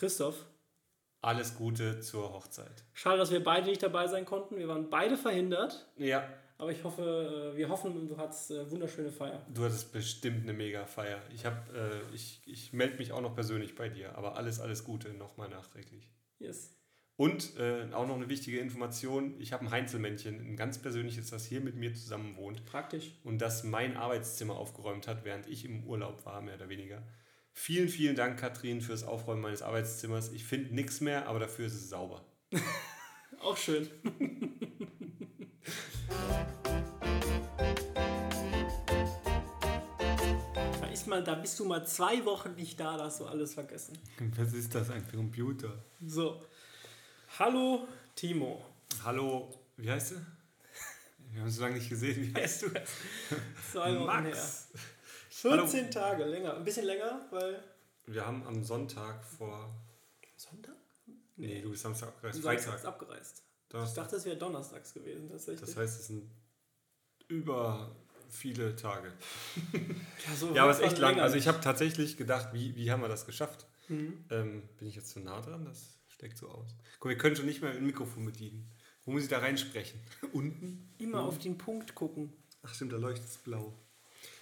Christoph. 0.00 0.46
Alles 1.20 1.56
Gute 1.56 2.00
zur 2.00 2.32
Hochzeit. 2.32 2.84
Schade, 2.94 3.18
dass 3.18 3.30
wir 3.30 3.44
beide 3.44 3.66
nicht 3.66 3.82
dabei 3.82 4.06
sein 4.06 4.24
konnten. 4.24 4.56
Wir 4.56 4.66
waren 4.66 4.88
beide 4.88 5.18
verhindert. 5.18 5.86
Ja. 5.98 6.26
Aber 6.56 6.72
ich 6.72 6.82
hoffe, 6.84 7.52
äh, 7.52 7.56
wir 7.58 7.68
hoffen, 7.68 8.08
du 8.08 8.16
hattest 8.16 8.50
äh, 8.50 8.70
wunderschöne 8.70 9.10
Feier. 9.10 9.44
Du 9.52 9.62
hattest 9.62 9.92
bestimmt 9.92 10.44
eine 10.44 10.54
mega 10.54 10.86
Feier. 10.86 11.20
Ich, 11.34 11.44
hab, 11.44 11.70
äh, 11.74 12.00
ich, 12.14 12.40
ich 12.46 12.72
melde 12.72 12.96
mich 12.96 13.12
auch 13.12 13.20
noch 13.20 13.34
persönlich 13.34 13.74
bei 13.74 13.90
dir, 13.90 14.16
aber 14.16 14.36
alles, 14.36 14.58
alles 14.58 14.84
Gute 14.84 15.12
nochmal 15.12 15.50
nachträglich. 15.50 16.10
Yes. 16.38 16.74
Und 17.16 17.58
äh, 17.58 17.86
auch 17.92 18.06
noch 18.06 18.16
eine 18.16 18.30
wichtige 18.30 18.58
Information: 18.58 19.38
Ich 19.38 19.52
habe 19.52 19.66
ein 19.66 19.70
Heinzelmännchen, 19.70 20.40
ein 20.40 20.56
ganz 20.56 20.78
persönliches, 20.78 21.28
das 21.28 21.44
hier 21.44 21.60
mit 21.60 21.76
mir 21.76 21.92
zusammen 21.92 22.36
wohnt. 22.36 22.64
Praktisch. 22.64 23.12
Und 23.22 23.42
das 23.42 23.64
mein 23.64 23.98
Arbeitszimmer 23.98 24.56
aufgeräumt 24.56 25.06
hat, 25.06 25.26
während 25.26 25.46
ich 25.46 25.66
im 25.66 25.84
Urlaub 25.84 26.24
war, 26.24 26.40
mehr 26.40 26.54
oder 26.54 26.70
weniger. 26.70 27.02
Vielen, 27.52 27.88
vielen 27.88 28.16
Dank, 28.16 28.38
Katrin, 28.38 28.80
fürs 28.80 29.02
Aufräumen 29.04 29.42
meines 29.42 29.62
Arbeitszimmers. 29.62 30.32
Ich 30.32 30.44
finde 30.44 30.74
nichts 30.74 31.00
mehr, 31.00 31.26
aber 31.26 31.40
dafür 31.40 31.66
ist 31.66 31.74
es 31.74 31.88
sauber. 31.90 32.24
auch 33.40 33.56
schön. 33.56 33.88
da, 40.80 40.86
ist 40.92 41.06
mal, 41.06 41.22
da 41.22 41.34
bist 41.34 41.58
du 41.58 41.64
mal 41.64 41.86
zwei 41.86 42.24
Wochen 42.24 42.54
nicht 42.54 42.78
da, 42.78 42.96
da 42.96 43.04
hast 43.04 43.20
du 43.20 43.26
alles 43.26 43.54
vergessen. 43.54 43.98
Was 44.36 44.52
ist 44.52 44.74
das, 44.74 44.90
ein 44.90 45.06
Computer? 45.08 45.84
So. 46.06 46.42
Hallo, 47.38 47.86
Timo. 48.14 48.64
Hallo, 49.04 49.52
wie 49.76 49.90
heißt 49.90 50.12
du? 50.12 50.14
Wir 51.32 51.42
haben 51.42 51.48
es 51.48 51.56
so 51.56 51.62
lange 51.62 51.76
nicht 51.76 51.88
gesehen. 51.88 52.34
Wie 52.34 52.34
heißt 52.40 52.62
du? 52.62 52.70
Zwei 53.70 53.94
Wochen 53.96 54.06
Max. 54.06 54.68
Her. 55.44 55.52
14 55.52 55.80
Hallo. 55.80 55.90
Tage, 55.90 56.24
länger. 56.24 56.56
Ein 56.56 56.64
bisschen 56.64 56.86
länger, 56.86 57.26
weil. 57.30 57.62
Wir 58.06 58.26
haben 58.26 58.46
am 58.46 58.64
Sonntag 58.64 59.24
vor. 59.24 59.74
Sonntag? 60.36 60.74
Nee, 61.36 61.62
du 61.62 61.70
bist 61.70 61.82
Samstag 61.82 62.08
abgereist. 62.08 62.40
Freitag. 62.40 62.72
bist 62.72 62.86
abgereist. 62.86 63.42
Donnerstag. 63.68 63.92
Ich 63.92 64.04
dachte, 64.04 64.16
es 64.16 64.24
wäre 64.24 64.36
donnerstags 64.36 64.92
gewesen, 64.92 65.28
tatsächlich. 65.28 65.60
Das 65.60 65.76
heißt, 65.76 66.00
es 66.00 66.06
sind 66.08 66.30
über 67.28 67.94
viele 68.28 68.76
Tage. 68.76 69.12
ja, 69.72 70.34
so 70.34 70.54
ja 70.54 70.62
aber 70.62 70.72
es 70.72 70.78
ist 70.78 70.84
echt 70.84 70.98
lang. 70.98 71.20
Also 71.20 71.36
ich 71.36 71.48
habe 71.48 71.60
tatsächlich 71.60 72.16
gedacht, 72.16 72.52
wie, 72.52 72.74
wie 72.76 72.90
haben 72.90 73.02
wir 73.02 73.08
das 73.08 73.26
geschafft? 73.26 73.66
Mhm. 73.88 74.24
Ähm, 74.30 74.62
bin 74.78 74.88
ich 74.88 74.96
jetzt 74.96 75.10
zu 75.10 75.20
nah 75.20 75.40
dran? 75.40 75.64
Das 75.64 75.98
steckt 76.08 76.38
so 76.38 76.48
aus. 76.48 76.74
Guck, 76.98 77.10
wir 77.10 77.18
können 77.18 77.36
schon 77.36 77.46
nicht 77.46 77.62
mehr 77.62 77.70
ein 77.72 77.86
Mikrofon 77.86 78.24
bedienen. 78.24 78.70
Wo 79.04 79.12
muss 79.12 79.22
ich 79.22 79.28
da 79.28 79.38
reinsprechen? 79.38 80.00
Unten? 80.32 80.92
Immer 80.98 81.22
mhm. 81.22 81.28
auf 81.28 81.38
den 81.38 81.58
Punkt 81.58 81.94
gucken. 81.94 82.32
Ach 82.62 82.74
stimmt, 82.74 82.92
da 82.92 82.96
leuchtet 82.96 83.28
es 83.28 83.38
blau. 83.38 83.74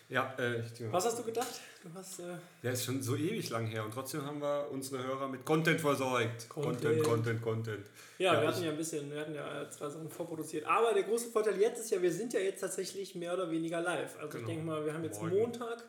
Ja, 0.08 0.34
äh, 0.38 0.62
Was 0.90 1.04
hast 1.04 1.18
du 1.18 1.22
gedacht? 1.22 1.60
Du 1.82 1.90
hast, 1.94 2.20
äh 2.20 2.36
ja, 2.62 2.70
ist 2.70 2.86
schon 2.86 3.02
so 3.02 3.14
ewig 3.14 3.50
lang 3.50 3.66
her 3.66 3.84
und 3.84 3.92
trotzdem 3.92 4.24
haben 4.24 4.40
wir 4.40 4.68
unsere 4.70 5.04
Hörer 5.04 5.28
mit 5.28 5.44
Content 5.44 5.78
versorgt. 5.80 6.48
Content, 6.48 6.80
Content, 6.82 7.02
Content. 7.02 7.42
Content. 7.42 7.86
Ja, 8.16 8.34
ja 8.34 8.40
wir 8.40 8.48
hatten 8.48 8.64
ja 8.64 8.70
ein 8.70 8.76
bisschen, 8.78 9.10
wir 9.10 9.20
hatten 9.20 9.34
ja 9.34 9.70
zwei 9.70 9.90
Sachen 9.90 10.08
vorproduziert. 10.08 10.66
Aber 10.66 10.94
der 10.94 11.02
große 11.02 11.28
Vorteil 11.28 11.60
jetzt 11.60 11.80
ist 11.80 11.90
ja, 11.90 12.00
wir 12.00 12.10
sind 12.10 12.32
ja 12.32 12.40
jetzt 12.40 12.60
tatsächlich 12.60 13.14
mehr 13.16 13.34
oder 13.34 13.50
weniger 13.50 13.82
live. 13.82 14.16
Also 14.18 14.28
genau. 14.28 14.40
ich 14.40 14.46
denke 14.46 14.64
mal, 14.64 14.86
wir 14.86 14.94
haben 14.94 15.04
jetzt 15.04 15.20
morgen. 15.20 15.36
Montag, 15.36 15.84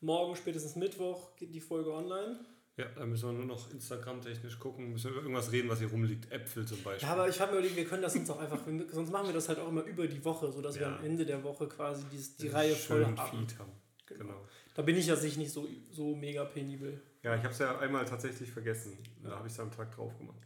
morgen 0.00 0.36
spätestens 0.36 0.76
Mittwoch 0.76 1.34
geht 1.36 1.54
die 1.54 1.60
Folge 1.60 1.92
online. 1.92 2.40
Ja, 2.76 2.86
da 2.96 3.04
müssen 3.04 3.28
wir 3.28 3.32
nur 3.32 3.44
noch 3.44 3.70
Instagram-technisch 3.70 4.58
gucken, 4.58 4.92
müssen 4.92 5.04
wir 5.04 5.12
über 5.12 5.22
irgendwas 5.22 5.52
reden, 5.52 5.68
was 5.68 5.78
hier 5.78 5.90
rumliegt. 5.90 6.32
Äpfel 6.32 6.66
zum 6.66 6.82
Beispiel. 6.82 7.06
Ja, 7.06 7.12
aber 7.12 7.28
ich 7.28 7.38
habe 7.38 7.52
mir 7.52 7.58
überlegt, 7.58 7.76
wir 7.76 7.84
können 7.84 8.00
das 8.00 8.16
uns 8.16 8.30
auch 8.30 8.40
einfach, 8.40 8.60
sonst 8.90 9.10
machen 9.10 9.26
wir 9.26 9.34
das 9.34 9.48
halt 9.48 9.58
auch 9.58 9.68
immer 9.68 9.84
über 9.84 10.06
die 10.06 10.24
Woche, 10.24 10.50
sodass 10.50 10.76
ja. 10.76 10.80
wir 10.80 10.98
am 10.98 11.04
Ende 11.04 11.26
der 11.26 11.42
Woche 11.42 11.68
quasi 11.68 12.04
die, 12.10 12.42
die 12.42 12.48
Reihe 12.48 12.74
voll 12.74 13.04
haben. 13.04 13.16
Feed 13.16 13.58
haben. 13.58 13.72
Genau. 14.06 14.24
genau. 14.24 14.46
Da 14.74 14.82
bin 14.82 14.96
ich 14.96 15.06
ja 15.06 15.16
sich 15.16 15.36
nicht 15.36 15.52
so, 15.52 15.68
so 15.90 16.14
mega 16.14 16.44
penibel. 16.44 17.02
Ja, 17.22 17.36
ich 17.36 17.42
habe 17.42 17.52
es 17.52 17.58
ja 17.58 17.78
einmal 17.78 18.06
tatsächlich 18.06 18.50
vergessen. 18.50 18.96
Da 19.22 19.36
habe 19.36 19.46
ich 19.46 19.52
es 19.52 19.60
am 19.60 19.70
Tag 19.70 19.94
drauf 19.94 20.16
gemacht. 20.16 20.40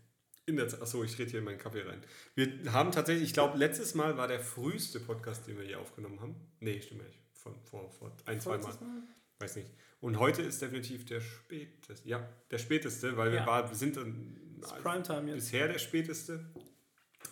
In 0.47 0.57
der 0.57 0.67
Achso, 0.67 1.03
ich 1.05 1.19
rede 1.19 1.31
hier 1.31 1.39
in 1.41 1.45
meinen 1.45 1.59
Kaffee 1.59 1.83
rein. 1.83 2.03
Wir 2.35 2.73
haben 2.73 2.93
tatsächlich, 2.93 3.29
ich 3.29 3.35
glaube, 3.35 3.57
letztes 3.57 3.95
Mal 3.95 4.17
war 4.17 4.29
der 4.29 4.41
früheste 4.41 5.01
Podcast, 5.01 5.47
den 5.47 5.59
wir 5.59 5.65
hier 5.65 5.81
aufgenommen 5.81 6.21
haben. 6.21 6.37
Nee, 6.61 6.81
stimmt 6.81 7.05
nicht. 7.05 7.19
Von, 7.35 7.55
vor, 7.63 7.91
vor 7.91 8.13
ein, 8.27 8.41
zwei 8.41 8.59
Mal. 8.59 8.73
Weiß 9.39 9.57
nicht. 9.57 9.71
Und 10.01 10.19
heute 10.19 10.43
ist 10.43 10.61
definitiv 10.61 11.05
der 11.07 11.21
späteste. 11.21 12.09
Ja, 12.09 12.29
der 12.51 12.59
späteste, 12.59 13.17
weil 13.17 13.33
wir, 13.33 13.41
ja. 13.41 13.47
war, 13.47 13.69
wir 13.69 13.77
sind 13.77 13.97
dann 13.97 14.61
Primetime 14.83 15.29
jetzt. 15.29 15.37
bisher 15.37 15.69
der 15.69 15.79
späteste. 15.79 16.45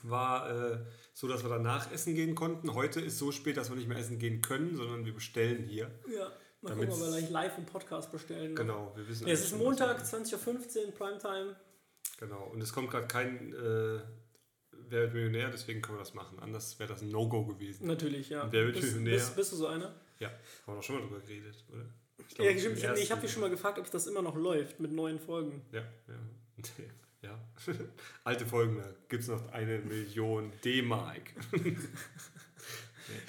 War 0.02 0.50
äh, 0.50 0.78
so, 1.12 1.28
dass 1.28 1.44
wir 1.44 1.50
danach 1.50 1.90
essen 1.92 2.14
gehen 2.14 2.34
konnten. 2.34 2.74
Heute 2.74 3.00
ist 3.00 3.18
so 3.18 3.32
spät, 3.32 3.56
dass 3.56 3.70
wir 3.70 3.76
nicht 3.76 3.88
mehr 3.88 3.98
essen 3.98 4.18
gehen 4.18 4.42
können, 4.42 4.76
sondern 4.76 5.04
wir 5.04 5.14
bestellen 5.14 5.64
hier. 5.64 5.90
Ja, 6.12 6.32
mal 6.62 6.74
gucken, 6.74 6.90
ob 6.90 7.00
wir 7.00 7.08
gleich 7.08 7.30
live 7.30 7.56
einen 7.56 7.66
Podcast 7.66 8.10
bestellen. 8.10 8.54
Genau, 8.54 8.92
wir 8.96 9.06
wissen. 9.08 9.26
Ja, 9.26 9.32
es 9.32 9.44
ist 9.44 9.56
Montag, 9.56 10.02
20.15 10.02 10.34
Uhr, 10.86 10.92
Primetime. 10.92 11.56
Genau, 12.18 12.44
und 12.52 12.60
es 12.60 12.72
kommt 12.72 12.90
gerade 12.90 13.06
kein 13.06 13.54
äh, 13.54 14.00
Wer 14.88 15.02
wird 15.02 15.14
Millionär, 15.14 15.50
deswegen 15.50 15.82
können 15.82 15.98
wir 15.98 16.02
das 16.02 16.14
machen. 16.14 16.38
Anders 16.38 16.78
wäre 16.78 16.92
das 16.92 17.02
ein 17.02 17.10
No-Go 17.10 17.46
gewesen. 17.46 17.86
Natürlich, 17.86 18.28
ja. 18.28 18.42
Und 18.42 18.52
wer 18.52 18.66
wird 18.66 18.76
bist, 18.76 18.94
Millionär? 18.94 19.14
Bist, 19.14 19.36
bist, 19.36 19.52
du 19.52 19.56
so 19.56 19.66
einer? 19.66 19.94
Ja, 20.18 20.28
haben 20.28 20.38
wir 20.66 20.74
doch 20.76 20.82
schon 20.82 20.96
mal 20.96 21.02
drüber 21.02 21.20
geredet, 21.20 21.64
oder? 21.72 21.86
Ich, 22.28 22.34
glaub, 22.34 22.48
ja, 22.48 22.58
stimmt, 22.58 22.78
ich, 22.78 23.02
ich 23.04 23.10
habe 23.10 23.20
dich 23.20 23.32
schon 23.32 23.42
mal 23.42 23.50
gefragt, 23.50 23.78
ob 23.78 23.90
das 23.90 24.06
immer 24.06 24.22
noch 24.22 24.36
läuft 24.36 24.80
mit 24.80 24.92
neuen 24.92 25.18
Folgen. 25.18 25.62
Ja, 25.72 25.82
ja. 26.08 26.14
ja. 27.22 27.38
Alte 28.24 28.46
Folgen, 28.46 28.78
da 28.78 28.88
gibt 29.08 29.22
es 29.22 29.28
noch 29.28 29.48
eine 29.52 29.78
Million 29.78 30.52
D-Mark. 30.64 31.22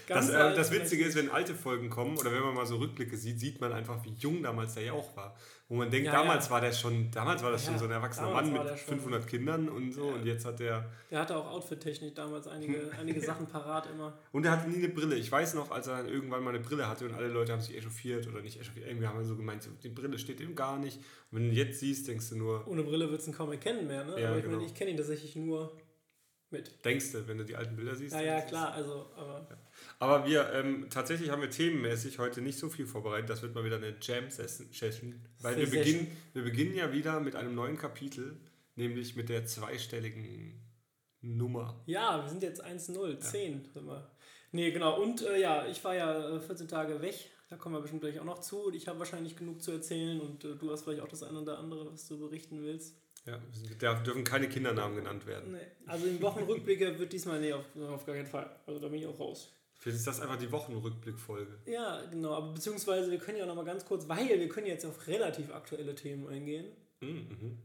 das, 0.08 0.30
äh, 0.30 0.56
das 0.56 0.72
Witzige 0.72 1.06
ist, 1.06 1.16
wenn 1.16 1.30
alte 1.30 1.56
Folgen 1.56 1.90
kommen 1.90 2.18
oder 2.18 2.32
wenn 2.32 2.42
man 2.42 2.54
mal 2.54 2.66
so 2.66 2.78
Rückblicke 2.78 3.18
sieht, 3.18 3.40
sieht 3.40 3.62
man 3.62 3.74
einfach, 3.74 4.04
wie 4.04 4.14
jung 4.14 4.44
damals 4.44 4.74
der 4.76 4.84
ja 4.84 4.94
auch 4.94 5.16
war. 5.16 5.36
Wo 5.68 5.76
man 5.76 5.90
denkt, 5.90 6.06
ja, 6.06 6.12
damals 6.12 6.46
ja. 6.46 6.52
war 6.52 6.62
der 6.62 6.72
schon, 6.72 7.10
damals 7.10 7.42
war 7.42 7.52
das 7.52 7.66
ja, 7.66 7.72
schon 7.72 7.80
so 7.80 7.86
ein 7.86 7.92
erwachsener 7.92 8.30
Mann 8.30 8.54
mit 8.54 8.62
500 8.62 9.28
Kindern 9.28 9.68
und 9.68 9.94
so 9.94 10.10
und 10.10 10.24
jetzt 10.24 10.46
hat 10.46 10.60
der... 10.60 10.92
Der 11.10 11.22
hatte 11.22 11.36
auch 11.36 11.50
Outfit-Technik 11.50 12.14
damals 12.14 12.48
einige, 12.48 12.92
einige 13.00 13.20
Sachen 13.20 13.48
parat 13.48 13.88
immer. 13.92 14.16
Und 14.32 14.46
er 14.46 14.52
hatte 14.52 14.70
nie 14.70 14.78
eine 14.78 14.90
Brille. 14.90 15.16
Ich 15.16 15.32
weiß 15.32 15.56
noch, 15.56 15.72
als 15.72 15.88
er 15.88 15.98
dann 15.98 16.08
irgendwann 16.08 16.44
mal 16.44 16.52
eine 16.52 16.60
Brille 16.60 16.88
hatte 16.88 17.06
und 17.06 17.16
alle 17.16 17.30
Leute 17.30 17.52
haben 17.52 17.62
sich 17.62 17.76
echauffiert 17.76 18.28
oder 18.28 18.42
nicht 18.42 18.62
echauffiert, 18.62 18.86
irgendwie 18.86 19.08
haben 19.08 19.18
wir 19.18 19.26
so 19.26 19.36
gemeint, 19.36 19.68
die 19.82 19.90
Brille 19.90 20.20
steht 20.20 20.40
ihm 20.40 20.54
gar 20.54 20.78
nicht. 20.78 20.98
Und 21.32 21.40
wenn 21.40 21.44
du 21.46 21.50
ihn 21.50 21.56
jetzt 21.56 21.80
siehst, 21.80 22.08
denkst 22.08 22.30
du 22.30 22.38
nur... 22.38 22.68
Ohne 22.68 22.84
Brille 22.84 23.10
würdest 23.10 23.26
du 23.26 23.32
ihn 23.32 23.38
kaum 23.38 23.52
erkennen 23.52 23.88
mehr, 23.88 24.04
ne? 24.04 24.22
Ja, 24.22 24.28
Aber 24.28 24.38
ich 24.38 24.44
genau. 24.44 24.58
meine, 24.58 24.68
ich 24.68 24.76
kenne 24.76 24.92
ihn 24.92 24.98
tatsächlich 24.98 25.36
nur 25.36 25.76
mit. 26.52 26.86
Denkst 26.86 27.12
du, 27.12 27.28
wenn 27.28 27.40
du 27.40 27.44
die 27.44 27.56
alten 27.56 27.76
Bilder 27.76 27.96
siehst? 27.96 28.14
Ja, 28.14 28.22
ja, 28.22 28.42
klar, 28.42 28.72
also, 28.72 29.10
aber... 29.16 29.48
Aber 30.00 30.26
wir, 30.26 30.52
ähm, 30.54 30.88
tatsächlich 30.90 31.30
haben 31.30 31.42
wir 31.42 31.50
themenmäßig 31.50 32.20
heute 32.20 32.42
nicht 32.42 32.60
so 32.60 32.70
viel 32.70 32.86
vorbereitet. 32.86 33.30
Das 33.30 33.42
wird 33.42 33.56
mal 33.56 33.64
wieder 33.64 33.78
eine 33.78 33.96
Jam-Session. 34.02 35.26
Weil 35.42 35.58
wir 35.58 35.70
beginnen, 35.70 36.08
wir 36.34 36.44
beginnen 36.44 36.76
ja 36.76 36.92
wieder 36.92 37.20
mit 37.20 37.36
einem 37.36 37.56
neuen 37.56 37.78
Kapitel, 37.78 38.38
nämlich 38.76 39.16
mit 39.16 39.30
der 39.30 39.46
zweistelligen 39.46 40.62
Nummer. 41.22 41.82
Ja, 41.86 42.22
wir 42.24 42.30
sind 42.30 42.44
jetzt 42.44 42.64
1-0, 42.64 43.20
10 43.20 43.70
sind 43.74 43.88
wir. 43.88 44.12
Nee, 44.52 44.72
genau. 44.72 45.02
Und 45.02 45.22
äh, 45.22 45.40
ja, 45.40 45.66
ich 45.66 45.84
war 45.84 45.96
ja 45.96 46.40
14 46.40 46.66
äh, 46.66 46.70
Tage 46.70 47.02
weg. 47.02 47.16
Da 47.50 47.58
kommen 47.58 47.76
wir 47.76 47.82
bestimmt 47.82 48.02
gleich 48.02 48.20
auch 48.20 48.26
noch 48.26 48.40
zu. 48.40 48.72
Ich 48.74 48.88
habe 48.88 49.00
wahrscheinlich 49.00 49.36
genug 49.36 49.62
zu 49.62 49.72
erzählen 49.72 50.20
und 50.20 50.44
äh, 50.46 50.56
du 50.56 50.72
hast 50.72 50.84
vielleicht 50.84 51.02
auch 51.02 51.08
das 51.08 51.24
eine 51.24 51.42
oder 51.42 51.60
andere, 51.60 51.92
was 51.92 52.08
du 52.08 52.20
berichten 52.20 52.64
willst. 52.64 52.96
Ja, 53.26 53.42
da 53.80 53.96
dürfen 53.96 54.24
keine 54.24 54.48
Kindernamen 54.48 54.96
genannt 54.96 55.26
werden. 55.26 55.54
Nee. 55.54 55.88
Also 55.88 56.06
im 56.06 56.22
Wochenrückblicke 56.22 57.00
wird 57.00 57.12
diesmal 57.12 57.40
nee, 57.40 57.54
auf, 57.54 57.66
auf 57.76 58.06
gar 58.06 58.16
keinen 58.16 58.28
Fall. 58.28 58.56
Also 58.68 58.80
da 58.80 58.88
bin 58.88 59.00
ich 59.00 59.08
auch 59.08 59.20
raus. 59.20 59.52
Vielleicht 59.80 59.98
ist 59.98 60.08
das 60.08 60.22
einfach 60.22 60.38
die 60.38 60.52
Wochenrückblickfolge. 60.52 61.60
Ja, 61.66 62.02
genau. 62.10 62.34
Aber 62.34 62.54
beziehungsweise 62.54 63.12
wir 63.12 63.20
können 63.20 63.38
ja 63.38 63.46
noch 63.46 63.56
mal 63.56 63.66
ganz 63.66 63.86
kurz, 63.86 64.08
weil 64.08 64.40
wir 64.40 64.50
können 64.50 64.68
jetzt 64.68 64.86
auf 64.86 65.08
relativ 65.08 65.54
aktuelle 65.54 65.96
Themen 65.96 66.28
eingehen. 66.28 66.66
Mhm. 67.02 67.10
mhm. 67.10 67.58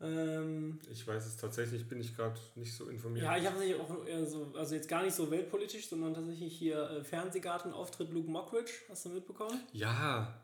Ähm, 0.00 0.78
ich 0.88 1.04
weiß 1.04 1.26
es 1.26 1.36
tatsächlich, 1.36 1.88
bin 1.88 2.00
ich 2.00 2.14
gerade 2.14 2.38
nicht 2.54 2.72
so 2.72 2.88
informiert. 2.88 3.24
Ja, 3.24 3.36
ich 3.36 3.44
habe 3.44 3.56
tatsächlich 3.56 3.80
auch 3.80 4.06
eher 4.06 4.24
so, 4.24 4.52
also 4.56 4.76
jetzt 4.76 4.88
gar 4.88 5.02
nicht 5.02 5.14
so 5.14 5.28
weltpolitisch, 5.28 5.88
sondern 5.88 6.14
tatsächlich 6.14 6.56
hier 6.56 6.88
äh, 6.88 7.02
Fernsehgarten-Auftritt 7.02 8.12
Luke 8.12 8.30
Mockridge. 8.30 8.70
Hast 8.88 9.06
du 9.06 9.08
mitbekommen? 9.08 9.60
Ja, 9.72 10.40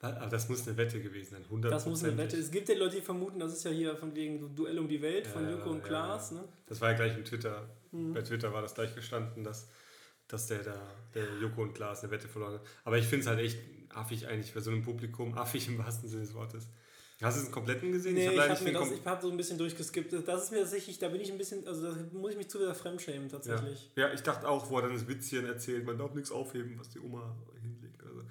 aber 0.00 0.26
das 0.26 0.48
muss 0.48 0.66
eine 0.66 0.76
Wette 0.76 1.00
gewesen 1.00 1.30
sein, 1.32 1.44
100 1.44 1.72
Das 1.72 1.86
muss 1.86 2.04
eine 2.04 2.18
Wette. 2.18 2.36
Es 2.36 2.50
gibt 2.50 2.68
ja 2.68 2.76
Leute, 2.76 2.96
die 2.96 3.02
vermuten, 3.02 3.38
das 3.38 3.52
ist 3.52 3.64
ja 3.64 3.70
hier 3.70 3.96
von 3.96 4.14
wegen 4.14 4.54
Duell 4.54 4.78
um 4.78 4.88
die 4.88 5.00
Welt 5.00 5.26
von 5.26 5.44
ja, 5.44 5.52
Joko 5.52 5.70
und 5.70 5.84
Klaas. 5.84 6.32
Ja. 6.32 6.38
Ne? 6.38 6.44
Das 6.66 6.80
war 6.80 6.90
ja 6.90 6.96
gleich 6.96 7.16
im 7.16 7.24
Twitter. 7.24 7.68
Mhm. 7.92 8.12
Bei 8.12 8.22
Twitter 8.22 8.52
war 8.52 8.62
das 8.62 8.74
gleich 8.74 8.94
gestanden, 8.94 9.42
dass, 9.42 9.68
dass 10.28 10.46
der, 10.46 10.62
der, 10.62 10.80
der 11.14 11.26
Joko 11.40 11.62
und 11.62 11.74
Klaas 11.74 12.02
eine 12.02 12.10
Wette 12.10 12.28
verloren 12.28 12.54
hat. 12.54 12.62
Aber 12.84 12.98
ich 12.98 13.06
finde 13.06 13.22
es 13.22 13.26
halt 13.26 13.40
echt 13.40 13.58
affig 13.90 14.26
eigentlich 14.26 14.52
bei 14.54 14.60
so 14.60 14.70
einem 14.70 14.82
Publikum, 14.82 15.36
affig 15.36 15.68
im 15.68 15.78
wahrsten 15.78 16.08
Sinne 16.08 16.22
des 16.22 16.34
Wortes. 16.34 16.66
Hast 17.22 17.38
du 17.38 17.44
es 17.44 17.50
kompletten 17.50 17.92
gesehen? 17.92 18.14
Nee, 18.14 18.28
ich 18.28 18.38
habe 18.38 18.74
hab, 18.74 19.06
hab 19.06 19.22
so 19.22 19.30
ein 19.30 19.38
bisschen 19.38 19.56
durchgeskippt. 19.56 20.12
Das 20.26 20.44
ist 20.44 20.52
mir 20.52 20.60
tatsächlich, 20.60 20.98
da 20.98 21.08
bin 21.08 21.20
ich 21.20 21.32
ein 21.32 21.38
bisschen, 21.38 21.66
also 21.66 21.90
da 21.90 21.96
muss 22.12 22.32
ich 22.32 22.36
mich 22.36 22.50
zu 22.50 22.58
wieder 22.58 22.74
fremdschämen 22.74 23.30
tatsächlich. 23.30 23.90
Ja. 23.96 24.08
ja, 24.08 24.14
ich 24.14 24.22
dachte 24.22 24.46
auch, 24.46 24.68
wo 24.68 24.76
er 24.76 24.82
dann 24.82 24.92
das 24.92 25.08
Witzchen 25.08 25.46
erzählt, 25.46 25.86
man 25.86 25.96
darf 25.96 26.12
nichts 26.12 26.30
aufheben, 26.30 26.78
was 26.78 26.90
die 26.90 27.00
Oma 27.00 27.34
hinlegt. 27.62 28.02
Also, 28.04 28.22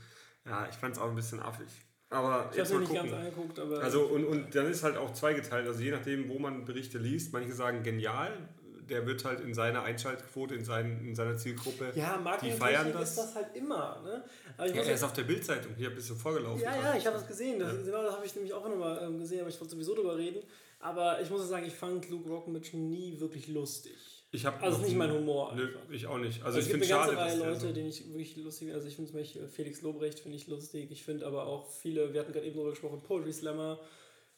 ja, 0.45 0.67
ich 0.69 0.75
fand 0.75 0.95
es 0.95 1.01
auch 1.01 1.09
ein 1.09 1.15
bisschen 1.15 1.39
affig. 1.39 1.67
Aber 2.11 2.51
ich 2.53 2.59
habe 2.59 2.73
mir 2.73 2.79
nicht 2.81 2.89
gucken. 2.89 3.09
ganz 3.09 3.13
angeguckt, 3.13 3.59
aber. 3.59 3.79
Also, 3.79 4.03
und, 4.03 4.23
und 4.25 4.53
dann 4.53 4.67
ist 4.67 4.83
halt 4.83 4.97
auch 4.97 5.11
zweigeteilt. 5.13 5.67
Also, 5.67 5.81
je 5.81 5.89
nachdem, 5.89 6.29
wo 6.29 6.37
man 6.37 6.63
Berichte 6.65 6.99
liest, 6.99 7.33
manche 7.33 7.53
sagen 7.53 7.81
genial, 7.81 8.49
der 8.89 9.05
wird 9.05 9.23
halt 9.25 9.39
in 9.41 9.53
seiner 9.53 9.83
Einschaltquote, 9.83 10.55
in, 10.55 10.63
seinen, 10.65 11.05
in 11.05 11.15
seiner 11.15 11.37
Zielgruppe, 11.37 11.91
Ja, 11.95 12.17
die 12.41 12.51
feiern 12.51 12.73
Marketing 12.91 12.93
das. 12.93 13.09
ist 13.09 13.17
das 13.17 13.35
halt 13.35 13.55
immer. 13.55 14.01
Ne? 14.03 14.23
Aber 14.57 14.67
ich 14.67 14.75
Ja, 14.75 14.81
er 14.83 14.93
ist 14.93 15.03
auf 15.03 15.13
der 15.13 15.23
Bildzeitung, 15.23 15.73
hier 15.75 15.89
bist 15.93 16.09
du 16.09 16.15
vorgelaufen. 16.15 16.61
Ja, 16.61 16.75
ja, 16.75 16.95
ich 16.97 17.05
habe 17.05 17.17
das 17.17 17.27
gesehen. 17.27 17.59
Das, 17.59 17.73
Ja. 17.73 17.81
Genau, 17.83 18.03
das 18.03 18.15
habe 18.15 18.25
ich 18.25 18.35
nämlich 18.35 18.53
auch 18.53 18.67
nochmal 18.67 18.99
ähm, 19.03 19.19
gesehen, 19.19 19.39
aber 19.41 19.49
ich 19.49 19.59
wollte 19.59 19.71
sowieso 19.73 19.95
drüber 19.95 20.17
reden. 20.17 20.41
Aber 20.79 21.19
ich 21.21 21.29
muss 21.29 21.47
sagen, 21.47 21.65
ich 21.65 21.73
fand 21.73 22.09
Luke 22.09 22.29
Rockmich 22.29 22.73
nie 22.73 23.19
wirklich 23.19 23.47
lustig. 23.47 23.93
Ich 24.31 24.45
hab 24.45 24.61
Also 24.61 24.79
nicht 24.79 24.95
mein 24.97 25.11
Humor 25.13 25.53
Nö, 25.55 25.67
einfach. 25.67 25.79
ich 25.89 26.07
auch 26.07 26.17
nicht. 26.17 26.43
Also, 26.43 26.57
Also 26.57 26.59
es 26.59 26.65
ich 26.65 26.71
gibt 26.73 26.83
finde 26.85 26.95
eine 26.95 27.05
schade, 27.05 27.15
ganze 27.15 27.31
Reihe 27.31 27.37
dass 27.37 27.39
der 27.39 27.53
Leute, 27.53 27.67
so- 27.67 27.73
den 27.73 27.87
ich 27.87 28.07
wirklich 28.07 28.35
lustig 28.37 28.73
Also 28.73 28.87
ich 28.87 28.95
finde 28.95 29.11
zum 29.11 29.19
Beispiel 29.19 29.47
Felix 29.47 29.81
Lobrecht 29.81 30.19
finde 30.19 30.35
ich 30.37 30.47
lustig. 30.47 30.91
Ich 30.91 31.03
finde 31.03 31.25
aber 31.25 31.45
auch 31.47 31.69
viele, 31.69 32.13
wir 32.13 32.19
hatten 32.19 32.33
gerade 32.33 32.45
eben 32.45 32.55
darüber 32.55 32.71
gesprochen, 32.71 33.01
Poetry 33.01 33.31
Slammer. 33.31 33.79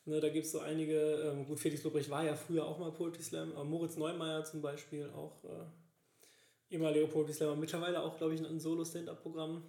Ne, 0.07 0.21
da 0.21 0.30
gibt 0.30 0.45
es 0.45 0.54
so 0.54 0.59
einige, 0.59 0.98
ähm, 1.15 1.45
gut, 1.45 1.59
Felix 1.59 1.83
Lobrecht 1.83 2.09
war 2.09 2.24
ja 2.24 2.33
früher 2.36 2.65
auch 2.65 2.80
mal 2.80 2.92
Poetry 2.94 3.21
Slam, 3.21 3.51
aber 3.51 3.65
Moritz 3.65 3.98
Neumeier 3.98 4.45
zum 4.45 4.62
Beispiel 4.62 5.09
auch 5.09 5.44
äh, 5.44 6.74
ehemaliger 6.74 7.07
Poetry 7.07 7.33
Slammer, 7.33 7.57
mittlerweile 7.57 8.01
auch, 8.01 8.18
glaube 8.18 8.33
ich, 8.33 8.39
ein 8.39 8.59
Solo-Stand-Up-Programm. 8.59 9.63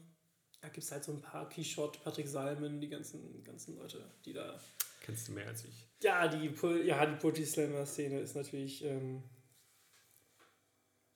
Da 0.61 0.69
gibt 0.69 0.85
es 0.85 0.93
halt 0.93 1.02
so 1.05 1.11
ein 1.12 1.20
paar, 1.20 1.49
Quichotte, 1.49 1.99
Patrick 2.05 2.29
Salmen, 2.29 2.81
die 2.81 2.88
ganzen, 2.88 3.43
ganzen 3.44 3.76
Leute, 3.76 4.05
die 4.25 4.32
da 4.32 4.58
Kennst 5.00 5.26
du 5.29 5.32
mehr 5.32 5.46
als 5.49 5.64
ich. 5.64 5.88
ja, 6.02 6.29
die, 6.29 6.52
ja, 6.87 7.05
die 7.06 7.17
Poetry 7.17 7.44
Slammer-Szene 7.44 8.20
ist 8.20 8.37
natürlich 8.37 8.85
ähm, 8.85 9.25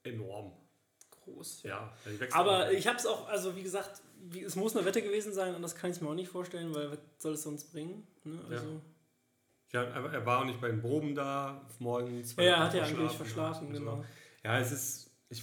Enorm. 0.02 0.52
groß. 1.10 1.62
Ja, 1.62 1.92
wächst 2.04 2.34
Aber 2.36 2.66
auch. 2.66 2.70
ich 2.70 2.86
habe 2.88 2.96
es 2.98 3.06
auch, 3.06 3.28
also 3.28 3.54
wie 3.54 3.62
gesagt, 3.62 4.02
wie, 4.20 4.42
es 4.42 4.56
muss 4.56 4.76
eine 4.76 4.84
Wette 4.84 5.00
gewesen 5.02 5.32
sein 5.32 5.54
und 5.54 5.62
das 5.62 5.76
kann 5.76 5.92
ich 5.92 6.00
mir 6.00 6.08
auch 6.08 6.14
nicht 6.14 6.28
vorstellen, 6.28 6.74
weil 6.74 6.90
was 6.90 6.98
soll 7.18 7.34
es 7.34 7.42
sonst 7.42 7.70
bringen? 7.72 8.06
Ne? 8.24 8.40
Also, 8.50 8.66
Ja, 8.72 8.80
aber 9.80 10.12
er 10.12 10.26
war 10.26 10.40
auch 10.40 10.44
nicht 10.44 10.60
bei 10.60 10.68
den 10.68 10.80
Proben 10.80 11.14
da 11.14 11.60
morgens. 11.78 12.36
ja, 12.36 12.42
ja, 12.44 12.50
er 12.50 12.58
hat 12.64 12.70
verschlafen 12.74 12.94
angeblich 12.94 13.16
verschlafen, 13.16 13.66
so. 13.72 13.78
genau. 13.80 14.04
Ja, 14.44 14.58
es 14.58 14.72
ist. 14.72 15.10
Ich, 15.30 15.42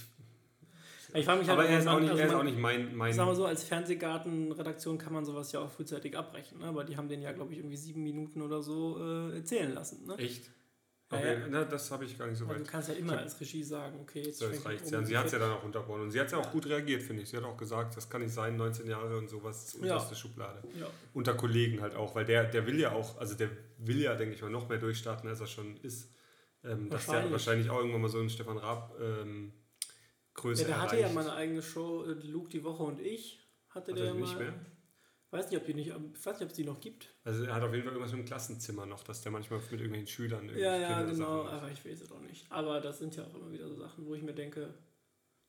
Ich 1.14 1.24
frage 1.24 1.40
mich 1.40 1.48
halt, 1.48 1.58
aber 1.58 1.68
er 1.68 1.78
ist, 1.80 1.84
man- 1.86 1.96
auch 1.96 2.00
nicht, 2.00 2.10
also 2.10 2.20
er 2.20 2.26
ist 2.26 2.32
man- 2.32 2.40
auch 2.40 2.44
nicht 2.44 2.58
mein. 2.58 2.94
mein 2.96 3.10
Ich 3.10 3.16
sag 3.16 3.26
mal 3.26 3.34
so, 3.34 3.44
als 3.46 3.64
Fernsehgarten-Redaktion 3.64 4.98
kann 4.98 5.12
man 5.12 5.24
sowas 5.24 5.50
ja 5.52 5.60
auch 5.60 5.70
frühzeitig 5.70 6.16
abbrechen, 6.16 6.58
ne? 6.60 6.66
aber 6.66 6.84
die 6.84 6.96
haben 6.96 7.08
den 7.08 7.20
ja, 7.22 7.32
glaube 7.32 7.52
ich, 7.52 7.58
irgendwie 7.58 7.76
sieben 7.76 8.02
Minuten 8.04 8.40
oder 8.42 8.62
so 8.62 8.98
äh, 9.00 9.36
erzählen 9.36 9.72
lassen. 9.74 10.06
Ne? 10.06 10.14
echt? 10.18 10.50
Ja, 11.12 11.18
Okay, 11.18 11.40
ja. 11.40 11.46
na, 11.50 11.64
das 11.64 11.90
habe 11.90 12.04
ich 12.04 12.16
gar 12.16 12.28
nicht 12.28 12.38
so 12.38 12.46
weit. 12.46 12.60
du 12.60 12.64
kannst 12.64 12.88
ja 12.88 12.94
immer 12.94 13.18
als 13.18 13.40
Regie 13.40 13.64
sagen, 13.64 13.98
okay, 14.00 14.22
jetzt 14.22 14.38
So, 14.38 14.48
ich 14.48 14.64
reicht's 14.64 14.88
um. 14.92 15.00
ja. 15.00 15.04
Sie 15.04 15.18
hat 15.18 15.26
es 15.26 15.32
ja 15.32 15.38
dann 15.40 15.50
auch 15.50 15.64
unterbrochen. 15.64 16.02
Und 16.02 16.10
sie 16.12 16.20
hat 16.20 16.30
ja 16.30 16.38
auch 16.38 16.52
gut 16.52 16.66
reagiert, 16.66 17.02
finde 17.02 17.22
ich. 17.22 17.30
Sie 17.30 17.36
hat 17.36 17.42
auch 17.44 17.56
gesagt, 17.56 17.96
das 17.96 18.08
kann 18.08 18.22
nicht 18.22 18.32
sein, 18.32 18.56
19 18.56 18.86
Jahre 18.88 19.18
und 19.18 19.28
sowas, 19.28 19.64
das 19.64 19.74
ist 19.74 19.84
Ja. 19.84 19.94
unterste 19.94 20.14
Schublade. 20.14 20.62
Ja. 20.78 20.86
Unter 21.12 21.34
Kollegen 21.34 21.80
halt 21.80 21.96
auch, 21.96 22.14
weil 22.14 22.24
der, 22.24 22.44
der 22.44 22.64
will 22.66 22.78
ja 22.78 22.92
auch, 22.92 23.18
also 23.18 23.34
der 23.34 23.50
will 23.78 24.00
ja, 24.00 24.14
denke 24.14 24.34
ich 24.36 24.42
mal, 24.42 24.50
noch 24.50 24.68
mehr 24.68 24.78
durchstarten, 24.78 25.28
als 25.28 25.40
er 25.40 25.46
schon 25.48 25.76
ist. 25.78 26.10
Ähm, 26.62 26.88
dass 26.90 27.06
der 27.06 27.14
Wahrscheinlich. 27.14 27.32
wahrscheinlich 27.32 27.70
auch 27.70 27.78
irgendwann 27.78 28.02
mal 28.02 28.08
so 28.08 28.18
einen 28.20 28.30
Stefan 28.30 28.58
Raab 28.58 28.94
ähm, 29.00 29.52
Größe 30.34 30.62
Ja, 30.62 30.68
der 30.68 30.80
hatte 30.82 30.96
erreicht. 30.96 31.08
ja 31.08 31.14
mal 31.22 31.28
eine 31.28 31.36
eigene 31.36 31.62
Show, 31.62 32.04
äh, 32.04 32.12
Luke 32.12 32.50
die 32.50 32.62
Woche 32.62 32.82
und 32.84 33.00
ich. 33.00 33.40
Hatte 33.70 33.90
Hat 33.92 33.98
der 33.98 34.06
er 34.06 34.12
die 34.12 34.18
mal. 34.18 34.26
nicht 34.26 34.38
mehr? 34.38 34.54
Weiß 35.32 35.48
nicht, 35.50 35.60
ob 35.60 35.64
die 35.66 35.74
nicht, 35.74 35.88
ich 35.88 35.94
weiß 35.94 36.34
nicht, 36.34 36.42
ob 36.42 36.48
es 36.50 36.54
die 36.56 36.64
noch 36.64 36.80
gibt. 36.80 37.14
Also 37.22 37.44
er 37.44 37.54
hat 37.54 37.62
auf 37.62 37.70
jeden 37.72 37.84
Fall 37.84 37.92
irgendwas 37.92 38.12
mit 38.12 38.22
dem 38.22 38.26
Klassenzimmer 38.26 38.84
noch, 38.86 39.04
dass 39.04 39.22
der 39.22 39.30
manchmal 39.30 39.60
mit 39.60 39.70
irgendwelchen 39.72 40.06
Schülern 40.08 40.48
Ja, 40.48 40.50
irgendwelche 40.54 40.82
ja, 40.82 40.98
Kindersachen 40.98 41.16
genau, 41.18 41.44
aber 41.48 41.70
ich 41.70 41.84
weiß 41.84 42.00
es 42.00 42.10
auch 42.12 42.20
nicht. 42.20 42.46
Aber 42.50 42.80
das 42.80 42.98
sind 42.98 43.14
ja 43.14 43.24
auch 43.24 43.34
immer 43.36 43.52
wieder 43.52 43.68
so 43.68 43.76
Sachen, 43.76 44.06
wo 44.06 44.14
ich 44.14 44.22
mir 44.22 44.34
denke, 44.34 44.74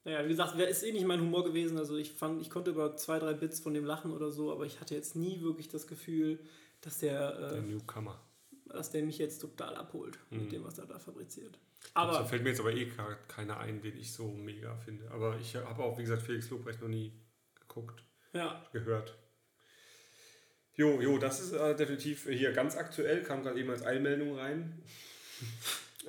naja, 0.04 0.24
wie 0.24 0.30
gesagt, 0.30 0.54
wer 0.58 0.68
ist 0.68 0.84
eh 0.84 0.92
nicht 0.92 1.06
mein 1.06 1.20
Humor 1.22 1.44
gewesen. 1.44 1.78
Also 1.80 1.98
ich 1.98 2.12
fand, 2.12 2.42
ich 2.42 2.50
konnte 2.52 2.72
über 2.72 2.96
zwei, 2.96 3.18
drei 3.18 3.34
Bits 3.34 3.60
von 3.60 3.74
dem 3.74 3.86
lachen 3.86 4.12
oder 4.12 4.30
so, 4.32 4.52
aber 4.52 4.66
ich 4.66 4.80
hatte 4.80 4.94
jetzt 4.96 5.16
nie 5.16 5.42
wirklich 5.42 5.68
das 5.68 5.88
Gefühl, 5.88 6.40
dass 6.82 7.00
der, 7.00 7.50
Der 7.50 7.58
äh, 7.58 7.62
Newcomer. 7.62 8.20
dass 8.68 8.92
der 8.92 9.04
mich 9.04 9.18
jetzt 9.18 9.40
total 9.40 9.76
abholt 9.76 10.20
Mhm. 10.30 10.38
mit 10.42 10.52
dem, 10.52 10.64
was 10.64 10.78
er 10.78 10.86
da 10.86 11.00
fabriziert. 11.00 11.58
da 11.96 12.02
Aber 12.02 12.26
fällt 12.26 12.44
mir 12.44 12.50
jetzt 12.50 12.60
aber 12.60 12.74
eh 12.74 12.86
gar 12.86 13.16
keiner 13.28 13.58
ein, 13.60 13.82
den 13.82 13.98
ich 13.98 14.14
so 14.14 14.28
mega 14.28 14.76
finde. 14.78 15.10
Aber 15.10 15.40
ich 15.40 15.56
habe 15.56 15.84
auch, 15.84 15.98
wie 15.98 16.04
gesagt, 16.04 16.22
Felix 16.22 16.50
Lobrecht 16.52 16.82
noch 16.82 16.88
nie 16.88 17.14
geguckt, 17.60 18.04
ja, 18.34 18.64
gehört. 18.74 19.18
Jo, 20.76 21.02
jo, 21.02 21.18
das 21.18 21.42
ist 21.42 21.54
äh, 21.54 21.76
definitiv 21.76 22.28
hier 22.30 22.52
ganz 22.54 22.76
aktuell, 22.78 23.24
kam 23.24 23.44
gerade 23.44 23.60
eben 23.60 23.70
als 23.70 23.84
Eilmeldung 23.86 24.38
rein. 24.38 24.82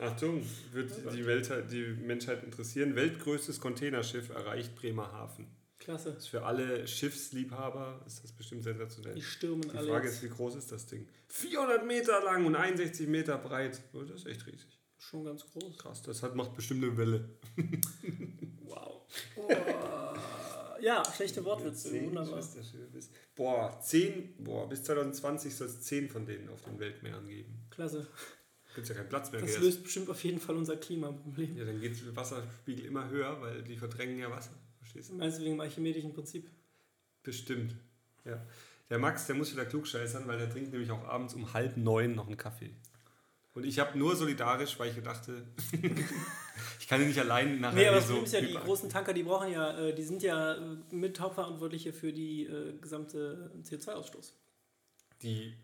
Achtung, 0.00 0.46
wird 0.72 0.90
die, 1.14 1.26
Welt, 1.26 1.50
die 1.70 1.84
Menschheit 2.04 2.42
interessieren. 2.44 2.94
Weltgrößtes 2.94 3.60
Containerschiff 3.60 4.30
erreicht 4.30 4.74
Bremerhaven. 4.76 5.46
klasse. 5.78 6.10
Ist 6.10 6.28
für 6.28 6.44
alle 6.44 6.86
Schiffsliebhaber 6.86 8.02
ist 8.06 8.22
das 8.22 8.32
bestimmt 8.32 8.62
sensationell. 8.62 9.14
Die 9.14 9.22
stürmen 9.22 9.62
Die 9.62 9.76
alle. 9.76 9.88
Frage 9.88 10.06
jetzt. 10.06 10.16
ist, 10.18 10.22
wie 10.22 10.28
groß 10.28 10.54
ist 10.56 10.70
das 10.72 10.86
Ding? 10.86 11.06
400 11.28 11.84
Meter 11.86 12.22
lang 12.24 12.46
und 12.46 12.54
61 12.56 13.06
Meter 13.08 13.36
breit. 13.38 13.80
Oh, 13.92 14.02
das 14.02 14.20
ist 14.20 14.26
echt 14.26 14.46
riesig. 14.46 14.78
Schon 14.98 15.24
ganz 15.24 15.44
groß. 15.44 15.76
Krass, 15.78 16.02
das 16.02 16.22
hat, 16.22 16.36
macht 16.36 16.54
bestimmt 16.54 16.84
eine 16.84 16.96
Welle. 16.96 17.28
Wow. 18.64 19.02
Ja, 20.82 21.02
schlechte 21.14 21.44
Wortwitze, 21.44 21.90
Zehn 21.90 22.06
wunderbar. 22.06 22.36
Bis- 22.92 23.10
Boah, 23.34 23.80
10, 23.80 24.34
boah, 24.44 24.68
bis 24.68 24.84
2020 24.84 25.54
soll 25.54 25.68
es 25.68 25.80
10 25.82 26.08
von 26.10 26.26
denen 26.26 26.48
auf 26.50 26.60
den 26.62 26.78
Weltmeeren 26.78 27.26
geben. 27.26 27.54
Klasse. 27.70 28.06
Gibt 28.74 28.88
ja 28.88 28.94
keinen 28.94 29.08
Platz 29.08 29.30
mehr. 29.32 29.40
Das 29.40 29.58
löst 29.58 29.82
bestimmt 29.82 30.08
auf 30.10 30.22
jeden 30.24 30.40
Fall 30.40 30.56
unser 30.56 30.76
Klimaproblem. 30.76 31.56
ja, 31.56 31.64
dann 31.64 31.80
geht 31.80 32.04
der 32.04 32.14
Wasserspiegel 32.16 32.84
immer 32.86 33.08
höher, 33.08 33.40
weil 33.40 33.62
die 33.62 33.76
verdrängen 33.76 34.18
ja 34.18 34.30
Wasser. 34.30 34.52
Verstehst 34.78 35.10
du? 35.10 35.14
Meinst 35.14 35.38
du 35.38 35.42
wegen 35.42 35.54
dem 35.56 35.60
archimedischen 35.60 36.12
Prinzip? 36.12 36.50
Bestimmt. 37.22 37.74
Ja. 38.24 38.44
Der 38.90 38.98
Max, 38.98 39.26
der 39.26 39.36
muss 39.36 39.52
wieder 39.52 39.64
klugscheißern, 39.64 40.26
weil 40.26 40.38
der 40.38 40.50
trinkt 40.50 40.72
nämlich 40.72 40.90
auch 40.90 41.04
abends 41.04 41.34
um 41.34 41.52
halb 41.54 41.76
neun 41.76 42.14
noch 42.14 42.26
einen 42.26 42.36
Kaffee. 42.36 42.70
Und 43.54 43.64
ich 43.64 43.78
habe 43.78 43.98
nur 43.98 44.16
solidarisch, 44.16 44.78
weil 44.78 44.90
ich 44.96 45.02
dachte, 45.02 45.44
kann 46.92 47.00
ihn 47.00 47.08
nicht 47.08 47.20
allein 47.20 47.58
nachher 47.58 47.74
Nee, 47.74 47.86
aber 47.86 47.96
das 47.96 48.08
so 48.08 48.14
Problem 48.14 48.24
ist 48.26 48.32
ja, 48.34 48.40
die 48.42 48.66
großen 48.66 48.90
Tanker, 48.90 49.14
die 49.14 49.22
brauchen 49.22 49.50
ja, 49.50 49.78
äh, 49.78 49.94
die 49.94 50.02
sind 50.02 50.22
ja 50.22 50.56
äh, 50.56 50.76
mit 50.90 51.18
Hauptverantwortliche 51.20 51.94
für 51.94 52.12
die 52.12 52.44
äh, 52.44 52.74
gesamte 52.78 53.50
CO2-Ausstoß. 53.64 54.34
Die 55.22 55.54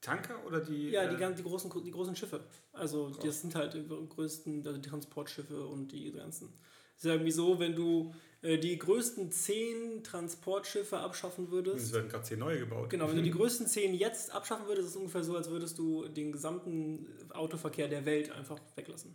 Tanker 0.00 0.44
oder 0.44 0.60
die. 0.60 0.90
Ja, 0.90 1.06
die, 1.06 1.22
äh, 1.22 1.32
die, 1.32 1.42
großen, 1.44 1.70
die 1.84 1.90
großen 1.92 2.16
Schiffe. 2.16 2.40
Also 2.72 3.10
das 3.10 3.40
sind 3.40 3.54
halt 3.54 3.74
die 3.74 3.86
größten, 3.86 4.66
also 4.66 4.80
die 4.80 4.88
Transportschiffe 4.88 5.64
und 5.64 5.92
die 5.92 6.10
ganzen. 6.10 6.52
Es 6.96 7.04
ist 7.04 7.08
ja 7.08 7.12
irgendwie 7.12 7.30
so, 7.30 7.60
wenn 7.60 7.76
du 7.76 8.12
äh, 8.42 8.58
die 8.58 8.76
größten 8.78 9.30
zehn 9.30 10.02
Transportschiffe 10.02 10.98
abschaffen 10.98 11.44
Es 11.44 11.50
würdest, 11.52 11.92
werden 11.92 12.08
gerade 12.08 12.24
zehn 12.24 12.40
neue 12.40 12.58
gebaut. 12.58 12.90
genau, 12.90 13.08
wenn 13.08 13.16
du 13.16 13.22
die 13.22 13.30
größten 13.38 13.68
zehn 13.68 13.94
jetzt 13.94 14.32
abschaffen 14.32 14.66
würdest, 14.66 14.88
ist 14.88 14.94
es 14.94 14.96
ungefähr 14.96 15.22
so, 15.22 15.36
als 15.36 15.50
würdest 15.50 15.78
du 15.78 16.08
den 16.08 16.32
gesamten 16.32 17.06
Autoverkehr 17.32 17.86
der 17.86 18.04
Welt 18.06 18.32
einfach 18.32 18.58
weglassen. 18.74 19.14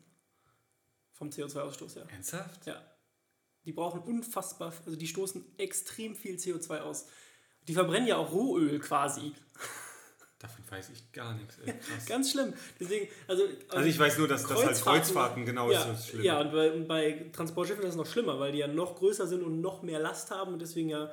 Vom 1.22 1.30
CO2-Ausstoß 1.30 1.98
her. 1.98 2.08
Ernsthaft? 2.12 2.66
Ja. 2.66 2.82
Die 3.64 3.74
brauchen 3.74 4.02
unfassbar, 4.02 4.74
also 4.88 4.98
die 4.98 5.06
stoßen 5.06 5.46
extrem 5.60 6.16
viel 6.16 6.38
CO2 6.38 6.80
aus. 6.80 7.06
Die 7.68 7.76
verbrennen 7.76 8.08
ja 8.08 8.18
auch 8.18 8.32
Rohöl 8.32 8.80
quasi. 8.80 9.34
Davon 10.40 10.64
weiß 10.68 10.90
ich 10.90 11.12
gar 11.12 11.36
nichts. 11.36 11.60
Ey. 11.64 11.76
Ganz 12.08 12.32
schlimm. 12.32 12.56
Deswegen, 12.80 13.08
also, 13.28 13.44
also 13.70 13.88
ich 13.88 14.00
weiß 14.00 14.18
nur, 14.18 14.28
dass 14.28 14.48
das 14.48 14.66
halt 14.66 14.78
Kreuzfahrten- 14.78 15.46
genau 15.46 15.70
ja, 15.70 15.82
ist 15.82 15.88
das 15.90 16.08
schlimm. 16.08 16.24
Ja, 16.24 16.42
und 16.42 16.52
bei, 16.54 16.72
und 16.72 16.88
bei 16.88 17.30
Transportschiffen 17.32 17.84
ist 17.84 17.92
es 17.92 17.96
noch 17.98 18.08
schlimmer, 18.08 18.40
weil 18.40 18.54
die 18.54 18.58
ja 18.58 18.68
noch 18.68 18.96
größer 18.96 19.28
sind 19.28 19.44
und 19.44 19.62
noch 19.62 19.84
mehr 19.84 20.00
Last 20.00 20.32
haben 20.32 20.54
und 20.54 20.60
deswegen 20.60 20.90
ja 20.90 21.12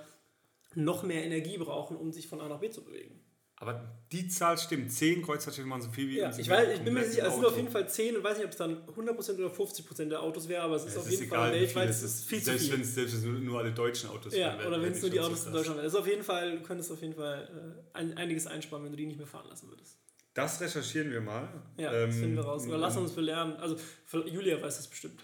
noch 0.74 1.02
mehr 1.02 1.22
Energie 1.22 1.58
brauchen, 1.58 1.98
um 1.98 2.14
sich 2.14 2.28
von 2.28 2.40
A 2.40 2.48
nach 2.48 2.60
B 2.60 2.70
zu 2.70 2.82
bewegen. 2.82 3.17
Aber 3.60 3.84
die 4.12 4.28
Zahl 4.28 4.56
stimmt. 4.56 4.92
Zehn 4.92 5.20
Kreuzfahrtschiffe 5.20 5.66
machen 5.66 5.82
so 5.82 5.90
viel 5.90 6.08
wie 6.08 6.18
Ja, 6.18 6.30
ich, 6.36 6.48
weiß, 6.48 6.68
ich 6.76 6.80
bin 6.82 6.94
mir 6.94 7.04
sicher, 7.04 7.26
es 7.26 7.34
sind 7.34 7.44
auf 7.44 7.56
jeden 7.56 7.68
Fall 7.70 7.88
10 7.88 8.16
und 8.16 8.22
weiß 8.22 8.36
nicht, 8.36 8.46
ob 8.46 8.52
es 8.52 8.56
dann 8.56 8.76
100% 8.86 9.34
oder 9.34 9.48
50% 9.52 10.04
der 10.10 10.22
Autos 10.22 10.48
wäre, 10.48 10.62
aber 10.62 10.76
es 10.76 10.84
ist 10.84 10.94
Ja, 10.94 11.00
auf 11.00 11.10
jeden 11.10 11.22
ist 11.24 11.28
Fall 11.28 11.52
weltweit 11.52 11.82
viel 11.84 11.90
es 11.90 12.02
ist 12.04 12.24
viel 12.24 12.38
zu 12.38 12.44
selbst 12.44 12.64
viel. 12.66 12.72
wenn 12.74 12.80
es 12.82 12.94
selbst 12.94 13.22
wenn 13.24 13.34
es 13.36 13.42
nur 13.42 13.58
alle 13.58 13.72
deutschen 13.72 14.10
Autos 14.10 14.32
Ja, 14.36 14.56
wären, 14.58 14.68
oder 14.68 14.80
wenn 14.80 14.92
es 14.92 15.02
nur 15.02 15.10
die 15.10 15.18
Autos 15.20 15.44
in. 15.46 15.52
Deutschland 15.52 15.76
wären. 15.76 15.84
Das 15.86 15.92
ist 15.92 15.98
auf 15.98 16.06
jeden 16.06 16.22
Fall, 16.22 16.58
du 16.58 16.62
könntest 16.62 16.92
auf 16.92 17.00
jeden 17.02 17.14
Fall 17.14 17.82
äh, 17.94 17.98
ein, 17.98 18.16
einiges 18.16 18.46
einsparen, 18.46 18.84
wenn 18.84 18.92
du 18.92 18.96
die 18.96 19.06
nicht 19.06 19.18
mehr 19.18 19.26
fahren 19.26 19.48
lassen 19.48 19.68
würdest. 19.68 19.98
Das 20.34 20.60
recherchieren 20.60 21.10
wir 21.10 21.20
mal. 21.20 21.48
Ja, 21.78 21.92
Ähm, 21.92 22.10
das 22.10 22.16
finden 22.16 22.36
wir 22.36 22.44
raus. 22.44 22.64
Oder 22.64 22.78
lassen 22.78 22.98
uns 23.00 23.10
belehren. 23.12 23.56
Also 23.56 23.76
Julia 24.26 24.62
weiß 24.62 24.76
das 24.76 24.86
bestimmt. 24.86 25.20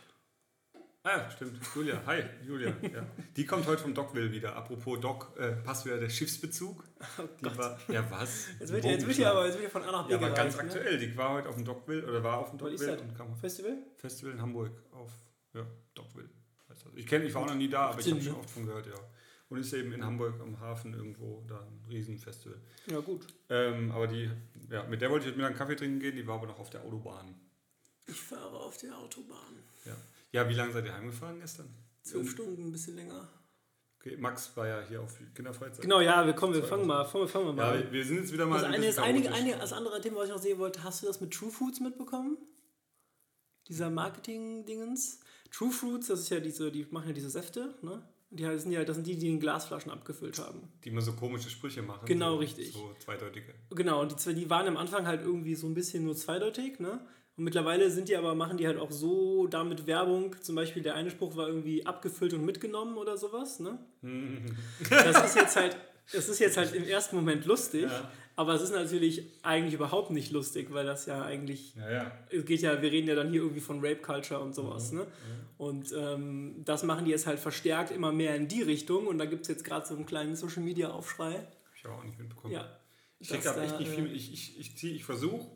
Ah, 1.06 1.30
stimmt. 1.30 1.61
Julia. 1.75 2.02
Hi, 2.06 2.23
Julia. 2.46 2.75
Ja. 2.80 3.06
Die 3.37 3.44
kommt 3.44 3.66
heute 3.66 3.82
vom 3.82 3.92
Dockville 3.92 4.32
wieder. 4.32 4.56
Apropos 4.56 4.99
Dock, 5.00 5.37
äh, 5.38 5.52
passt 5.52 5.84
wieder 5.84 5.99
der 5.99 6.08
Schiffsbezug. 6.08 6.82
Die 7.40 7.42
Gott. 7.44 7.58
war, 7.58 7.78
ja, 7.88 8.11
was? 8.11 8.46
Jetzt 8.58 8.73
wird, 8.73 8.84
jetzt 8.87 9.06
wird 9.06 9.16
hier 9.16 9.30
aber 9.30 9.44
jetzt 9.46 9.61
wird 9.61 9.70
von 9.70 9.82
A 9.82 9.92
nach 9.92 10.06
B 10.06 10.12
Ja, 10.12 10.16
aber 10.18 10.30
ganz 10.30 10.56
ne? 10.56 10.62
aktuell. 10.62 10.99
Die 10.99 11.14
war 11.14 11.34
heute 11.34 11.50
auf 11.50 11.56
dem 11.56 11.66
Dockville 11.66 12.06
oder 12.06 12.25
war 12.25 12.38
auf 12.38 12.49
dem 12.49 12.58
Dockville 12.58 12.99
und 12.99 13.14
kam 13.14 13.30
auf 13.30 13.38
Festival? 13.38 13.76
Festival 13.99 14.32
in 14.32 14.40
Hamburg 14.40 14.73
auf 14.92 15.12
ja, 15.52 15.66
Dockville. 15.92 16.30
das. 16.68 16.82
Ich 16.94 17.06
kenne, 17.06 17.26
ich 17.26 17.34
war 17.34 17.42
auch 17.42 17.49
noch 17.49 17.54
nie 17.54 17.68
da, 17.68 17.90
aber 17.90 18.00
ich 18.00 18.11
habe 18.11 18.23
schon 18.23 18.32
ne? 18.32 18.38
oft 18.38 18.49
von 18.49 18.64
gehört, 18.64 18.87
ja. 18.87 18.94
Und 19.50 19.58
ist 19.58 19.75
eben 19.75 19.92
in 19.92 20.02
Hamburg 20.02 20.40
am 20.40 20.58
Hafen 20.58 20.94
irgendwo 20.94 21.44
da 21.46 21.61
ein 21.61 21.84
Riesenfestival. 21.87 22.58
Ja, 22.87 23.00
gut. 23.00 23.26
Ähm, 23.50 23.92
aber 23.92 24.06
die, 24.06 24.30
ja, 24.70 24.84
mit 24.84 25.02
der 25.02 25.11
wollte 25.11 25.26
ich 25.26 25.32
heute 25.32 25.37
Mittag 25.37 25.50
einen 25.50 25.58
Kaffee 25.58 25.76
trinken 25.76 26.00
gehen, 26.00 26.16
die 26.16 26.26
war 26.26 26.37
aber 26.37 26.46
noch 26.46 26.58
auf 26.58 26.70
der 26.70 26.82
Autobahn. 26.82 27.34
Ich 28.06 28.20
fahre 28.20 28.56
auf 28.56 28.78
der 28.78 28.96
Autobahn. 28.96 29.62
Ja, 29.84 29.96
ja 30.34 30.48
wie 30.48 30.54
lange 30.54 30.72
seid 30.72 30.84
ihr 30.84 30.94
heimgefahren 30.94 31.40
gestern? 31.40 31.68
Zwölf 32.02 32.30
Stunden, 32.30 32.66
ein 32.66 32.72
bisschen 32.72 32.96
länger. 32.96 33.28
Okay, 33.98 34.16
Max 34.18 34.54
war 34.56 34.66
ja 34.68 34.82
hier 34.86 35.00
auf 35.00 35.18
Kinderfreizeit. 35.34 35.80
Genau, 35.80 36.00
ja, 36.00 36.26
wir 36.26 36.34
kommen, 36.34 36.52
wir 36.52 36.62
fangen 36.62 36.86
mal, 36.86 37.06
fangen, 37.06 37.26
fangen 37.26 37.56
wir 37.56 37.64
Ja, 37.64 37.70
mal. 37.70 37.84
wir, 37.84 37.92
wir 37.92 38.04
sind 38.04 38.18
jetzt 38.18 38.32
wieder 38.32 38.44
mal 38.44 38.56
das, 38.56 38.64
ein 38.64 38.74
eine, 38.74 38.86
das, 38.86 38.98
einige, 38.98 39.56
das 39.56 39.72
andere 39.72 40.00
Thema, 40.02 40.18
was 40.18 40.26
ich 40.26 40.34
noch 40.34 40.42
sehen 40.42 40.58
wollte, 40.58 40.84
hast 40.84 41.02
du 41.02 41.06
das 41.06 41.22
mit 41.22 41.32
True 41.32 41.50
Foods 41.50 41.80
mitbekommen? 41.80 42.36
dieser 43.68 43.90
Marketing-Dingens. 43.90 45.20
True 45.50 45.70
Fruits, 45.70 46.08
das 46.08 46.20
ist 46.20 46.30
ja 46.30 46.40
diese, 46.40 46.70
die 46.70 46.86
machen 46.90 47.08
ja 47.08 47.12
diese 47.12 47.30
Säfte, 47.30 47.74
ne? 47.82 48.02
Die 48.30 48.42
sind 48.58 48.72
ja, 48.72 48.84
das 48.84 48.96
sind 48.96 49.06
die, 49.06 49.16
die 49.16 49.28
in 49.28 49.38
Glasflaschen 49.38 49.92
abgefüllt 49.92 50.40
haben. 50.40 50.72
Die 50.82 50.88
immer 50.88 51.02
so 51.02 51.12
komische 51.12 51.50
Sprüche 51.50 51.82
machen. 51.82 52.04
Genau, 52.06 52.32
so, 52.32 52.38
richtig. 52.38 52.72
So 52.72 52.92
zweideutige. 52.98 53.54
Genau, 53.70 54.00
und 54.00 54.26
die, 54.26 54.34
die 54.34 54.50
waren 54.50 54.66
am 54.66 54.76
Anfang 54.76 55.06
halt 55.06 55.22
irgendwie 55.22 55.54
so 55.54 55.68
ein 55.68 55.74
bisschen 55.74 56.04
nur 56.04 56.16
zweideutig, 56.16 56.80
ne? 56.80 57.06
Und 57.36 57.44
mittlerweile 57.44 57.90
sind 57.90 58.08
die 58.08 58.16
aber, 58.16 58.34
machen 58.34 58.58
die 58.58 58.66
halt 58.66 58.78
auch 58.78 58.92
so 58.92 59.48
damit 59.48 59.86
Werbung. 59.86 60.36
Zum 60.40 60.54
Beispiel 60.54 60.82
der 60.82 60.94
eine 60.94 61.10
Spruch 61.10 61.36
war 61.36 61.48
irgendwie 61.48 61.84
abgefüllt 61.84 62.32
und 62.32 62.44
mitgenommen 62.44 62.96
oder 62.96 63.16
sowas, 63.16 63.58
ne? 63.58 63.78
das 64.88 65.24
ist 65.24 65.36
jetzt 65.36 65.56
halt, 65.56 65.76
das 66.12 66.28
ist 66.28 66.38
jetzt 66.38 66.56
halt 66.56 66.74
im 66.74 66.84
ersten 66.84 67.16
Moment 67.16 67.44
lustig, 67.44 67.84
ja. 67.90 68.10
aber 68.36 68.54
es 68.54 68.62
ist 68.62 68.72
natürlich 68.72 69.32
eigentlich 69.42 69.74
überhaupt 69.74 70.10
nicht 70.10 70.30
lustig, 70.30 70.72
weil 70.72 70.86
das 70.86 71.06
ja 71.06 71.24
eigentlich, 71.24 71.74
ja, 71.74 71.90
ja. 71.90 72.12
es 72.30 72.44
geht 72.44 72.60
ja, 72.60 72.80
wir 72.80 72.92
reden 72.92 73.08
ja 73.08 73.16
dann 73.16 73.30
hier 73.30 73.40
irgendwie 73.40 73.60
von 73.60 73.84
Rape 73.84 74.02
Culture 74.02 74.40
und 74.40 74.54
sowas, 74.54 74.92
mhm. 74.92 74.98
ne? 74.98 75.06
Und 75.56 75.92
ähm, 75.96 76.62
das 76.64 76.82
machen 76.82 77.04
die 77.04 77.10
jetzt 77.10 77.26
halt 77.26 77.38
verstärkt 77.38 77.90
immer 77.90 78.12
mehr 78.12 78.36
in 78.36 78.48
die 78.48 78.62
Richtung 78.62 79.06
und 79.06 79.18
da 79.18 79.24
gibt 79.24 79.42
es 79.42 79.48
jetzt 79.48 79.64
gerade 79.64 79.86
so 79.86 79.94
einen 79.94 80.06
kleinen 80.06 80.36
Social 80.36 80.62
Media 80.62 80.90
Aufschrei. 80.90 81.32
Hab 81.32 81.76
ich 81.76 81.86
auch 81.86 82.04
nicht 82.04 82.18
mitbekommen. 82.18 82.52
Ja. 82.52 82.78
Ich 83.18 83.28
denke 83.28 83.44
da 83.44 83.62
echt 83.62 83.78
nicht 83.78 83.90
viel, 83.90 84.14
ich, 84.14 84.32
ich, 84.32 84.60
ich, 84.60 84.74
ich, 84.76 84.96
ich 84.96 85.04
versuche 85.04 85.46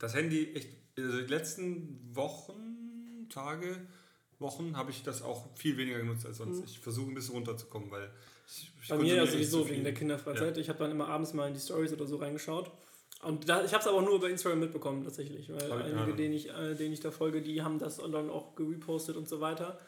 das 0.00 0.14
Handy 0.14 0.52
echt, 0.54 0.79
also 1.02 1.20
die 1.20 1.26
letzten 1.26 1.98
Wochen, 2.14 3.26
Tage, 3.28 3.76
Wochen 4.38 4.76
habe 4.76 4.90
ich 4.90 5.02
das 5.02 5.22
auch 5.22 5.46
viel 5.54 5.76
weniger 5.76 5.98
genutzt 5.98 6.26
als 6.26 6.38
sonst. 6.38 6.58
Mhm. 6.58 6.64
Ich 6.64 6.78
versuche 6.78 7.10
ein 7.10 7.14
bisschen 7.14 7.34
runterzukommen, 7.34 7.90
weil 7.90 8.10
ich, 8.48 8.72
ich 8.82 8.88
Bei 8.88 8.96
mir 8.96 9.14
ja 9.14 9.26
sowieso 9.26 9.68
wegen 9.68 9.84
der 9.84 9.94
Kinderfreizeit. 9.94 10.56
Ja. 10.56 10.60
Ich 10.62 10.68
habe 10.68 10.78
dann 10.78 10.90
immer 10.90 11.08
abends 11.08 11.34
mal 11.34 11.48
in 11.48 11.54
die 11.54 11.60
Stories 11.60 11.92
oder 11.92 12.06
so 12.06 12.16
reingeschaut. 12.16 12.70
Und 13.22 13.48
da, 13.48 13.62
ich 13.62 13.72
habe 13.74 13.82
es 13.82 13.86
aber 13.86 14.00
nur 14.00 14.14
über 14.14 14.30
Instagram 14.30 14.60
mitbekommen 14.60 15.04
tatsächlich, 15.04 15.52
weil 15.52 15.70
aber, 15.70 15.84
einige, 15.84 16.10
ja. 16.10 16.16
denen, 16.16 16.34
ich, 16.34 16.48
äh, 16.48 16.74
denen 16.74 16.94
ich 16.94 17.00
da 17.00 17.10
folge, 17.10 17.42
die 17.42 17.62
haben 17.62 17.78
das 17.78 17.98
dann 17.98 18.30
auch 18.30 18.54
gerepostet 18.54 19.16
und 19.16 19.28
so 19.28 19.40
weiter. 19.40 19.78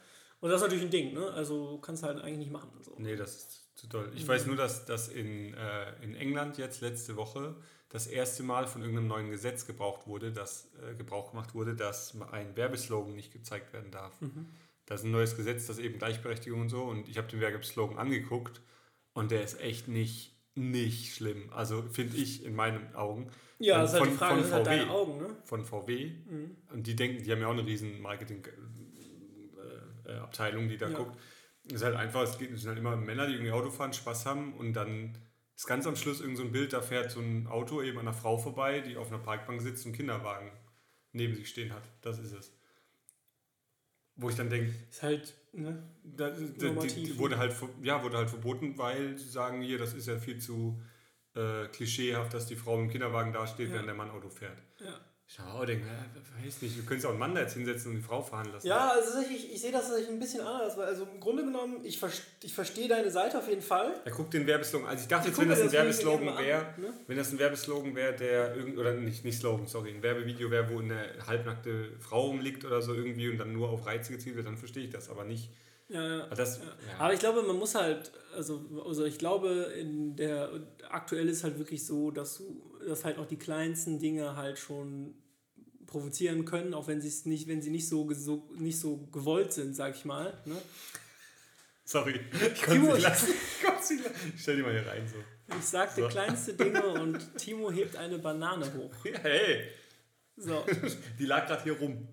Und 0.40 0.50
das 0.50 0.60
ist 0.60 0.64
natürlich 0.64 0.84
ein 0.84 0.90
Ding, 0.90 1.14
ne? 1.14 1.30
Also 1.32 1.78
kannst 1.78 2.02
du 2.02 2.08
halt 2.08 2.20
eigentlich 2.20 2.38
nicht 2.38 2.52
machen. 2.52 2.68
So. 2.82 2.94
Nee, 2.98 3.16
das 3.16 3.36
ist 3.36 3.62
zu 3.74 3.86
toll. 3.86 4.12
Ich 4.14 4.24
mhm. 4.24 4.28
weiß 4.28 4.46
nur, 4.46 4.56
dass, 4.56 4.84
dass 4.84 5.08
in, 5.08 5.54
äh, 5.54 6.04
in 6.04 6.14
England 6.14 6.58
jetzt 6.58 6.82
letzte 6.82 7.16
Woche 7.16 7.56
das 7.92 8.06
erste 8.06 8.42
Mal 8.42 8.66
von 8.66 8.80
irgendeinem 8.80 9.08
neuen 9.08 9.30
Gesetz 9.30 9.66
gebraucht 9.66 10.06
wurde, 10.06 10.32
dass 10.32 10.70
äh, 10.82 10.94
Gebrauch 10.94 11.32
gemacht 11.32 11.54
wurde, 11.54 11.74
dass 11.74 12.16
ein 12.32 12.56
Werbeslogan 12.56 13.14
nicht 13.14 13.32
gezeigt 13.32 13.74
werden 13.74 13.90
darf. 13.90 14.18
Mhm. 14.22 14.46
Das 14.86 15.00
ist 15.00 15.06
ein 15.06 15.12
neues 15.12 15.36
Gesetz, 15.36 15.66
das 15.66 15.78
eben 15.78 15.98
Gleichberechtigung 15.98 16.62
und 16.62 16.70
so. 16.70 16.84
Und 16.84 17.06
ich 17.08 17.18
habe 17.18 17.28
den 17.28 17.40
Werbeslogan 17.40 17.98
angeguckt 17.98 18.62
und 19.12 19.30
der 19.30 19.44
ist 19.44 19.60
echt 19.60 19.88
nicht 19.88 20.32
nicht 20.54 21.14
schlimm. 21.14 21.50
Also 21.52 21.82
finde 21.82 22.16
ich 22.16 22.42
in 22.44 22.54
meinen 22.54 22.94
Augen. 22.94 23.30
Ja, 23.58 23.82
das 23.82 23.94
ist 23.94 24.00
halt 24.00 24.12
die 24.12 24.16
Frage, 24.16 24.42
von 24.42 24.44
VW, 24.44 24.54
halt 24.54 24.66
deine 24.66 24.90
Augen, 24.90 25.16
ne? 25.18 25.34
Von 25.44 25.64
VW. 25.64 26.10
Mhm. 26.26 26.56
Und 26.72 26.86
die 26.86 26.94
denken, 26.96 27.22
die 27.22 27.32
haben 27.32 27.40
ja 27.40 27.46
auch 27.46 27.52
eine 27.52 27.64
riesen 27.64 28.02
Marketing-Abteilung, 28.02 30.64
äh, 30.64 30.68
die 30.68 30.76
da 30.76 30.88
ja. 30.88 30.96
guckt. 30.96 31.16
Es 31.66 31.74
ist 31.74 31.84
halt 31.84 31.94
einfach, 31.96 32.22
es, 32.22 32.38
sind 32.38 32.66
halt 32.66 32.78
immer 32.78 32.96
Männer, 32.96 33.26
die 33.26 33.34
irgendwie 33.34 33.52
Auto 33.52 33.70
fahren, 33.70 33.92
Spaß 33.92 34.26
haben 34.26 34.54
und 34.54 34.72
dann 34.72 35.16
ist 35.62 35.68
ganz 35.68 35.86
am 35.86 35.94
Schluss 35.94 36.20
irgend 36.20 36.38
so 36.38 36.42
ein 36.42 36.50
Bild, 36.50 36.72
da 36.72 36.82
fährt 36.82 37.12
so 37.12 37.20
ein 37.20 37.46
Auto 37.46 37.82
eben 37.82 37.96
an 37.98 38.08
einer 38.08 38.16
Frau 38.16 38.36
vorbei, 38.36 38.80
die 38.80 38.96
auf 38.96 39.12
einer 39.12 39.22
Parkbank 39.22 39.62
sitzt 39.62 39.86
und 39.86 39.90
einen 39.90 39.96
Kinderwagen 39.96 40.50
neben 41.12 41.36
sich 41.36 41.48
stehen 41.48 41.72
hat. 41.72 41.84
Das 42.00 42.18
ist 42.18 42.32
es. 42.32 42.52
Wo 44.16 44.28
ich 44.28 44.34
dann 44.34 44.50
denke, 44.50 44.74
ist 44.90 45.04
halt 45.04 45.34
ne, 45.52 45.88
da, 46.02 46.30
da, 46.30 46.68
die, 46.68 47.16
wurde 47.16 47.38
halt 47.38 47.54
ja 47.80 48.02
wurde 48.02 48.16
halt 48.16 48.28
verboten, 48.28 48.76
weil 48.76 49.16
sie 49.16 49.28
sagen 49.28 49.62
hier, 49.62 49.78
das 49.78 49.94
ist 49.94 50.08
ja 50.08 50.18
viel 50.18 50.38
zu 50.38 50.82
äh, 51.36 51.68
klischeehaft, 51.68 52.34
dass 52.34 52.46
die 52.46 52.56
Frau 52.56 52.80
im 52.80 52.90
Kinderwagen 52.90 53.32
dasteht, 53.32 53.68
ja. 53.68 53.74
während 53.74 53.86
der 53.86 53.94
Mann 53.94 54.10
Auto 54.10 54.30
fährt. 54.30 54.60
Ja. 54.80 54.98
Ich 55.32 55.40
auch 55.40 55.64
denke, 55.64 55.86
äh, 55.86 56.44
weiß 56.46 56.60
nicht, 56.60 56.78
du 56.78 56.82
könntest 56.82 57.06
auch 57.06 57.10
einen 57.10 57.18
Mann 57.18 57.34
da 57.34 57.40
jetzt 57.40 57.54
hinsetzen 57.54 57.92
und 57.92 57.96
die 57.96 58.02
Frau 58.02 58.20
fahren 58.20 58.52
lassen. 58.52 58.66
Ja, 58.66 58.90
also 58.90 59.20
ich, 59.20 59.50
ich 59.54 59.62
sehe 59.62 59.72
das 59.72 59.90
ein 59.90 60.18
bisschen 60.18 60.42
anders, 60.42 60.76
weil 60.76 60.84
also 60.84 61.04
im 61.04 61.20
Grunde 61.20 61.42
genommen, 61.42 61.80
ich, 61.84 61.98
ich 62.42 62.52
verstehe 62.52 62.86
deine 62.86 63.10
Seite 63.10 63.38
auf 63.38 63.48
jeden 63.48 63.62
Fall. 63.62 63.94
Er 64.04 64.12
guckt 64.12 64.34
den 64.34 64.46
Werbeslogan. 64.46 64.90
Also 64.90 65.04
ich 65.04 65.08
dachte 65.08 65.28
ich 65.28 65.34
jetzt, 65.34 65.40
wenn 65.40 65.48
das 65.48 65.62
ein 65.62 65.72
Werbeslogan 65.72 66.38
wäre, 66.38 66.66
ne? 66.76 66.92
wenn 67.06 67.16
das 67.16 67.32
ein 67.32 67.38
Werbeslogan 67.38 67.94
wäre, 67.94 68.12
der 68.12 68.54
irgend 68.54 68.76
oder 68.76 68.92
nicht, 68.92 69.24
nicht 69.24 69.38
Slogan, 69.38 69.66
sorry, 69.66 69.92
ein 69.92 70.02
Werbevideo 70.02 70.50
wäre, 70.50 70.68
wo 70.68 70.80
eine 70.80 71.02
halbnackte 71.26 71.94
Frau 71.98 72.28
umliegt 72.28 72.66
oder 72.66 72.82
so 72.82 72.92
irgendwie 72.92 73.30
und 73.30 73.38
dann 73.38 73.54
nur 73.54 73.70
auf 73.70 73.86
Reize 73.86 74.12
gezielt 74.12 74.36
wird, 74.36 74.46
dann 74.46 74.58
verstehe 74.58 74.84
ich 74.84 74.90
das, 74.90 75.08
aber 75.08 75.24
nicht. 75.24 75.48
Ja, 75.88 76.06
ja. 76.06 76.24
Aber, 76.24 76.34
das, 76.34 76.58
ja. 76.58 76.64
aber 76.98 77.14
ich 77.14 77.20
glaube, 77.20 77.42
man 77.42 77.56
muss 77.56 77.74
halt, 77.74 78.12
also, 78.36 78.60
also 78.84 79.06
ich 79.06 79.16
glaube, 79.16 79.72
in 79.78 80.14
der 80.14 80.50
aktuell 80.90 81.28
ist 81.30 81.42
halt 81.42 81.58
wirklich 81.58 81.86
so, 81.86 82.10
dass, 82.10 82.42
dass 82.86 83.06
halt 83.06 83.18
auch 83.18 83.26
die 83.26 83.38
kleinsten 83.38 83.98
Dinge 83.98 84.36
halt 84.36 84.58
schon 84.58 85.14
provozieren 85.92 86.44
können, 86.44 86.74
auch 86.74 86.88
wenn 86.88 87.00
sie 87.00 87.08
es 87.08 87.26
nicht, 87.26 87.46
wenn 87.46 87.62
sie 87.62 87.70
nicht 87.70 87.88
so, 87.88 88.10
so 88.12 88.48
nicht 88.58 88.80
so 88.80 88.96
gewollt 89.12 89.52
sind, 89.52 89.76
sag 89.76 89.94
ich 89.94 90.04
mal. 90.04 90.36
Ne? 90.44 90.56
Sorry, 91.84 92.18
ich 92.54 92.62
konnte 92.64 92.96
sie 92.96 93.02
lassen. 93.02 93.34
Ich 94.34 94.42
stell 94.42 94.56
die 94.56 94.62
mal 94.62 94.72
hier 94.72 94.86
rein 94.86 95.06
so. 95.06 95.16
Ich 95.56 95.64
sagte 95.64 96.02
so. 96.02 96.08
kleinste 96.08 96.54
Dinge 96.54 96.82
und 96.84 97.36
Timo 97.36 97.70
hebt 97.70 97.96
eine 97.96 98.18
Banane 98.18 98.66
hoch. 98.74 98.92
Hey! 99.22 99.68
So. 100.36 100.64
Die 101.18 101.26
lag 101.26 101.46
gerade 101.46 101.62
hier 101.62 101.78
rum. 101.78 102.08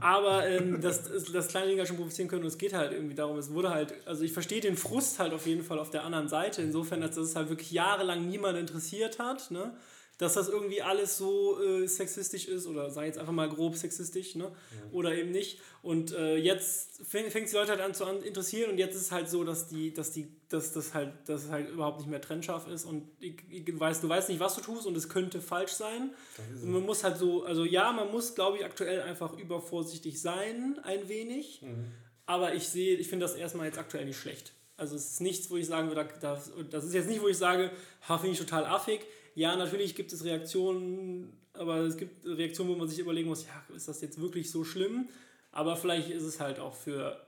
Aber 0.00 0.46
ähm, 0.48 0.80
dass, 0.80 1.02
dass 1.30 1.48
kleine 1.48 1.66
Dinge 1.66 1.84
schon 1.84 1.96
provozieren 1.96 2.28
können 2.28 2.42
und 2.42 2.48
es 2.48 2.56
geht 2.56 2.72
halt 2.72 2.92
irgendwie 2.92 3.16
darum, 3.16 3.36
es 3.36 3.52
wurde 3.52 3.70
halt, 3.70 3.94
also 4.06 4.22
ich 4.22 4.32
verstehe 4.32 4.60
den 4.60 4.76
Frust 4.76 5.18
halt 5.18 5.34
auf 5.34 5.46
jeden 5.46 5.62
Fall 5.62 5.78
auf 5.78 5.90
der 5.90 6.04
anderen 6.04 6.28
Seite, 6.28 6.62
insofern, 6.62 7.02
dass 7.02 7.16
das 7.16 7.36
halt 7.36 7.50
wirklich 7.50 7.72
jahrelang 7.72 8.26
niemand 8.26 8.56
interessiert 8.56 9.18
hat, 9.18 9.50
ne? 9.50 9.76
Dass 10.18 10.34
das 10.34 10.48
irgendwie 10.48 10.80
alles 10.80 11.16
so 11.16 11.60
äh, 11.60 11.88
sexistisch 11.88 12.46
ist 12.46 12.66
oder 12.66 12.90
sei 12.90 13.06
jetzt 13.06 13.18
einfach 13.18 13.32
mal 13.32 13.48
grob 13.48 13.76
sexistisch, 13.76 14.36
ne? 14.36 14.44
Ja. 14.44 14.92
Oder 14.92 15.14
eben 15.14 15.32
nicht. 15.32 15.60
Und 15.82 16.12
äh, 16.12 16.36
jetzt 16.36 17.02
fängt 17.04 17.26
es 17.26 17.50
die 17.50 17.56
Leute 17.56 17.72
halt 17.72 17.80
an 17.80 17.94
zu 17.94 18.04
interessieren 18.04 18.70
und 18.70 18.78
jetzt 18.78 18.94
ist 18.94 19.02
es 19.02 19.12
halt 19.12 19.28
so, 19.28 19.42
dass 19.42 19.68
die, 19.68 19.92
dass 19.92 20.12
die, 20.12 20.28
dass 20.48 20.72
das 20.72 20.94
halt, 20.94 21.12
dass 21.26 21.44
es 21.44 21.50
halt 21.50 21.68
überhaupt 21.68 21.98
nicht 21.98 22.08
mehr 22.08 22.20
trennscharf 22.20 22.68
ist 22.68 22.84
und 22.84 23.08
ich, 23.18 23.42
ich 23.50 23.80
weiß, 23.80 24.00
du 24.00 24.08
weißt 24.08 24.28
nicht, 24.28 24.40
was 24.40 24.54
du 24.54 24.60
tust 24.60 24.86
und 24.86 24.96
es 24.96 25.08
könnte 25.08 25.40
falsch 25.40 25.72
sein. 25.72 26.14
Und 26.62 26.70
man 26.70 26.82
muss 26.82 27.02
halt 27.02 27.18
so, 27.18 27.44
also 27.44 27.64
ja, 27.64 27.92
man 27.92 28.10
muss, 28.10 28.34
glaube 28.34 28.58
ich, 28.58 28.64
aktuell 28.64 29.02
einfach 29.02 29.36
übervorsichtig 29.36 30.20
sein, 30.20 30.78
ein 30.84 31.08
wenig. 31.08 31.62
Mhm. 31.62 31.86
Aber 32.26 32.54
ich 32.54 32.68
sehe, 32.68 32.96
ich 32.96 33.08
finde 33.08 33.26
das 33.26 33.34
erstmal 33.34 33.66
jetzt 33.66 33.78
aktuell 33.78 34.04
nicht 34.04 34.18
schlecht. 34.18 34.52
Also 34.76 34.96
es 34.96 35.12
ist 35.12 35.20
nichts, 35.20 35.50
wo 35.50 35.56
ich 35.56 35.66
sagen 35.66 35.88
würde, 35.88 36.08
das, 36.20 36.52
das 36.70 36.84
ist 36.84 36.94
jetzt 36.94 37.08
nicht, 37.08 37.20
wo 37.20 37.28
ich 37.28 37.36
sage, 37.36 37.70
ha, 38.08 38.18
finde 38.18 38.32
ich 38.32 38.38
total 38.38 38.64
affig 38.64 39.00
ja, 39.34 39.56
natürlich 39.56 39.94
gibt 39.94 40.12
es 40.12 40.24
Reaktionen, 40.24 41.32
aber 41.52 41.78
es 41.78 41.96
gibt 41.96 42.24
Reaktionen, 42.26 42.70
wo 42.70 42.76
man 42.76 42.88
sich 42.88 42.98
überlegen 42.98 43.28
muss, 43.28 43.46
ja, 43.46 43.74
ist 43.74 43.88
das 43.88 44.00
jetzt 44.00 44.20
wirklich 44.20 44.50
so 44.50 44.64
schlimm? 44.64 45.08
Aber 45.52 45.76
vielleicht 45.76 46.10
ist 46.10 46.24
es 46.24 46.40
halt 46.40 46.58
auch 46.58 46.74
für 46.74 47.20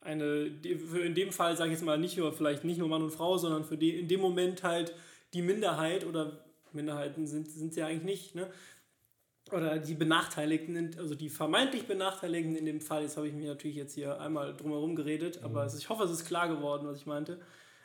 eine, 0.00 0.50
für 0.88 1.04
in 1.04 1.14
dem 1.14 1.32
Fall 1.32 1.56
sage 1.56 1.70
ich 1.70 1.78
jetzt 1.78 1.84
mal 1.84 1.98
nicht 1.98 2.16
nur, 2.16 2.32
vielleicht 2.32 2.64
nicht 2.64 2.78
nur 2.78 2.88
Mann 2.88 3.02
und 3.02 3.12
Frau, 3.12 3.38
sondern 3.38 3.64
für 3.64 3.76
die, 3.76 3.98
in 3.98 4.08
dem 4.08 4.20
Moment 4.20 4.62
halt 4.62 4.94
die 5.34 5.42
Minderheit 5.42 6.04
oder 6.04 6.44
Minderheiten 6.72 7.26
sind, 7.26 7.48
sind 7.50 7.74
sie 7.74 7.80
ja 7.80 7.86
eigentlich 7.86 8.04
nicht, 8.04 8.34
ne? 8.34 8.50
Oder 9.50 9.78
die 9.78 9.94
Benachteiligten, 9.94 10.96
also 10.98 11.14
die 11.14 11.28
vermeintlich 11.28 11.86
Benachteiligten 11.86 12.56
in 12.56 12.64
dem 12.64 12.80
Fall, 12.80 13.02
jetzt 13.02 13.16
habe 13.16 13.28
ich 13.28 13.34
mir 13.34 13.48
natürlich 13.48 13.76
jetzt 13.76 13.94
hier 13.94 14.20
einmal 14.20 14.56
drumherum 14.56 14.96
geredet, 14.96 15.40
mhm. 15.40 15.44
aber 15.44 15.66
ich 15.66 15.88
hoffe, 15.88 16.04
es 16.04 16.10
ist 16.10 16.24
klar 16.24 16.48
geworden, 16.48 16.86
was 16.86 16.98
ich 16.98 17.06
meinte 17.06 17.38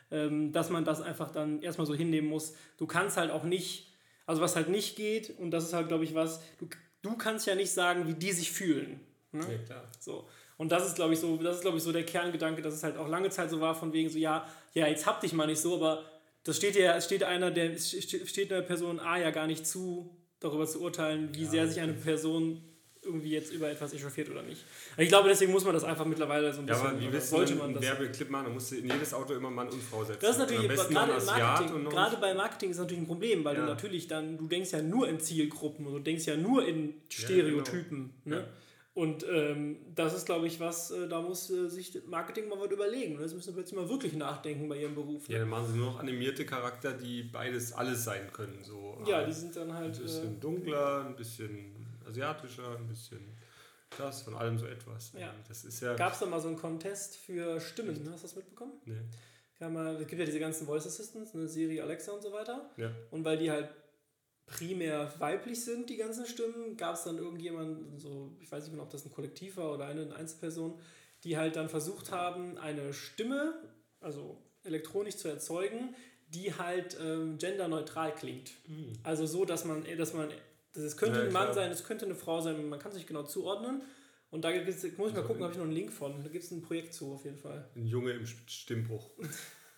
dass 0.09 0.69
man 0.69 0.85
das 0.85 1.01
einfach 1.01 1.31
dann 1.31 1.61
erstmal 1.61 1.85
so 1.85 1.93
hinnehmen 1.93 2.29
muss. 2.29 2.53
Du 2.77 2.87
kannst 2.87 3.17
halt 3.17 3.31
auch 3.31 3.43
nicht, 3.43 3.93
also 4.25 4.41
was 4.41 4.55
halt 4.55 4.69
nicht 4.69 4.95
geht, 4.95 5.37
und 5.37 5.51
das 5.51 5.65
ist 5.65 5.73
halt, 5.73 5.89
glaube 5.89 6.03
ich, 6.03 6.15
was, 6.15 6.41
du, 6.59 6.67
du 7.01 7.17
kannst 7.17 7.45
ja 7.45 7.55
nicht 7.55 7.71
sagen, 7.71 8.07
wie 8.07 8.13
die 8.13 8.31
sich 8.31 8.51
fühlen. 8.51 9.01
Ne? 9.31 9.41
Ja, 9.41 9.57
klar. 9.65 9.91
So. 9.99 10.27
Und 10.57 10.71
das 10.71 10.87
ist, 10.87 10.95
glaube 10.95 11.13
ich, 11.13 11.19
so, 11.19 11.37
das 11.37 11.57
ist, 11.57 11.61
glaube 11.61 11.77
ich, 11.77 11.83
so 11.83 11.91
der 11.91 12.05
Kerngedanke, 12.05 12.61
dass 12.61 12.73
es 12.73 12.83
halt 12.83 12.97
auch 12.97 13.07
lange 13.07 13.29
Zeit 13.29 13.49
so 13.49 13.61
war, 13.61 13.75
von 13.75 13.93
wegen 13.93 14.09
so, 14.09 14.17
ja, 14.17 14.47
ja, 14.73 14.87
jetzt 14.87 15.05
hab 15.05 15.21
dich 15.21 15.33
mal 15.33 15.45
nicht 15.45 15.61
so, 15.61 15.75
aber 15.75 16.03
das 16.43 16.57
steht 16.57 16.75
ja, 16.75 16.99
steht 17.01 17.23
einer, 17.23 17.51
der 17.51 17.77
steht 17.77 18.51
einer 18.51 18.61
Person 18.61 18.99
A 18.99 19.17
ja 19.17 19.31
gar 19.31 19.47
nicht 19.47 19.67
zu, 19.67 20.17
darüber 20.39 20.65
zu 20.65 20.81
urteilen, 20.81 21.35
wie 21.35 21.43
ja, 21.43 21.49
sehr 21.49 21.67
sich 21.67 21.81
eine 21.81 21.93
Person 21.93 22.63
irgendwie 23.07 23.31
jetzt 23.31 23.51
über 23.51 23.69
etwas 23.69 23.93
echauffiert 23.93 24.29
oder 24.29 24.43
nicht. 24.43 24.63
Ich 24.97 25.07
glaube, 25.07 25.29
deswegen 25.29 25.51
muss 25.51 25.63
man 25.63 25.73
das 25.73 25.83
einfach 25.83 26.05
mittlerweile 26.05 26.53
so 26.53 26.59
ein 26.59 26.65
bisschen. 26.65 26.83
Ja, 26.83 26.91
aber 26.91 26.99
wie 26.99 27.11
willst 27.11 27.31
du 27.31 27.43
denn 27.43 27.61
einen 27.61 27.81
Werbeclip 27.81 28.29
machen? 28.29 28.45
Da 28.45 28.51
musst 28.51 28.71
du 28.71 28.75
in 28.75 28.85
jedes 28.85 29.13
Auto 29.13 29.33
immer 29.33 29.49
Mann 29.49 29.69
und 29.69 29.81
Frau 29.81 30.03
setzen. 30.03 30.19
Das 30.21 30.31
ist 30.31 30.39
natürlich, 30.39 30.67
gerade, 30.67 31.25
Marketing, 31.25 31.89
gerade 31.89 32.17
bei 32.17 32.33
Marketing 32.33 32.69
ist 32.71 32.77
natürlich 32.77 33.01
ein 33.01 33.07
Problem, 33.07 33.43
weil 33.43 33.55
ja. 33.55 33.61
du 33.61 33.67
natürlich 33.67 34.07
dann, 34.07 34.37
du 34.37 34.47
denkst 34.47 34.71
ja 34.71 34.81
nur 34.81 35.07
in 35.07 35.19
Zielgruppen 35.19 35.87
und 35.87 35.93
du 35.93 35.99
denkst 35.99 36.25
ja 36.25 36.37
nur 36.37 36.67
in 36.67 36.93
Stereotypen. 37.09 38.13
Ja, 38.25 38.31
genau. 38.31 38.35
ne? 38.43 38.47
Und 38.97 39.23
ähm, 39.31 39.77
das 39.93 40.15
ist, 40.15 40.25
glaube 40.25 40.47
ich, 40.47 40.59
was, 40.59 40.89
äh, 40.89 41.07
da 41.07 41.21
muss 41.21 41.51
äh, 41.51 41.69
sich 41.69 42.01
Marketing 42.07 42.49
mal 42.49 42.59
was 42.59 42.71
überlegen. 42.71 43.19
Das 43.19 43.31
müssen 43.31 43.53
plötzlich 43.53 43.79
mal 43.79 43.87
wirklich 43.87 44.13
nachdenken 44.13 44.67
bei 44.67 44.81
ihrem 44.81 44.95
Beruf. 44.95 45.29
Ne? 45.29 45.35
Ja, 45.35 45.41
dann 45.41 45.49
machen 45.49 45.67
sie 45.71 45.77
nur 45.77 45.91
noch 45.91 45.99
animierte 45.99 46.47
Charakter, 46.47 46.93
die 46.93 47.21
beides 47.21 47.73
alles 47.73 48.03
sein 48.03 48.33
können. 48.33 48.57
So, 48.63 48.97
ja, 49.05 49.23
die 49.23 49.33
sind 49.33 49.55
dann 49.55 49.71
halt. 49.71 49.95
Ein 49.95 50.01
bisschen 50.01 50.37
äh, 50.37 50.39
dunkler, 50.39 51.05
ein 51.05 51.15
bisschen 51.15 51.76
asiatischer, 52.07 52.77
ein 52.77 52.87
bisschen 52.87 53.37
das, 53.97 54.21
von 54.21 54.35
allem 54.35 54.57
so 54.57 54.65
etwas. 54.65 55.13
Ja. 55.17 55.33
Das 55.47 55.63
ist 55.63 55.81
ja. 55.81 55.95
Gab 55.95 56.13
es 56.13 56.19
da 56.19 56.25
mal 56.25 56.39
so 56.39 56.47
einen 56.47 56.57
Contest 56.57 57.17
für 57.17 57.59
Stimmen? 57.59 57.91
Echt? 57.91 58.11
Hast 58.11 58.23
du 58.23 58.27
das 58.27 58.35
mitbekommen? 58.35 58.73
Nee. 58.85 58.95
es 59.59 60.07
gibt 60.07 60.19
ja 60.19 60.25
diese 60.25 60.39
ganzen 60.39 60.67
Voice 60.67 60.85
Assistants, 60.85 61.33
eine 61.33 61.47
Siri, 61.47 61.79
Alexa 61.79 62.11
und 62.11 62.21
so 62.21 62.31
weiter. 62.31 62.69
Ja. 62.77 62.91
Und 63.11 63.23
weil 63.23 63.37
die 63.37 63.49
halt 63.49 63.69
primär 64.45 65.13
weiblich 65.19 65.63
sind, 65.63 65.89
die 65.89 65.97
ganzen 65.97 66.25
Stimmen, 66.25 66.77
gab 66.77 66.95
es 66.95 67.03
dann 67.03 67.17
irgendjemanden, 67.17 67.99
so, 67.99 68.35
ich 68.39 68.51
weiß 68.51 68.63
nicht 68.63 68.71
genau, 68.71 68.83
ob 68.83 68.89
das 68.89 69.05
ein 69.05 69.11
Kollektiv 69.11 69.57
war 69.57 69.73
oder 69.73 69.85
eine 69.87 70.15
Einzelperson, 70.15 70.79
die 71.23 71.37
halt 71.37 71.55
dann 71.55 71.69
versucht 71.69 72.11
haben, 72.11 72.57
eine 72.57 72.93
Stimme, 72.93 73.55
also 73.99 74.41
elektronisch 74.63 75.17
zu 75.17 75.27
erzeugen, 75.27 75.95
die 76.29 76.53
halt 76.53 76.97
ähm, 76.99 77.37
genderneutral 77.37 78.13
klingt. 78.13 78.51
Mhm. 78.67 78.93
Also 79.03 79.25
so, 79.25 79.45
dass 79.45 79.65
man, 79.65 79.85
dass 79.97 80.13
man, 80.13 80.29
das 80.83 80.97
könnte 80.97 81.19
ja, 81.19 81.25
ein 81.25 81.33
Mann 81.33 81.53
sein, 81.53 81.71
es 81.71 81.83
könnte 81.83 82.05
eine 82.05 82.15
Frau 82.15 82.41
sein, 82.41 82.67
man 82.69 82.79
kann 82.79 82.91
es 82.91 82.97
nicht 82.97 83.07
genau 83.07 83.23
zuordnen. 83.23 83.81
Und 84.29 84.43
da 84.43 84.49
muss 84.49 84.83
ich 84.83 84.97
mal 84.97 85.09
also 85.09 85.23
gucken, 85.23 85.43
habe 85.43 85.53
ich 85.53 85.57
noch 85.57 85.65
einen 85.65 85.73
Link 85.73 85.91
von. 85.91 86.21
Da 86.21 86.29
gibt 86.29 86.43
es 86.43 86.51
ein 86.51 86.61
Projekt 86.61 86.93
zu, 86.93 87.13
auf 87.13 87.23
jeden 87.23 87.37
Fall. 87.37 87.69
Ein 87.75 87.87
Junge 87.87 88.11
im 88.11 88.25
Stimmbruch. 88.25 89.09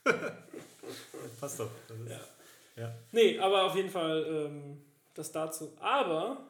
Passt 1.39 1.59
doch. 1.59 1.69
ja. 2.07 2.19
ja. 2.75 2.95
Nee, 3.11 3.37
aber 3.37 3.65
auf 3.65 3.75
jeden 3.75 3.89
Fall 3.89 4.25
ähm, 4.27 4.81
das 5.13 5.31
dazu. 5.31 5.77
Aber, 5.79 6.49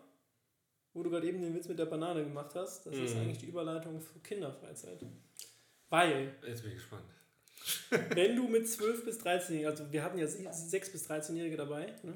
wo 0.94 1.04
du 1.04 1.10
gerade 1.10 1.28
eben 1.28 1.42
den 1.42 1.54
Witz 1.54 1.68
mit 1.68 1.78
der 1.78 1.86
Banane 1.86 2.24
gemacht 2.24 2.56
hast, 2.56 2.86
das 2.86 2.96
mm. 2.96 3.04
ist 3.04 3.16
mhm. 3.16 3.22
eigentlich 3.22 3.40
die 3.40 3.48
Überleitung 3.48 4.00
für 4.00 4.20
Kinderfreizeit. 4.20 5.06
Weil. 5.90 6.36
Jetzt 6.48 6.62
bin 6.62 6.72
ich 6.72 6.78
gespannt. 6.78 7.04
wenn 8.16 8.36
du 8.36 8.48
mit 8.48 8.70
12 8.70 9.06
bis 9.06 9.18
13, 9.18 9.66
also 9.66 9.92
wir 9.92 10.04
hatten 10.04 10.18
ja 10.18 10.28
6 10.28 10.92
bis 10.92 11.10
13-Jährige 11.10 11.58
dabei. 11.58 11.94
Ne? 12.04 12.14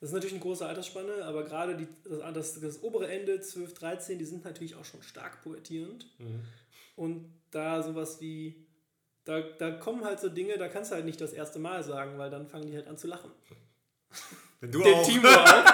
Das 0.00 0.10
ist 0.10 0.14
natürlich 0.14 0.34
eine 0.34 0.42
große 0.42 0.64
Altersspanne, 0.64 1.24
aber 1.24 1.42
gerade 1.44 1.76
die, 1.76 1.88
das, 2.32 2.60
das, 2.60 2.82
obere 2.82 3.08
Ende, 3.08 3.40
12, 3.40 3.74
13, 3.74 4.18
die 4.18 4.24
sind 4.24 4.44
natürlich 4.44 4.76
auch 4.76 4.84
schon 4.84 5.02
stark 5.02 5.42
poetierend. 5.42 6.06
Mhm. 6.18 6.40
Und 6.94 7.32
da 7.50 7.82
sowas 7.82 8.20
wie, 8.20 8.66
da, 9.24 9.40
da 9.40 9.72
kommen 9.72 10.04
halt 10.04 10.20
so 10.20 10.28
Dinge, 10.28 10.56
da 10.56 10.68
kannst 10.68 10.90
du 10.90 10.94
halt 10.94 11.04
nicht 11.04 11.20
das 11.20 11.32
erste 11.32 11.58
Mal 11.58 11.82
sagen, 11.82 12.16
weil 12.16 12.30
dann 12.30 12.46
fangen 12.46 12.68
die 12.68 12.76
halt 12.76 12.86
an 12.86 12.96
zu 12.96 13.08
lachen. 13.08 13.30
Wenn 14.60 14.70
du 14.70 14.82
Der 14.82 14.94
auch. 14.94 15.06
Timo 15.06 15.28
auch. 15.28 15.64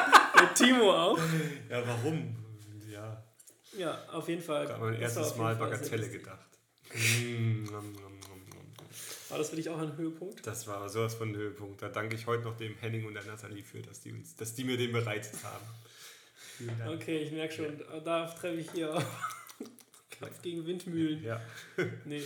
Der 0.41 0.55
Timo 0.55 0.93
auch. 0.93 1.19
Ja, 1.71 1.87
warum? 1.87 2.37
Ja. 2.91 3.23
Ja, 3.77 3.99
auf 4.13 4.29
jeden 4.29 4.43
Fall. 4.43 4.65
Ich 4.65 4.71
habe 4.71 4.85
mein 4.91 5.01
erstes 5.01 5.37
Mal 5.37 5.57
Bagatelle 5.57 6.09
gedacht. 6.09 6.47
Mm, 6.95 7.65
war 9.35 9.39
das 9.41 9.51
für 9.51 9.57
dich 9.57 9.69
auch 9.69 9.81
ein 9.81 9.97
Höhepunkt? 9.97 10.47
Das 10.47 10.69
war 10.69 10.89
sowas 10.89 11.17
von 11.17 11.31
ein 11.31 11.37
Höhepunkt. 11.37 11.83
Da 11.83 11.89
danke 11.89 12.15
ich 12.15 12.25
heute 12.29 12.45
noch 12.45 12.57
dem 12.57 12.77
Henning 12.77 13.05
und 13.05 13.15
der 13.15 13.25
Nathalie 13.25 13.65
für, 13.65 13.83
dass 13.83 14.01
die, 14.01 14.13
uns, 14.13 14.37
dass 14.37 14.55
die 14.55 14.63
mir 14.63 14.77
den 14.77 14.93
bereitet 14.93 15.35
haben. 15.43 15.67
Okay, 16.95 17.19
ich 17.19 17.33
merke 17.33 17.53
schon, 17.53 17.83
da 18.05 18.27
treffe 18.27 18.61
ich 18.61 18.71
hier 18.71 18.95
Kampf 20.21 20.41
gegen 20.41 20.65
Windmühlen. 20.65 21.25
Ja. 21.25 21.41
nee. 22.05 22.23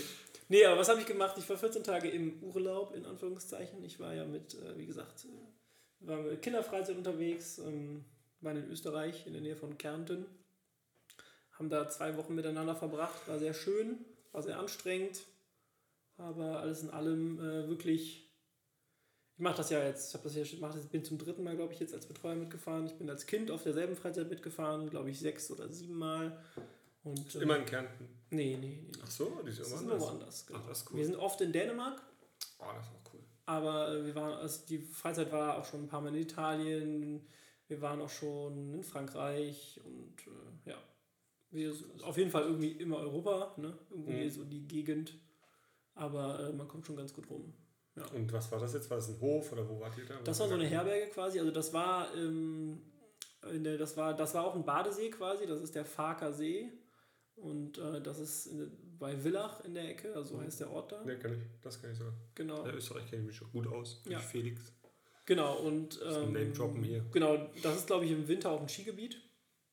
nee, 0.50 0.64
aber 0.66 0.80
was 0.80 0.90
habe 0.90 1.00
ich 1.00 1.06
gemacht? 1.06 1.34
Ich 1.38 1.48
war 1.48 1.56
14 1.56 1.82
Tage 1.82 2.10
im 2.10 2.42
Urlaub, 2.42 2.94
in 2.94 3.06
Anführungszeichen. 3.06 3.82
Ich 3.84 3.98
war 3.98 4.12
ja 4.12 4.26
mit, 4.26 4.52
äh, 4.52 4.76
wie 4.76 4.84
gesagt, 4.84 5.24
äh, 5.24 6.06
war 6.06 6.18
mit 6.18 6.42
Kinderfreizeit 6.42 6.94
unterwegs, 6.94 7.56
ähm, 7.56 8.04
waren 8.42 8.58
in 8.58 8.70
Österreich, 8.70 9.26
in 9.26 9.32
der 9.32 9.40
Nähe 9.40 9.56
von 9.56 9.78
Kärnten. 9.78 10.26
Haben 11.52 11.70
da 11.70 11.88
zwei 11.88 12.18
Wochen 12.18 12.34
miteinander 12.34 12.76
verbracht, 12.76 13.26
war 13.28 13.38
sehr 13.38 13.54
schön, 13.54 14.04
war 14.32 14.42
sehr 14.42 14.58
anstrengend 14.58 15.22
aber 16.18 16.60
alles 16.60 16.82
in 16.82 16.90
allem 16.90 17.38
äh, 17.38 17.68
wirklich. 17.68 18.24
Ich 19.36 19.42
mache 19.42 19.58
das 19.58 19.70
ja 19.70 19.82
jetzt, 19.84 20.14
ich 20.14 20.20
das 20.20 20.34
ja, 20.34 20.44
mach 20.60 20.74
das, 20.74 20.86
bin 20.86 21.04
zum 21.04 21.16
dritten 21.16 21.44
Mal, 21.44 21.54
glaube 21.56 21.72
ich, 21.72 21.78
jetzt 21.78 21.94
als 21.94 22.06
Betreuer 22.06 22.34
mitgefahren. 22.34 22.86
Ich 22.86 22.94
bin 22.94 23.08
als 23.08 23.24
Kind 23.24 23.52
auf 23.52 23.62
derselben 23.62 23.94
Freizeit 23.94 24.28
mitgefahren, 24.28 24.90
glaube 24.90 25.10
ich, 25.10 25.20
sechs 25.20 25.50
oder 25.50 25.68
sieben 25.68 25.96
Mal. 25.96 26.36
Und, 27.04 27.34
äh, 27.36 27.42
Immer 27.42 27.58
in 27.58 27.64
Kärnten? 27.64 28.08
Nee, 28.30 28.56
nee, 28.60 28.82
nee. 28.82 28.92
Ach 29.02 29.10
so, 29.10 29.40
die 29.46 29.52
sind 29.52 29.66
immer 29.66 29.92
woanders. 29.92 30.02
woanders 30.02 30.46
genau. 30.46 30.58
Ach, 30.60 30.68
das 30.68 30.78
ist 30.78 30.90
cool. 30.90 30.96
Wir 30.98 31.06
sind 31.06 31.16
oft 31.16 31.40
in 31.40 31.52
Dänemark. 31.52 32.02
Oh, 32.58 32.64
das 32.74 32.86
ist 32.86 32.92
auch 32.92 33.14
cool. 33.14 33.20
Aber 33.46 33.94
äh, 33.94 34.04
wir 34.04 34.14
waren, 34.14 34.32
also 34.34 34.66
die 34.66 34.78
Freizeit 34.78 35.30
war 35.30 35.58
auch 35.58 35.64
schon 35.64 35.84
ein 35.84 35.88
paar 35.88 36.00
Mal 36.00 36.14
in 36.14 36.22
Italien. 36.22 37.26
Wir 37.68 37.80
waren 37.80 38.00
auch 38.00 38.10
schon 38.10 38.74
in 38.74 38.82
Frankreich 38.82 39.80
und 39.84 40.16
äh, 40.26 40.70
ja. 40.70 40.76
Wir, 41.50 41.72
auf 42.02 42.18
jeden 42.18 42.30
Fall 42.30 42.42
irgendwie 42.42 42.72
immer 42.72 42.98
Europa, 42.98 43.54
ne? 43.56 43.78
Irgendwie 43.90 44.24
mhm. 44.24 44.30
so 44.30 44.44
die 44.44 44.66
Gegend. 44.66 45.14
Aber 45.98 46.48
äh, 46.48 46.52
man 46.52 46.68
kommt 46.68 46.86
schon 46.86 46.96
ganz 46.96 47.12
gut 47.12 47.28
rum. 47.28 47.52
Ja. 47.96 48.06
Und 48.14 48.32
was 48.32 48.50
war 48.52 48.60
das 48.60 48.74
jetzt? 48.74 48.88
War 48.90 48.98
das 48.98 49.08
ein 49.08 49.20
Hof 49.20 49.52
oder 49.52 49.68
wo 49.68 49.80
wart 49.80 49.98
ihr 49.98 50.06
da? 50.06 50.14
Das 50.22 50.38
war 50.38 50.48
so 50.48 50.54
eine 50.54 50.66
Herberge 50.66 51.10
quasi. 51.10 51.40
Also 51.40 51.50
das 51.50 51.72
war, 51.72 52.14
ähm, 52.14 52.80
der, 53.44 53.76
das 53.76 53.96
war, 53.96 54.14
das 54.14 54.34
war 54.34 54.44
auch 54.44 54.54
ein 54.54 54.64
Badesee 54.64 55.10
quasi. 55.10 55.46
Das 55.46 55.60
ist 55.60 55.74
der 55.74 55.84
Farker 55.84 56.32
See. 56.32 56.70
Und 57.34 57.78
äh, 57.78 58.00
das 58.00 58.18
ist 58.20 58.46
in, 58.46 58.70
bei 58.98 59.16
Villach 59.16 59.64
in 59.64 59.74
der 59.74 59.88
Ecke, 59.88 60.14
also 60.14 60.36
so 60.36 60.40
heißt 60.40 60.60
der 60.60 60.70
Ort 60.70 60.92
da. 60.92 61.04
Ne, 61.04 61.18
kann 61.18 61.32
ich, 61.32 61.38
das 61.60 61.80
kann 61.80 61.92
ich 61.92 61.98
sogar. 61.98 62.14
Genau. 62.34 62.64
In 62.64 62.74
Österreich 62.74 63.06
kenne 63.08 63.22
ich 63.22 63.26
mich 63.28 63.36
schon 63.36 63.50
gut 63.52 63.66
aus. 63.66 64.02
Ja. 64.08 64.18
Felix. 64.18 64.72
Genau, 65.26 65.58
und. 65.58 66.00
Ähm, 66.02 66.32
Name 66.32 66.52
droppen 66.52 66.82
hier. 66.82 67.04
Genau, 67.12 67.36
das 67.62 67.76
ist, 67.76 67.86
glaube 67.86 68.04
ich, 68.06 68.12
im 68.12 68.26
Winter 68.26 68.50
auch 68.50 68.60
ein 68.60 68.68
Skigebiet. 68.68 69.20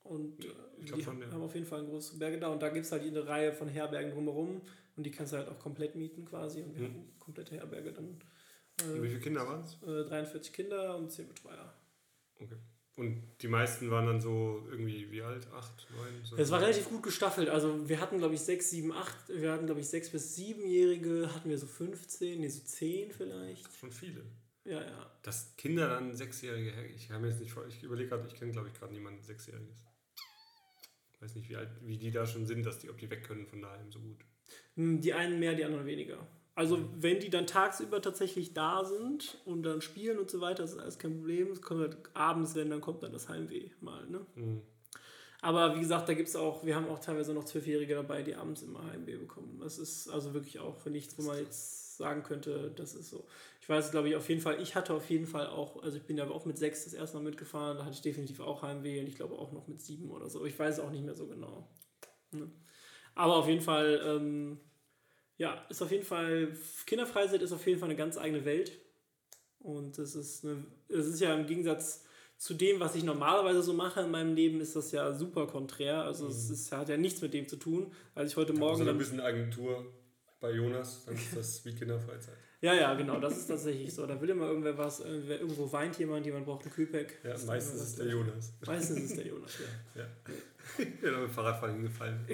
Und 0.04 0.44
ja, 0.44 0.52
ich 0.78 0.92
die 0.92 1.02
schon, 1.02 1.20
ja. 1.20 1.32
haben 1.32 1.42
auf 1.42 1.56
jeden 1.56 1.66
Fall 1.66 1.80
ein 1.80 1.88
großes 1.88 2.20
Berge 2.20 2.40
da. 2.40 2.50
Und 2.50 2.62
da 2.62 2.70
gibt 2.70 2.86
es 2.86 2.92
halt 2.92 3.04
eine 3.04 3.26
Reihe 3.26 3.54
von 3.54 3.68
Herbergen 3.68 4.12
drumherum. 4.12 4.62
Und 4.96 5.04
die 5.04 5.12
kannst 5.12 5.34
du 5.34 5.38
halt 5.38 5.50
auch 5.50 5.60
komplett 5.60 5.96
mieten 5.96 6.26
quasi. 6.26 6.62
Und 6.62 6.76
wir 6.76 6.82
mhm. 6.82 6.94
hatten 6.94 7.20
komplette 7.20 7.56
Herberge 7.56 7.92
dann. 7.92 8.20
Äh, 8.82 9.02
wie 9.02 9.10
viele 9.10 9.20
Kinder 9.20 9.48
waren 9.48 9.64
es? 9.64 9.76
Äh, 9.84 10.08
43 10.08 10.54
Kinder 10.54 10.98
und 10.98 11.12
10 11.12 11.28
Betreuer. 11.28 11.74
Okay. 12.40 12.58
Und 12.98 13.22
die 13.42 13.50
meisten 13.50 13.92
waren 13.92 14.06
dann 14.06 14.22
so 14.22 14.66
irgendwie 14.70 15.12
wie 15.12 15.22
alt? 15.22 15.48
Acht, 15.52 15.86
neun? 15.92 16.24
So 16.24 16.38
es 16.38 16.50
war 16.50 16.62
relativ 16.62 16.88
gut 16.88 17.04
gestaffelt. 17.04 17.50
Also 17.50 17.90
wir 17.90 18.00
hatten, 18.00 18.20
glaube 18.20 18.36
ich, 18.36 18.40
sechs, 18.40 18.70
sieben, 18.70 18.94
acht. 18.94 19.18
Wir 19.28 19.52
hatten, 19.52 19.66
glaube 19.66 19.82
ich, 19.82 19.88
sechs 19.88 20.10
bis 20.10 20.36
siebenjährige. 20.36 21.34
Hatten 21.36 21.50
wir 21.50 21.58
so 21.58 21.68
15, 21.68 22.40
nee, 22.40 22.48
so 22.48 22.64
zehn 22.64 23.12
vielleicht. 23.12 23.74
Schon 23.76 23.92
viele. 23.92 24.24
Ja, 24.64 24.82
ja. 24.82 25.12
Dass 25.24 25.56
Kinder 25.58 25.90
dann 25.90 26.16
Sechsjährige, 26.16 26.72
ich 26.96 27.12
habe 27.12 27.28
jetzt 27.28 27.40
nicht 27.40 27.52
vor, 27.52 27.68
ich 27.68 27.84
überlege 27.84 28.10
gerade, 28.10 28.28
ich 28.28 28.36
kenne, 28.36 28.52
glaube 28.52 28.70
ich, 28.70 28.74
gerade 28.74 28.94
niemanden 28.94 29.22
Sechsjähriges. 29.22 29.84
Ich 31.14 31.22
weiß 31.22 31.36
nicht, 31.36 31.50
wie 31.50 31.56
alt, 31.56 31.70
wie 31.82 31.98
die 31.98 32.12
da 32.12 32.26
schon 32.26 32.46
sind, 32.46 32.66
dass 32.66 32.80
die, 32.80 32.90
ob 32.90 32.98
die 32.98 33.10
weg 33.10 33.24
können 33.24 33.46
von 33.46 33.62
daheim 33.62 33.92
so 33.92 34.00
gut. 34.00 34.26
Hm, 34.76 35.02
die 35.02 35.14
einen 35.14 35.40
mehr, 35.40 35.54
die 35.54 35.66
anderen 35.66 35.86
weniger. 35.86 36.28
Also 36.56 36.80
wenn 36.96 37.20
die 37.20 37.30
dann 37.30 37.48
tagsüber 37.48 38.02
tatsächlich 38.02 38.54
da 38.54 38.86
sind 38.86 39.38
und 39.46 39.64
dann 39.64 39.82
spielen 39.82 40.18
und 40.18 40.32
so 40.32 40.40
weiter, 40.40 40.64
das 40.64 40.74
ist 40.74 40.80
alles 40.80 40.98
kein 40.98 41.18
Problem. 41.18 41.52
Es 41.52 41.62
kommt 41.62 41.82
halt 41.82 41.98
abends, 42.14 42.56
wenn 42.56 42.70
dann 42.70 42.80
kommt 42.80 43.04
dann 43.04 43.12
das 43.12 43.28
Heimweh 43.28 43.72
mal. 43.82 44.08
Ne? 44.08 44.26
Mhm. 44.36 44.62
Aber 45.42 45.76
wie 45.76 45.82
gesagt, 45.82 46.08
da 46.08 46.14
gibt 46.14 46.30
es 46.30 46.36
auch, 46.36 46.66
wir 46.66 46.76
haben 46.76 46.88
auch 46.88 47.00
teilweise 47.00 47.34
noch 47.34 47.44
Zwölfjährige 47.44 47.94
dabei, 47.94 48.24
die 48.24 48.36
abends 48.36 48.62
immer 48.62 48.84
Heimweh 48.90 49.18
bekommen. 49.18 49.60
Das 49.62 49.78
ist 49.78 50.10
also 50.10 50.34
wirklich 50.34 50.60
auch 50.60 50.78
für 50.78 50.90
nichts, 50.90 51.18
wo 51.18 51.24
man 51.24 51.38
jetzt 51.38 51.98
sagen 51.98 52.24
könnte, 52.24 52.72
das 52.76 52.96
ist 52.96 53.10
so. 53.10 53.26
Ich 53.62 53.68
weiß, 53.68 53.92
glaube 53.92 54.10
ich, 54.10 54.16
auf 54.16 54.28
jeden 54.30 54.42
Fall, 54.42 54.62
ich 54.62 54.76
hatte 54.76 54.94
auf 54.94 55.10
jeden 55.10 55.28
Fall 55.28 55.48
auch, 55.48 55.84
also 55.84 55.98
ich 55.98 56.04
bin 56.04 56.18
ja 56.18 56.28
auch 56.30 56.46
mit 56.46 56.58
sechs 56.58 56.86
das 56.86 56.94
erste 56.94 57.18
Mal 57.18 57.24
mitgefahren, 57.24 57.78
da 57.78 57.86
hatte 57.86 57.96
ich 57.96 58.02
definitiv 58.02 58.40
auch 58.40 58.62
Heimweh 58.62 59.00
und 59.02 59.08
ich 59.08 59.16
glaube 59.16 59.36
auch 59.36 59.52
noch 59.52 59.68
mit 59.68 59.82
sieben 59.82 60.10
oder 60.10 60.30
so. 60.30 60.46
Ich 60.46 60.58
weiß 60.58 60.80
auch 60.80 60.90
nicht 60.90 61.04
mehr 61.04 61.16
so 61.16 61.28
genau. 61.28 61.68
Ne? 62.32 62.50
Aber 63.16 63.38
auf 63.38 63.48
jeden 63.48 63.62
Fall, 63.62 64.02
ähm, 64.06 64.60
ja, 65.38 65.66
ist 65.70 65.82
auf 65.82 65.92
jeden 65.92 66.06
Fall, 66.06 66.56
Kinderfreizeit 66.86 67.42
ist 67.42 67.52
auf 67.52 67.66
jeden 67.66 67.80
Fall 67.80 67.90
eine 67.90 67.98
ganz 67.98 68.18
eigene 68.18 68.46
Welt. 68.46 68.78
Und 69.60 69.98
es 69.98 70.16
ist, 70.16 70.46
eine, 70.46 70.64
es 70.90 71.08
ist 71.08 71.22
ja 71.22 71.34
im 71.34 71.48
Gegensatz 71.48 72.06
zu 72.38 72.54
dem, 72.54 72.80
was 72.80 72.96
ich 72.96 73.04
normalerweise 73.04 73.64
so 73.64 73.74
mache 73.74 74.02
in 74.02 74.12
meinem 74.12 74.36
Leben, 74.36 74.62
ist 74.62 74.76
das 74.76 74.92
ja 74.92 75.14
super 75.14 75.48
konträr. 75.48 76.04
Also 76.04 76.26
mhm. 76.26 76.32
es 76.32 76.50
ist, 76.50 76.72
hat 76.72 76.90
ja 76.90 76.98
nichts 76.98 77.22
mit 77.22 77.34
dem 77.34 77.48
zu 77.48 77.56
tun. 77.56 77.92
Als 78.14 78.32
ich 78.32 78.38
heute 78.38 78.54
Morgen. 78.54 78.80
Also 78.80 78.92
ein 78.92 78.98
bisschen 78.98 79.22
Agentur 79.22 79.86
bei 80.40 80.52
Jonas, 80.52 81.06
dann 81.06 81.16
ist 81.16 81.36
das 81.36 81.66
wie 81.66 81.74
Kinderfreizeit. 81.74 82.36
ja, 82.62 82.74
ja, 82.74 82.94
genau, 82.94 83.20
das 83.20 83.38
ist 83.38 83.48
tatsächlich 83.48 83.94
so. 83.94 84.06
Da 84.06 84.20
will 84.22 84.30
immer 84.30 84.48
irgendwer 84.48 84.78
was, 84.78 85.00
irgendwo 85.00 85.72
weint 85.72 85.98
jemand, 85.98 86.26
jemand 86.26 86.46
braucht 86.46 86.66
ein 86.66 86.72
Kühlpack. 86.72 87.18
Ja, 87.24 87.36
meistens 87.48 87.82
ist 87.82 87.88
es 87.88 87.96
der 87.96 88.08
Jonas. 88.08 88.54
Meistens 88.66 88.98
ist 88.98 89.12
es 89.12 89.16
der 89.16 89.28
Jonas, 89.28 89.52
ja. 89.96 90.02
ja. 90.02 90.86
ja. 91.12 91.20
mit 91.20 91.32
Fahrradfahren 91.32 91.82
gefallen. 91.82 92.26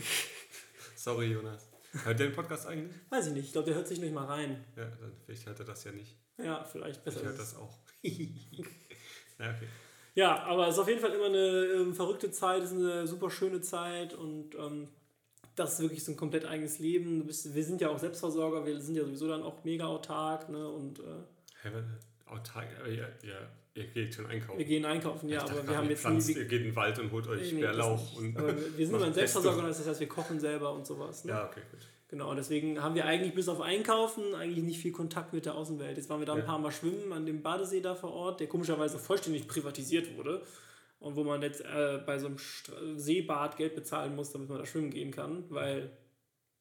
Sorry, 1.02 1.32
Jonas. 1.32 1.68
Hört 2.04 2.20
der 2.20 2.28
den 2.28 2.36
Podcast 2.36 2.68
eigentlich? 2.68 2.96
Weiß 3.10 3.26
ich 3.26 3.34
nicht. 3.34 3.46
Ich 3.46 3.52
glaube, 3.54 3.66
der 3.66 3.74
hört 3.74 3.88
sich 3.88 4.00
nicht 4.00 4.14
mal 4.14 4.26
rein. 4.26 4.64
Ja, 4.76 4.86
dann 4.86 5.12
vielleicht 5.26 5.48
hört 5.48 5.58
er 5.58 5.66
das 5.66 5.84
ja 5.84 5.92
nicht. 5.92 6.16
Ja, 6.38 6.64
vielleicht 6.64 7.04
besser. 7.04 7.22
Vielleicht 7.22 7.38
hört 7.38 7.40
das 7.40 7.56
auch. 7.56 7.76
ja, 8.04 9.50
okay. 9.50 9.68
Ja, 10.14 10.44
aber 10.44 10.68
es 10.68 10.76
ist 10.76 10.80
auf 10.80 10.88
jeden 10.88 11.00
Fall 11.00 11.12
immer 11.14 11.26
eine 11.26 11.40
ähm, 11.40 11.96
verrückte 11.96 12.30
Zeit, 12.30 12.62
es 12.62 12.72
ist 12.72 12.78
eine 12.78 13.08
super 13.08 13.32
schöne 13.32 13.62
Zeit 13.62 14.14
und 14.14 14.54
ähm, 14.54 14.90
das 15.56 15.74
ist 15.74 15.80
wirklich 15.80 16.04
so 16.04 16.12
ein 16.12 16.18
komplett 16.18 16.46
eigenes 16.46 16.78
Leben. 16.78 17.26
Bist, 17.26 17.52
wir 17.56 17.64
sind 17.64 17.82
ja 17.82 17.90
auch 17.90 17.98
Selbstversorger, 17.98 18.64
wir 18.64 18.80
sind 18.80 18.94
ja 18.94 19.04
sowieso 19.04 19.28
dann 19.28 19.42
auch 19.42 19.64
mega 19.64 19.88
autark. 19.88 20.50
Ne, 20.50 20.70
und, 20.70 21.00
äh, 21.00 21.24
hey, 21.64 21.72
autark, 22.28 22.68
ja, 22.86 23.08
ja, 23.28 23.50
Ihr 23.74 23.88
geht 23.88 24.14
schon 24.14 24.26
einkaufen. 24.26 24.60
Wir 24.60 24.66
gehen 24.66 24.84
einkaufen, 24.84 25.30
ja, 25.30 25.44
aber 25.44 25.66
wir 25.66 25.78
haben 25.78 25.90
jetzt 25.90 26.02
pflanzt, 26.02 26.28
nie... 26.28 26.36
Ihr 26.36 26.46
geht 26.46 26.60
in 26.60 26.68
den 26.68 26.76
Wald 26.76 27.00
und 27.00 27.12
holt 27.12 27.28
euch 27.28 27.54
nee, 27.54 27.62
Bärlauch. 27.62 28.18
Und 28.18 28.38
aber 28.38 28.54
wir 28.78 28.86
sind 28.86 28.96
immer 28.96 29.14
Selbstversorger, 29.14 29.64
das 29.64 29.88
heißt, 29.88 30.00
wir 30.00 30.08
kochen 30.08 30.40
selber 30.42 30.74
und 30.74 30.86
sowas. 30.86 31.24
Ne? 31.24 31.32
Ja, 31.32 31.46
okay, 31.46 31.62
gut. 31.72 31.80
Genau, 32.10 32.36
deswegen 32.36 32.84
haben 32.84 32.96
wir 32.96 33.06
eigentlich 33.06 33.34
bis 33.34 33.48
auf 33.48 33.62
Einkaufen 33.62 34.36
eigentlich 34.36 34.66
nicht 34.66 34.82
viel 34.82 34.92
Kontakt 34.92 35.32
mit 35.32 35.46
der 35.46 35.56
Außenwelt. 35.56 35.96
Jetzt 35.96 36.10
waren 36.10 36.20
wir 36.20 36.26
da 36.26 36.34
ein 36.34 36.44
paar 36.44 36.60
Mal 36.60 36.72
schwimmen 36.72 37.14
an 37.14 37.26
dem 37.26 37.42
Badesee 37.42 37.80
da 37.80 37.96
vor 37.96 38.12
Ort, 38.12 38.42
der 38.42 38.48
komischerweise 38.48 39.00
vollständig 39.00 39.48
privatisiert 39.48 40.18
wurde. 40.18 40.42
Und 41.00 41.16
wo 41.16 41.24
man 41.24 41.42
jetzt 41.42 41.62
äh, 41.62 42.02
bei 42.06 42.20
so 42.20 42.28
einem 42.28 42.38
Seebad 42.98 43.56
Geld 43.56 43.76
bezahlen 43.76 44.14
muss, 44.18 44.34
damit 44.34 44.50
man 44.50 44.58
da 44.58 44.66
schwimmen 44.66 44.90
gehen 44.90 45.12
kann, 45.12 45.46
weil 45.50 45.90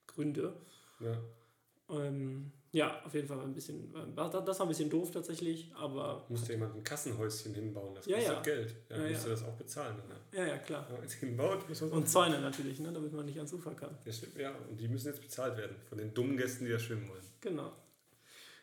Gründe. 0.07 0.55
Ja. 1.01 1.19
Ähm, 1.91 2.53
Ja, 2.73 3.03
auf 3.05 3.13
jeden 3.15 3.27
Fall 3.27 3.37
war 3.39 3.45
ein 3.45 3.53
bisschen, 3.55 3.93
das 4.17 4.33
war 4.61 4.61
ein 4.67 4.69
bisschen 4.69 4.89
doof 4.91 5.11
tatsächlich, 5.11 5.73
aber. 5.75 6.25
Musste 6.29 6.53
jemand 6.53 6.77
ein 6.77 6.85
Kassenhäuschen 6.85 7.53
hinbauen, 7.53 7.97
das 7.97 8.07
Ja, 8.07 8.17
kostet 8.17 8.35
ja. 8.37 8.43
Geld. 8.43 8.75
Ja, 8.89 8.97
Ja, 8.97 9.09
musste 9.11 9.29
ja. 9.29 9.35
das 9.35 9.45
auch 9.45 9.55
bezahlen. 9.57 9.97
Ne? 10.09 10.39
Ja, 10.39 10.47
ja, 10.47 10.59
klar. 10.59 10.87
Hinbaut, 11.19 11.69
muss 11.69 11.81
man 11.81 11.91
Und 11.91 12.09
Zäune 12.09 12.41
natürlich, 12.41 12.79
ne, 12.79 12.93
damit 12.93 13.13
man 13.13 13.27
nicht 13.27 13.37
ans 13.39 13.53
Ufer 13.53 13.75
kann. 13.75 13.99
Ja, 14.05 14.13
ja, 14.41 14.55
und 14.71 14.79
die 14.81 14.87
müssen 14.87 15.09
jetzt 15.09 15.21
bezahlt 15.21 15.57
werden 15.57 15.75
von 15.89 15.99
den 15.99 16.15
dummen 16.15 16.37
Gästen, 16.37 16.65
die 16.65 16.71
da 16.71 16.79
schwimmen 16.79 17.09
wollen. 17.09 17.25
Genau. 17.41 17.73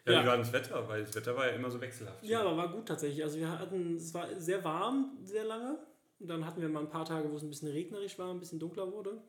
Ja, 0.06 0.14
Ja. 0.14 0.24
wie 0.24 0.28
war 0.28 0.38
das 0.38 0.54
Wetter? 0.54 0.88
Weil 0.88 1.04
das 1.04 1.14
Wetter 1.14 1.36
war 1.36 1.48
ja 1.48 1.54
immer 1.56 1.70
so 1.70 1.82
wechselhaft. 1.82 2.24
Ja, 2.24 2.40
aber 2.42 2.56
war 2.56 2.72
gut 2.72 2.88
tatsächlich. 2.88 3.22
Also 3.22 3.38
wir 3.40 3.60
hatten, 3.60 3.98
es 3.98 4.14
war 4.14 4.28
sehr 4.40 4.64
warm, 4.64 5.18
sehr 5.26 5.44
lange. 5.44 5.80
Und 6.20 6.30
dann 6.30 6.46
hatten 6.46 6.62
wir 6.62 6.70
mal 6.70 6.80
ein 6.80 6.90
paar 6.90 7.04
Tage, 7.06 7.30
wo 7.30 7.36
es 7.36 7.44
ein 7.44 7.50
bisschen 7.50 7.68
regnerisch 7.68 8.18
war, 8.18 8.32
ein 8.32 8.40
bisschen 8.40 8.58
dunkler 8.58 8.90
wurde. 8.90 9.22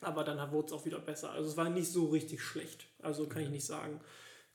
Aber 0.00 0.24
dann 0.24 0.52
wurde 0.52 0.66
es 0.66 0.72
auch 0.72 0.84
wieder 0.84 0.98
besser. 1.00 1.30
Also 1.30 1.50
es 1.50 1.56
war 1.56 1.68
nicht 1.70 1.90
so 1.90 2.06
richtig 2.06 2.42
schlecht. 2.42 2.86
Also 3.00 3.26
kann 3.26 3.42
ich 3.42 3.50
nicht 3.50 3.66
sagen. 3.66 4.00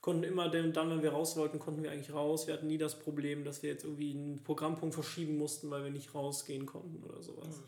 Konnten 0.00 0.24
immer, 0.24 0.48
denn 0.48 0.72
dann, 0.72 0.90
wenn 0.90 1.02
wir 1.02 1.12
raus 1.12 1.36
wollten, 1.36 1.58
konnten 1.58 1.82
wir 1.82 1.92
eigentlich 1.92 2.12
raus. 2.12 2.46
Wir 2.46 2.54
hatten 2.54 2.66
nie 2.66 2.78
das 2.78 2.98
Problem, 2.98 3.44
dass 3.44 3.62
wir 3.62 3.70
jetzt 3.70 3.84
irgendwie 3.84 4.12
einen 4.12 4.42
Programmpunkt 4.42 4.94
verschieben 4.94 5.36
mussten, 5.36 5.70
weil 5.70 5.84
wir 5.84 5.90
nicht 5.90 6.14
rausgehen 6.14 6.66
konnten 6.66 7.02
oder 7.04 7.22
sowas. 7.22 7.60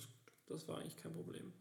Das 0.47 0.67
war 0.67 0.79
eigentlich 0.79 0.97
kein 0.97 1.15
Problem. 1.15 1.53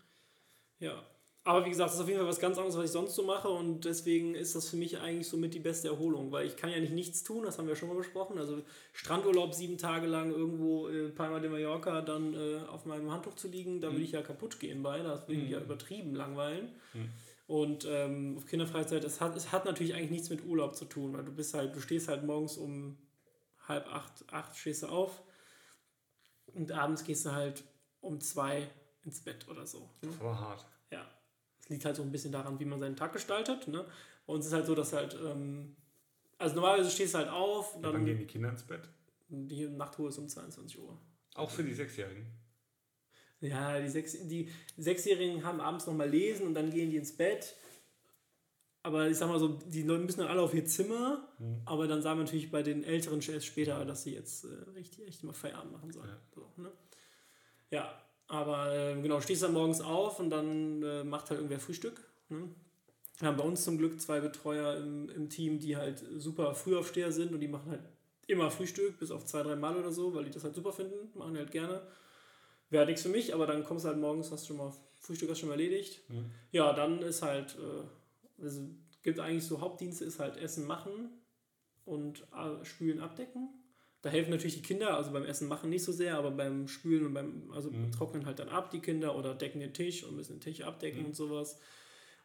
Ja. 0.80 1.04
Aber 1.46 1.66
wie 1.66 1.70
gesagt, 1.70 1.90
das 1.90 1.96
ist 1.96 2.02
auf 2.02 2.08
jeden 2.08 2.20
Fall 2.20 2.30
was 2.30 2.40
ganz 2.40 2.58
anderes, 2.58 2.78
was 2.78 2.86
ich 2.86 2.92
sonst 2.92 3.16
so 3.16 3.24
mache 3.24 3.50
und 3.50 3.84
deswegen 3.84 4.34
ist 4.34 4.56
das 4.56 4.70
für 4.70 4.78
mich 4.78 5.00
eigentlich 5.00 5.28
somit 5.28 5.54
die 5.54 5.60
beste 5.60 5.90
Erholung, 5.90 6.32
weil 6.32 6.48
ich 6.48 6.56
kann 6.56 6.70
ja 6.70 6.80
nicht 6.80 6.94
nichts 6.94 7.22
tun, 7.24 7.44
das 7.44 7.58
haben 7.58 7.68
wir 7.68 7.76
schon 7.76 7.90
mal 7.90 7.98
besprochen. 7.98 8.38
Also 8.38 8.62
Strandurlaub 8.94 9.54
sieben 9.54 9.78
Tage 9.78 10.08
lang 10.08 10.32
irgendwo 10.32 10.88
in 10.88 11.14
Palma 11.14 11.40
de 11.42 11.50
Mallorca 11.50 12.02
dann 12.02 12.34
äh, 12.34 12.62
auf 12.70 12.86
meinem 12.86 13.12
Handtuch 13.12 13.36
zu 13.36 13.50
liegen, 13.50 13.82
da 13.82 13.92
würde 13.92 14.04
ich 14.06 14.14
ja 14.14 14.22
kaputt 14.22 14.58
gehen 14.62 14.84
bei, 14.84 15.00
das 15.00 15.28
würde 15.28 15.42
mich 15.42 15.52
ja 15.52 15.60
übertrieben 15.60 16.16
langweilen. 16.16 16.70
Und 17.46 17.86
ähm, 17.90 18.36
auf 18.38 18.46
Kinderfreizeit, 18.46 19.04
es 19.04 19.20
hat, 19.20 19.36
es 19.36 19.52
hat 19.52 19.66
natürlich 19.66 19.96
eigentlich 19.96 20.12
nichts 20.12 20.30
mit 20.30 20.46
Urlaub 20.46 20.78
zu 20.78 20.86
tun, 20.86 21.12
weil 21.14 21.26
du 21.26 21.34
bist 21.34 21.54
halt, 21.54 21.76
du 21.76 21.82
stehst 21.82 22.08
halt 22.08 22.24
morgens 22.24 22.56
um 22.56 22.98
halb 23.68 23.86
acht, 23.94 24.24
acht 24.32 24.56
stehst 24.56 24.84
du 24.84 24.88
auf 24.88 25.22
und 26.54 26.72
abends 26.72 27.04
gehst 27.04 27.26
du 27.26 27.34
halt 27.34 27.66
um 28.00 28.22
zwei 28.22 28.70
ins 29.04 29.22
Bett 29.22 29.46
oder 29.50 29.68
so. 29.68 29.90
Ne? 30.02 30.10
Das 30.10 30.22
war 30.22 30.40
hart. 30.40 30.66
Es 31.64 31.70
liegt 31.70 31.86
halt 31.86 31.96
so 31.96 32.04
ein 32.04 32.12
bisschen 32.12 32.34
daran, 32.34 32.60
wie 32.60 32.66
man 32.66 32.80
seinen 32.80 32.98
Tag 32.98 33.14
gestaltet. 33.14 33.70
Ne? 33.70 33.86
Und 34.26 34.42
es 34.42 34.48
ist 34.48 34.54
halt 34.54 34.66
so, 34.66 34.76
dass 34.76 34.92
halt, 34.92 35.18
ähm, 35.26 35.78
also 36.38 36.56
normalerweise 36.56 36.92
stehst 36.92 37.14
du 37.14 37.20
halt 37.20 37.30
auf, 37.30 37.76
Und 37.76 37.84
dann 37.84 37.94
dann 37.94 38.06
gehen 38.06 38.18
die 38.18 38.28
Kinder 38.28 38.50
ins 38.50 38.64
Bett. 38.64 38.90
die 39.30 39.70
Nachtruhe 39.70 40.10
ist 40.10 40.18
um 40.18 40.28
22 40.28 40.78
Uhr. 40.80 41.00
Auch 41.36 41.50
für 41.50 41.64
die 41.64 41.74
Sechsjährigen. 41.74 42.26
Ja, 43.40 43.80
die, 43.80 43.90
Sechs, 43.90 44.18
die 44.28 44.50
Sechsjährigen 44.78 45.44
haben 45.46 45.62
abends 45.62 45.86
nochmal 45.86 46.10
lesen 46.10 46.48
und 46.48 46.54
dann 46.54 46.70
gehen 46.70 46.90
die 46.90 46.98
ins 46.98 47.16
Bett. 47.16 47.56
Aber 48.84 49.08
ich 49.08 49.18
sag 49.18 49.30
mal 49.30 49.40
so, 49.40 49.48
die 49.48 49.84
Leute 49.84 50.04
müssen 50.04 50.20
dann 50.20 50.30
alle 50.30 50.42
auf 50.42 50.54
ihr 50.54 50.66
Zimmer, 50.66 51.30
aber 51.64 51.88
dann 51.88 52.02
sagen 52.02 52.20
wir 52.20 52.26
natürlich 52.26 52.52
bei 52.52 52.64
den 52.64 52.84
Älteren 52.84 53.22
erst 53.22 53.46
später, 53.46 53.86
dass 53.86 54.04
sie 54.04 54.14
jetzt 54.14 54.44
äh, 54.44 54.50
richtig, 54.76 55.08
echt 55.08 55.24
mal 55.24 55.32
Feierabend 55.34 55.72
machen 55.72 55.92
sollen. 55.92 56.10
Ja. 56.10 56.20
So, 56.36 56.52
ne? 56.58 56.72
ja 57.72 58.03
aber 58.28 58.74
äh, 58.74 59.02
genau, 59.02 59.22
stehst 59.22 59.44
dann 59.44 59.54
morgens 59.54 59.82
auf 59.82 60.20
und 60.20 60.30
dann 60.30 60.82
äh, 60.84 61.04
macht 61.04 61.30
halt 61.30 61.40
irgendwer 61.40 61.60
Frühstück. 61.60 62.02
Ne? 62.30 62.50
Wir 63.20 63.28
haben 63.28 63.38
bei 63.38 63.44
uns 63.44 63.64
zum 63.64 63.78
Glück 63.78 64.00
zwei 64.02 64.20
Betreuer 64.20 64.78
im, 64.78 65.10
im 65.10 65.30
Team, 65.30 65.60
die 65.60 65.78
halt 65.78 66.04
super 66.18 66.56
Frühaufsteher 66.56 67.12
sind 67.12 67.34
und 67.34 67.40
die 67.40 67.48
machen 67.48 67.72
halt 67.72 67.84
immer 68.28 68.50
Frühstück, 68.50 69.00
bis 69.00 69.12
auf 69.12 69.26
zwei, 69.26 69.44
drei 69.44 69.56
Mal 69.56 69.78
oder 69.78 69.92
so, 69.92 70.14
weil 70.16 70.26
die 70.26 70.32
das 70.32 70.44
halt 70.44 70.56
super 70.56 70.72
finden, 70.72 71.18
machen 71.18 71.34
die 71.34 71.40
halt 71.40 71.52
gerne. 71.52 71.82
Wäre 72.70 72.86
nichts 72.86 73.04
für 73.04 73.10
mich, 73.10 73.34
aber 73.34 73.46
dann 73.46 73.64
kommst 73.64 73.86
du 73.86 73.90
halt 73.90 74.00
morgens, 74.00 74.32
hast 74.32 74.48
schon 74.48 74.58
mal 74.58 74.74
Frühstück 75.00 75.30
hast 75.30 75.40
schon 75.40 75.50
mal 75.50 75.60
erledigt. 75.60 76.10
Mhm. 76.10 76.32
Ja, 76.52 76.74
dann 76.74 77.02
ist 77.02 77.22
halt, 77.22 77.58
äh, 77.60 78.42
also 78.44 78.62
gibt 79.04 79.20
eigentlich 79.20 79.46
so 79.46 79.62
Hauptdienste, 79.62 80.06
ist 80.06 80.20
halt 80.20 80.38
Essen 80.38 80.66
machen 80.66 81.10
und 81.86 82.26
äh, 82.34 82.64
Spülen 82.66 83.00
abdecken. 83.00 83.50
Da 84.04 84.10
helfen 84.10 84.32
natürlich 84.32 84.58
die 84.58 84.62
Kinder, 84.62 84.98
also 84.98 85.12
beim 85.12 85.24
Essen 85.24 85.48
machen 85.48 85.70
nicht 85.70 85.84
so 85.84 85.94
sehr, 85.94 86.18
aber 86.18 86.30
beim 86.30 86.68
Spülen 86.68 87.06
und 87.06 87.14
beim, 87.14 87.50
also 87.54 87.72
Mhm. 87.72 87.92
trocknen 87.94 88.26
halt 88.26 88.38
dann 88.38 88.50
ab 88.50 88.70
die 88.70 88.82
Kinder 88.82 89.18
oder 89.18 89.34
decken 89.34 89.62
den 89.62 89.74
Tisch 89.74 90.04
und 90.04 90.18
müssen 90.18 90.34
den 90.34 90.42
Tisch 90.42 90.62
abdecken 90.62 91.06
und 91.06 91.16
sowas. 91.16 91.58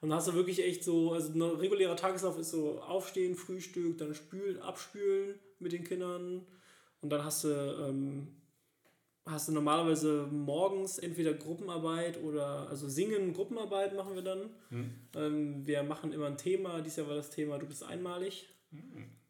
Und 0.00 0.08
dann 0.10 0.18
hast 0.18 0.26
du 0.28 0.34
wirklich 0.34 0.62
echt 0.62 0.82
so, 0.82 1.12
also 1.12 1.32
ein 1.32 1.40
regulärer 1.40 1.94
Tageslauf 1.96 2.36
ist 2.36 2.50
so 2.50 2.80
aufstehen, 2.80 3.36
Frühstück, 3.36 3.96
dann 3.98 4.12
spülen, 4.14 4.60
abspülen 4.60 5.38
mit 5.60 5.72
den 5.72 5.84
Kindern 5.84 6.44
und 7.00 7.10
dann 7.10 7.24
hast 7.24 7.44
du, 7.44 7.48
ähm, 7.48 8.28
hast 9.24 9.46
du 9.48 9.52
normalerweise 9.52 10.26
morgens 10.32 10.98
entweder 10.98 11.32
Gruppenarbeit 11.34 12.20
oder, 12.24 12.68
also 12.68 12.88
singen, 12.88 13.34
Gruppenarbeit 13.34 13.94
machen 13.94 14.16
wir 14.16 14.22
dann. 14.22 14.50
Ähm, 15.14 15.64
wir 15.64 15.84
machen 15.84 16.12
immer 16.12 16.26
ein 16.26 16.38
Thema, 16.38 16.80
dieses 16.80 16.96
Jahr 16.96 17.08
war 17.08 17.14
das 17.16 17.30
Thema 17.30 17.58
Du 17.58 17.66
bist 17.66 17.84
einmalig. 17.84 18.48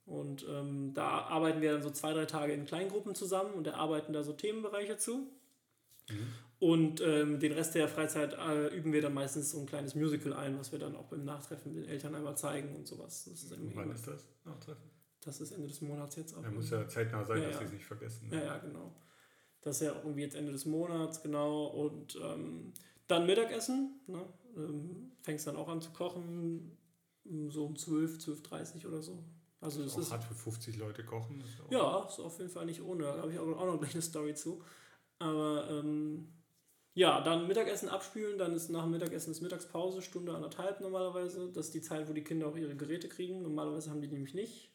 Und 0.08 0.46
ähm, 0.48 0.94
da 0.94 1.06
arbeiten 1.28 1.60
wir 1.60 1.72
dann 1.72 1.82
so 1.82 1.90
zwei, 1.90 2.12
drei 2.14 2.24
Tage 2.24 2.52
in 2.52 2.64
Kleingruppen 2.64 3.14
zusammen 3.14 3.52
und 3.54 3.66
erarbeiten 3.66 4.12
da 4.12 4.22
so 4.22 4.32
Themenbereiche 4.32 4.96
zu. 4.96 5.26
Und 6.58 7.00
ähm, 7.02 7.38
den 7.38 7.52
Rest 7.52 7.74
der 7.74 7.86
Freizeit 7.88 8.32
äh, 8.32 8.74
üben 8.74 8.92
wir 8.92 9.02
dann 9.02 9.14
meistens 9.14 9.50
so 9.50 9.60
ein 9.60 9.66
kleines 9.66 9.94
Musical 9.94 10.32
ein, 10.32 10.58
was 10.58 10.72
wir 10.72 10.78
dann 10.78 10.96
auch 10.96 11.04
beim 11.04 11.24
Nachtreffen 11.24 11.74
den 11.74 11.84
Eltern 11.84 12.14
einmal 12.14 12.36
zeigen 12.36 12.74
und 12.74 12.86
sowas. 12.86 13.26
Das 13.26 13.42
ist, 13.44 13.52
irgendwie 13.52 13.76
Wann 13.76 13.90
ist 13.90 14.06
das? 14.06 14.24
Nachtreffen? 14.44 14.90
das 15.20 15.40
ist 15.42 15.52
Ende 15.52 15.68
des 15.68 15.82
Monats 15.82 16.16
jetzt 16.16 16.34
auch. 16.36 16.42
Er 16.42 16.50
muss 16.50 16.70
ja 16.70 16.88
zeitnah 16.88 17.24
sein, 17.24 17.42
Ja, 17.42 17.48
dass 17.48 17.54
ja. 17.56 17.60
sie 17.60 17.66
es 17.66 17.72
nicht 17.72 17.84
vergessen. 17.84 18.28
ne? 18.30 18.36
Ja, 18.36 18.44
ja, 18.44 18.58
genau. 18.58 18.94
Das 19.60 19.76
ist 19.80 19.86
ja 19.86 19.92
auch 19.92 20.04
irgendwie 20.04 20.22
jetzt 20.22 20.34
Ende 20.36 20.52
des 20.52 20.64
Monats, 20.64 21.22
genau. 21.22 21.66
Und 21.66 22.18
ähm, 22.22 22.72
dann 23.08 23.26
Mittagessen. 23.26 24.00
Ne? 24.06 24.24
Ähm, 24.56 25.12
fängst 25.22 25.46
dann 25.46 25.56
auch 25.56 25.68
an 25.68 25.82
zu 25.82 25.90
kochen, 25.90 26.76
so 27.48 27.66
um 27.66 27.76
12, 27.76 28.18
12.30 28.18 28.86
oder 28.86 29.02
so. 29.02 29.22
Also 29.60 29.82
das 29.82 29.94
Auch 29.94 29.98
ist, 29.98 30.12
hart 30.12 30.24
für 30.24 30.34
50 30.34 30.76
Leute 30.76 31.04
kochen. 31.04 31.40
ist 31.40 31.60
auch- 31.60 31.70
ja, 31.70 32.06
ist 32.06 32.20
auf 32.20 32.38
jeden 32.38 32.50
Fall 32.50 32.66
nicht 32.66 32.80
ohne. 32.82 33.04
Da 33.04 33.18
habe 33.22 33.32
ich 33.32 33.38
auch, 33.38 33.46
noch 33.46 33.78
gleich 33.78 33.94
eine 33.94 34.02
Story 34.02 34.34
zu. 34.34 34.62
Aber 35.18 35.68
ähm, 35.70 36.28
ja, 36.94 37.20
dann 37.22 37.48
Mittagessen 37.48 37.88
abspülen, 37.88 38.38
dann 38.38 38.54
ist 38.54 38.68
nach 38.70 38.82
dem 38.82 38.92
Mittagessen 38.92 39.32
ist 39.32 39.40
Mittagspause, 39.40 40.00
Stunde, 40.02 40.34
anderthalb 40.34 40.80
normalerweise. 40.80 41.50
Das 41.52 41.66
ist 41.66 41.74
die 41.74 41.82
Zeit, 41.82 42.08
wo 42.08 42.12
die 42.12 42.22
Kinder 42.24 42.46
auch 42.46 42.56
ihre 42.56 42.76
Geräte 42.76 43.08
kriegen. 43.08 43.42
Normalerweise 43.42 43.90
haben 43.90 44.00
die 44.00 44.08
nämlich 44.08 44.34
nicht. 44.34 44.72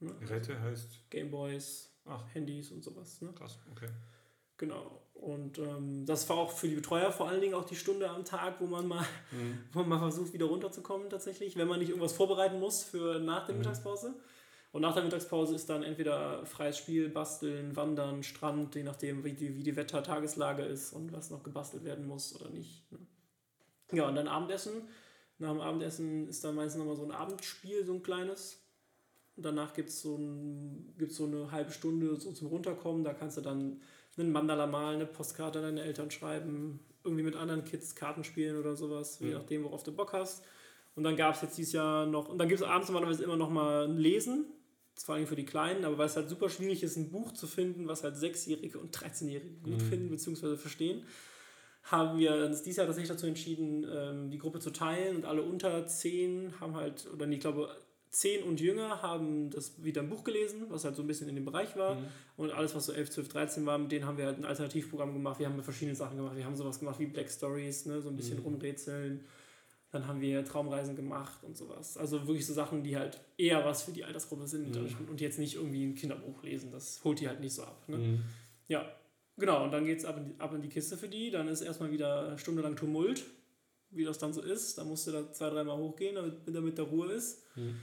Ne? 0.00 0.14
Geräte 0.20 0.58
heißt. 0.60 1.10
Gameboys, 1.10 1.90
Ach, 2.06 2.24
Handys 2.34 2.70
und 2.72 2.82
sowas. 2.82 3.20
Ne? 3.20 3.32
krass, 3.34 3.58
okay. 3.70 3.88
Genau. 4.56 5.02
Und 5.22 5.58
ähm, 5.58 6.04
das 6.04 6.28
war 6.28 6.36
auch 6.36 6.50
für 6.50 6.66
die 6.68 6.74
Betreuer 6.74 7.12
vor 7.12 7.28
allen 7.28 7.40
Dingen 7.40 7.54
auch 7.54 7.64
die 7.64 7.76
Stunde 7.76 8.10
am 8.10 8.24
Tag, 8.24 8.60
wo 8.60 8.66
man 8.66 8.88
mal, 8.88 9.06
Mhm. 9.30 9.58
wo 9.72 9.78
man 9.80 9.88
mal 9.90 9.98
versucht, 10.00 10.32
wieder 10.32 10.46
runterzukommen 10.46 11.08
tatsächlich, 11.10 11.56
wenn 11.56 11.68
man 11.68 11.78
nicht 11.78 11.90
irgendwas 11.90 12.12
vorbereiten 12.12 12.58
muss 12.58 12.82
für 12.82 13.20
nach 13.20 13.42
Mhm. 13.44 13.46
der 13.46 13.56
Mittagspause. 13.56 14.14
Und 14.72 14.82
nach 14.82 14.94
der 14.94 15.04
Mittagspause 15.04 15.54
ist 15.54 15.68
dann 15.68 15.82
entweder 15.82 16.44
freies 16.46 16.78
Spiel, 16.78 17.08
Basteln, 17.10 17.76
Wandern, 17.76 18.22
Strand, 18.22 18.74
je 18.74 18.82
nachdem, 18.82 19.22
wie 19.22 19.34
die, 19.34 19.54
wie 19.56 19.62
die 19.62 19.76
Wetter-Tageslage 19.76 20.62
ist 20.64 20.92
und 20.92 21.12
was 21.12 21.30
noch 21.30 21.42
gebastelt 21.44 21.84
werden 21.84 22.06
muss 22.06 22.34
oder 22.40 22.50
nicht. 22.50 22.90
Ne? 22.90 22.98
Ja, 23.92 24.08
und 24.08 24.14
dann 24.16 24.26
Abendessen. 24.28 24.72
Nach 25.38 25.50
dem 25.50 25.60
Abendessen 25.60 26.26
ist 26.28 26.42
dann 26.42 26.54
meistens 26.54 26.78
nochmal 26.78 26.96
so 26.96 27.04
ein 27.04 27.10
Abendspiel, 27.12 27.84
so 27.84 27.92
ein 27.92 28.02
kleines. 28.02 28.58
Und 29.36 29.44
danach 29.44 29.72
gibt 29.74 29.90
es 29.90 30.00
so, 30.00 30.16
ein, 30.16 30.94
gibt's 30.98 31.16
so 31.16 31.26
eine 31.26 31.50
halbe 31.52 31.70
Stunde 31.70 32.16
so 32.18 32.32
zum 32.32 32.48
Runterkommen. 32.48 33.04
Da 33.04 33.12
kannst 33.12 33.36
du 33.36 33.40
dann 33.42 33.80
einen 34.18 34.32
Mandala 34.32 34.66
malen, 34.66 34.96
eine 34.96 35.06
Postkarte 35.06 35.58
an 35.58 35.64
deine 35.64 35.82
Eltern 35.82 36.10
schreiben, 36.10 36.80
irgendwie 37.04 37.24
mit 37.24 37.34
anderen 37.36 37.64
Kids 37.64 37.94
Karten 37.94 38.24
spielen 38.24 38.58
oder 38.58 38.76
sowas, 38.76 39.18
je 39.20 39.28
Mhm. 39.28 39.32
nachdem, 39.34 39.64
worauf 39.64 39.82
du 39.82 39.92
Bock 39.92 40.12
hast. 40.12 40.44
Und 40.94 41.04
dann 41.04 41.16
gab 41.16 41.34
es 41.34 41.42
jetzt 41.42 41.56
dieses 41.56 41.72
Jahr 41.72 42.06
noch, 42.06 42.28
und 42.28 42.38
dann 42.38 42.48
gibt 42.48 42.60
es 42.60 42.66
abends 42.66 42.88
normalerweise 42.88 43.24
immer 43.24 43.36
noch 43.36 43.48
mal 43.50 43.86
ein 43.88 43.96
Lesen, 43.96 44.46
vor 45.02 45.14
allem 45.14 45.26
für 45.26 45.36
die 45.36 45.46
Kleinen, 45.46 45.84
aber 45.86 45.96
weil 45.98 46.06
es 46.06 46.16
halt 46.16 46.28
super 46.28 46.50
schwierig 46.50 46.82
ist, 46.82 46.96
ein 46.96 47.10
Buch 47.10 47.32
zu 47.32 47.46
finden, 47.46 47.88
was 47.88 48.04
halt 48.04 48.16
Sechsjährige 48.16 48.78
und 48.78 48.94
13-Jährige 48.94 49.54
gut 49.62 49.72
Mhm. 49.80 49.86
finden 49.86 50.10
bzw. 50.10 50.56
verstehen, 50.56 51.06
haben 51.84 52.18
wir 52.18 52.34
uns 52.46 52.62
dieses 52.62 52.76
Jahr 52.76 52.86
tatsächlich 52.86 53.10
dazu 53.10 53.26
entschieden, 53.26 53.84
ähm, 53.90 54.30
die 54.30 54.38
Gruppe 54.38 54.60
zu 54.60 54.70
teilen 54.70 55.16
und 55.16 55.24
alle 55.24 55.42
unter 55.42 55.84
10 55.86 56.60
haben 56.60 56.76
halt, 56.76 57.08
oder 57.12 57.26
nee, 57.26 57.36
ich 57.36 57.40
glaube, 57.40 57.74
10 58.12 58.42
und 58.44 58.60
jünger 58.60 59.00
haben 59.02 59.48
das 59.50 59.82
wieder 59.82 60.02
ein 60.02 60.10
Buch 60.10 60.22
gelesen, 60.22 60.66
was 60.68 60.84
halt 60.84 60.96
so 60.96 61.02
ein 61.02 61.06
bisschen 61.06 61.28
in 61.30 61.34
dem 61.34 61.44
Bereich 61.46 61.74
war. 61.76 61.94
Mhm. 61.94 62.04
Und 62.36 62.50
alles, 62.52 62.74
was 62.74 62.86
so 62.86 62.92
11, 62.92 63.10
12, 63.10 63.28
13 63.28 63.66
war, 63.66 63.78
mit 63.78 63.90
denen 63.90 64.04
haben 64.06 64.18
wir 64.18 64.26
halt 64.26 64.38
ein 64.38 64.44
Alternativprogramm 64.44 65.14
gemacht. 65.14 65.38
Wir 65.40 65.46
haben 65.48 65.62
verschiedene 65.62 65.96
Sachen 65.96 66.18
gemacht. 66.18 66.36
Wir 66.36 66.44
haben 66.44 66.54
sowas 66.54 66.78
gemacht 66.78 66.98
wie 67.00 67.06
Black 67.06 67.30
Stories, 67.30 67.86
ne? 67.86 68.02
so 68.02 68.10
ein 68.10 68.16
bisschen 68.16 68.38
Mhm. 68.38 68.44
rumrätseln. 68.44 69.24
Dann 69.92 70.06
haben 70.06 70.20
wir 70.20 70.44
Traumreisen 70.44 70.94
gemacht 70.96 71.42
und 71.42 71.56
sowas. 71.56 71.96
Also 71.96 72.26
wirklich 72.26 72.46
so 72.46 72.52
Sachen, 72.54 72.82
die 72.82 72.96
halt 72.96 73.20
eher 73.38 73.64
was 73.64 73.82
für 73.82 73.92
die 73.92 74.04
Altersgruppe 74.04 74.46
sind 74.46 74.74
Mhm. 74.74 75.08
und 75.08 75.20
jetzt 75.20 75.38
nicht 75.38 75.54
irgendwie 75.56 75.84
ein 75.84 75.94
Kinderbuch 75.94 76.42
lesen. 76.42 76.70
Das 76.70 77.02
holt 77.04 77.18
die 77.20 77.28
halt 77.28 77.40
nicht 77.40 77.54
so 77.54 77.62
ab. 77.62 77.82
Ne? 77.88 77.96
Mhm. 77.98 78.22
Ja, 78.68 78.90
genau. 79.38 79.64
Und 79.64 79.70
dann 79.72 79.84
geht 79.86 79.98
es 79.98 80.04
ab, 80.04 80.16
in 80.18 80.24
die- 80.26 80.40
ab 80.40 80.52
in 80.54 80.60
die 80.62 80.68
Kiste 80.68 80.96
für 80.98 81.08
die. 81.08 81.30
Dann 81.30 81.48
ist 81.48 81.60
erstmal 81.62 81.90
wieder 81.90 82.36
stundenlang 82.38 82.76
Tumult, 82.76 83.24
wie 83.90 84.04
das 84.04 84.18
dann 84.18 84.32
so 84.34 84.40
ist. 84.42 84.76
Da 84.78 84.84
musst 84.84 85.06
du 85.06 85.12
da 85.12 85.30
zwei, 85.32 85.48
dreimal 85.50 85.76
hochgehen, 85.78 86.14
damit, 86.14 86.34
damit 86.46 86.78
da 86.78 86.82
Ruhe 86.84 87.12
ist. 87.12 87.42
Mhm. 87.56 87.76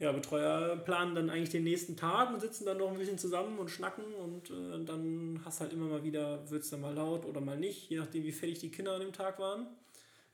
Ja, 0.00 0.12
Betreuer 0.12 0.76
planen 0.76 1.14
dann 1.16 1.28
eigentlich 1.30 1.50
den 1.50 1.64
nächsten 1.64 1.96
Tag 1.96 2.32
und 2.32 2.40
sitzen 2.40 2.64
dann 2.66 2.78
noch 2.78 2.90
ein 2.92 2.98
bisschen 2.98 3.18
zusammen 3.18 3.58
und 3.58 3.68
schnacken 3.68 4.04
und 4.14 4.48
äh, 4.50 4.84
dann 4.84 5.40
hast 5.44 5.60
halt 5.60 5.72
immer 5.72 5.86
mal 5.86 6.04
wieder, 6.04 6.48
wird 6.50 6.62
es 6.62 6.70
dann 6.70 6.80
mal 6.80 6.94
laut 6.94 7.24
oder 7.24 7.40
mal 7.40 7.58
nicht, 7.58 7.90
je 7.90 7.98
nachdem 7.98 8.22
wie 8.22 8.30
fertig 8.32 8.60
die 8.60 8.70
Kinder 8.70 8.92
an 8.94 9.00
dem 9.00 9.12
Tag 9.12 9.38
waren. 9.40 9.66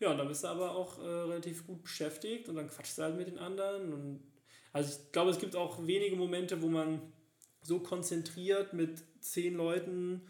Ja, 0.00 0.10
und 0.10 0.18
dann 0.18 0.28
bist 0.28 0.44
du 0.44 0.48
aber 0.48 0.74
auch 0.76 0.98
äh, 0.98 1.06
relativ 1.06 1.66
gut 1.66 1.82
beschäftigt 1.82 2.48
und 2.50 2.56
dann 2.56 2.68
quatschst 2.68 2.98
du 2.98 3.02
halt 3.04 3.16
mit 3.16 3.26
den 3.26 3.38
anderen 3.38 3.92
und 3.94 4.20
Also 4.72 4.98
ich 5.00 5.12
glaube, 5.12 5.30
es 5.30 5.38
gibt 5.38 5.56
auch 5.56 5.86
wenige 5.86 6.16
Momente, 6.16 6.60
wo 6.60 6.66
man 6.68 7.00
so 7.62 7.78
konzentriert 7.80 8.74
mit 8.74 9.02
zehn 9.20 9.54
Leuten 9.56 10.20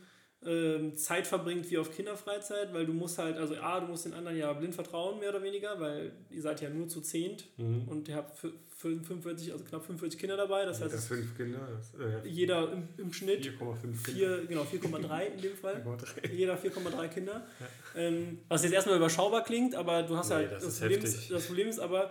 ähm, 0.46 0.96
Zeit 0.96 1.26
verbringt 1.26 1.70
wie 1.70 1.78
auf 1.78 1.90
Kinderfreizeit, 1.90 2.72
weil 2.74 2.84
du 2.86 2.92
musst 2.92 3.18
halt, 3.18 3.38
also 3.38 3.56
A, 3.56 3.80
du 3.80 3.86
musst 3.86 4.04
den 4.04 4.12
anderen 4.12 4.36
ja 4.36 4.52
blind 4.52 4.74
vertrauen, 4.74 5.18
mehr 5.18 5.30
oder 5.30 5.42
weniger, 5.42 5.80
weil 5.80 6.12
ihr 6.30 6.42
seid 6.42 6.60
ja 6.60 6.68
nur 6.68 6.86
zu 6.86 7.00
zehnt 7.00 7.46
Mhm. 7.56 7.88
und 7.88 8.08
ihr 8.08 8.16
habt 8.16 8.38
45, 8.84 9.52
also 9.52 9.64
knapp 9.64 9.84
45 9.84 10.18
Kinder 10.20 10.36
dabei, 10.36 10.64
das 10.66 10.80
heißt, 10.80 10.94
Das 10.94 11.06
fünf 11.06 11.36
Kinder. 11.36 11.58
Das, 11.76 11.94
äh, 12.00 12.26
jeder 12.28 12.72
im, 12.72 12.88
im 12.98 13.12
Schnitt 13.12 13.44
4,5 13.46 13.80
Kinder. 13.80 14.38
4, 14.38 14.46
genau, 14.46 14.62
4,3 14.62 15.24
in 15.34 15.40
dem 15.42 15.56
Fall. 15.56 15.82
4,3. 15.84 16.30
Jeder 16.32 16.56
4,3 16.58 17.08
Kinder. 17.08 17.46
Ähm, 17.96 18.38
was 18.48 18.62
jetzt 18.62 18.72
erstmal 18.72 18.96
überschaubar 18.96 19.42
klingt, 19.44 19.74
aber 19.74 20.02
du 20.02 20.16
hast 20.16 20.28
Nee, 20.28 20.34
halt. 20.36 20.52
das 20.52 20.62
Das, 20.64 20.74
ist 20.74 20.80
Problem 20.80 21.02
ist, 21.04 21.30
das 21.30 21.46
Problem 21.46 21.68
ist 21.68 21.78
aber, 21.78 22.10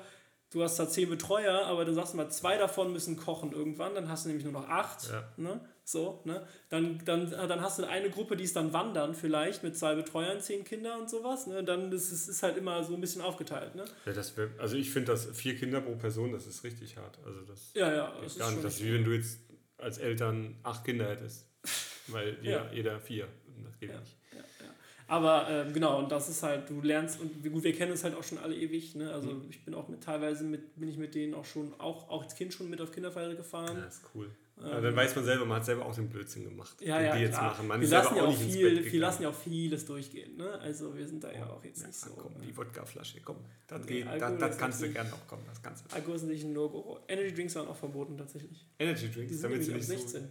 du 0.52 0.64
hast 0.64 0.78
da 0.80 0.88
10 0.90 1.10
Betreuer, 1.10 1.66
aber 1.66 1.86
du 1.86 1.94
sagst 1.94 2.16
mal, 2.16 2.30
zwei 2.30 2.58
davon 2.58 2.92
müssen 2.94 3.16
kochen 3.18 3.52
irgendwann, 3.52 3.96
dann 3.96 4.10
hast 4.10 4.26
du 4.26 4.30
nämlich 4.30 4.44
nur 4.44 4.54
noch 4.54 4.68
8. 4.68 5.10
Ja. 5.10 5.24
Ne? 5.38 5.60
So, 5.86 6.22
ne? 6.24 6.48
Dann, 6.70 7.04
dann, 7.04 7.30
dann 7.30 7.62
hast 7.62 7.78
du 7.80 7.84
eine 7.88 8.10
Gruppe, 8.10 8.38
die 8.38 8.46
ist 8.46 8.56
dann 8.56 8.72
wandern, 8.72 9.14
vielleicht 9.14 9.64
mit 9.64 9.78
zwei 9.78 9.96
Betreuern, 9.96 10.40
10 10.40 10.64
Kinder 10.64 10.98
und 10.98 11.10
sowas. 11.10 11.46
Ne? 11.48 11.62
Dann 11.64 11.92
ist 11.92 12.12
es 12.12 12.30
ist 12.30 12.42
halt 12.42 12.56
immer 12.58 12.84
so 12.86 12.94
ein 12.96 13.02
bisschen 13.02 13.22
aufgeteilt. 13.22 13.76
Ne? 13.76 13.84
Ja, 14.06 14.14
das 14.14 14.38
wär, 14.38 14.50
also 14.60 14.78
ich 14.78 14.90
finde 14.92 15.12
das 15.12 15.26
vier 15.38 15.56
Kinder 15.58 15.82
pro 15.82 15.96
Person, 15.96 16.32
das 16.32 16.48
ist 16.48 16.64
richtig 16.64 16.96
hart. 16.98 17.20
Also 17.26 17.42
das 17.42 17.72
Ja, 17.74 17.94
ja, 17.94 18.14
das 18.22 18.34
ist 18.34 18.40
gar 18.40 18.52
nicht. 18.52 18.64
Das 18.64 18.76
ist 18.76 18.84
wie 18.86 18.94
wenn 18.94 19.04
du 19.04 19.12
jetzt 19.12 19.40
als 19.78 19.98
Eltern 19.98 20.56
acht 20.64 20.86
Kinder 20.86 21.10
hättest. 21.10 21.48
Weil 22.08 22.38
jeder, 22.42 22.66
Ja. 22.68 22.72
jeder 22.72 23.00
vier. 23.02 23.28
Das 23.66 23.78
geht 23.80 23.90
Ja. 23.90 24.00
nicht. 24.00 24.16
Ja, 24.32 24.38
ja. 24.40 24.74
Aber 25.08 25.48
ähm, 25.50 25.74
genau, 25.74 26.00
und 26.00 26.12
das 26.14 26.30
ist 26.30 26.44
halt, 26.44 26.70
du 26.70 26.80
lernst, 26.82 27.20
und 27.20 27.44
gut, 27.44 27.64
wir 27.64 27.74
kennen 27.74 27.92
uns 27.92 28.06
halt 28.06 28.16
auch 28.16 28.24
schon 28.24 28.38
alle 28.38 28.56
ewig, 28.56 28.96
ne? 28.96 29.12
Also 29.14 29.32
Mhm. 29.32 29.48
ich 29.50 29.64
bin 29.66 29.74
auch 29.74 29.90
mit 29.90 30.02
teilweise 30.02 30.46
mit, 30.46 30.80
bin 30.80 30.88
ich 30.88 30.98
mit 30.98 31.14
denen 31.14 31.34
auch 31.34 31.44
schon, 31.46 31.74
auch, 31.80 32.10
auch 32.10 32.24
als 32.24 32.36
Kind 32.36 32.54
schon 32.54 32.70
mit 32.70 32.80
auf 32.80 32.92
Kinderfeier 32.92 33.36
gefahren. 33.36 33.78
Ja, 33.78 33.84
ist 33.86 34.02
cool. 34.16 34.32
Ja, 34.62 34.80
dann 34.80 34.96
weiß 34.96 35.16
man 35.16 35.26
selber, 35.26 35.46
man 35.46 35.58
hat 35.58 35.66
selber 35.66 35.86
auch 35.86 35.96
den 35.96 36.10
Blödsinn 36.10 36.44
gemacht. 36.44 36.78
Ähm. 36.82 36.88
Ja, 36.88 36.98
den 37.00 37.06
ja, 37.08 37.16
die 37.16 37.22
jetzt 37.24 37.34
klar. 37.38 37.52
machen. 37.52 37.68
Man 37.68 37.82
wir 37.82 37.88
lassen 37.88 38.16
ja 38.16 38.24
auch 38.24 38.28
auch 38.28 38.38
viel, 38.38 38.92
wir 38.92 39.00
lassen 39.00 39.24
ja 39.24 39.30
auch 39.30 39.34
vieles 39.36 39.86
durchgehen, 39.86 40.38
ne? 40.38 40.60
Also 40.60 40.96
wir 40.96 41.08
sind 41.08 41.24
da 41.24 41.32
ja 41.34 41.50
auch 41.50 41.64
jetzt 41.66 41.82
Ja, 41.82 41.88
nicht 41.88 42.00
so. 42.00 42.12
komm, 42.12 42.34
äh, 42.42 42.46
die 42.46 42.56
Wodkaflasche, 42.56 43.20
komm. 43.22 43.38
Das, 43.68 43.82
Nee, 43.86 44.04
geht, 44.04 44.06
das, 44.08 44.38
das 44.38 44.58
kannst 44.58 44.80
du 44.82 44.86
natürlich- 44.86 44.94
gern 44.94 45.10
noch, 45.10 45.28
komm, 45.28 45.40
das 45.48 45.62
kannst 45.62 45.86
du. 45.92 45.96
Alkohol 45.96 46.16
ist 46.18 46.24
nicht 46.24 46.44
ein 46.46 46.54
No-Go. 46.54 47.00
Energy 47.08 47.34
Drinks 47.34 47.56
waren 47.56 47.68
auch 47.68 47.76
verboten 47.76 48.16
tatsächlich. 48.18 48.66
Energy 48.78 49.08
Die 49.08 49.14
Drinks, 49.16 49.34
sind 49.34 49.44
damit 49.44 49.64
sie 49.64 49.74
nicht 49.74 49.86
16. 49.88 50.22
so... 50.22 50.28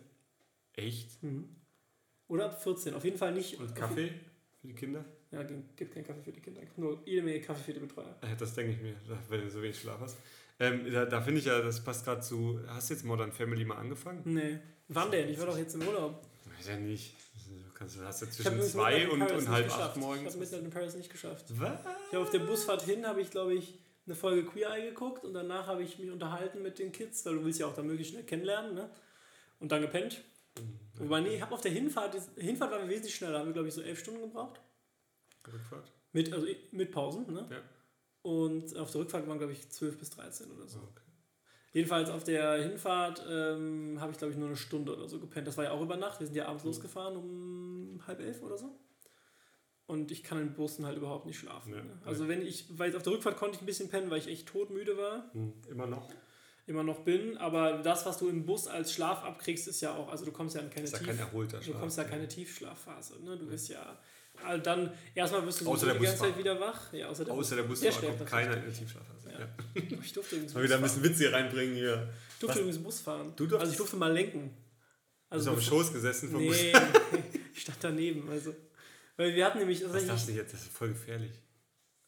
Echt? 0.81 1.23
Mhm. 1.23 1.57
Oder 2.29 2.47
ab 2.47 2.63
14. 2.63 2.95
Auf 2.95 3.05
jeden 3.05 3.19
Fall 3.19 3.33
nicht. 3.35 3.59
Und 3.59 3.75
Kaffee 3.75 4.09
für 4.61 4.67
die 4.69 4.75
Kinder? 4.75 5.05
Ja, 5.33 5.43
gibt 5.43 5.93
keinen 5.95 6.05
Kaffee 6.07 6.23
für 6.23 6.33
die 6.33 6.41
Kinder. 6.41 6.61
Nur 6.77 7.03
jede 7.05 7.23
Menge 7.23 7.41
Kaffee 7.41 7.65
für 7.65 7.73
die 7.75 7.81
Betreuer. 7.81 8.17
Äh, 8.23 8.37
Das 8.39 8.55
denke 8.55 8.73
ich 8.73 8.81
mir, 8.81 8.95
wenn 9.29 9.41
du 9.43 9.51
so 9.51 9.61
wenig 9.61 9.79
Schlaf 9.79 9.99
hast. 10.01 10.17
Ähm, 10.63 10.93
da 10.93 11.05
da 11.07 11.21
finde 11.21 11.41
ich 11.41 11.47
ja, 11.47 11.61
das 11.61 11.83
passt 11.83 12.05
gerade 12.05 12.21
zu... 12.21 12.61
Hast 12.69 12.89
du 12.89 12.95
jetzt 12.95 13.05
Modern 13.05 13.33
Family 13.33 13.65
mal 13.65 13.77
angefangen? 13.77 14.23
Nee. 14.25 14.59
Wann 14.89 15.11
denn? 15.11 15.29
Ich 15.29 15.39
war 15.39 15.47
doch 15.47 15.59
jetzt 15.59 15.75
im 15.75 15.87
Urlaub. 15.87 16.27
Weiß 16.57 16.69
ja 16.69 16.77
nicht. 16.77 17.15
Du 17.49 17.73
kannst, 17.75 18.01
hast 18.01 18.23
ja 18.23 18.31
zwischen 18.31 18.63
zwei 18.63 19.09
und, 19.09 19.23
und 19.23 19.49
halb 19.49 19.65
geschafft. 19.65 19.83
acht 19.83 19.97
Ich 19.97 20.03
habe 20.03 20.15
morgens. 20.15 20.37
Midnight 20.37 20.63
in 20.63 20.71
Paris 20.71 20.95
nicht 20.95 21.11
geschafft. 21.11 21.47
Was? 21.59 21.81
Ich 21.81 22.15
habe 22.15 22.25
auf 22.25 22.31
der 22.31 22.39
Busfahrt 22.41 22.83
hin, 22.83 23.07
habe 23.07 23.21
ich 23.21 23.31
glaube 23.31 23.55
ich 23.55 23.79
eine 24.07 24.15
Folge 24.15 24.45
Queer 24.45 24.71
Eye 24.71 24.91
geguckt 24.91 25.25
und 25.25 25.35
danach 25.35 25.67
habe 25.67 25.83
ich 25.83 25.99
mich 25.99 26.11
unterhalten 26.11 26.63
mit 26.63 26.79
den 26.79 26.93
Kids, 26.93 27.25
weil 27.27 27.35
du 27.35 27.45
willst 27.45 27.59
ja 27.61 27.67
auch 27.67 27.75
da 27.75 27.83
möglichst 27.83 28.13
schnell 28.13 28.25
kennenlernen, 28.25 28.75
ne? 28.75 28.91
Und 29.59 29.73
dann 29.73 29.81
gepennt. 29.81 30.23
Wobei, 30.97 31.21
nee, 31.21 31.37
ich 31.37 31.43
habe 31.43 31.55
auf 31.55 31.61
der 31.61 31.73
Hinfahrt, 31.73 32.17
die 32.37 32.43
Hinfahrt 32.43 32.71
war 32.71 32.89
wesentlich 32.89 33.15
schneller, 33.15 33.39
haben 33.39 33.47
wir 33.47 33.53
glaube 33.53 33.69
ich 33.69 33.75
so 33.75 33.81
elf 33.81 33.99
Stunden 33.99 34.21
gebraucht. 34.21 34.61
Rückfahrt? 35.53 35.91
Mit, 36.13 36.33
also 36.33 36.47
mit 36.73 36.93
Pausen, 36.93 37.33
ne? 37.33 37.49
Ja. 37.51 37.57
Und 38.23 38.77
auf 38.77 38.91
der 38.93 39.01
Rückfahrt 39.01 39.27
waren 39.29 39.39
glaube 39.39 39.53
ich 39.53 39.69
12 39.69 39.99
bis 39.99 40.11
13 40.11 40.51
oder 40.53 40.69
so. 40.69 40.79
Okay. 40.79 41.03
Jedenfalls 41.73 42.11
auf 42.11 42.23
der 42.25 42.63
Hinfahrt 42.63 43.25
ähm, 43.29 43.97
habe 44.01 44.13
ich 44.13 44.19
glaube 44.19 44.33
ich 44.33 44.39
nur 44.39 44.49
eine 44.49 44.57
Stunde 44.57 44.95
oder 44.97 45.09
so 45.09 45.19
gepennt. 45.19 45.47
Das 45.49 45.57
war 45.57 45.65
ja 45.65 45.71
auch 45.73 45.81
über 45.83 45.97
Nacht. 45.97 46.21
Wir 46.21 46.27
sind 46.27 46.37
ja 46.37 46.47
abends 46.47 46.65
losgefahren 46.65 47.17
um 47.17 48.01
halb 48.07 48.21
elf 48.21 48.43
oder 48.43 48.59
so. 48.59 48.79
Und 49.87 50.11
ich 50.11 50.23
kann 50.23 50.39
in 50.41 50.55
Bussen 50.55 50.87
halt 50.87 50.97
überhaupt 50.97 51.27
nicht 51.27 51.39
schlafen. 51.39 51.73
Ja, 51.75 51.83
ne? 51.83 51.99
Also 52.05 52.29
wenn 52.29 52.41
ich, 52.43 52.79
weil 52.79 52.95
auf 52.97 53.03
der 53.03 53.13
Rückfahrt 53.13 53.37
konnte 53.37 53.57
ich 53.57 53.63
ein 53.63 53.67
bisschen 53.67 53.89
pennen, 53.89 54.11
weil 54.11 54.19
ich 54.19 54.29
echt 54.29 54.47
todmüde 54.49 54.97
war, 54.97 55.31
Hm, 55.33 55.53
immer 55.69 55.87
noch? 55.87 56.09
immer 56.67 56.85
noch 56.85 57.01
bin. 57.01 57.37
Aber 57.39 57.79
das, 57.83 58.07
was 58.07 58.19
du 58.19 58.29
im 58.29 58.47
Bus 58.47 58.69
als 58.69 58.93
Schlaf 58.93 59.25
abkriegst, 59.25 59.67
ist 59.67 59.81
ja 59.81 59.95
auch, 59.97 60.09
also 60.09 60.25
du 60.25 60.31
kommst 60.31 60.55
ja 60.55 60.63
in 60.63 60.71
keine 60.71 60.85
ist 60.85 60.93
ja 60.93 60.99
Tief, 60.99 61.09
kein 61.09 61.19
erholter 61.19 61.59
du 61.59 61.65
Schlaf. 61.65 61.81
kommst 61.81 61.99
ja 61.99 62.05
keine 62.05 62.29
Tiefschlafphase. 62.29 63.23
Ne? 63.25 63.37
Du 63.37 63.47
bist 63.49 63.69
ja, 63.69 63.99
also 64.45 64.63
dann 64.63 64.93
erstmal 65.15 65.45
wirst 65.47 65.61
du 65.61 65.69
Außer 65.69 65.87
der 65.87 65.95
die 65.97 66.05
ganze 66.05 66.19
Zeit 66.23 66.39
wieder 66.39 66.59
wach. 66.61 66.93
Ja, 66.93 67.09
außer 67.09 67.25
der, 67.25 67.35
Außer 67.35 67.57
der 67.57 67.63
Busfahrer 67.65 68.07
kommt 68.07 68.27
keiner 68.27 68.57
in 68.57 68.65
der 68.65 68.73
Tiefschlafphase. 68.73 69.31
Ja. 69.31 69.39
Ja. 69.41 69.49
Ich 70.03 70.13
durfte 70.13 70.37
übrigens 70.37 70.55
Mal 70.55 70.63
wieder 70.65 70.75
ein 70.77 70.81
Bus 70.83 70.93
bisschen 70.95 71.05
Witz 71.11 71.19
hier 71.19 71.33
reinbringen 71.33 71.75
hier. 71.75 72.09
Ich 72.35 72.39
durfte 72.41 72.59
Was? 72.59 72.63
übrigens 72.67 72.83
Bus 72.85 73.01
fahren. 73.01 73.33
Du 73.37 73.57
also 73.57 73.71
ich 73.73 73.77
durfte 73.79 73.97
mal 73.97 74.13
lenken. 74.13 74.51
Du 75.31 75.37
bist 75.37 75.49
Also 75.49 75.51
auf 75.53 75.57
dem 75.59 75.63
Schoß 75.65 75.93
gesessen 75.93 76.31
vom 76.31 76.45
Bus. 76.47 76.57
Nee, 76.57 76.73
ich 77.55 77.61
stand 77.63 77.79
daneben. 77.81 78.29
Also, 78.31 78.55
weil 79.17 79.35
wir 79.35 79.45
hatten 79.47 79.59
nämlich. 79.59 79.83
Was 79.89 80.07
dachte 80.07 80.31
ich 80.31 80.37
jetzt? 80.37 80.53
Das 80.53 80.61
ist 80.63 80.73
voll 80.73 80.89
gefährlich. 80.89 81.33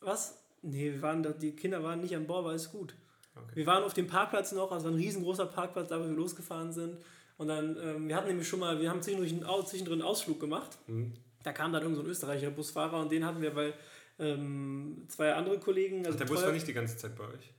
Was? 0.01 0.39
Nee, 0.63 0.93
wir 0.93 1.03
waren 1.03 1.23
da, 1.23 1.31
die 1.31 1.55
Kinder 1.57 1.83
waren 1.83 2.01
nicht 2.01 2.15
an 2.17 2.27
Bord, 2.27 2.45
war 2.45 2.51
alles 2.53 2.71
gut. 2.71 2.95
Okay. 3.37 3.51
Wir 3.57 3.67
waren 3.67 3.83
auf 3.85 3.95
dem 3.95 4.07
Parkplatz 4.07 4.53
noch, 4.53 4.71
also 4.73 4.89
ein 4.89 4.95
riesengroßer 4.95 5.47
Parkplatz, 5.47 5.89
da 5.89 5.99
wo 6.01 6.05
wir 6.05 6.11
losgefahren 6.13 6.73
sind. 6.73 6.99
Und 7.37 7.49
dann, 7.49 7.77
ähm, 7.83 8.09
wir 8.09 8.15
hatten 8.17 8.29
nämlich 8.29 8.47
schon 8.49 8.61
mal, 8.61 8.81
wir 8.81 8.89
haben 8.91 9.03
zwischendurch 9.03 9.33
einen, 9.33 9.45
Au- 9.45 9.63
zwischendrin 9.63 10.01
einen 10.01 10.09
Ausflug 10.09 10.39
gemacht. 10.39 10.79
Hm. 10.87 11.15
Da 11.45 11.53
kam 11.53 11.73
dann 11.73 11.83
irgend 11.83 11.97
so 11.97 12.03
ein 12.03 12.09
österreichischer 12.09 12.51
Busfahrer 12.51 13.01
und 13.01 13.13
den 13.13 13.25
hatten 13.25 13.41
wir, 13.41 13.55
weil 13.55 13.75
ähm, 14.19 15.05
zwei 15.09 15.33
andere 15.35 15.61
Kollegen. 15.61 16.01
Ach, 16.03 16.07
Also 16.07 16.19
der 16.19 16.25
Bus 16.27 16.43
war 16.43 16.53
nicht 16.53 16.67
die 16.67 16.73
ganze 16.73 16.97
Zeit 16.97 17.15
bei 17.17 17.25
euch. 17.25 17.53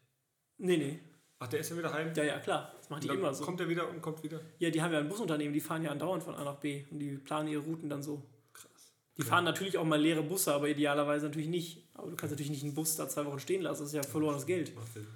Nee, 0.58 0.78
nee. 0.78 1.00
Ach, 1.40 1.48
der 1.48 1.60
ist 1.60 1.70
ja 1.70 1.78
wieder 1.78 1.94
heim? 1.94 2.14
Ja, 2.16 2.24
ja, 2.24 2.40
klar. 2.40 2.74
Das 2.78 2.90
machen 2.90 3.02
die 3.02 3.08
immer 3.10 3.34
so. 3.34 3.44
Kommt 3.44 3.60
er 3.60 3.70
wieder 3.70 3.90
und 3.90 4.02
kommt 4.02 4.24
wieder? 4.24 4.40
Ja, 4.58 4.70
die 4.70 4.82
haben 4.82 4.94
ja 4.94 5.00
ein 5.00 5.10
Busunternehmen, 5.10 5.54
die 5.54 5.60
fahren 5.60 5.84
ja 5.84 5.92
andauernd 5.92 6.24
von 6.24 6.36
A 6.36 6.44
nach 6.44 6.56
B 6.56 6.86
und 6.92 7.00
die 7.00 7.18
planen 7.18 7.50
ihre 7.50 7.62
Routen 7.62 7.90
dann 7.90 8.02
so. 8.02 8.24
Krass. 8.54 8.94
Die 9.18 9.22
fahren 9.22 9.44
natürlich 9.44 9.78
auch 9.78 9.84
mal 9.86 10.00
leere 10.00 10.24
Busse, 10.24 10.54
aber 10.54 10.70
idealerweise 10.70 11.26
natürlich 11.26 11.50
nicht. 11.50 11.90
Aber 11.94 12.10
du 12.10 12.16
kannst 12.16 12.32
natürlich 12.32 12.52
nicht 12.52 12.64
einen 12.64 12.74
Bus 12.74 12.96
da 12.96 13.10
zwei 13.10 13.26
Wochen 13.26 13.40
stehen 13.40 13.62
lassen, 13.62 13.82
das 13.82 13.90
ist 13.90 13.96
ja 13.96 14.04
verlorenes 14.04 14.46
Geld. 14.46 14.74
Macht 14.76 14.94
Sinn. 14.94 15.08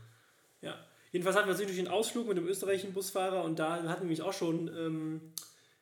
Ja. 0.61 0.75
Jedenfalls 1.11 1.37
hatten 1.37 1.47
wir 1.47 1.53
natürlich 1.53 1.79
einen 1.79 1.87
Ausflug 1.87 2.27
mit 2.27 2.37
dem 2.37 2.45
österreichischen 2.45 2.93
Busfahrer 2.93 3.43
und 3.43 3.57
da 3.57 3.77
hatten 3.77 3.85
wir 3.87 3.99
nämlich 3.99 4.21
auch 4.21 4.33
schon 4.33 4.67
ähm, 4.67 5.21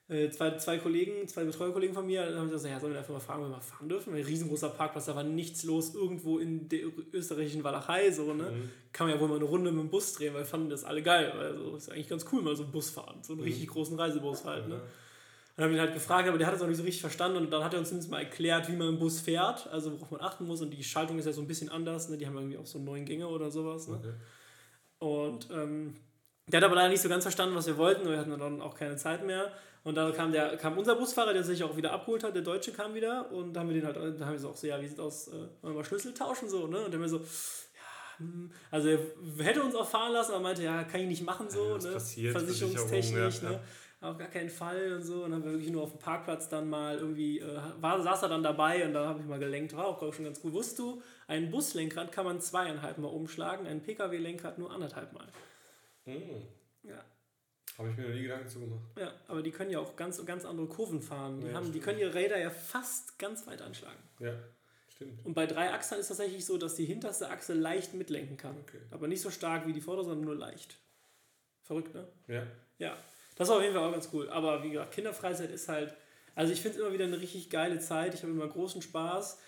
äh, 0.10 0.30
zwei, 0.30 0.56
zwei 0.58 0.78
Kollegen, 0.78 1.28
zwei 1.28 1.43
Betreuerkollegen 1.43 1.93
von 1.93 2.06
mir, 2.06 2.24
haben 2.38 2.50
gesagt, 2.50 2.74
ja, 2.74 2.80
sollen 2.80 2.93
wir 2.93 3.00
einfach 3.00 3.13
mal 3.13 3.20
fragen, 3.20 3.43
ob 3.43 3.50
wir 3.50 3.56
mal 3.56 3.62
fahren 3.62 3.89
dürfen? 3.89 4.15
Ein 4.15 4.24
riesengroßer 4.24 4.70
Parkplatz, 4.70 5.06
da 5.06 5.15
war 5.15 5.24
nichts 5.24 5.63
los 5.63 5.93
irgendwo 5.93 6.39
in 6.39 6.70
der 6.70 6.80
österreichischen 7.12 7.63
Walachei, 7.63 8.10
so, 8.12 8.34
ne? 8.34 8.52
Mhm. 8.52 8.70
Kann 8.93 9.08
man 9.08 9.15
ja 9.15 9.22
wohl 9.22 9.28
mal 9.28 9.36
eine 9.36 9.46
Runde 9.46 9.72
mit 9.72 9.82
dem 9.82 9.89
Bus 9.89 10.13
drehen, 10.13 10.34
weil 10.34 10.46
fanden 10.46 10.70
das 10.70 10.86
alle 10.86 11.04
geil. 11.04 11.32
Also 11.32 11.76
ist 11.76 11.91
eigentlich 11.91 12.08
ganz 12.08 12.26
cool, 12.32 12.41
mal 12.41 12.56
so 12.56 12.63
einen 12.63 12.72
Bus 12.72 12.89
fahren, 12.89 13.20
so 13.22 13.34
einen 13.34 13.41
richtig 13.41 13.67
großen 13.67 14.00
Reisebus 14.00 14.46
halt, 14.46 14.70
ne? 14.70 14.82
Dann 15.58 15.65
haben 15.65 15.72
wir 15.72 15.80
ihn 15.80 15.82
halt 15.82 15.96
gefragt, 15.96 16.30
aber 16.30 16.38
der 16.38 16.46
hat 16.46 16.54
es 16.54 16.62
auch 16.62 16.67
nicht 16.67 16.78
so 16.78 16.84
richtig 16.84 17.02
verstanden 17.02 17.38
und 17.38 17.52
dann 17.52 17.63
hat 17.63 17.74
er 17.74 17.80
uns 17.80 17.89
zumindest 17.89 18.12
mal 18.12 18.20
erklärt, 18.20 18.70
wie 18.70 18.76
man 18.76 18.89
im 18.89 19.00
Bus 19.00 19.20
fährt, 19.20 19.67
also 19.72 19.91
worauf 19.91 20.12
man 20.12 20.22
achten 20.22 20.46
muss 20.46 20.62
und 20.62 20.70
die 20.70 20.84
Schaltung 20.84 21.17
ist 21.17 21.26
ja 21.26 21.34
so 21.34 21.41
ein 21.41 21.48
bisschen 21.48 21.70
anders, 21.70 22.10
ne? 22.10 22.17
die 22.17 22.28
haben 22.28 22.38
irgendwie 22.38 22.58
auch 22.58 22.67
so 22.67 22.78
neun 22.78 23.06
Gänge 23.06 23.28
oder 23.28 23.50
sowas. 23.50 23.88
Ne? 23.88 23.96
Okay. 23.98 24.13
Und 25.00 25.50
ähm, 25.52 25.96
der 26.46 26.62
hat 26.62 26.65
aber 26.65 26.76
leider 26.76 26.89
nicht 26.89 27.02
so 27.02 27.10
ganz 27.10 27.24
verstanden, 27.24 27.56
was 27.56 27.65
wir 27.65 27.78
wollten 27.78 28.04
und 28.04 28.12
wir 28.12 28.20
hatten 28.20 28.38
dann 28.38 28.62
auch 28.62 28.76
keine 28.76 28.96
Zeit 28.98 29.26
mehr. 29.26 29.52
Und 29.88 29.95
dann 29.95 30.13
kam, 30.13 30.34
der, 30.34 30.58
kam 30.58 30.78
unser 30.78 30.97
Busfahrer, 30.97 31.32
der 31.32 31.45
sich 31.45 31.63
auch 31.63 31.78
wieder 31.78 31.93
abgeholt 31.93 32.21
hat, 32.21 32.36
der 32.36 32.41
Deutsche 32.41 32.73
kam 32.73 32.93
wieder 32.93 33.32
und 33.32 33.54
da 33.54 33.62
haben 33.62 33.69
wir 33.69 33.76
den 33.76 33.86
halt, 33.86 33.95
da 33.95 34.26
haben 34.26 34.34
wir 34.34 34.39
so 34.39 34.50
auch 34.50 34.56
so, 34.58 34.67
ja, 34.67 34.82
wie 34.82 34.88
sieht 34.88 35.00
aus, 35.00 35.30
äh, 35.30 35.32
wollen 35.32 35.50
wir 35.62 35.73
mal 35.76 35.86
Schlüssel 35.86 36.13
tauschen 36.13 36.50
so, 36.50 36.67
ne? 36.67 36.84
Und 36.84 36.91
der 36.91 37.00
mir 37.00 37.08
so, 37.08 37.19
ja, 37.19 38.17
hm, 38.17 38.52
also 38.69 38.89
er 38.89 39.00
hätte 39.45 39.63
uns 39.63 39.76
auch 39.76 39.88
fahren 39.88 40.12
lassen, 40.12 40.34
aber 40.34 40.41
meinte, 40.41 40.62
ja, 40.62 40.84
kann 40.84 41.00
ich 41.00 41.08
nicht 41.08 41.23
machen 41.23 41.50
so, 41.50 41.78
Ja, 41.78 41.78
ne? 41.78 41.93
passiert, 41.93 42.34
Versicherungstechnisch, 42.34 43.13
Versicherung, 43.13 43.54
ja, 43.54 43.60
ne? 43.60 44.10
Auf 44.10 44.17
gar 44.17 44.28
keinen 44.28 44.50
Fall 44.50 44.91
und 44.91 45.04
so. 45.04 45.23
Und 45.23 45.32
dann 45.32 45.36
haben 45.36 45.45
wir 45.45 45.52
wirklich 45.54 45.71
nur 45.71 45.84
auf 45.84 45.91
dem 45.91 46.00
Parkplatz 46.00 46.50
dann 46.50 46.69
mal 46.69 46.97
irgendwie, 46.97 47.39
äh, 47.39 47.58
war, 47.80 48.02
saß 48.02 48.23
er 48.23 48.30
dann 48.30 48.43
dabei 48.43 48.86
und 48.86 48.93
dann 48.93 49.08
habe 49.08 49.21
ich 49.21 49.26
mal 49.26 49.39
gelenkt. 49.39 49.73
War 49.73 49.86
auch 49.86 50.00
glaub 50.00 50.10
ich, 50.10 50.17
schon 50.17 50.26
ganz 50.26 50.41
cool. 50.43 50.52
Wusstest 50.52 50.80
du, 50.80 51.02
ein 51.28 51.50
Buslenkrad 51.50 52.12
kann 52.12 52.26
man 52.26 52.41
zweieinhalb 52.41 52.97
Mal 52.97 53.08
umschlagen, 53.08 53.65
ein 53.65 53.82
Pkw-Lenkrad 53.82 54.60
nur 54.60 54.69
anderthalb 54.69 55.13
Mal. 55.13 55.28
Hm. 56.04 56.43
Ja. 56.84 57.06
Habe 57.78 57.90
ich 57.92 57.98
mir 57.98 58.08
noch 58.08 58.16
nie 58.16 58.24
Gedanken 58.24 58.50
zu 58.50 58.60
gemacht. 58.60 58.82
Ja, 58.98 59.13
aber 59.28 59.44
die 59.44 59.52
können 59.52 59.70
ja 59.70 59.80
auch 59.80 59.96
ganz, 59.96 60.24
ganz 60.26 60.46
andere 60.46 60.68
Kurven 60.68 61.02
fahren. 61.02 61.40
Die, 61.42 61.48
Ja, 61.48 61.54
haben, 61.54 61.72
die 61.72 61.80
können 61.80 62.00
ihre 62.00 62.13
Räder 62.13 62.40
ja 62.40 62.50
fast 62.50 63.20
ganz 63.20 63.46
weit 63.46 63.62
anschlagen. 63.62 64.00
Ja, 64.20 64.34
stimmt. 64.90 65.24
Und 65.24 65.36
bei 65.36 65.46
drei 65.46 65.72
Achsen 65.72 65.96
ist 65.96 66.10
es 66.10 66.18
tatsächlich 66.18 66.44
so, 66.44 66.58
dass 66.58 66.74
die 66.76 66.86
hinterste 66.86 67.30
Achse 67.30 67.54
leicht 67.54 67.94
mitlenken 67.94 68.36
kann. 68.36 68.58
Okay. 68.62 68.80
Aber 68.90 69.08
nicht 69.08 69.22
so 69.22 69.30
stark 69.30 69.68
wie 69.68 69.74
die 69.74 69.82
vordere, 69.82 70.06
sondern 70.06 70.26
nur 70.26 70.36
leicht. 70.36 70.80
Verrückt, 71.62 71.94
ne? 71.94 72.08
Ja. 72.28 72.48
Ja, 72.80 72.98
das 73.36 73.50
war 73.50 73.58
auf 73.58 73.62
jeden 73.62 73.76
Fall 73.76 73.84
auch 73.84 73.92
ganz 73.92 74.10
cool. 74.12 74.28
Aber 74.30 74.63
wie 74.63 74.72
gesagt, 74.72 74.94
Kinderfreizeit 74.94 75.52
ist 75.52 75.68
halt, 75.70 75.94
also 76.34 76.54
ich 76.54 76.62
finde 76.62 76.78
es 76.78 76.84
immer 76.84 76.94
wieder 76.94 77.06
eine 77.06 77.20
richtig 77.22 77.50
geile 77.52 77.80
Zeit. 77.80 78.16
Ich 78.16 78.24
habe 78.24 78.32
immer 78.32 78.48
großen 78.48 78.82
Spaß. 78.82 79.40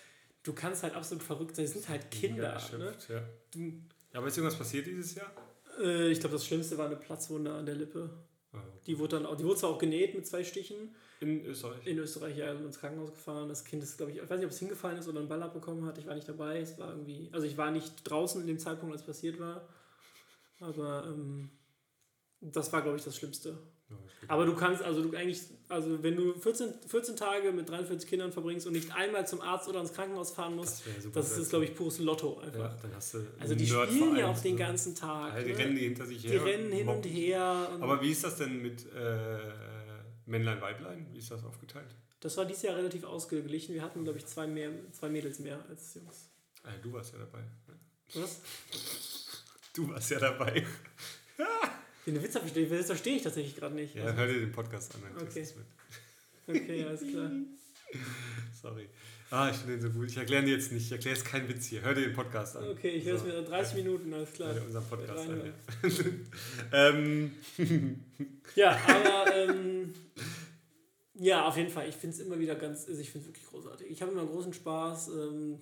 Du 0.44 0.52
kannst 0.52 0.84
halt 0.84 0.94
absolut 0.94 1.24
verrückt 1.24 1.56
sein. 1.56 1.64
Es 1.64 1.72
sind 1.72 1.88
halt 1.88 2.10
Kinder. 2.12 2.60
Mega 2.72 2.78
Ne? 2.78 2.96
ja. 3.08 3.22
Du, 3.50 3.58
ja. 4.12 4.18
Aber 4.18 4.28
ist 4.28 4.36
irgendwas 4.36 4.58
passiert 4.58 4.86
dieses 4.86 5.14
Jahr? 5.16 5.32
Äh, 5.80 6.10
ich 6.10 6.20
glaube, 6.20 6.34
das 6.34 6.46
Schlimmste 6.46 6.78
war 6.78 6.86
eine 6.86 6.96
Platzwunde 6.96 7.52
an 7.52 7.66
der 7.66 7.74
Lippe. 7.74 8.10
Oh. 8.52 8.58
Die 8.86 8.98
wurde 8.98 9.16
dann 9.16 9.26
auch, 9.26 9.36
die 9.36 9.44
wurde 9.44 9.60
zwar 9.60 9.70
auch 9.70 9.78
genäht 9.78 10.14
mit 10.14 10.26
zwei 10.26 10.44
Stichen. 10.44 10.94
In 11.20 11.44
Österreich? 11.44 11.86
In 11.86 11.98
Österreich, 11.98 12.36
ja, 12.36 12.46
also 12.46 12.64
ins 12.64 12.78
Krankenhaus 12.80 13.10
gefahren. 13.10 13.48
Das 13.48 13.64
Kind 13.64 13.82
ist, 13.82 13.96
glaube 13.96 14.12
ich, 14.12 14.18
ich 14.18 14.22
weiß 14.30 14.38
nicht, 14.38 14.46
ob 14.46 14.52
es 14.52 14.58
hingefallen 14.58 14.98
ist 14.98 15.08
oder 15.08 15.20
einen 15.20 15.28
Ball 15.28 15.42
abbekommen 15.42 15.84
hat. 15.84 15.98
Ich 15.98 16.06
war 16.06 16.14
nicht 16.14 16.28
dabei. 16.28 16.60
Es 16.60 16.78
war 16.78 16.90
irgendwie, 16.90 17.28
also 17.32 17.46
ich 17.46 17.56
war 17.58 17.70
nicht 17.70 17.92
draußen 18.04 18.40
in 18.40 18.46
dem 18.46 18.58
Zeitpunkt, 18.58 18.92
als 18.92 19.02
es 19.02 19.06
passiert 19.06 19.38
war. 19.38 19.68
Aber 20.60 21.04
ähm, 21.06 21.50
Das 22.40 22.72
war, 22.72 22.82
glaube 22.82 22.96
ich, 22.96 23.04
das 23.04 23.16
Schlimmste. 23.16 23.58
Ja. 23.90 23.96
Aber 24.28 24.46
du 24.46 24.54
kannst, 24.54 24.82
also 24.82 25.02
du 25.02 25.16
eigentlich, 25.16 25.40
also 25.68 26.02
wenn 26.02 26.14
du 26.16 26.34
14, 26.34 26.72
14 26.86 27.16
Tage 27.16 27.52
mit 27.52 27.68
43 27.68 28.08
Kindern 28.08 28.30
verbringst 28.32 28.66
und 28.66 28.72
nicht 28.74 28.94
einmal 28.94 29.26
zum 29.26 29.40
Arzt 29.40 29.68
oder 29.68 29.80
ins 29.80 29.92
Krankenhaus 29.92 30.30
fahren 30.30 30.54
musst, 30.56 30.82
Das 31.12 31.30
das, 31.30 31.38
ist, 31.38 31.50
glaube 31.50 31.64
ich, 31.64 31.74
pures 31.74 31.98
Lotto 31.98 32.38
einfach. 32.38 32.76
ja, 32.84 32.96
Also 33.40 33.54
die 33.54 33.70
einen 33.72 33.88
spielen 33.88 34.16
ja 34.16 34.26
auch 34.28 34.38
den 34.40 34.52
so. 34.52 34.58
ganzen 34.58 34.94
Tag. 34.94 35.34
Ja, 35.34 35.42
die 35.42 35.52
ne? 35.52 35.58
rennen 35.58 35.74
die 35.76 35.82
hinter 35.84 36.06
sich 36.06 36.22
Die 36.22 36.28
her. 36.28 36.44
rennen 36.44 36.70
hin 36.72 36.88
und 36.88 37.04
her. 37.06 37.70
Und 37.74 37.82
Aber 37.82 38.00
wie 38.02 38.10
ist 38.12 38.22
das 38.22 38.36
denn 38.36 38.62
mit 38.62 38.84
äh, 38.94 39.38
Männlein, 40.26 40.60
Weiblein? 40.60 41.06
Wie 41.12 41.18
ist 41.18 41.30
das 41.30 41.42
aufgeteilt? 41.44 41.94
das 42.20 42.36
war 42.36 42.44
dieses 42.44 42.62
Jahr 42.64 42.76
relativ 42.76 43.04
ausgeglichen. 43.04 43.74
Wir 43.74 43.82
hatten, 43.82 44.04
glaube 44.04 44.18
ich, 44.18 44.26
zwei, 44.26 44.46
mehr, 44.46 44.70
zwei 44.92 45.08
Mädels 45.08 45.38
mehr 45.38 45.58
als 45.70 45.94
Jungs. 45.94 46.28
Ah, 46.62 46.68
du 46.82 46.92
warst 46.92 47.14
ja 47.14 47.18
dabei. 47.20 47.42
Was? 48.14 48.42
Du 49.72 49.88
warst 49.88 50.10
ja 50.10 50.18
dabei. 50.18 50.66
Den 52.06 52.22
Witz 52.22 52.36
verstehe 52.36 52.68
das 52.68 52.86
verstehe 52.86 53.16
ich 53.16 53.22
tatsächlich 53.22 53.56
gerade 53.56 53.74
nicht. 53.74 53.94
Ja, 53.94 54.12
hör 54.12 54.26
dir 54.26 54.40
den 54.40 54.52
Podcast 54.52 54.94
an. 54.94 55.02
Dann 55.02 55.26
Okay. 55.26 55.46
Okay, 56.46 56.84
alles 56.84 57.00
klar. 57.06 57.30
Sorry. 58.62 58.88
Ah, 59.30 59.48
ich 59.50 59.56
finde 59.58 59.74
den 59.78 59.82
so 59.82 59.90
gut. 59.90 60.08
Ich 60.10 60.16
erkläre 60.16 60.42
dir 60.44 60.54
jetzt 60.56 60.72
nicht. 60.72 60.86
Ich 60.86 60.92
erkläre 60.92 61.16
jetzt 61.16 61.24
keinen 61.26 61.48
Witz 61.48 61.66
hier. 61.66 61.82
Hör 61.82 61.94
dir 61.94 62.02
den 62.02 62.14
Podcast 62.14 62.56
an. 62.56 62.68
Okay, 62.68 62.90
ich 62.90 63.04
höre 63.04 63.14
es 63.14 63.20
So. 63.20 63.28
mir 63.28 63.42
30 63.42 63.76
Minuten, 63.76 64.12
alles 64.12 64.32
klar. 64.32 64.48
Hör 64.52 64.60
dir 64.60 64.66
unseren 64.66 64.84
Podcast 64.88 65.28
an. 65.28 65.52
Ja. 66.72 66.72
ähm, 66.88 67.32
Ja, 68.56 68.76
aber 68.86 69.36
ähm, 69.36 69.94
ja, 71.14 71.46
auf 71.46 71.56
jeden 71.56 71.70
Fall. 71.70 71.88
Ich 71.88 71.94
finde 71.94 72.16
es 72.16 72.22
immer 72.22 72.38
wieder 72.40 72.56
ganz, 72.56 72.88
also 72.88 73.00
ich 73.00 73.10
finde 73.10 73.28
es 73.28 73.32
wirklich 73.34 73.46
großartig. 73.46 73.88
Ich 73.88 74.02
habe 74.02 74.10
immer 74.10 74.26
großen 74.26 74.52
Spaß 74.52 75.08
ähm, 75.08 75.60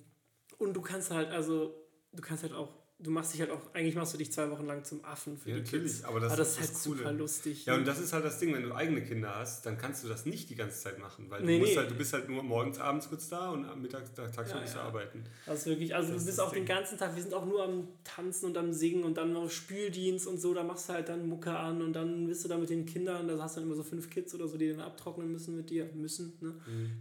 und 0.57 0.73
du 0.73 0.81
kannst 0.81 1.11
halt, 1.11 1.29
also 1.29 1.75
du 2.13 2.21
kannst 2.21 2.43
halt 2.43 2.53
auch, 2.53 2.73
du 3.01 3.11
machst 3.11 3.33
dich 3.33 3.39
halt 3.39 3.49
auch, 3.51 3.61
eigentlich 3.73 3.95
machst 3.95 4.13
du 4.13 4.17
dich 4.17 4.29
zwei 4.31 4.51
Wochen 4.51 4.65
lang 4.65 4.83
zum 4.83 5.03
Affen 5.05 5.37
für 5.37 5.49
Ja, 5.49 5.55
die 5.55 5.61
natürlich, 5.61 5.93
Kids. 5.93 6.03
aber 6.03 6.19
das 6.19 6.33
aber 6.33 6.41
ist 6.41 6.57
das 6.57 6.65
ist 6.65 6.69
das 6.71 6.75
halt 6.77 6.83
Coole. 6.85 6.97
super 6.99 7.13
lustig. 7.13 7.65
ja, 7.65 7.75
und 7.75 7.85
das 7.87 7.99
ist 7.99 8.11
halt 8.11 8.25
das 8.25 8.39
Ding, 8.39 8.53
wenn 8.53 8.63
du 8.63 8.73
eigene 8.75 9.01
Kinder 9.03 9.35
hast, 9.35 9.65
dann 9.65 9.77
kannst 9.77 10.03
du 10.03 10.09
das 10.09 10.25
nicht 10.25 10.49
die 10.49 10.55
ganze 10.55 10.77
Zeit 10.81 10.99
machen, 10.99 11.29
weil 11.29 11.43
Nee, 11.43 11.53
du, 11.53 11.59
musst 11.59 11.71
nee. 11.71 11.77
halt, 11.77 11.91
du 11.91 11.95
bist 11.95 12.11
halt 12.11 12.27
nur 12.27 12.43
morgens, 12.43 12.77
abends 12.79 13.07
kurz 13.07 13.29
da 13.29 13.51
und 13.51 13.63
am 13.65 13.81
Mittag, 13.81 14.13
tagsüber 14.15 14.47
Ja, 14.57 14.59
bist 14.61 14.73
du 14.73 14.79
ja. 14.79 14.83
arbeiten. 14.83 15.23
Das 15.45 15.59
ist 15.59 15.65
wirklich, 15.67 15.95
also 15.95 16.07
Das 16.09 16.15
du 16.15 16.19
ist 16.19 16.25
bist 16.25 16.37
das 16.39 16.45
auch 16.45 16.51
den 16.51 16.65
Ding. 16.65 16.75
ganzen 16.75 16.97
Tag, 16.97 17.15
wir 17.15 17.21
sind 17.23 17.33
auch 17.33 17.45
nur 17.45 17.63
am 17.63 17.87
Tanzen 18.03 18.47
und 18.47 18.57
am 18.57 18.73
Singen 18.73 19.03
und 19.05 19.15
dann 19.15 19.31
noch 19.31 19.49
Spüldienst 19.49 20.27
und 20.27 20.39
so, 20.41 20.53
da 20.53 20.63
machst 20.63 20.89
du 20.89 20.93
halt 20.93 21.07
dann 21.07 21.27
Mucke 21.29 21.51
an 21.55 21.81
und 21.81 21.93
dann 21.93 22.27
bist 22.27 22.43
du 22.43 22.49
da 22.49 22.57
mit 22.57 22.69
den 22.69 22.85
Kindern, 22.85 23.27
da 23.29 23.37
hast 23.41 23.55
du 23.55 23.61
dann 23.61 23.67
immer 23.69 23.75
so 23.77 23.83
fünf 23.83 24.09
Kids 24.09 24.35
oder 24.35 24.47
so, 24.47 24.57
die 24.57 24.69
dann 24.71 24.81
abtrocknen 24.81 25.31
müssen 25.31 25.55
mit 25.55 25.69
dir, 25.69 25.89
müssen, 25.93 26.33
ne? 26.41 26.53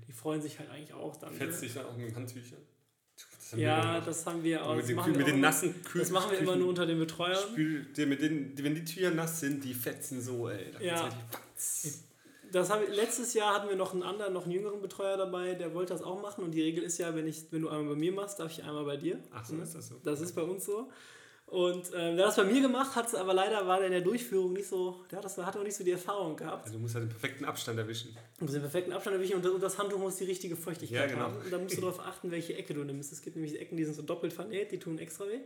Die 0.07 0.13
freuen 0.13 0.41
sich 0.41 0.59
halt 0.61 0.71
eigentlich 0.71 0.93
auch 0.93 1.17
dann. 1.17 1.35
Fetzt 1.35 1.61
Ne? 1.61 1.67
dich 1.67 1.75
dann 1.75 1.87
auch 1.87 1.97
mit 1.97 2.15
Handtüchern? 2.15 2.59
Das 3.51 3.59
Ja, 3.61 4.01
das 4.01 4.27
haben 4.27 4.43
wir 4.43 4.65
auch. 4.65 4.71
mit 4.73 4.81
Das 4.81 4.87
den, 4.89 4.97
machen 4.97 5.11
Kü- 5.11 5.15
wir 5.15 5.19
mit 5.19 5.27
den 5.29 5.35
immer- 5.37 5.47
nassen 5.49 5.83
Küchen. 5.83 5.99
Das 6.01 6.11
machen 6.11 6.31
wir 6.33 6.39
immer 6.39 6.57
nur 6.57 6.69
unter 6.69 6.85
den 6.87 6.99
Betreuern. 6.99 7.39
Spül, 7.51 7.85
dir 7.97 8.07
mit 8.07 8.21
den, 8.21 8.53
wenn 8.63 8.75
die 8.75 8.85
Tücher 8.85 9.11
nass 9.11 9.41
sind, 9.41 9.65
die 9.65 9.75
fetzen 9.75 10.21
so, 10.21 10.49
ey. 10.49 10.67
Da 10.73 10.81
Ja. 10.81 11.09
Das 12.51 12.71
wir, 12.71 12.89
letztes 12.95 13.35
Jahr 13.35 13.55
hatten 13.55 13.69
wir 13.69 13.77
noch 13.77 13.93
einen 13.93 14.03
anderen, 14.03 14.33
noch 14.33 14.45
einen 14.45 14.53
jüngeren 14.53 14.81
Betreuer 14.81 15.19
dabei, 15.19 15.53
der 15.55 15.75
wollte 15.75 15.93
das 15.93 16.03
auch 16.03 16.23
machen. 16.23 16.45
Und 16.45 16.53
die 16.53 16.63
Regel 16.63 16.83
ist 16.83 16.97
ja, 16.97 17.15
wenn, 17.15 17.27
ich, 17.27 17.45
wenn 17.51 17.61
du 17.63 17.69
einmal 17.69 17.95
bei 17.95 18.01
mir 18.01 18.13
machst, 18.13 18.39
darf 18.41 18.51
ich 18.51 18.65
einmal 18.65 18.85
bei 18.85 18.97
dir. 18.97 19.19
Ach 19.33 19.45
so, 19.45 19.55
Ne? 19.55 19.63
ist 19.65 19.75
das 19.75 19.89
so? 19.89 19.97
Das 20.03 20.21
ist 20.23 20.35
bei 20.35 20.43
uns 20.43 20.65
so. 20.65 20.91
Und 21.51 21.91
ähm, 21.95 22.17
der 22.17 22.27
hat 22.27 22.37
das 22.37 22.37
bei 22.37 22.45
mir 22.45 22.61
gemacht, 22.61 22.95
hat 22.95 23.15
aber 23.15 23.33
leider 23.33 23.67
war 23.67 23.79
der 23.79 23.87
in 23.87 23.93
der 23.93 24.03
Durchführung 24.03 24.53
nicht 24.53 24.69
so, 24.69 25.01
der 25.11 25.17
hat, 25.17 25.25
das, 25.25 25.39
hat 25.39 25.57
auch 25.57 25.63
nicht 25.63 25.75
so 25.77 25.83
die 25.83 25.93
Erfahrung 25.93 26.37
gehabt. 26.37 26.65
Also 26.65 26.75
du 26.75 26.81
musst 26.81 26.95
halt 26.95 27.05
den 27.07 27.09
perfekten 27.09 27.47
Abstand 27.47 27.79
erwischen. 27.79 28.15
Du 28.37 28.45
musst 28.45 28.55
den 28.55 28.61
perfekten 28.61 28.93
Abstand 28.93 29.17
erwischen 29.17 29.37
und 29.37 29.45
das, 29.45 29.53
und 29.53 29.63
das 29.63 29.79
Handtuch 29.79 29.99
muss 29.99 30.17
die 30.17 30.25
richtige 30.25 30.57
Feuchtigkeit 30.57 30.99
Ja, 30.99 31.07
genau. 31.07 31.27
haben. 31.27 31.37
Und 31.37 31.51
da 31.51 31.57
musst 31.59 31.75
du 31.75 31.81
darauf 31.81 32.01
achten, 32.01 32.31
welche 32.31 32.55
Ecke 32.55 32.75
du 32.75 32.85
nimmst. 32.85 33.13
Es 33.13 33.23
gibt 33.23 33.37
nämlich 33.37 33.59
Ecken, 33.59 33.79
die 33.79 33.85
sind 33.85 33.95
so 33.95 34.03
doppelt 34.03 34.35
vernäht, 34.35 34.73
die 34.73 34.79
tun 34.79 34.99
extra 34.99 35.25
weh. 35.25 35.41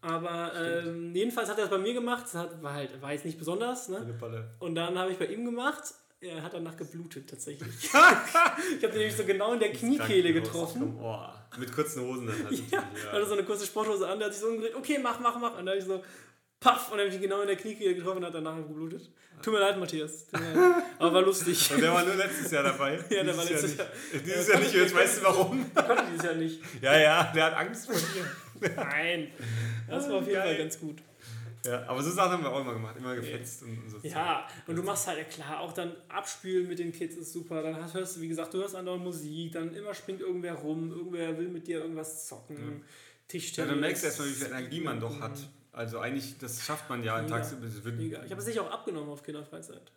Ah, 0.00 0.14
Aber 0.14 0.52
ähm, 0.58 1.14
jedenfalls 1.14 1.50
hat 1.50 1.58
er 1.58 1.64
das 1.64 1.70
bei 1.70 1.78
mir 1.78 1.92
gemacht. 1.92 2.24
Das 2.24 2.34
hat, 2.34 2.62
war, 2.62 2.72
halt, 2.72 3.02
war 3.02 3.12
jetzt 3.12 3.26
nicht 3.26 3.38
besonders. 3.38 3.90
Ne? 3.90 4.18
Und 4.60 4.74
dann 4.74 4.98
habe 4.98 5.12
ich 5.12 5.18
bei 5.18 5.26
ihm 5.26 5.44
gemacht. 5.44 5.92
Er 6.22 6.40
hat 6.40 6.54
danach 6.54 6.76
geblutet 6.76 7.28
tatsächlich. 7.28 7.68
ich 7.82 7.92
habe 7.94 8.56
den 8.80 8.92
nämlich 8.92 9.16
so 9.16 9.24
genau 9.24 9.54
in 9.54 9.58
der 9.58 9.72
Kniekehle 9.72 10.32
getroffen. 10.32 10.96
Oh, 11.02 11.18
mit 11.58 11.72
kurzen 11.72 12.02
Hosen 12.02 12.28
dann 12.28 12.44
halt. 12.44 12.62
Ja, 12.70 12.80
natürlich, 12.80 13.12
hatte 13.12 13.26
so 13.26 13.32
eine 13.32 13.42
kurze 13.42 13.66
Sporthose 13.66 14.06
an, 14.06 14.20
der 14.20 14.26
hat 14.26 14.32
sich 14.32 14.42
so 14.42 14.48
umgedreht, 14.48 14.76
okay, 14.76 15.00
mach, 15.02 15.18
mach, 15.18 15.36
mach. 15.40 15.58
Und 15.58 15.66
dann 15.66 15.70
habe 15.70 15.78
ich 15.78 15.84
so, 15.84 16.00
paff, 16.60 16.92
und 16.92 16.98
dann 16.98 17.00
habe 17.00 17.08
ich 17.08 17.16
ihn 17.16 17.22
genau 17.22 17.40
in 17.40 17.48
der 17.48 17.56
Kniekehle 17.56 17.96
getroffen 17.96 18.18
und 18.18 18.26
hat 18.26 18.34
danach 18.34 18.56
geblutet. 18.56 19.10
Tut 19.42 19.52
mir 19.52 19.58
leid, 19.58 19.78
Matthias. 19.80 20.28
Tut 20.28 20.40
mir 20.40 20.54
leid. 20.54 20.84
Aber 21.00 21.14
war 21.14 21.22
lustig. 21.22 21.72
Und 21.74 21.80
der 21.80 21.92
war 21.92 22.04
nur 22.04 22.14
letztes 22.14 22.52
Jahr 22.52 22.62
dabei. 22.62 23.00
Ja, 23.10 23.24
der 23.24 23.36
war 23.36 23.44
letztes 23.44 23.76
Jahr 23.76 23.86
Jahr. 23.86 23.94
nicht. 24.12 24.26
Dieses 24.26 24.48
Jahr 24.48 24.60
nicht, 24.60 24.74
jetzt 24.74 24.94
weißt 24.94 25.18
du 25.18 25.24
warum. 25.24 25.66
Ich 25.66 25.74
konnte 25.74 26.04
dieses 26.12 26.24
Jahr 26.24 26.34
nicht. 26.34 26.60
Ja, 26.80 26.98
ja, 27.00 27.32
der 27.34 27.44
hat 27.46 27.54
Angst 27.54 27.86
vor 27.86 27.96
dir. 27.96 28.70
Nein. 28.76 29.32
Das 29.88 30.08
war 30.08 30.18
auf 30.18 30.26
jeden 30.26 30.34
Geil. 30.34 30.46
Fall 30.46 30.58
ganz 30.58 30.78
gut. 30.78 31.02
Ja, 31.64 31.86
aber 31.86 32.02
so 32.02 32.10
Sachen 32.10 32.32
haben 32.32 32.42
wir 32.42 32.50
auch 32.52 32.60
immer 32.60 32.72
gemacht. 32.74 32.96
Immer 32.96 33.14
gefetzt 33.14 33.62
und 33.62 33.88
so. 33.88 33.98
Ja, 34.02 34.48
und 34.66 34.74
du 34.76 34.82
machst 34.82 35.06
halt, 35.06 35.18
ja 35.18 35.24
klar, 35.24 35.60
auch 35.60 35.72
dann 35.72 35.94
abspülen 36.08 36.66
mit 36.68 36.78
den 36.80 36.92
Kids 36.92 37.16
ist 37.16 37.32
super. 37.32 37.62
Dann 37.62 37.76
hast, 37.76 37.94
hörst 37.94 38.16
du, 38.16 38.20
wie 38.20 38.28
gesagt, 38.28 38.52
du 38.54 38.58
hörst 38.58 38.74
andauernd 38.74 39.04
Musik, 39.04 39.52
dann 39.52 39.72
immer 39.74 39.94
springt 39.94 40.20
irgendwer 40.20 40.54
rum, 40.54 40.90
irgendwer 40.90 41.38
will 41.38 41.48
mit 41.48 41.66
dir 41.68 41.80
irgendwas 41.80 42.26
zocken, 42.26 42.56
Ja, 42.56 42.86
Tischtennis. 43.28 43.70
dann 43.70 43.80
merkst 43.80 44.02
du 44.02 44.06
erstmal, 44.08 44.28
wie 44.28 44.32
viel 44.32 44.46
Energie 44.48 44.80
man 44.80 44.98
doch 45.00 45.20
hat. 45.20 45.38
Also 45.70 46.00
eigentlich, 46.00 46.36
das 46.38 46.62
schafft 46.64 46.90
man 46.90 47.02
ja 47.04 47.16
wird- 47.28 47.96
Mega. 47.96 48.22
Ich 48.24 48.30
habe 48.30 48.40
es 48.40 48.44
sicher 48.46 48.62
auch 48.62 48.70
abgenommen 48.70 49.08
auf 49.10 49.22
Kinderfreizeit. 49.22 49.92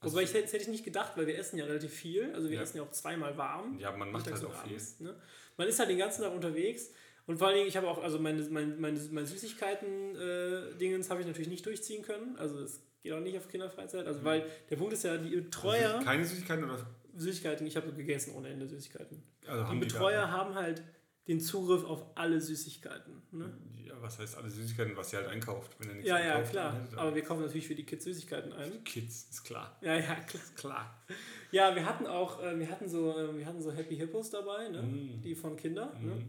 Wobei 0.00 0.22
ich, 0.22 0.32
das 0.32 0.52
hätte 0.52 0.56
ich 0.58 0.68
nicht 0.68 0.84
gedacht, 0.84 1.12
weil 1.16 1.26
wir 1.26 1.38
essen 1.38 1.58
ja 1.58 1.64
relativ 1.64 1.92
viel. 1.92 2.30
Also 2.34 2.48
wir 2.50 2.56
Ja. 2.56 2.62
essen 2.62 2.78
ja 2.78 2.82
auch 2.82 2.90
zweimal 2.90 3.36
warm. 3.38 3.78
Ja, 3.78 3.90
man 3.96 4.10
macht 4.12 4.26
halt 4.30 4.44
auch 4.44 4.62
viel. 4.64 4.72
abends, 4.72 5.00
Ne? 5.00 5.14
Man 5.56 5.68
ist 5.68 5.78
halt 5.78 5.88
den 5.88 5.98
ganzen 5.98 6.22
Tag 6.22 6.32
unterwegs. 6.32 6.90
Und 7.26 7.38
vor 7.38 7.46
allen 7.48 7.56
Dingen, 7.56 7.68
ich 7.68 7.76
habe 7.76 7.88
auch, 7.88 8.02
also 8.02 8.18
meine, 8.18 8.42
meine, 8.50 8.74
meine, 8.76 9.00
meine 9.10 9.26
Süßigkeiten-Dingens 9.26 11.10
habe 11.10 11.20
ich 11.20 11.26
natürlich 11.26 11.48
nicht 11.48 11.64
durchziehen 11.66 12.02
können. 12.02 12.36
Also 12.36 12.58
es 12.60 12.80
geht 13.02 13.12
auch 13.12 13.20
nicht 13.20 13.36
auf 13.36 13.48
Kinderfreizeit. 13.48 14.06
Also 14.06 14.24
weil 14.24 14.44
der 14.70 14.76
Punkt 14.76 14.92
ist 14.92 15.04
ja, 15.04 15.16
die 15.16 15.30
Betreuer, 15.36 15.94
Also 15.94 16.04
keine 16.04 16.24
Süßigkeiten 16.24 16.64
oder. 16.64 16.78
Süßigkeiten, 17.16 17.66
ich 17.66 17.76
habe 17.76 17.92
gegessen 17.92 18.34
ohne 18.34 18.48
Ende 18.48 18.66
Süßigkeiten. 18.66 19.22
Also 19.46 19.64
Die 19.64 19.78
die 19.78 19.86
Betreuer 19.86 20.22
da, 20.22 20.30
haben 20.32 20.54
halt 20.54 20.82
den 21.28 21.40
Zugriff 21.40 21.84
auf 21.84 22.04
alle 22.16 22.40
Süßigkeiten. 22.40 23.22
Ne? 23.32 23.50
ja, 23.86 23.94
was 24.00 24.18
heißt 24.18 24.36
alle 24.36 24.50
Süßigkeiten, 24.50 24.96
was 24.96 25.10
sie 25.10 25.16
halt 25.16 25.28
einkauft, 25.28 25.76
wenn 25.78 25.88
er 25.90 25.94
nichts 25.94 26.08
Ja, 26.10 26.18
ja, 26.18 26.32
einkauft, 26.34 26.50
klar. 26.52 26.76
er- 26.92 26.98
Aber 26.98 27.14
wir 27.14 27.22
kaufen 27.22 27.42
natürlich 27.42 27.66
für 27.68 27.74
die 27.74 27.84
Kids 27.84 28.04
Süßigkeiten 28.04 28.52
ein. 28.52 28.82
Kids, 28.84 29.28
ist 29.30 29.44
klar. 29.44 29.78
Ja, 29.80 29.94
ja, 29.94 30.14
klar. 30.16 30.42
Klar. 30.56 31.04
Ja, 31.52 31.74
wir 31.76 31.86
hatten 31.86 32.06
auch, 32.06 32.42
äh, 32.42 32.58
wir 32.58 32.68
hatten 32.68 32.88
so, 32.88 33.16
äh, 33.16 33.38
wir 33.38 33.46
hatten 33.46 33.62
so 33.62 33.72
Happy 33.72 33.96
Hippos 33.96 34.30
dabei, 34.30 34.68
ne? 34.68 34.82
Mm. 34.82 35.22
die 35.22 35.34
von 35.34 35.56
Kindern. 35.56 35.90
Ne? 36.04 36.22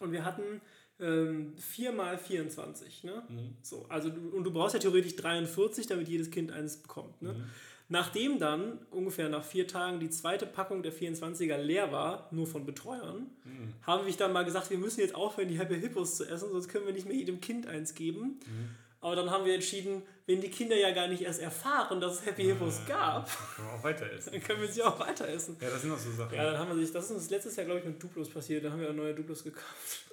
Und 0.00 0.12
wir 0.12 0.24
hatten 0.24 0.60
ähm, 0.98 1.54
4 1.56 1.92
mal 1.92 2.18
24. 2.18 3.04
Ne? 3.04 3.22
Mhm. 3.28 3.56
So, 3.62 3.86
also 3.88 4.08
und 4.10 4.44
du 4.44 4.50
brauchst 4.52 4.74
ja 4.74 4.80
theoretisch 4.80 5.16
43, 5.16 5.86
damit 5.86 6.08
jedes 6.08 6.30
Kind 6.30 6.50
eines 6.52 6.78
bekommt. 6.78 7.22
Ne? 7.22 7.34
Mhm. 7.34 7.44
Nachdem 7.92 8.38
dann 8.38 8.78
ungefähr 8.90 9.28
nach 9.28 9.42
vier 9.44 9.66
Tagen 9.66 9.98
die 9.98 10.10
zweite 10.10 10.46
Packung 10.46 10.82
der 10.82 10.92
24er 10.92 11.56
leer 11.56 11.90
war, 11.90 12.28
nur 12.30 12.46
von 12.46 12.64
Betreuern, 12.66 13.26
Mhm. 13.44 13.74
haben 13.82 14.06
wir 14.06 14.12
dann 14.14 14.32
mal 14.32 14.44
gesagt, 14.44 14.70
wir 14.70 14.78
müssen 14.78 15.00
jetzt 15.00 15.14
aufhören, 15.14 15.48
die 15.48 15.58
Happy 15.58 15.78
Hippos 15.80 16.16
zu 16.16 16.24
essen, 16.24 16.50
sonst 16.52 16.68
können 16.68 16.86
wir 16.86 16.92
nicht 16.92 17.06
mehr 17.06 17.16
jedem 17.16 17.40
Kind 17.40 17.66
eins 17.66 17.94
geben. 17.94 18.38
Mhm. 18.46 18.68
Aber 19.02 19.16
dann 19.16 19.30
haben 19.30 19.44
wir 19.46 19.54
entschieden, 19.54 20.02
wenn 20.26 20.40
die 20.40 20.50
Kinder 20.50 20.76
ja 20.76 20.90
gar 20.92 21.08
nicht 21.08 21.22
erst 21.22 21.40
erfahren, 21.40 22.00
dass 22.00 22.20
es 22.20 22.26
Happy 22.26 22.44
Hippos 22.44 22.80
gab, 22.86 23.26
Dann 23.26 23.54
können 23.56 23.68
wir 23.68 23.74
auch 23.74 23.82
weiter 23.82 24.12
essen. 24.12 24.32
dann 24.32 24.42
können 24.42 24.60
wir 24.60 24.68
sie 24.68 24.82
auch 24.82 25.00
weiter 25.00 25.28
essen. 25.28 25.56
Ja, 25.60 25.70
das 25.70 25.82
sind 25.82 25.92
auch 25.92 25.98
so 25.98 26.10
Sachen. 26.12 26.34
Ja, 26.36 26.44
dann 26.44 26.58
haben 26.58 26.68
wir 26.68 26.84
sich, 26.84 26.92
das 26.92 27.06
ist 27.06 27.10
uns 27.12 27.30
letztes 27.30 27.56
Jahr, 27.56 27.64
glaube 27.64 27.80
ich, 27.80 27.86
mit 27.86 28.02
Duplos 28.02 28.28
passiert, 28.28 28.64
da 28.64 28.70
haben 28.70 28.80
wir 28.80 28.90
auch 28.90 28.94
neue 28.94 29.14
Duplos 29.14 29.42
gekauft. 29.42 30.04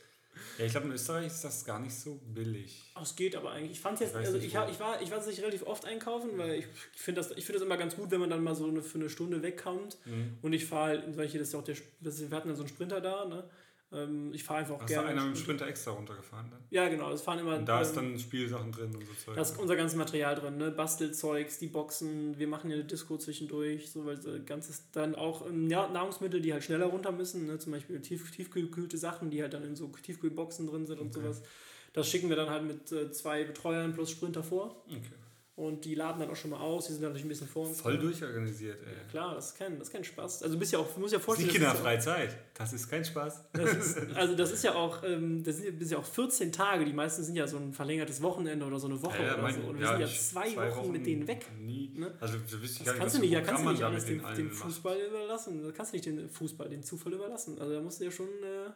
Ja, 0.58 0.66
ich 0.66 0.72
glaube, 0.72 0.88
in 0.88 0.94
Österreich 0.94 1.28
ist 1.28 1.44
das 1.44 1.66
gar 1.66 1.80
nicht 1.80 1.94
so 1.94 2.20
billig. 2.34 2.92
Oh, 2.96 3.02
es 3.04 3.16
geht 3.16 3.36
aber 3.36 3.52
eigentlich. 3.52 3.74
Ich 3.74 3.80
fand 3.80 4.00
jetzt, 4.00 4.12
Ich 4.12 4.16
also 4.16 4.38
nicht, 4.38 4.48
ich, 4.48 4.56
hab, 4.56 4.72
ich 4.72 4.80
war, 4.80 5.00
ich 5.02 5.12
war 5.12 5.18
tatsächlich 5.18 5.44
relativ 5.44 5.68
oft 5.68 5.86
einkaufen, 5.86 6.32
weil 6.38 6.56
ich, 6.56 6.66
ich 6.96 7.02
finde 7.02 7.22
das, 7.22 7.32
ich 7.32 7.46
find 7.46 7.58
das 7.58 7.64
immer 7.64 7.78
ganz 7.78 7.96
gut, 7.96 8.10
wenn 8.10 8.20
man 8.20 8.30
dann 8.30 8.44
mal 8.44 8.56
so 8.56 8.66
eine, 8.66 8.82
für 8.82 8.98
eine 8.98 9.10
Stunde 9.10 9.44
wegkommt. 9.44 9.98
Mhm. 10.06 10.38
Und 10.42 10.54
ich 10.54 10.66
fahre 10.66 10.86
halt, 10.86 11.18
weil 11.18 11.28
hier 11.28 11.40
das 11.40 11.52
ja 11.52 11.60
auch 11.60 11.64
der, 11.64 11.76
wir 12.00 12.36
hatten 12.36 12.50
ja 12.50 12.56
so 12.56 12.64
einen 12.64 12.70
Sprinter 12.70 13.02
da, 13.02 13.26
ne? 13.26 13.44
Ähm, 13.92 14.34
ich 14.34 14.44
fahre 14.44 14.60
einfach 14.60 14.76
auch 14.76 14.82
Hast 14.82 14.90
du 14.90 14.94
gerne. 14.96 15.08
einer 15.10 15.26
mit 15.26 15.36
dem 15.36 15.40
Sprinter. 15.40 15.66
Extra 15.68 15.92
runtergefahren 15.92 16.50
dann? 16.52 16.60
Ja, 16.70 16.90
genau, 16.90 17.12
es 17.12 17.22
fahren 17.22 17.40
immer. 17.40 17.56
Und 17.56 17.66
da 17.66 17.80
ist 17.80 17.96
ähm, 17.96 18.12
dann 18.12 18.20
Spielsachen 18.20 18.72
drin 18.72 18.94
und 18.94 19.06
so 19.06 19.14
Zeug. 19.14 19.36
Da 19.36 19.42
ist 19.42 19.58
unser 19.58 19.76
ganzes 19.78 19.98
Material 19.98 20.36
drin, 20.36 20.58
ne? 20.58 20.72
Bastelzeugs, 20.72 21.58
die 21.60 21.68
Boxen, 21.68 22.38
wir 22.38 22.48
machen 22.48 22.70
ja 22.70 22.76
eine 22.76 22.86
Disco 22.86 23.18
zwischendurch, 23.18 23.90
so 23.90 24.06
weil 24.06 24.22
so 24.22 24.32
ganzes 24.46 24.92
dann 24.92 25.16
auch 25.16 25.48
ähm, 25.48 25.70
ja, 25.70 25.88
Nahrungsmittel, 25.88 26.42
die 26.42 26.52
halt 26.52 26.64
schneller 26.66 26.88
runter 26.88 27.12
müssen, 27.14 27.46
ne? 27.48 27.60
zum 27.60 27.72
Beispiel 27.72 28.02
tief, 28.02 28.30
tiefgekühlte 28.32 28.98
Sachen, 28.98 29.30
die 29.30 29.42
halt 29.42 29.54
dann 29.54 29.64
in 29.64 29.76
so 29.78 29.88
Tiefkühlboxen 29.88 30.68
drin 30.68 30.86
sind 30.86 31.00
und 31.00 31.08
Okay. 31.16 31.22
sowas. 31.24 31.42
Das 31.94 32.10
schicken 32.10 32.28
wir 32.30 32.36
dann 32.36 32.50
halt 32.50 32.64
mit 32.66 32.92
äh, 32.92 33.10
zwei 33.12 33.44
Betreuern 33.46 33.94
plus 33.94 34.12
Sprinter 34.12 34.44
vor 34.44 34.84
okay. 34.88 35.02
Und 35.58 35.84
die 35.86 35.96
laden 35.96 36.20
dann 36.20 36.30
auch 36.30 36.36
schon 36.36 36.52
mal 36.52 36.60
aus, 36.60 36.86
die 36.86 36.94
sind 36.94 37.02
natürlich 37.02 37.26
ein 37.26 37.30
bisschen 37.30 37.48
vor 37.48 37.68
uns. 37.68 37.82
Voll 37.82 37.98
durchorganisiert, 37.98 38.78
ey. 38.86 39.10
Klar, 39.10 39.34
das 39.36 39.48
ist 39.48 39.58
kein, 39.58 39.78
das 39.80 39.88
ist 39.88 39.92
kein 39.94 40.04
Spaß. 40.04 40.44
Also 40.44 40.54
du 40.54 40.60
bist 40.60 40.72
ja 40.72 40.78
auch, 40.78 40.88
du 40.94 41.00
musst 41.00 41.14
ja 41.14 41.20
vorstellen, 41.20 41.50
ja- 41.50 41.54
Kinderfreizeit. 41.56 42.38
Das 42.54 42.74
ist 42.74 42.88
kein 42.88 43.04
Spaß. 43.04 43.44
das 43.54 43.74
ist, 43.76 43.98
also 44.16 44.36
das 44.36 44.52
ist 44.52 44.64
ja 44.64 44.76
auch, 44.76 45.04
ähm, 45.04 45.44
das 45.44 45.58
sind 45.58 45.66
ja, 45.66 45.72
das 45.80 45.90
ja 45.90 45.98
auch 45.98 46.06
14 46.06 46.52
Tage, 46.52 46.86
die 46.86 46.94
meisten 46.94 47.24
sind 47.24 47.36
ja 47.36 47.48
so 47.48 47.58
ein 47.58 47.74
verlängertes 47.74 48.22
Wochenende 48.22 48.66
oder 48.68 48.80
so 48.80 48.88
eine 48.88 49.02
Woche 49.02 49.20
oder 49.20 49.42
mein- 49.42 49.56
so. 49.56 49.62
Und 49.68 49.80
wir 49.80 49.88
sind 49.88 50.00
ja 50.00 50.06
ich- 50.06 50.22
zwei, 50.22 50.56
Wochen, 50.76 50.92
mit 50.92 51.06
denen 51.08 51.28
weg. 51.28 51.46
Nie. 51.60 51.92
Ne? 51.96 52.16
Also, 52.20 52.38
du 52.38 52.62
wisst 52.62 52.86
Das 52.86 52.96
kannst 52.96 53.16
du 53.18 53.22
nicht, 53.22 53.32
ja, 53.32 53.42
kannst 53.42 53.66
du 53.66 53.72
nicht 53.72 53.82
alles 53.84 54.06
dem, 54.06 54.22
dem 54.36 54.46
macht. 54.50 54.56
Fußball 54.58 54.98
überlassen. 55.10 55.64
Da 55.64 55.72
kannst 55.72 55.92
du 55.92 55.96
nicht 55.98 56.06
den 56.06 56.30
Fußball, 56.30 56.70
den 56.70 56.84
Zufall 56.84 57.14
überlassen. 57.14 57.58
Also 57.60 57.74
da 57.74 57.82
musst 57.82 58.00
du 58.00 58.06
ja 58.06 58.12
schon. 58.12 58.28
Äh, 58.28 58.70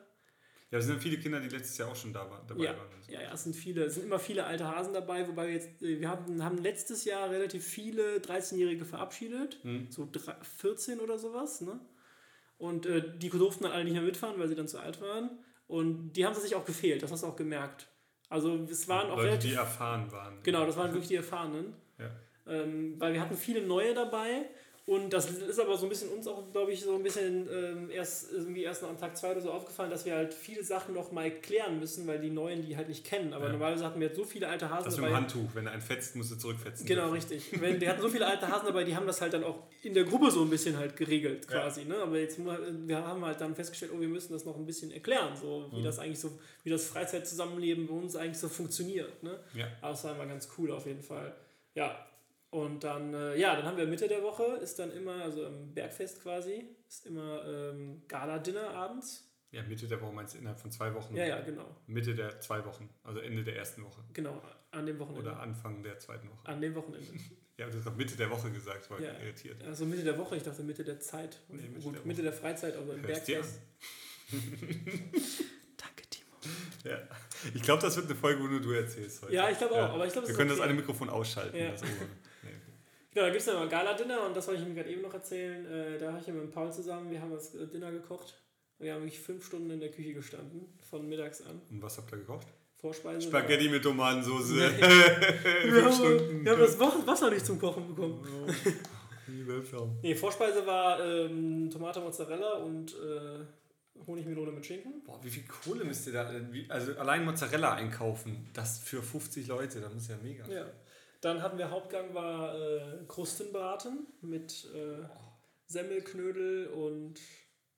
Ja, 0.71 0.77
es 0.79 0.85
sind 0.85 1.01
viele 1.01 1.17
Kinder, 1.17 1.39
die 1.41 1.49
letztes 1.49 1.77
Jahr 1.77 1.89
auch 1.91 1.95
schon 1.95 2.13
da 2.13 2.29
war, 2.29 2.41
dabei 2.47 2.63
Ja, 2.63 2.69
waren. 2.77 2.87
so. 3.01 3.11
ja, 3.11 3.21
ja, 3.21 3.33
es 3.33 3.43
sind 3.43 3.55
viele, 3.55 3.83
es 3.83 3.95
sind 3.95 4.05
immer 4.05 4.19
viele 4.19 4.45
alte 4.45 4.65
Hasen 4.65 4.93
dabei, 4.93 5.27
wobei 5.27 5.47
wir 5.47 5.53
jetzt, 5.53 5.81
äh, 5.83 5.99
wir 5.99 6.07
haben, 6.09 6.41
haben 6.43 6.57
letztes 6.59 7.03
Jahr 7.03 7.29
relativ 7.29 7.65
viele 7.65 8.17
13-Jährige 8.19 8.85
verabschiedet, 8.85 9.59
Hm. 9.63 9.87
so 9.91 10.07
drei- 10.09 10.37
14 10.59 10.99
oder 11.01 11.19
sowas, 11.19 11.59
ne? 11.61 11.79
Und 12.57 12.85
äh, 12.85 13.17
die 13.17 13.29
durften 13.29 13.63
dann 13.63 13.73
alle 13.73 13.83
nicht 13.83 13.93
mehr 13.93 14.01
mitfahren, 14.03 14.39
weil 14.39 14.47
sie 14.47 14.55
dann 14.55 14.67
zu 14.67 14.79
alt 14.79 15.01
waren. 15.01 15.31
Und 15.67 16.13
die 16.13 16.25
haben 16.25 16.35
sich 16.35 16.55
auch 16.55 16.63
gefehlt, 16.65 17.01
das 17.03 17.11
hast 17.11 17.23
du 17.23 17.27
auch 17.27 17.35
gemerkt. 17.35 17.87
Also 18.29 18.55
es 18.69 18.87
waren 18.87 19.09
auch 19.09 19.17
Leute, 19.17 19.29
relativ 19.29 19.49
die 19.51 19.55
erfahren 19.57 20.09
waren. 20.11 20.37
Genau, 20.43 20.65
das 20.65 20.77
waren 20.77 20.91
wirklich 20.91 21.07
die 21.09 21.15
Erfahrenen. 21.15 21.73
Ja. 21.97 22.11
Ähm, 22.47 22.95
weil 22.99 23.13
wir 23.13 23.21
hatten 23.21 23.35
viele 23.35 23.61
neue 23.65 23.93
dabei. 23.93 24.45
Und 24.87 25.13
das 25.13 25.29
ist 25.29 25.59
aber 25.59 25.77
so 25.77 25.85
ein 25.85 25.89
bisschen 25.89 26.09
uns 26.09 26.27
auch, 26.27 26.51
glaube 26.51 26.71
ich, 26.73 26.81
so 26.81 26.95
ein 26.95 27.03
bisschen 27.03 27.47
ähm, 27.53 27.89
erst 27.91 28.31
irgendwie 28.31 28.63
erst 28.63 28.83
am 28.83 28.97
Tag 28.97 29.15
zwei 29.15 29.31
oder 29.31 29.39
so 29.39 29.51
aufgefallen, 29.51 29.91
dass 29.91 30.05
wir 30.05 30.15
halt 30.15 30.33
viele 30.33 30.63
Sachen 30.63 30.95
noch 30.95 31.11
mal 31.11 31.29
klären 31.29 31.79
müssen, 31.79 32.07
weil 32.07 32.19
die 32.19 32.31
Neuen 32.31 32.65
die 32.65 32.75
halt 32.75 32.89
nicht 32.89 33.05
kennen. 33.05 33.31
Aber 33.33 33.45
Ja. 33.45 33.51
normalerweise 33.51 33.85
hatten 33.85 33.99
wir 33.99 34.07
jetzt 34.07 34.17
so 34.17 34.25
viele 34.25 34.47
alte 34.47 34.69
Hasen 34.71 34.85
Das 34.85 34.95
mit 34.97 35.03
dem 35.05 35.09
dabei. 35.11 35.15
Handtuch, 35.17 35.49
wenn 35.53 35.67
er 35.67 35.73
einen 35.73 35.83
fetzt, 35.83 36.15
musst 36.15 36.31
du 36.31 36.35
zurückfetzen. 36.35 36.85
Genau, 36.87 37.11
richtig. 37.11 37.61
Wenn, 37.61 37.79
die 37.79 37.87
hatten 37.87 38.01
so 38.01 38.09
viele 38.09 38.25
alte 38.25 38.47
Hasen 38.47 38.65
dabei, 38.65 38.83
die 38.83 38.95
haben 38.95 39.05
das 39.05 39.21
halt 39.21 39.33
dann 39.33 39.43
auch 39.43 39.59
in 39.83 39.93
der 39.93 40.03
Gruppe 40.03 40.31
so 40.31 40.41
ein 40.41 40.49
bisschen 40.49 40.75
halt 40.77 40.95
geregelt 40.97 41.45
Ja. 41.49 41.59
quasi. 41.61 41.85
Ne? 41.85 41.97
Aber 41.97 42.17
jetzt 42.17 42.39
wir 42.43 42.97
haben 43.05 43.23
halt 43.23 43.39
dann 43.39 43.53
festgestellt, 43.55 43.91
oh, 43.95 43.99
wir 44.01 44.07
müssen 44.09 44.33
das 44.33 44.45
noch 44.45 44.55
ein 44.57 44.65
bisschen 44.65 44.91
erklären, 44.91 45.37
so 45.39 45.67
wie 45.71 45.79
Mhm. 45.79 45.83
das 45.83 45.99
eigentlich 45.99 46.19
so, 46.19 46.31
wie 46.63 46.71
das 46.71 46.85
Freizeitzusammenleben 46.87 47.85
bei 47.87 47.93
uns 47.93 48.15
eigentlich 48.15 48.39
so 48.39 48.49
funktioniert. 48.49 49.21
Ne? 49.21 49.39
Ja. 49.53 49.67
Aber 49.81 49.93
es 49.93 50.03
war 50.03 50.15
immer 50.15 50.25
ganz 50.25 50.49
cool 50.57 50.71
auf 50.71 50.87
jeden 50.87 51.03
Fall. 51.03 51.33
Ja. 51.75 52.07
Und 52.51 52.83
dann, 52.83 53.13
äh, 53.13 53.37
ja, 53.37 53.55
dann 53.55 53.65
haben 53.65 53.77
wir 53.77 53.87
Mitte 53.87 54.07
der 54.09 54.21
Woche, 54.23 54.43
ist 54.61 54.77
dann 54.77 54.91
immer, 54.91 55.23
also 55.23 55.45
im 55.45 55.73
Bergfest 55.73 56.21
quasi, 56.21 56.65
ist 56.87 57.05
immer 57.05 57.43
ähm, 57.47 58.01
Gala-Dinner 58.09 58.71
abends. 58.71 59.27
Ja, 59.51 59.63
Mitte 59.63 59.87
der 59.87 60.01
Woche 60.01 60.13
meinst 60.13 60.33
du 60.33 60.37
innerhalb 60.37 60.59
von 60.59 60.69
zwei 60.69 60.93
Wochen? 60.93 61.15
Ja, 61.15 61.25
ja, 61.25 61.39
genau. 61.41 61.65
Mitte 61.87 62.13
der 62.13 62.39
zwei 62.41 62.63
Wochen, 62.65 62.89
also 63.03 63.19
Ende 63.19 63.43
der 63.43 63.55
ersten 63.55 63.83
Woche. 63.85 64.01
Genau, 64.13 64.41
an 64.71 64.85
dem 64.85 64.99
Wochenende. 64.99 65.29
Oder 65.29 65.39
Anfang 65.39 65.81
der 65.81 65.97
zweiten 65.99 66.29
Woche. 66.29 66.45
An 66.45 66.61
dem 66.61 66.75
Wochenende. 66.75 67.07
Ja, 67.57 67.69
du 67.69 67.77
hast 67.77 67.85
doch 67.85 67.95
Mitte 67.95 68.15
der 68.17 68.27
Woche 68.31 68.49
gesagt, 68.49 68.89
war 68.89 68.99
Ja. 68.99 69.13
irritiert. 69.19 69.63
Also 69.63 69.85
Mitte 69.85 70.03
der 70.03 70.17
Woche, 70.17 70.35
ich 70.35 70.41
dachte 70.41 70.63
Mitte 70.63 70.83
der 70.83 70.99
Zeit. 70.99 71.37
Nee, 71.47 71.61
Mitte 71.67 71.81
Gut, 71.81 71.95
der 71.95 72.01
Mitte 72.05 72.23
der 72.23 72.33
Freizeit, 72.33 72.75
aber 72.75 72.95
im 72.95 73.05
Hörst 73.05 73.27
Bergfest. 73.27 73.59
Danke, 75.77 76.07
Timo. 76.09 76.31
Ja. 76.85 76.97
Ich 77.53 77.61
glaube, 77.61 77.83
das 77.83 77.95
wird 77.97 78.07
eine 78.07 78.15
Folge, 78.15 78.41
wo 78.41 78.47
nur 78.47 78.61
du 78.61 78.71
erzählst 78.71 79.21
heute. 79.21 79.33
Ja, 79.33 79.47
ich 79.49 79.59
glaube 79.59 79.75
auch, 79.75 79.93
aber 79.93 80.07
ich 80.07 80.13
glaube, 80.13 80.25
es 80.25 80.31
Wir 80.33 80.37
können 80.37 80.49
das 80.49 80.57
okay. 80.59 80.69
eine 80.69 80.77
Mikrofon 80.79 81.09
ausschalten. 81.09 81.55
Ja. 81.55 81.71
Das. 81.71 81.83
Genau, 83.13 83.25
da 83.25 83.29
gibt 83.29 83.39
es 83.41 83.45
dann 83.45 83.55
mal 83.55 83.67
Gala-Dinner 83.69 84.25
und 84.25 84.35
das 84.37 84.47
wollte 84.47 84.61
ich 84.61 84.67
mir 84.67 84.75
gerade 84.75 84.89
eben 84.89 85.01
noch 85.01 85.13
erzählen. 85.13 85.65
Äh, 85.65 85.97
da 85.97 86.11
habe 86.11 86.21
ich 86.21 86.27
ja 86.27 86.33
mit 86.33 86.51
Paul 86.51 86.71
zusammen, 86.71 87.11
wir 87.11 87.19
haben 87.21 87.31
das 87.31 87.51
Dinner 87.51 87.91
gekocht. 87.91 88.35
Wir 88.79 88.93
haben 88.93 89.01
wirklich 89.03 89.19
fünf 89.19 89.45
Stunden 89.45 89.69
in 89.69 89.79
der 89.79 89.91
Küche 89.91 90.13
gestanden, 90.13 90.67
von 90.89 91.07
mittags 91.07 91.41
an. 91.41 91.61
Und 91.69 91.81
was 91.83 91.97
habt 91.97 92.11
ihr 92.13 92.17
gekocht? 92.19 92.47
Vorspeise. 92.77 93.27
Spaghetti 93.27 93.69
mit 93.69 93.83
Tomatensauce. 93.83 94.49
Nee. 94.51 94.57
Wir 95.71 95.85
haben, 95.85 96.43
wir 96.43 96.51
haben 96.51 96.59
das 96.61 96.79
Wa- 96.79 97.03
Wasser 97.05 97.29
nicht 97.29 97.45
zum 97.45 97.59
Kochen 97.59 97.87
bekommen. 97.89 98.25
Seltsam. 99.45 99.97
Nee, 100.01 100.15
Vorspeise 100.15 100.65
war 100.65 100.99
ähm, 101.05 101.69
Tomate 101.71 101.99
Mozzarella 101.99 102.53
und 102.53 102.91
äh, 102.93 103.45
Honigmelone 104.07 104.51
mit 104.51 104.65
Schinken. 104.65 105.03
Boah, 105.05 105.19
wie 105.23 105.29
viel 105.29 105.43
Kohle 105.43 105.83
müsst 105.83 106.07
ihr 106.07 106.13
da, 106.13 106.31
also 106.69 106.93
allein 106.97 107.23
Mozzarella 107.23 107.73
einkaufen, 107.75 108.49
das 108.53 108.79
für 108.79 109.01
50 109.03 109.47
Leute, 109.47 109.79
das 109.79 109.93
muss 109.93 110.07
ja 110.07 110.15
mega. 110.23 110.45
Ja. 110.47 110.65
Dann 111.21 111.41
hatten 111.43 111.57
wir 111.57 111.69
Hauptgang 111.69 112.13
war 112.13 112.55
äh, 112.55 113.05
Krustenbraten 113.07 114.07
mit 114.21 114.67
äh, 114.73 115.05
Semmelknödel 115.67 116.67
und 116.67 117.19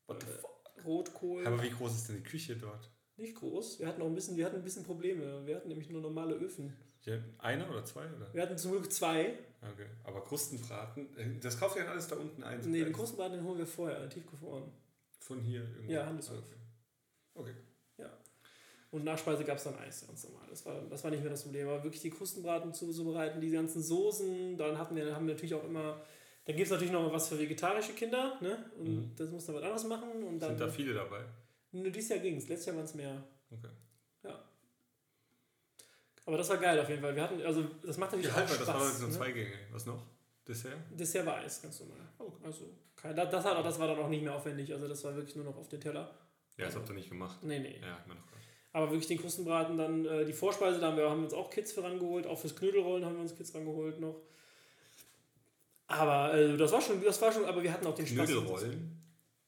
äh? 0.08 0.82
Rotkohl. 0.86 1.46
Aber 1.46 1.62
wie 1.62 1.70
groß 1.70 1.94
ist 1.94 2.10
denn 2.10 2.18
die 2.18 2.24
Küche 2.24 2.56
dort? 2.56 2.90
Nicht 3.18 3.36
groß. 3.36 3.80
Wir 3.80 3.88
hatten 3.88 4.02
auch 4.02 4.08
ein 4.08 4.16
bisschen, 4.16 4.38
wir 4.38 4.46
hatten 4.46 4.56
ein 4.56 4.64
bisschen 4.64 4.84
Probleme. 4.84 5.46
Wir 5.46 5.58
hatten 5.58 5.68
nämlich 5.68 5.90
nur 5.90 6.02
normale 6.02 6.36
Öfen. 6.36 6.76
Ja, 7.04 7.18
einer 7.38 7.70
oder 7.70 7.84
zwei? 7.84 8.06
Oder? 8.14 8.34
Wir 8.34 8.42
hatten 8.42 8.58
zum 8.58 8.72
Glück 8.72 8.92
zwei. 8.92 9.38
Okay. 9.62 9.88
Aber 10.04 10.24
Krustenbraten, 10.24 11.18
äh, 11.18 11.40
das 11.40 11.60
kauft 11.60 11.76
ihr 11.76 11.84
dann 11.84 11.92
alles 11.92 12.08
da 12.08 12.16
unten 12.16 12.44
ein? 12.44 12.60
Nee, 12.62 12.84
den 12.84 12.94
Krustenbraten 12.94 13.38
den 13.38 13.46
holen 13.46 13.60
wir 13.60 13.68
vorher, 13.68 14.10
tiefgefroren. 14.10 14.72
Von 15.20 15.42
hier 15.42 15.62
irgendwo? 15.62 15.92
Ja, 15.92 16.06
Handelshof. 16.06 16.38
Okay. 16.38 16.56
okay. 17.36 17.54
Und 18.94 19.04
Nachspeise 19.06 19.44
gab 19.44 19.58
es 19.58 19.64
dann 19.64 19.76
Eis, 19.80 20.06
ganz 20.06 20.24
normal. 20.26 20.46
Das 20.50 20.64
war, 20.68 20.80
das 20.88 21.04
war 21.04 21.10
nicht 21.10 21.22
mehr 21.22 21.32
das 21.32 21.42
Problem. 21.44 21.68
Aber 21.68 21.84
wirklich 21.84 22.02
die 22.04 22.12
Krustenbraten 22.12 22.74
zuzubereiten, 22.76 23.42
die 23.42 23.50
ganzen 23.50 23.82
Soßen, 23.82 24.56
dann 24.56 24.78
hatten 24.78 24.96
wir, 24.96 25.16
haben 25.16 25.26
wir 25.26 25.34
natürlich 25.34 25.56
auch 25.56 25.64
immer, 25.64 26.00
dann 26.46 26.56
gibt 26.56 26.68
es 26.68 26.72
natürlich 26.72 26.94
noch 26.94 27.02
mal 27.02 27.12
was 27.12 27.28
für 27.28 27.40
vegetarische 27.40 27.94
Kinder, 27.94 28.38
ne? 28.40 28.70
Und 28.78 28.86
Mhm. 28.96 29.16
das 29.16 29.30
muss 29.32 29.46
dann 29.48 29.56
was 29.56 29.64
anderes 29.64 29.84
machen. 29.86 30.24
Und 30.24 30.40
dann, 30.40 30.50
Sind 30.52 30.62
da 30.62 30.68
viele 30.70 30.94
dabei? 30.94 31.24
Nur 31.72 31.90
dieses 31.90 32.10
Jahr 32.12 32.20
ging 32.20 32.36
es, 32.38 32.48
letztes 32.48 32.68
Jahr 32.68 32.76
waren 32.76 32.86
es 32.86 32.94
mehr. 32.94 33.24
Okay. 33.50 33.68
Ja. 34.24 34.44
Aber 36.26 36.38
das 36.38 36.50
war 36.50 36.58
geil 36.58 36.80
auf 36.80 36.88
jeden 36.90 37.02
Fall. 37.02 37.16
Wir 37.16 37.24
hatten, 37.24 37.42
also 37.42 37.64
das 37.86 37.98
macht 37.98 38.12
natürlich 38.12 38.28
Ja, 38.28 38.34
auch 38.34 38.38
halt 38.38 38.50
mal, 38.50 38.56
Spaß. 38.56 38.68
das 38.68 38.76
war 38.80 38.88
jetzt 38.88 39.00
nur 39.00 39.10
ne? 39.10 39.16
zwei 39.16 39.32
Gänge. 39.32 39.54
Was 39.72 39.86
noch? 39.86 40.04
Dessert? 40.48 40.78
Dessert 40.92 41.26
war 41.26 41.38
Eis, 41.38 41.62
ganz 41.62 41.80
normal. 41.80 41.98
Oh. 42.20 42.32
Also, 42.44 42.70
kein, 42.96 43.16
das, 43.16 43.30
das, 43.32 43.44
hat- 43.46 43.66
das 43.66 43.80
war 43.80 43.88
dann 43.88 43.98
auch 44.00 44.10
nicht 44.10 44.24
mehr 44.24 44.36
aufwendig. 44.36 44.72
Also 44.72 44.88
das 44.88 45.04
war 45.04 45.16
wirklich 45.16 45.36
nur 45.36 45.46
noch 45.46 45.58
auf 45.58 45.68
den 45.70 45.82
Teller. 45.82 46.12
Ja, 46.58 46.66
das 46.66 46.76
habt 46.76 46.88
ihr 46.90 46.96
nicht 46.96 47.10
gemacht. 47.10 47.40
Nee, 47.42 47.60
nee. 47.60 47.80
Ja, 47.82 47.98
ich 48.00 48.08
meine 48.08 48.20
doch 48.20 48.28
gerade. 48.28 48.43
Aber 48.76 48.90
wirklich 48.90 49.08
den 49.08 49.20
Krustenbraten, 49.20 49.78
dann 49.78 50.04
äh, 50.06 50.26
die 50.26 50.34
Vorspeise, 50.34 50.80
da 50.80 50.88
haben 50.88 50.98
wir, 50.98 51.10
haben 51.10 51.20
wir 51.20 51.26
uns 51.26 51.34
auch 51.34 51.50
Kids 51.50 51.72
für 51.72 51.84
rangeholt, 51.84 52.26
auch 52.28 52.40
fürs 52.40 52.56
Knödelrollen 52.56 53.06
haben 53.06 53.16
wir 53.16 53.22
uns 53.22 53.36
Kids 53.36 53.54
rangeholt 53.54 54.00
noch. 54.00 54.16
Aber 55.88 56.34
äh, 56.34 56.58
das 56.58 56.72
war 56.72 56.82
schon, 56.82 57.02
das 57.04 57.22
war 57.22 57.32
schon, 57.32 57.46
aber 57.46 57.62
wir 57.62 57.72
hatten 57.72 57.86
auch 57.86 57.96
den 57.96 58.08
Spaß. 58.08 58.26
Knödelrollen? 58.30 59.00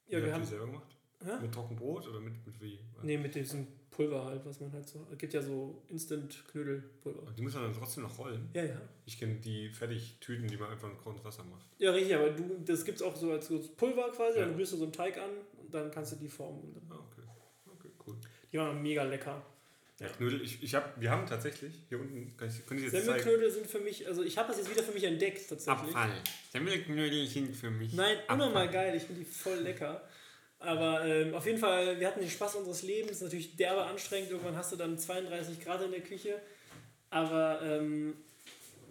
Ja, 0.08 0.24
wir 0.24 0.34
haben. 0.34 0.42
die 0.44 0.48
selber 0.48 0.68
gemacht? 0.68 0.96
Hä? 1.24 1.32
Mit 1.42 1.52
Trockenbrot 1.54 2.08
oder 2.08 2.20
mit, 2.20 2.46
mit 2.46 2.62
wie? 2.62 2.80
Nee, 3.02 3.18
mit 3.18 3.34
diesem 3.34 3.66
Pulver 3.90 4.26
halt, 4.26 4.46
was 4.46 4.60
man 4.60 4.72
halt 4.74 4.88
so. 4.88 5.08
Es 5.12 5.18
gibt 5.18 5.34
ja 5.34 5.42
so 5.42 5.82
Instant-Knödelpulver. 5.88 7.32
Die 7.36 7.42
muss 7.42 7.54
man 7.56 7.64
dann 7.64 7.74
trotzdem 7.74 8.04
noch 8.04 8.16
rollen. 8.20 8.50
Ja, 8.54 8.64
ja. 8.66 8.82
Ich 9.06 9.18
kenne 9.18 9.36
die 9.36 9.70
Fertigtüten, 9.70 10.48
die 10.48 10.58
man 10.58 10.70
einfach 10.70 10.90
mit 10.90 10.98
kochend 11.00 11.24
Wasser 11.24 11.44
macht. 11.46 11.68
Ja, 11.80 11.92
richtig, 11.92 12.14
aber 12.16 12.30
du, 12.30 12.60
das 12.64 12.86
gibt 12.86 12.98
es 12.98 13.02
auch 13.02 13.16
so 13.16 13.32
als 13.32 13.48
Pulver 13.76 14.12
quasi, 14.12 14.38
Ja. 14.40 14.46
dann 14.46 14.56
rührst 14.56 14.74
du 14.74 14.78
so 14.78 14.84
einen 14.84 14.94
Teig 14.94 15.18
an 15.18 15.30
und 15.64 15.74
dann 15.74 15.90
kannst 15.90 16.12
du 16.12 16.18
die 16.18 16.28
formen. 16.28 16.60
Und 16.62 16.76
dann, 16.76 16.84
Ah, 16.92 17.02
okay. 17.12 17.15
Die 18.56 18.60
waren 18.60 18.82
mega 18.82 19.04
lecker. 19.04 19.42
Ja, 20.00 20.08
Knödel, 20.08 20.42
ich, 20.42 20.64
ich 20.64 20.74
hab, 20.76 21.00
wir 21.00 21.12
haben 21.12 21.26
tatsächlich, 21.26 21.74
hier 21.90 22.00
unten, 22.00 22.36
kann 22.38 22.48
ich, 22.48 22.66
kann 22.66 22.78
ich 22.78 22.84
jetzt 22.84 22.94
zeigen. 22.94 23.06
Semmelknödel 23.06 23.52
sind 23.52 23.68
für 23.68 23.80
mich, 23.80 24.08
also 24.08 24.24
ich 24.24 24.38
habe 24.38 24.48
das 24.48 24.58
jetzt 24.60 24.70
wieder 24.70 24.82
für 24.82 24.94
mich 24.94 25.04
entdeckt 25.04 25.50
tatsächlich. 25.50 25.94
Semmelknödel 26.54 27.28
sind 27.28 27.56
für 27.56 27.70
mich. 27.70 27.94
Nein, 27.94 28.18
Abfall. 28.20 28.36
unnormal 28.36 28.70
geil, 28.70 28.96
ich 28.96 29.04
finde 29.04 29.24
die 29.24 29.30
voll 29.30 29.58
lecker. 29.58 30.02
Aber 30.60 31.04
ähm, 31.06 31.34
auf 31.34 31.46
jeden 31.46 31.58
Fall, 31.58 32.00
wir 32.00 32.08
hatten 32.08 32.22
den 32.22 32.30
Spaß 32.30 32.56
unseres 32.56 32.84
Lebens, 32.84 33.12
ist 33.12 33.24
natürlich 33.24 33.58
derbe 33.58 33.84
anstrengend, 33.84 34.32
irgendwann 34.32 34.56
hast 34.56 34.72
du 34.72 34.78
dann 34.78 34.98
32 34.98 35.60
Grad 35.60 35.82
in 35.82 35.92
der 35.92 36.02
Küche. 36.02 36.42
Aber 37.10 37.62
ähm, 37.62 38.16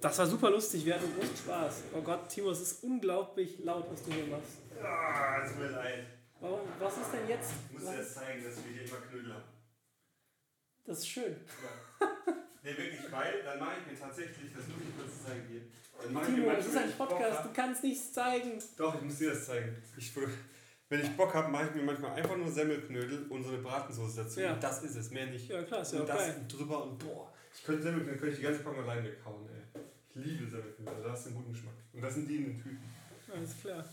das 0.00 0.18
war 0.18 0.26
super 0.26 0.50
lustig, 0.50 0.84
wir 0.84 0.94
hatten 0.94 1.08
großen 1.18 1.36
Spaß. 1.36 1.82
Oh 1.94 2.02
Gott, 2.02 2.28
Timo, 2.28 2.50
es 2.50 2.60
ist 2.60 2.84
unglaublich 2.84 3.58
laut, 3.64 3.86
was 3.90 4.02
du 4.04 4.12
hier 4.12 4.26
machst. 4.26 4.58
Ah, 4.82 5.40
tut 5.46 5.58
mir 5.58 5.70
leid. 5.70 6.04
Warum, 6.40 6.60
was 6.78 6.98
ist 6.98 7.12
denn 7.14 7.28
jetzt? 7.28 7.52
Ich 7.70 7.78
muss 7.78 7.90
dir 7.90 7.96
jetzt 7.96 8.14
zeigen, 8.14 8.44
dass 8.44 8.56
wir 8.56 8.72
hier 8.72 8.82
immer 8.82 9.00
Knödel 9.08 9.32
haben. 9.32 9.53
Das 10.86 10.98
ist 10.98 11.08
schön. 11.08 11.36
Ne, 12.62 12.70
wirklich, 12.76 13.00
weil 13.12 13.42
dann 13.42 13.58
mache 13.58 13.72
ich 13.84 13.92
mir 13.92 13.98
tatsächlich, 13.98 14.52
das 14.54 14.66
muss 14.68 14.76
ich 14.88 14.96
kurz 14.96 15.24
zeigen 15.24 15.42
hier. 15.50 15.60
Dann 16.02 16.26
Timo, 16.26 16.50
das 16.50 16.66
ist 16.66 16.76
ein 16.76 16.92
Podcast, 16.92 17.38
hab- 17.38 17.44
du 17.44 17.52
kannst 17.52 17.84
nichts 17.84 18.12
zeigen. 18.12 18.62
Doch, 18.76 18.94
ich 18.96 19.02
muss 19.02 19.18
dir 19.18 19.30
das 19.30 19.46
zeigen. 19.46 19.76
Ich, 19.96 20.12
wenn 20.88 21.00
ich 21.00 21.10
Bock 21.16 21.32
habe, 21.34 21.48
mache 21.50 21.66
ich 21.68 21.74
mir 21.74 21.82
manchmal 21.82 22.12
einfach 22.12 22.36
nur 22.36 22.50
Semmelknödel 22.50 23.26
und 23.28 23.42
so 23.42 23.50
eine 23.50 23.58
Bratensauce 23.58 24.16
dazu. 24.16 24.40
Ja. 24.40 24.54
Und 24.54 24.62
das 24.62 24.82
ist 24.82 24.96
es, 24.96 25.10
mehr 25.10 25.26
nicht. 25.26 25.48
Ja, 25.48 25.62
klar, 25.62 25.82
ist 25.82 25.92
ja 25.92 26.00
und 26.00 26.10
auch 26.10 26.16
das 26.16 26.48
drüber 26.48 26.84
und 26.84 26.98
boah. 26.98 27.32
Ich 27.54 27.62
könnte 27.64 27.82
Semmelknödel, 27.82 28.18
könnte 28.18 28.32
ich 28.32 28.38
die 28.40 28.44
ganze 28.44 28.60
Packung 28.60 28.82
allein 28.82 29.04
weghauen, 29.04 29.46
ey. 29.48 29.80
Ich 30.14 30.24
liebe 30.24 30.48
Semmelknödel, 30.50 31.02
da 31.02 31.10
hast 31.12 31.24
du 31.26 31.28
einen 31.30 31.38
guten 31.38 31.52
Geschmack. 31.52 31.74
Und 31.92 32.00
das 32.02 32.14
sind 32.14 32.28
die 32.28 32.36
in 32.36 32.44
den 32.46 32.62
Tüten. 32.62 32.82
Alles 33.34 33.60
klar. 33.60 33.84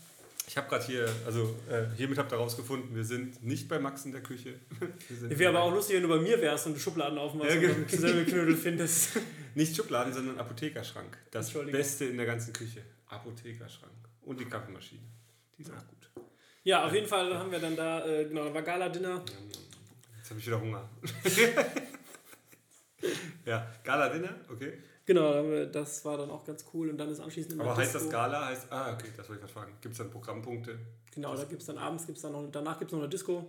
Ich 0.52 0.58
habe 0.58 0.68
gerade 0.68 0.84
hier, 0.84 1.08
also 1.24 1.56
äh, 1.70 1.84
hiermit 1.96 2.18
habt 2.18 2.30
ihr 2.30 2.36
rausgefunden, 2.36 2.94
wir 2.94 3.04
sind 3.04 3.42
nicht 3.42 3.70
bei 3.70 3.78
Max 3.78 4.04
in 4.04 4.12
der 4.12 4.20
Küche. 4.20 4.52
Wäre 5.08 5.48
aber 5.48 5.62
auch 5.62 5.72
lustig, 5.72 5.96
wenn 5.96 6.02
du 6.02 6.10
bei 6.10 6.18
mir 6.18 6.38
wärst 6.42 6.66
und 6.66 6.74
du 6.74 6.78
Schubladen 6.78 7.16
aufmachst 7.16 7.54
Ja, 7.54 7.70
und 7.70 7.88
genau. 7.88 8.02
Semmelknödel 8.02 8.54
findest. 8.54 9.18
Nicht 9.54 9.74
Schubladen, 9.74 10.12
sondern 10.12 10.38
Apothekerschrank. 10.38 11.16
Das. 11.30 11.54
Beste 11.54 12.04
in 12.04 12.18
der 12.18 12.26
ganzen 12.26 12.52
Küche. 12.52 12.82
Apothekerschrank. 13.06 13.94
Und 14.26 14.40
die 14.40 14.44
Kaffeemaschine. 14.44 15.00
Die 15.56 15.62
ist 15.62 15.70
auch 15.70 15.88
gut. 15.88 16.26
Ja, 16.64 16.86
auf 16.86 16.92
jeden 16.92 17.08
Fall 17.08 17.34
haben 17.34 17.50
wir 17.50 17.58
dann 17.58 17.74
da, 17.74 18.06
äh, 18.06 18.26
genau, 18.26 18.44
da 18.44 18.52
war 18.52 18.60
Gala-Dinner. 18.60 19.24
Jetzt 20.18 20.28
habe 20.28 20.38
ich 20.38 20.46
wieder 20.46 20.60
Hunger. 20.60 20.86
ja, 23.46 23.74
Gala-Dinner, 23.82 24.34
okay. 24.50 24.74
Genau, 25.04 25.64
das 25.66 26.04
war 26.04 26.16
dann 26.18 26.30
auch 26.30 26.44
ganz 26.44 26.64
cool 26.72 26.90
und 26.90 26.96
dann 26.98 27.08
ist 27.08 27.18
anschließend 27.20 27.54
immer 27.54 27.64
Aber 27.64 27.76
heißt 27.76 27.94
das 27.94 28.02
Disco. 28.02 28.16
Gala? 28.16 28.46
Heißt, 28.46 28.70
ah, 28.70 28.92
okay, 28.94 29.08
das 29.16 29.28
wollte 29.28 29.44
ich 29.44 29.52
gerade 29.52 29.52
fragen. 29.52 29.78
Gibt 29.80 29.92
es 29.92 29.98
dann 29.98 30.10
Programmpunkte? 30.10 30.78
Genau, 31.12 31.34
da 31.34 31.44
gibt 31.44 31.60
es 31.60 31.66
dann 31.66 31.78
abends, 31.78 32.06
gibt's 32.06 32.22
dann 32.22 32.32
noch, 32.32 32.48
danach 32.52 32.78
gibt 32.78 32.90
es 32.90 32.92
noch 32.92 33.00
eine 33.00 33.08
Disco. 33.08 33.48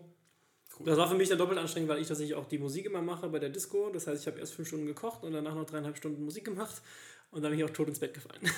Cool. 0.80 0.86
Das 0.88 0.98
war 0.98 1.08
für 1.08 1.16
mich 1.16 1.30
dann 1.30 1.38
doppelt 1.38 1.60
anstrengend, 1.60 1.90
weil 1.90 2.00
ich 2.02 2.08
tatsächlich 2.08 2.36
auch 2.36 2.48
die 2.48 2.58
Musik 2.58 2.86
immer 2.88 3.02
mache 3.04 3.30
bei 3.30 3.38
der 3.38 3.50
Disco. 3.50 3.92
Das 3.92 4.08
heißt, 4.08 4.22
ich 4.22 4.28
habe 4.28 4.40
erst 4.40 4.56
fünf 4.56 4.68
Stunden 4.68 4.88
gekocht 4.88 5.24
und 5.24 5.32
danach 5.32 5.54
noch 5.54 5.66
dreieinhalb 5.66 5.96
Stunden 5.96 6.24
Musik 6.24 6.46
gemacht 6.46 6.82
und 7.30 7.44
dann 7.44 7.52
bin 7.52 7.60
ich 7.60 7.66
auch 7.66 7.70
tot 7.70 7.88
ins 7.88 8.00
Bett 8.00 8.14
gefallen. 8.14 8.42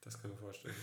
Das 0.00 0.18
kann 0.22 0.30
ich 0.30 0.36
mir 0.38 0.42
vorstellen. 0.42 0.74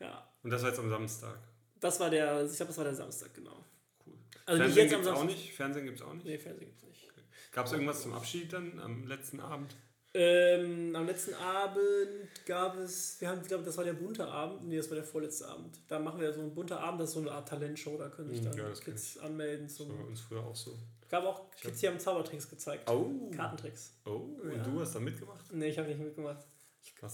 ja, 0.00 0.26
Und 0.42 0.50
das 0.50 0.62
war 0.62 0.70
jetzt 0.70 0.80
am 0.80 0.88
Samstag. 0.90 1.38
das 1.78 2.00
war 2.00 2.10
der, 2.10 2.44
ich 2.44 2.56
glaube, 2.56 2.68
das 2.70 2.78
war 2.78 2.84
der 2.84 2.94
Samstag, 2.96 3.32
genau. 3.32 3.64
Cool. 4.04 4.14
Also 4.44 4.60
Fernsehen 4.64 4.88
gibt 4.88 5.02
es 5.02 5.08
auch 5.08 5.24
nicht? 5.24 5.54
Fernsehen 5.54 5.84
gibt 5.84 6.00
es 6.00 6.04
auch 6.04 6.14
nicht? 6.14 6.26
Nee, 6.26 6.38
Fernsehen 6.38 6.66
gibt 6.66 6.82
es 6.82 6.88
nicht. 6.88 7.08
Gab 7.52 7.66
es 7.66 7.72
irgendwas 7.72 8.02
zum 8.02 8.12
Abschied 8.14 8.52
dann 8.52 8.80
am 8.80 9.06
letzten 9.06 9.38
Abend? 9.38 9.76
Ähm, 10.14 10.94
am 10.94 11.06
letzten 11.06 11.32
Abend 11.34 12.28
gab 12.44 12.76
es, 12.76 13.18
wir 13.20 13.28
haben, 13.28 13.40
ich 13.40 13.48
glaube, 13.48 13.64
das 13.64 13.78
war 13.78 13.84
der 13.84 13.94
bunte 13.94 14.26
Abend, 14.26 14.68
nee, 14.68 14.76
das 14.76 14.90
war 14.90 14.96
der 14.96 15.04
vorletzte 15.04 15.48
Abend. 15.48 15.78
Da 15.88 15.98
machen 15.98 16.20
wir 16.20 16.32
so 16.34 16.40
einen 16.40 16.54
bunter 16.54 16.80
Abend, 16.80 17.00
das 17.00 17.10
ist 17.10 17.14
so 17.14 17.20
eine 17.20 17.32
Art 17.32 17.48
Talentshow, 17.48 17.96
da 17.96 18.08
können 18.10 18.28
sich 18.28 18.40
hm, 18.40 18.44
dann 18.44 18.58
ja, 18.58 18.70
Kids 18.72 19.16
anmelden. 19.18 19.68
Zum 19.68 19.88
das 19.88 19.96
war 19.96 20.04
bei 20.04 20.10
uns 20.10 20.20
früher 20.20 20.44
auch 20.44 20.56
so. 20.56 20.78
Gab 21.08 21.24
auch 21.24 21.50
Kids, 21.52 21.80
die 21.80 21.88
haben 21.88 21.98
Zaubertricks 21.98 22.48
gezeigt. 22.50 22.90
Oh. 22.90 23.10
Kartentricks. 23.34 23.94
Oh, 24.04 24.20
ja. 24.44 24.52
und 24.52 24.66
du 24.66 24.80
hast 24.80 24.94
da 24.94 25.00
mitgemacht? 25.00 25.50
Nee, 25.50 25.68
ich 25.68 25.78
habe 25.78 25.88
nicht 25.88 26.00
mitgemacht. 26.00 26.44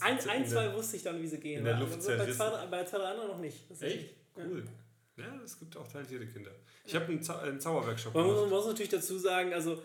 ein, 0.01 0.18
ein 0.28 0.46
zwei 0.46 0.74
wusste 0.74 0.96
ich 0.96 1.05
dann, 1.05 1.22
wie 1.22 1.26
sie 1.28 1.38
gehen. 1.38 1.61
In 1.61 1.64
der 1.66 1.78
Luft 1.78 1.94
also 1.94 2.16
bei, 2.16 2.32
zwei, 2.32 2.66
bei 2.66 2.84
zwei, 2.84 2.99
drei 2.99 3.11
anderen 3.11 3.28
noch 3.28 3.38
nicht. 3.38 3.70
Echt? 3.80 4.14
Cool. 4.36 4.64
Ja. 5.16 5.24
ja, 5.24 5.40
es 5.44 5.57
gibt 5.57 5.76
auch 5.76 5.86
talentierte 5.86 6.26
Kinder. 6.26 6.51
Ich 6.84 6.94
habe 6.94 7.05
einen, 7.07 7.22
Zau 7.22 7.36
einen 7.38 7.61
Zauberworkshop 7.61 8.12
gemacht. 8.12 8.28
Man 8.28 8.51
muss 8.51 8.66
natürlich 8.66 8.90
dazu 8.90 9.18
sagen, 9.18 9.53
also 9.53 9.82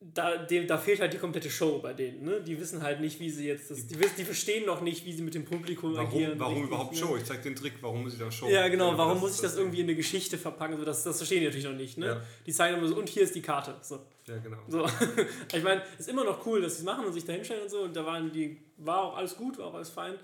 da, 0.00 0.36
dem, 0.36 0.68
da 0.68 0.78
fehlt 0.78 1.00
halt 1.00 1.12
die 1.12 1.18
komplette 1.18 1.50
Show 1.50 1.80
bei 1.80 1.92
denen. 1.92 2.22
Ne? 2.22 2.40
Die 2.40 2.58
wissen 2.60 2.82
halt 2.82 3.00
nicht, 3.00 3.18
wie 3.18 3.30
sie 3.30 3.48
jetzt 3.48 3.68
das. 3.70 3.84
Die, 3.84 3.98
wissen, 3.98 4.14
die 4.16 4.24
verstehen 4.24 4.64
noch 4.64 4.80
nicht, 4.80 5.04
wie 5.04 5.12
sie 5.12 5.22
mit 5.22 5.34
dem 5.34 5.44
Publikum 5.44 5.94
warum, 5.94 6.06
agieren. 6.06 6.38
Warum 6.38 6.54
richtig, 6.54 6.68
überhaupt 6.70 6.92
ne? 6.92 6.98
Show? 6.98 7.16
Ich 7.16 7.24
zeig 7.24 7.42
den 7.42 7.56
Trick, 7.56 7.74
warum 7.80 8.04
muss 8.04 8.12
ich 8.12 8.20
da 8.20 8.30
Show? 8.30 8.48
Ja, 8.48 8.68
genau, 8.68 8.96
warum 8.96 9.18
muss 9.18 9.34
ich 9.34 9.40
das 9.40 9.56
irgendwie 9.56 9.80
in 9.80 9.86
eine 9.86 9.96
Geschichte 9.96 10.38
verpacken? 10.38 10.78
So, 10.78 10.84
das, 10.84 11.02
das 11.02 11.16
verstehen 11.16 11.40
die 11.40 11.46
natürlich 11.46 11.66
noch 11.66 11.74
nicht. 11.74 11.98
Ne? 11.98 12.06
Ja. 12.06 12.22
Die 12.46 12.52
zeigen 12.52 12.78
immer 12.78 12.86
so, 12.86 12.96
und 12.96 13.08
hier 13.08 13.22
ist 13.22 13.34
die 13.34 13.42
Karte. 13.42 13.74
So. 13.82 13.98
Ja, 14.26 14.36
genau. 14.38 14.58
So. 14.68 14.86
ich 15.52 15.64
meine, 15.64 15.82
ist 15.98 16.08
immer 16.08 16.24
noch 16.24 16.46
cool, 16.46 16.62
dass 16.62 16.74
sie 16.74 16.80
es 16.80 16.84
machen 16.84 17.04
und 17.04 17.12
sich 17.12 17.24
da 17.24 17.32
hinstellen 17.32 17.64
und 17.64 17.70
so. 17.70 17.80
Und 17.80 17.96
da 17.96 18.06
waren 18.06 18.30
die, 18.30 18.56
war 18.76 19.02
auch 19.02 19.16
alles 19.16 19.36
gut, 19.36 19.58
war 19.58 19.66
auch 19.66 19.74
alles 19.74 19.90
fein. 19.90 20.14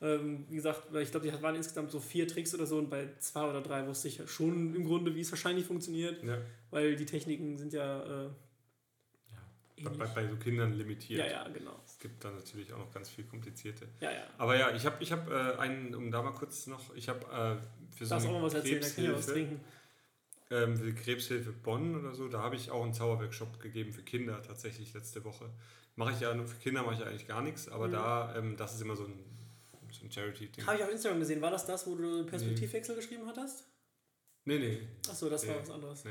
Ähm, 0.00 0.44
wie 0.48 0.56
gesagt, 0.56 0.94
ich 0.94 1.10
glaube, 1.10 1.28
die 1.28 1.42
waren 1.42 1.56
insgesamt 1.56 1.90
so 1.90 1.98
vier 1.98 2.28
Tricks 2.28 2.54
oder 2.54 2.66
so 2.66 2.78
und 2.78 2.88
bei 2.88 3.08
zwei 3.18 3.48
oder 3.48 3.62
drei 3.62 3.86
wusste 3.86 4.08
ich 4.08 4.20
schon 4.26 4.74
im 4.74 4.84
Grunde, 4.84 5.14
wie 5.14 5.20
es 5.20 5.32
wahrscheinlich 5.32 5.64
funktioniert. 5.64 6.22
Ja. 6.22 6.38
Weil 6.70 6.94
die 6.94 7.06
Techniken 7.06 7.58
sind 7.58 7.72
ja. 7.72 8.26
Äh, 8.26 8.28
bei, 9.82 10.06
bei, 10.06 10.28
so 10.28 10.36
Kindern 10.36 10.72
limitiert. 10.74 11.20
Ja, 11.20 11.26
ja, 11.26 11.48
genau. 11.48 11.80
Es 11.84 11.98
gibt 11.98 12.24
da 12.24 12.30
natürlich 12.30 12.72
auch 12.72 12.78
noch 12.78 12.92
ganz 12.92 13.10
viel 13.10 13.24
komplizierte. 13.24 13.88
Ja, 14.00 14.12
ja. 14.12 14.26
Aber 14.38 14.56
ja, 14.56 14.74
ich 14.74 14.86
habe 14.86 15.02
ich 15.02 15.10
hab, 15.10 15.28
äh, 15.28 15.56
einen, 15.58 15.94
um 15.94 16.10
da 16.10 16.22
mal 16.22 16.32
kurz 16.32 16.66
noch, 16.66 16.94
ich 16.94 17.08
habe 17.08 17.20
äh, 17.60 17.94
für 17.96 18.06
so 18.06 18.14
eine 18.14 18.28
auch 18.28 18.40
mal 18.40 18.52
was 18.52 19.26
trinken. 19.26 19.60
Ähm, 20.50 20.76
für 20.76 20.92
Krebshilfe 20.92 21.52
Bonn 21.52 21.96
oder 21.96 22.14
so, 22.14 22.28
da 22.28 22.40
habe 22.40 22.54
ich 22.54 22.70
auch 22.70 22.84
einen 22.84 22.92
Zauberworkshop 22.92 23.60
gegeben 23.60 23.92
für 23.92 24.02
Kinder 24.02 24.42
tatsächlich 24.42 24.92
letzte 24.92 25.24
Woche. 25.24 25.50
Mache 25.96 26.12
ich 26.12 26.20
ja 26.20 26.34
nur 26.34 26.46
für 26.46 26.56
Kinder 26.56 26.82
mache 26.82 26.94
ich 26.94 27.00
ja 27.00 27.06
eigentlich 27.06 27.26
gar 27.26 27.42
nichts, 27.42 27.68
aber 27.68 27.88
mhm. 27.88 27.92
da, 27.92 28.36
ähm, 28.36 28.56
das 28.56 28.74
ist 28.74 28.82
immer 28.82 28.94
so 28.94 29.04
ein, 29.04 29.24
so 29.90 30.04
ein 30.04 30.12
Charity-Ding. 30.12 30.66
Habe 30.66 30.76
ich 30.76 30.84
auf 30.84 30.90
Instagram 30.90 31.18
gesehen. 31.20 31.40
War 31.40 31.50
das 31.50 31.66
das, 31.66 31.86
wo 31.86 31.94
du 31.96 32.26
Perspektivwechsel 32.26 32.94
nee. 32.94 33.00
geschrieben 33.00 33.26
hattest? 33.26 33.64
Nee, 34.44 34.58
nee. 34.58 34.88
Achso, 35.08 35.30
das 35.30 35.44
nee. 35.44 35.48
war 35.48 35.60
was 35.60 35.70
anderes. 35.70 36.04
Nee. 36.04 36.10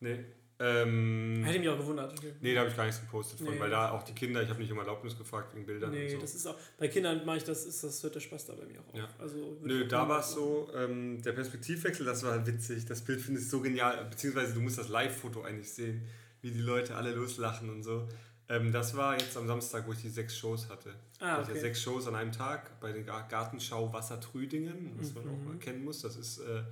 Nee, 0.00 0.24
ähm, 0.64 1.42
Hätte 1.44 1.58
mich 1.58 1.68
auch 1.68 1.78
gewundert. 1.78 2.14
Nee, 2.40 2.54
da 2.54 2.60
habe 2.60 2.70
ich 2.70 2.76
gar 2.76 2.84
nichts 2.84 3.00
gepostet 3.00 3.40
von, 3.40 3.52
nee. 3.52 3.58
weil 3.58 3.70
da 3.70 3.90
auch 3.90 4.04
die 4.04 4.12
Kinder, 4.12 4.40
ich 4.42 4.48
habe 4.48 4.60
nicht 4.60 4.70
um 4.70 4.78
Erlaubnis 4.78 5.18
gefragt 5.18 5.52
wegen 5.54 5.66
Bildern. 5.66 5.90
Nee, 5.90 6.08
so. 6.08 6.20
das 6.20 6.36
ist 6.36 6.46
auch, 6.46 6.56
bei 6.78 6.86
Kindern 6.86 7.26
mache 7.26 7.38
ich 7.38 7.44
das, 7.44 7.64
ist, 7.64 7.82
das 7.82 8.00
hört 8.04 8.14
der 8.14 8.20
Spaß 8.20 8.46
da 8.46 8.54
bei 8.54 8.66
mir 8.66 8.80
auch 8.80 8.88
auf. 8.94 8.98
Ja. 8.98 9.08
Also, 9.18 9.58
Nö, 9.60 9.88
da 9.88 10.08
war 10.08 10.20
es 10.20 10.30
so, 10.30 10.70
ähm, 10.76 11.20
der 11.20 11.32
Perspektivwechsel, 11.32 12.06
das 12.06 12.22
war 12.22 12.46
witzig, 12.46 12.84
das 12.86 13.00
Bild 13.02 13.20
finde 13.20 13.40
ich 13.40 13.48
so 13.48 13.60
genial, 13.60 14.06
beziehungsweise 14.08 14.54
du 14.54 14.60
musst 14.60 14.78
das 14.78 14.88
Live-Foto 14.88 15.42
eigentlich 15.42 15.72
sehen, 15.72 16.02
wie 16.42 16.52
die 16.52 16.60
Leute 16.60 16.94
alle 16.94 17.12
loslachen 17.12 17.68
und 17.68 17.82
so. 17.82 18.06
Ähm, 18.48 18.70
das 18.70 18.96
war 18.96 19.18
jetzt 19.18 19.36
am 19.36 19.48
Samstag, 19.48 19.88
wo 19.88 19.92
ich 19.92 20.02
die 20.02 20.10
sechs 20.10 20.36
Shows 20.36 20.68
hatte. 20.68 20.90
Ah, 21.18 21.34
okay. 21.34 21.42
Ich 21.42 21.48
hatte 21.48 21.60
sechs 21.60 21.82
Shows 21.82 22.06
an 22.06 22.14
einem 22.14 22.30
Tag 22.32 22.78
bei 22.78 22.92
der 22.92 23.02
Gartenschau 23.02 23.92
Wassertrüdingen, 23.92 24.92
was 24.96 25.12
man 25.14 25.24
mhm. 25.24 25.30
auch 25.30 25.44
mal 25.44 25.56
kennen 25.56 25.84
muss. 25.84 26.02
Das 26.02 26.16
ist 26.16 26.38
äh, 26.38 26.62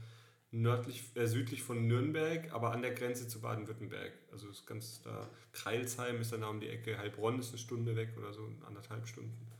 nördlich, 0.52 1.04
äh, 1.14 1.26
südlich 1.26 1.62
von 1.62 1.86
Nürnberg, 1.86 2.52
aber 2.52 2.72
an 2.72 2.82
der 2.82 2.92
Grenze 2.92 3.28
zu 3.28 3.40
Baden-Württemberg. 3.40 4.12
Also 4.32 4.48
ist 4.48 4.66
ganz 4.66 5.02
da, 5.02 5.28
Kreilsheim 5.52 6.20
ist 6.20 6.32
dann 6.32 6.42
da 6.42 6.48
um 6.48 6.60
die 6.60 6.68
Ecke, 6.68 6.98
Heilbronn 6.98 7.38
ist 7.38 7.50
eine 7.50 7.58
Stunde 7.58 7.96
weg 7.96 8.10
oder 8.18 8.32
so, 8.32 8.48
anderthalb 8.66 9.06
Stunden. 9.06 9.50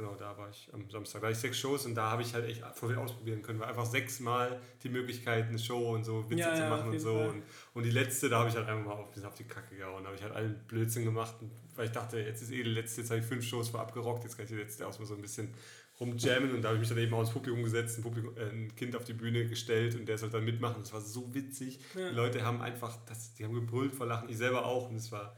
Genau, 0.00 0.14
da 0.14 0.34
war 0.38 0.48
ich 0.48 0.66
am 0.72 0.88
Samstag. 0.88 1.20
Da 1.20 1.26
hatte 1.26 1.34
ich 1.34 1.40
sechs 1.40 1.58
Shows 1.58 1.84
und 1.84 1.94
da 1.94 2.10
habe 2.10 2.22
ich 2.22 2.32
halt 2.32 2.46
echt 2.46 2.64
voll 2.74 2.96
ausprobieren 2.96 3.42
können, 3.42 3.60
weil 3.60 3.68
einfach 3.68 3.84
sechsmal 3.84 4.58
die 4.82 4.88
Möglichkeit, 4.88 5.48
eine 5.48 5.58
Show 5.58 5.94
und 5.94 6.04
so 6.04 6.24
Witze 6.30 6.40
ja, 6.40 6.54
zu 6.54 6.62
machen 6.62 6.86
ja, 6.86 6.92
und 6.92 7.00
so. 7.00 7.18
Und, 7.18 7.42
und 7.74 7.82
die 7.82 7.90
letzte, 7.90 8.30
da 8.30 8.38
habe 8.38 8.48
ich 8.48 8.56
halt 8.56 8.66
einfach 8.66 8.86
mal 8.86 8.94
auf, 8.94 9.24
auf 9.24 9.34
die 9.34 9.44
Kacke 9.44 9.76
gehauen. 9.76 10.02
Da 10.02 10.08
habe 10.08 10.16
ich 10.16 10.22
halt 10.22 10.32
allen 10.32 10.58
Blödsinn 10.68 11.04
gemacht, 11.04 11.34
weil 11.76 11.84
ich 11.84 11.92
dachte, 11.92 12.18
jetzt 12.18 12.40
ist 12.40 12.50
eh 12.50 12.62
die 12.62 12.70
letzte, 12.70 13.02
jetzt 13.02 13.10
habe 13.10 13.20
ich 13.20 13.26
fünf 13.26 13.44
Shows 13.44 13.68
vor 13.68 13.80
abgerockt, 13.80 14.24
jetzt 14.24 14.36
kann 14.36 14.44
ich 14.44 14.50
die 14.50 14.56
letzte 14.56 14.86
auch 14.86 14.98
mal 14.98 15.04
so 15.04 15.14
ein 15.14 15.20
bisschen 15.20 15.52
rumjammen 16.00 16.54
und 16.54 16.62
da 16.62 16.68
habe 16.68 16.76
ich 16.76 16.80
mich 16.80 16.88
dann 16.88 16.98
eben 16.98 17.12
auch 17.12 17.20
ins 17.20 17.30
Publikum 17.30 17.62
gesetzt, 17.62 17.98
ein, 17.98 18.02
Publikum, 18.02 18.36
äh, 18.36 18.48
ein, 18.48 18.74
Kind 18.74 18.96
auf 18.96 19.04
die 19.04 19.12
Bühne 19.12 19.46
gestellt 19.46 19.94
und 19.94 20.06
der 20.06 20.16
sollte 20.16 20.38
dann 20.38 20.44
mitmachen. 20.44 20.76
Das 20.80 20.92
war 20.92 21.00
so 21.00 21.34
witzig. 21.34 21.78
Ja. 21.94 22.08
Die 22.08 22.14
Leute 22.14 22.44
haben 22.44 22.62
einfach, 22.62 22.96
das, 23.06 23.34
die 23.34 23.44
haben 23.44 23.52
gebrüllt 23.52 23.94
vor 23.94 24.06
Lachen, 24.06 24.28
ich 24.30 24.38
selber 24.38 24.64
auch 24.64 24.88
und 24.88 24.96
es 24.96 25.12
war 25.12 25.36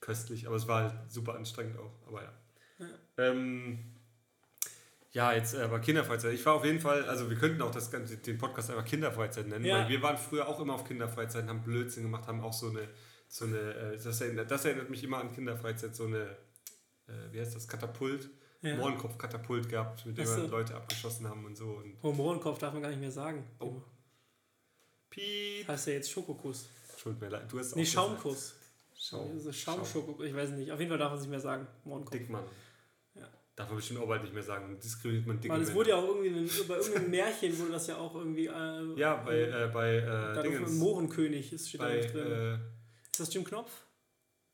köstlich, 0.00 0.46
aber 0.46 0.56
es 0.56 0.68
war 0.68 0.82
halt 0.84 1.12
super 1.12 1.34
anstrengend 1.34 1.78
auch. 1.78 1.92
Aber 2.06 2.22
ja. 2.22 2.32
Ja, 2.78 2.86
ähm, 3.18 3.78
ja 5.10 5.32
jetzt 5.32 5.56
aber 5.56 5.78
äh, 5.78 5.80
Kinderfreizeit. 5.80 6.32
Ich 6.32 6.46
war 6.46 6.54
auf 6.54 6.64
jeden 6.64 6.80
Fall, 6.80 7.04
also 7.08 7.28
wir 7.28 7.36
könnten 7.36 7.60
auch 7.62 7.72
das, 7.72 7.90
den 7.90 8.38
Podcast 8.38 8.70
einfach 8.70 8.84
Kinderfreizeit 8.84 9.48
nennen, 9.48 9.64
ja. 9.64 9.80
weil 9.80 9.88
wir 9.88 10.02
waren 10.02 10.16
früher 10.16 10.46
auch 10.46 10.60
immer 10.60 10.74
auf 10.74 10.84
Kinderfreizeiten, 10.84 11.48
haben 11.48 11.62
Blödsinn 11.62 12.04
gemacht, 12.04 12.28
haben 12.28 12.40
auch 12.40 12.52
so 12.52 12.68
eine, 12.68 12.88
so 13.26 13.46
eine 13.46 13.58
äh, 13.58 13.98
das, 13.98 14.20
erinnert, 14.20 14.48
das 14.48 14.64
erinnert 14.64 14.90
mich 14.90 15.02
immer 15.02 15.18
an 15.18 15.32
Kinderfreizeit, 15.32 15.96
so 15.96 16.04
eine, 16.04 16.36
äh, 17.08 17.32
wie 17.32 17.40
heißt 17.40 17.56
das, 17.56 17.66
Katapult 17.66 18.30
ja. 18.64 18.76
Mohrenkopf-Katapult 18.76 19.68
gehabt, 19.68 20.06
mit 20.06 20.18
dem 20.18 20.26
wir 20.26 20.48
Leute 20.48 20.74
abgeschossen 20.74 21.28
haben 21.28 21.44
und 21.44 21.56
so. 21.56 21.66
Und 21.66 21.96
oh, 22.02 22.12
Mohrenkopf 22.12 22.58
darf 22.58 22.72
man 22.72 22.82
gar 22.82 22.88
nicht 22.88 23.00
mehr 23.00 23.10
sagen. 23.10 23.44
Oh. 23.60 23.80
Piep. 25.10 25.68
Heißt 25.68 25.86
ja 25.88 25.94
jetzt 25.94 26.10
Schokokuss. 26.10 26.68
Schuld 26.96 27.20
mir 27.20 27.28
leid. 27.28 27.52
Du 27.52 27.58
hast 27.58 27.76
nee, 27.76 27.84
Schaumkuss. 27.84 28.54
Schaum. 28.96 29.32
Also 29.32 29.52
Schaumschoko, 29.52 30.22
ich 30.22 30.34
weiß 30.34 30.50
nicht. 30.50 30.70
Auf 30.70 30.78
jeden 30.78 30.90
Fall 30.90 30.98
darf 30.98 31.10
man 31.10 31.18
es 31.18 31.24
nicht 31.24 31.30
mehr 31.30 31.40
sagen. 31.40 31.66
Mohrenkopf. 31.84 32.16
Dickmann. 32.16 32.44
Ja. 33.14 33.28
Darf 33.54 33.68
man 33.68 33.76
bestimmt 33.76 34.00
auch 34.00 34.08
bald 34.08 34.22
nicht 34.22 34.32
mehr 34.32 34.42
sagen. 34.42 34.78
Diskriminiert 34.80 35.26
man 35.26 35.40
Dickmann. 35.40 35.60
es 35.60 35.74
wurde 35.74 35.90
ja 35.90 35.96
auch 35.96 36.08
irgendwie 36.08 36.28
in, 36.28 36.68
bei 36.68 36.76
irgendeinem 36.76 37.10
Märchen 37.10 37.58
wurde 37.58 37.72
das 37.72 37.86
ja 37.86 37.98
auch 37.98 38.14
irgendwie. 38.14 38.46
Äh, 38.46 38.98
ja, 38.98 39.16
bei. 39.16 39.40
Äh, 39.40 39.70
bei 39.72 39.96
äh, 39.96 40.42
Dingens. 40.42 40.72
Mohrenkönig 40.78 41.52
ist 41.52 41.68
steht 41.68 41.80
bei, 41.80 41.88
da 41.88 41.96
nicht 41.96 42.14
drin. 42.14 42.32
Äh, 42.32 42.54
ist 43.10 43.20
das 43.20 43.34
Jim 43.34 43.44
Knopf? 43.44 43.70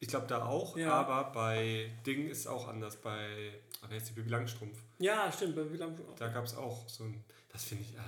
Ich 0.03 0.09
glaube 0.09 0.27
da 0.27 0.47
auch, 0.47 0.79
ja. 0.79 0.93
aber 0.93 1.31
bei 1.31 1.93
Ding 2.07 2.29
ist 2.29 2.47
auch 2.47 2.67
anders. 2.67 2.97
Bei, 2.97 3.53
ach, 3.81 3.91
jetzt 3.91 4.11
die 4.11 4.15
Bibi 4.15 4.31
Langstrumpf. 4.31 4.79
Ja, 4.99 5.31
stimmt, 5.33 5.55
Bibi 5.57 5.77
Langstrumpf. 5.77 6.19
Da 6.19 6.29
gab 6.29 6.45
es 6.45 6.55
auch 6.55 6.89
so 6.89 7.05
ein, 7.05 7.25
das 7.53 7.65
finde 7.65 7.85
ich, 7.85 7.95
äh, 7.95 8.01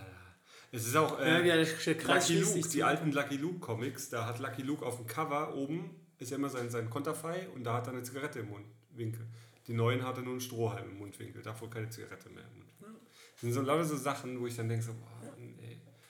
es 0.73 0.87
ist 0.87 0.97
auch 0.97 1.21
äh, 1.21 1.47
ja, 1.47 1.55
ja, 1.55 1.67
Lucky 2.07 2.39
Luke, 2.39 2.69
die 2.69 2.83
alten 2.83 3.13
Lucky 3.13 3.37
Luke 3.37 3.59
Comics, 3.59 4.09
da 4.09 4.27
hat 4.27 4.39
Lucky 4.39 4.63
Luke 4.63 4.85
auf 4.85 4.97
dem 4.97 5.07
Cover 5.07 5.55
oben, 5.55 5.91
ist 6.19 6.31
ja 6.31 6.37
immer 6.37 6.49
sein, 6.49 6.71
sein 6.71 6.89
Konterfei 6.89 7.49
und 7.55 7.65
da 7.65 7.75
hat 7.75 7.87
er 7.87 7.93
eine 7.93 8.03
Zigarette 8.03 8.41
im 8.41 8.49
Mundwinkel. 8.49 9.27
Die 9.67 9.75
neuen 9.75 10.05
hatte 10.05 10.23
nur 10.23 10.33
einen 10.33 10.41
Strohhalm 10.41 10.91
im 10.91 10.99
Mundwinkel, 10.99 11.43
davor 11.43 11.69
keine 11.71 11.91
Zigarette 11.91 12.29
mehr 12.31 12.45
im 12.45 12.59
Mundwinkel. 12.59 13.01
Das 13.35 13.41
sind 13.43 13.53
so 13.53 13.61
lauter 13.61 13.85
so 13.85 13.97
Sachen, 13.97 14.41
wo 14.41 14.47
ich 14.47 14.57
dann 14.57 14.69
denke 14.69 14.85
so, 14.85 14.93
boah, 14.93 15.23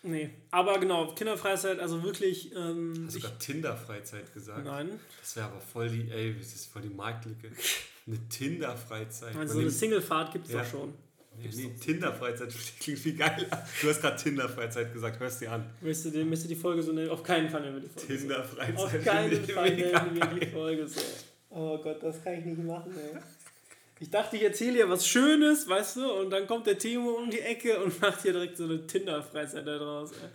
Nee, 0.04 0.30
aber 0.50 0.80
genau, 0.80 1.14
Kinderfreizeit, 1.14 1.78
also 1.78 2.02
wirklich. 2.02 2.52
Ähm, 2.56 3.04
Hast 3.06 3.16
du 3.16 3.20
gerade 3.20 3.38
Tinder-Freizeit 3.38 4.34
gesagt? 4.34 4.64
Nein. 4.64 4.98
Das 5.20 5.36
wäre 5.36 5.46
aber 5.46 5.60
voll 5.60 5.88
die, 5.88 6.10
ey, 6.10 6.36
das 6.36 6.54
ist 6.54 6.72
voll 6.72 6.82
die 6.82 6.88
Marktlücke. 6.88 7.50
Eine 8.06 8.28
Tinder-Freizeit. 8.28 9.36
Also 9.36 9.54
so 9.54 9.60
eine 9.60 9.70
Single-Fahrt 9.70 10.32
gibt 10.32 10.46
es 10.46 10.52
ja. 10.52 10.62
doch 10.62 10.70
schon. 10.70 10.94
Nee, 11.38 11.48
nee 11.54 11.74
Tinder-Freizeit 11.80 12.52
klingt 12.80 12.98
viel 12.98 13.16
geiler. 13.16 13.46
Du 13.80 13.88
hast 13.88 14.00
gerade 14.00 14.16
Tinder-Freizeit 14.16 14.92
gesagt, 14.92 15.18
hörst 15.20 15.40
dir 15.40 15.52
an. 15.52 15.64
Müsste 15.80 16.10
die, 16.10 16.24
müsste 16.24 16.48
die 16.48 16.56
Folge 16.56 16.82
so 16.82 16.92
nennen? 16.92 17.10
Auf 17.10 17.22
keinen 17.22 17.48
Fall 17.48 17.62
nehmen 17.62 17.74
wir 17.74 17.80
die 17.82 17.88
Folge. 17.88 18.18
Tinder-Freizeit. 18.18 18.76
Auf 18.76 19.04
keinen 19.04 19.44
Fall 19.44 19.76
nennen 19.76 20.14
wir 20.14 20.40
die 20.40 20.46
Folge 20.46 20.88
so. 20.88 21.00
Oh 21.50 21.78
Gott, 21.78 22.02
das 22.02 22.22
kann 22.22 22.34
ich 22.34 22.44
nicht 22.44 22.62
machen, 22.62 22.92
ey. 22.96 23.20
Ich 24.00 24.10
dachte, 24.10 24.36
ich 24.36 24.42
erzähle 24.42 24.78
dir 24.78 24.90
was 24.90 25.06
Schönes, 25.06 25.68
weißt 25.68 25.96
du, 25.96 26.12
und 26.12 26.30
dann 26.30 26.46
kommt 26.46 26.66
der 26.66 26.76
Timo 26.76 27.10
um 27.10 27.30
die 27.30 27.40
Ecke 27.40 27.82
und 27.82 28.00
macht 28.00 28.22
hier 28.22 28.32
direkt 28.32 28.56
so 28.56 28.64
eine 28.64 28.86
Tinder-Freizeit 28.86 29.66
da 29.66 29.78
draus. 29.78 30.10
Ey. 30.12 30.28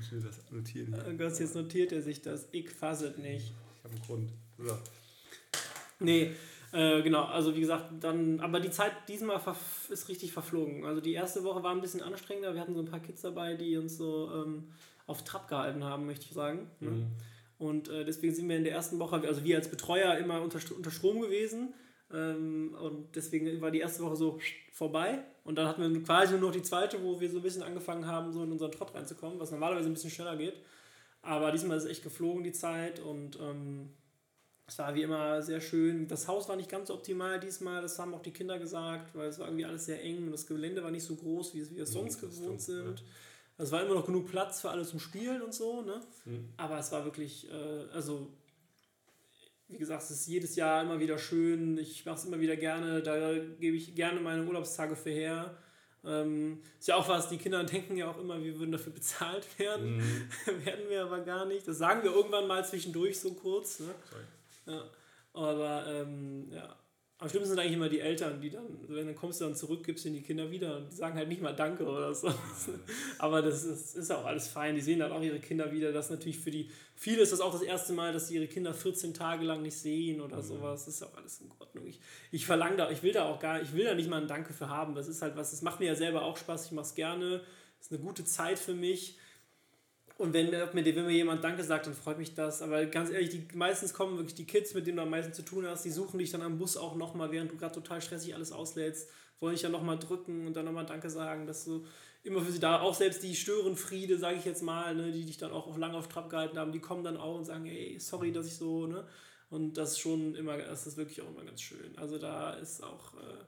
Ich 0.00 0.10
will 0.10 0.20
das 0.20 0.38
notieren. 0.50 0.94
Oh 1.06 1.12
Gott, 1.16 1.38
jetzt 1.38 1.54
notiert 1.54 1.92
er 1.92 2.02
sich 2.02 2.22
das. 2.22 2.48
Ich 2.52 2.70
fasse 2.70 3.08
es 3.08 3.18
nicht. 3.18 3.52
Ich 3.52 3.84
habe 3.84 3.94
einen 3.94 4.02
Grund. 4.02 4.32
So. 4.58 4.78
Nee, 6.00 6.32
äh, 6.72 7.02
genau, 7.02 7.24
also 7.24 7.54
wie 7.54 7.60
gesagt, 7.60 7.86
dann, 8.00 8.40
aber 8.40 8.58
die 8.58 8.70
Zeit 8.70 8.92
diesmal 9.06 9.40
ist 9.90 10.08
richtig 10.08 10.32
verflogen. 10.32 10.84
Also 10.86 11.02
die 11.02 11.12
erste 11.12 11.44
Woche 11.44 11.62
war 11.62 11.72
ein 11.72 11.82
bisschen 11.82 12.00
anstrengender. 12.02 12.54
Wir 12.54 12.62
hatten 12.62 12.74
so 12.74 12.80
ein 12.80 12.90
paar 12.90 13.00
Kids 13.00 13.20
dabei, 13.20 13.54
die 13.54 13.76
uns 13.76 13.98
so 13.98 14.30
ähm, 14.34 14.68
auf 15.06 15.22
Trab 15.22 15.48
gehalten 15.48 15.84
haben, 15.84 16.06
möchte 16.06 16.24
ich 16.24 16.32
sagen. 16.32 16.70
Ne? 16.80 16.90
Mhm. 16.90 17.06
Und 17.58 17.88
äh, 17.90 18.04
deswegen 18.04 18.34
sind 18.34 18.48
wir 18.48 18.56
in 18.56 18.64
der 18.64 18.72
ersten 18.72 18.98
Woche, 18.98 19.16
also 19.16 19.44
wir 19.44 19.56
als 19.56 19.68
Betreuer 19.68 20.16
immer 20.16 20.40
unter, 20.40 20.58
unter 20.74 20.90
Strom 20.90 21.20
gewesen. 21.20 21.74
Ähm, 22.10 22.74
und 22.80 23.14
deswegen 23.14 23.60
war 23.60 23.70
die 23.70 23.80
erste 23.80 24.02
Woche 24.02 24.16
so 24.16 24.38
vorbei. 24.72 25.18
Und 25.44 25.56
dann 25.56 25.68
hatten 25.68 25.82
wir 25.82 26.02
quasi 26.02 26.32
nur 26.32 26.48
noch 26.48 26.52
die 26.52 26.62
zweite, 26.62 27.02
wo 27.02 27.20
wir 27.20 27.28
so 27.30 27.38
ein 27.38 27.42
bisschen 27.42 27.62
angefangen 27.62 28.06
haben, 28.06 28.32
so 28.32 28.42
in 28.42 28.50
unseren 28.50 28.72
Trott 28.72 28.94
reinzukommen, 28.94 29.38
was 29.38 29.50
normalerweise 29.50 29.90
ein 29.90 29.94
bisschen 29.94 30.10
schneller 30.10 30.36
geht. 30.36 30.54
Aber 31.20 31.52
diesmal 31.52 31.76
ist 31.76 31.84
es 31.84 31.90
echt 31.90 32.02
geflogen, 32.02 32.42
die 32.42 32.52
Zeit. 32.52 32.98
Und 32.98 33.38
ähm, 33.40 33.90
es 34.66 34.78
war 34.78 34.94
wie 34.94 35.02
immer 35.02 35.42
sehr 35.42 35.60
schön. 35.60 36.08
Das 36.08 36.28
Haus 36.28 36.48
war 36.48 36.56
nicht 36.56 36.70
ganz 36.70 36.88
so 36.88 36.94
optimal 36.94 37.40
diesmal, 37.40 37.82
das 37.82 37.98
haben 37.98 38.14
auch 38.14 38.22
die 38.22 38.30
Kinder 38.30 38.58
gesagt, 38.58 39.14
weil 39.14 39.28
es 39.28 39.38
war 39.38 39.46
irgendwie 39.46 39.64
alles 39.64 39.86
sehr 39.86 40.02
eng 40.02 40.18
und 40.18 40.32
das 40.32 40.46
Gelände 40.46 40.82
war 40.82 40.90
nicht 40.90 41.04
so 41.04 41.16
groß, 41.16 41.54
wie 41.54 41.70
wir 41.76 41.82
es 41.82 41.92
sonst 41.92 42.20
gewohnt 42.20 42.60
sind. 42.60 43.02
Es 43.58 43.70
war 43.70 43.82
immer 43.82 43.94
noch 43.94 44.06
genug 44.06 44.28
Platz 44.28 44.60
für 44.60 44.70
alle 44.70 44.84
zum 44.84 44.98
Spielen 44.98 45.42
und 45.42 45.54
so, 45.54 45.82
ne? 45.82 46.00
Mhm. 46.24 46.48
Aber 46.56 46.78
es 46.78 46.90
war 46.90 47.04
wirklich, 47.04 47.48
äh, 47.50 47.92
also 47.92 48.28
wie 49.68 49.78
gesagt, 49.78 50.02
es 50.02 50.10
ist 50.10 50.26
jedes 50.26 50.56
Jahr 50.56 50.82
immer 50.82 51.00
wieder 51.00 51.18
schön. 51.18 51.78
Ich 51.78 52.04
mache 52.04 52.16
es 52.16 52.24
immer 52.24 52.40
wieder 52.40 52.56
gerne. 52.56 53.02
Da 53.02 53.34
gebe 53.60 53.76
ich 53.76 53.94
gerne 53.94 54.20
meine 54.20 54.44
Urlaubstage 54.44 54.96
für 54.96 55.10
her. 55.10 55.56
Ähm, 56.04 56.60
ist 56.78 56.88
ja 56.88 56.96
auch 56.96 57.08
was, 57.08 57.28
die 57.28 57.38
Kinder 57.38 57.62
denken 57.64 57.96
ja 57.96 58.10
auch 58.10 58.18
immer, 58.18 58.42
wir 58.42 58.58
würden 58.58 58.72
dafür 58.72 58.92
bezahlt 58.92 59.46
werden. 59.58 59.98
Mhm. 59.98 60.64
werden 60.64 60.88
wir 60.88 61.04
aber 61.04 61.20
gar 61.20 61.46
nicht. 61.46 61.66
Das 61.66 61.78
sagen 61.78 62.02
wir 62.02 62.12
irgendwann 62.12 62.46
mal 62.46 62.64
zwischendurch 62.66 63.20
so 63.20 63.32
kurz. 63.34 63.80
Ne? 63.80 63.94
Ja. 64.66 64.84
Aber 65.34 65.86
ähm, 65.88 66.50
ja, 66.52 66.76
am 67.22 67.28
schlimmsten 67.28 67.50
sind 67.50 67.60
eigentlich 67.60 67.74
immer 67.74 67.88
die 67.88 68.00
Eltern, 68.00 68.40
die 68.40 68.50
dann, 68.50 68.64
wenn 68.88 69.06
dann 69.06 69.14
kommst 69.14 69.40
du 69.40 69.44
dann 69.44 69.54
zurück, 69.54 69.84
gibst 69.84 70.04
ihnen 70.04 70.16
die 70.16 70.22
Kinder 70.22 70.50
wieder 70.50 70.78
und 70.78 70.90
die 70.90 70.96
sagen 70.96 71.16
halt 71.16 71.28
nicht 71.28 71.40
mal 71.40 71.54
Danke 71.54 71.84
oder 71.84 72.12
so. 72.12 72.34
Aber 73.18 73.40
das 73.40 73.62
ist, 73.62 73.94
ist 73.94 74.10
auch 74.10 74.24
alles 74.24 74.48
fein. 74.48 74.74
Die 74.74 74.80
sehen 74.80 74.98
dann 74.98 75.12
auch 75.12 75.22
ihre 75.22 75.38
Kinder 75.38 75.70
wieder. 75.70 75.92
Das 75.92 76.06
ist 76.06 76.10
natürlich 76.10 76.40
für 76.40 76.50
die, 76.50 76.68
viele 76.96 77.22
ist 77.22 77.32
das 77.32 77.40
auch 77.40 77.52
das 77.52 77.62
erste 77.62 77.92
Mal, 77.92 78.12
dass 78.12 78.26
sie 78.26 78.34
ihre 78.34 78.48
Kinder 78.48 78.74
14 78.74 79.14
Tage 79.14 79.44
lang 79.44 79.62
nicht 79.62 79.76
sehen 79.76 80.20
oder 80.20 80.38
mhm. 80.38 80.42
sowas. 80.42 80.84
Das 80.84 80.96
ist 80.96 81.02
auch 81.04 81.16
alles 81.16 81.40
in 81.40 81.50
Ordnung. 81.60 81.86
Ich, 81.86 82.00
ich 82.32 82.44
verlange 82.44 82.76
da, 82.76 82.90
ich 82.90 83.04
will 83.04 83.12
da 83.12 83.26
auch 83.26 83.38
gar, 83.38 83.62
ich 83.62 83.72
will 83.72 83.84
da 83.84 83.94
nicht 83.94 84.10
mal 84.10 84.20
ein 84.20 84.26
Danke 84.26 84.52
für 84.52 84.68
haben. 84.68 84.96
Das 84.96 85.06
ist 85.06 85.22
halt 85.22 85.36
was, 85.36 85.52
das 85.52 85.62
macht 85.62 85.78
mir 85.78 85.86
ja 85.86 85.94
selber 85.94 86.24
auch 86.24 86.36
Spaß. 86.36 86.66
Ich 86.66 86.72
mache 86.72 86.86
es 86.86 86.96
gerne. 86.96 87.40
Das 87.78 87.86
ist 87.86 87.92
eine 87.92 88.02
gute 88.02 88.24
Zeit 88.24 88.58
für 88.58 88.74
mich. 88.74 89.16
Und 90.22 90.34
wenn, 90.34 90.52
wenn 90.52 91.06
mir 91.06 91.10
jemand 91.10 91.42
Danke 91.42 91.64
sagt, 91.64 91.88
dann 91.88 91.94
freut 91.94 92.16
mich 92.16 92.32
das. 92.32 92.62
Aber 92.62 92.86
ganz 92.86 93.10
ehrlich, 93.10 93.30
die, 93.30 93.44
meistens 93.56 93.92
kommen 93.92 94.18
wirklich 94.18 94.36
die 94.36 94.46
Kids, 94.46 94.72
mit 94.72 94.86
denen 94.86 94.98
du 94.98 95.02
am 95.02 95.10
meisten 95.10 95.32
zu 95.32 95.42
tun 95.42 95.66
hast, 95.66 95.84
die 95.84 95.90
suchen 95.90 96.18
dich 96.18 96.30
dann 96.30 96.42
am 96.42 96.58
Bus 96.58 96.76
auch 96.76 96.94
nochmal, 96.94 97.32
während 97.32 97.50
du 97.50 97.56
gerade 97.56 97.74
total 97.74 98.00
stressig 98.00 98.32
alles 98.32 98.52
auslädst, 98.52 99.10
wollen 99.40 99.54
dich 99.54 99.62
ja 99.62 99.68
nochmal 99.68 99.98
drücken 99.98 100.46
und 100.46 100.54
dann 100.54 100.64
nochmal 100.64 100.86
Danke 100.86 101.10
sagen, 101.10 101.48
dass 101.48 101.64
du 101.64 101.84
immer 102.22 102.40
für 102.40 102.52
sie 102.52 102.60
da, 102.60 102.80
auch 102.80 102.94
selbst 102.94 103.24
die 103.24 103.34
Störenfriede, 103.34 104.16
sage 104.16 104.36
ich 104.38 104.44
jetzt 104.44 104.62
mal, 104.62 104.94
ne, 104.94 105.10
die 105.10 105.24
dich 105.24 105.38
dann 105.38 105.50
auch 105.50 105.76
lange 105.76 105.96
auf 105.96 106.06
Trab 106.06 106.30
gehalten 106.30 106.56
haben, 106.56 106.70
die 106.70 106.78
kommen 106.78 107.02
dann 107.02 107.16
auch 107.16 107.38
und 107.38 107.44
sagen, 107.44 107.64
hey, 107.64 107.98
sorry, 107.98 108.30
dass 108.30 108.46
ich 108.46 108.54
so, 108.54 108.86
ne? 108.86 109.04
Und 109.50 109.76
das 109.76 109.92
ist 109.92 109.98
schon 109.98 110.36
immer, 110.36 110.56
das 110.56 110.86
ist 110.86 110.96
wirklich 110.96 111.20
auch 111.20 111.28
immer 111.28 111.44
ganz 111.44 111.60
schön. 111.62 111.98
Also 111.98 112.18
da 112.18 112.54
ist 112.54 112.80
auch 112.80 113.14
äh, 113.14 113.44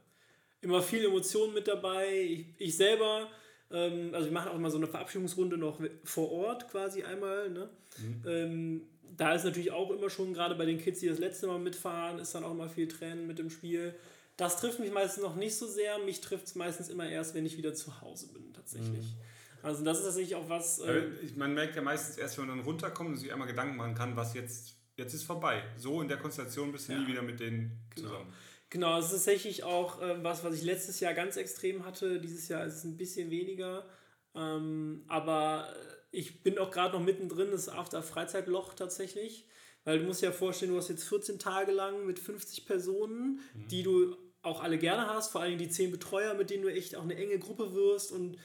immer 0.61 0.83
viel 0.83 1.05
Emotion 1.05 1.55
mit 1.55 1.69
dabei. 1.69 2.21
Ich, 2.21 2.47
ich 2.59 2.77
selber 2.77 3.29
ähm, 3.75 4.15
also 4.15 4.27
wir 4.27 4.33
machen 4.33 4.51
auch 4.51 4.57
immer 4.57 4.71
so 4.71 4.79
eine 4.79 4.87
Verabschiedungsrunde 4.87 5.59
noch 5.59 5.81
vor 6.05 6.31
Ort 6.31 6.71
quasi 6.71 7.03
einmal. 7.03 7.51
Ne? 7.51 7.69
Mhm. 7.99 8.23
Ähm, 8.27 8.83
da 9.17 9.35
ist 9.35 9.45
natürlich 9.45 9.73
auch 9.73 9.91
immer 9.91 10.11
schon, 10.11 10.33
gerade 10.33 10.55
bei 10.55 10.65
den 10.65 10.79
Kids, 10.79 11.01
die 11.01 11.09
das 11.09 11.19
letzte 11.19 11.47
Mal 11.47 11.59
mitfahren, 11.59 12.19
ist 12.19 12.35
dann 12.35 12.45
auch 12.45 12.53
immer 12.53 12.69
viel 12.69 12.89
Tränen 12.89 13.27
mit 13.27 13.39
dem 13.39 13.51
Spiel. 13.51 13.95
Das 14.37 14.61
trifft 14.61 14.81
mich 14.81 14.93
meistens 14.93 15.23
noch 15.23 15.37
nicht 15.37 15.57
so 15.57 15.67
sehr. 15.67 15.99
Mich 15.99 16.21
trifft 16.21 16.47
es 16.47 16.55
meistens 16.55 16.89
immer 16.89 17.09
erst, 17.09 17.35
wenn 17.35 17.47
ich 17.47 17.57
wieder 17.57 17.75
zu 17.75 18.01
Hause 18.01 18.29
bin, 18.33 18.53
tatsächlich. 18.53 19.05
Mhm. 19.05 19.65
Also 19.65 19.85
das 19.85 19.99
ist 19.99 20.05
tatsächlich 20.05 20.35
auch 20.37 20.49
was. 20.49 20.79
Äh 20.81 21.11
man 21.37 21.55
merkt 21.55 21.75
ja 21.75 21.83
meistens 21.83 22.19
erst, 22.19 22.39
wenn 22.39 22.47
man 22.47 22.59
dann 22.59 22.67
runterkommt 22.67 23.11
und 23.11 23.17
sich 23.17 23.33
einmal 23.33 23.49
Gedanken 23.49 23.77
machen 23.77 23.95
kann, 23.95 24.17
was 24.17 24.35
jetzt, 24.35 24.77
jetzt 24.97 25.15
ist 25.15 25.25
vorbei. 25.25 25.63
So 25.77 26.01
in 26.01 26.09
der 26.09 26.19
Konstellation 26.19 26.71
bist 26.71 26.89
du 26.89 26.93
ja. 26.93 26.99
nie 26.99 27.07
wieder 27.07 27.23
mit 27.23 27.41
denen 27.41 27.81
genau. 27.95 28.09
zusammen. 28.09 28.27
Genau. 28.27 28.37
Genau, 28.75 28.99
es 28.99 29.05
ist 29.05 29.13
tatsächlich 29.13 29.63
auch 29.63 30.03
äh, 30.03 30.25
was, 30.25 30.43
was 30.43 30.57
ich 30.57 30.65
letztes 30.65 30.99
Jahr 30.99 31.15
ganz 31.15 31.37
extrem 31.37 31.85
hatte. 31.85 32.21
Dieses 32.21 32.49
Jahr 32.49 32.67
ist 32.67 32.75
es 32.75 32.83
ein 32.83 32.97
bisschen 32.97 33.31
weniger. 33.31 33.87
Ähm, 34.35 35.05
aber 35.07 35.73
ich 36.11 36.43
bin 36.43 36.59
auch 36.59 36.73
gerade 36.73 36.99
noch 36.99 37.05
mittendrin, 37.05 37.53
das 37.53 37.69
After-Freizeitloch 37.69 38.75
tatsächlich. 38.75 39.47
Weil 39.85 40.01
du 40.01 40.07
musst 40.07 40.23
dir 40.23 40.27
ja 40.27 40.33
vorstellen, 40.33 40.73
du 40.73 40.79
hast 40.79 40.89
jetzt 40.89 41.05
14 41.05 41.39
Tage 41.39 41.71
lang 41.71 42.05
mit 42.05 42.19
50 42.19 42.67
Personen, 42.67 43.39
mhm. 43.55 43.69
die 43.69 43.85
du 43.85 44.17
auch 44.43 44.61
alle 44.61 44.77
gerne 44.77 45.07
hast, 45.07 45.31
vor 45.31 45.43
allem 45.43 45.57
die 45.57 45.69
10 45.69 45.93
Betreuer, 45.93 46.35
mit 46.35 46.51
denen 46.51 46.65
du 46.65 46.69
echt 46.69 46.97
auch 46.97 47.05
eine 47.05 47.15
enge 47.15 47.39
Gruppe 47.39 47.75
wirst 47.75 48.11
und 48.11 48.39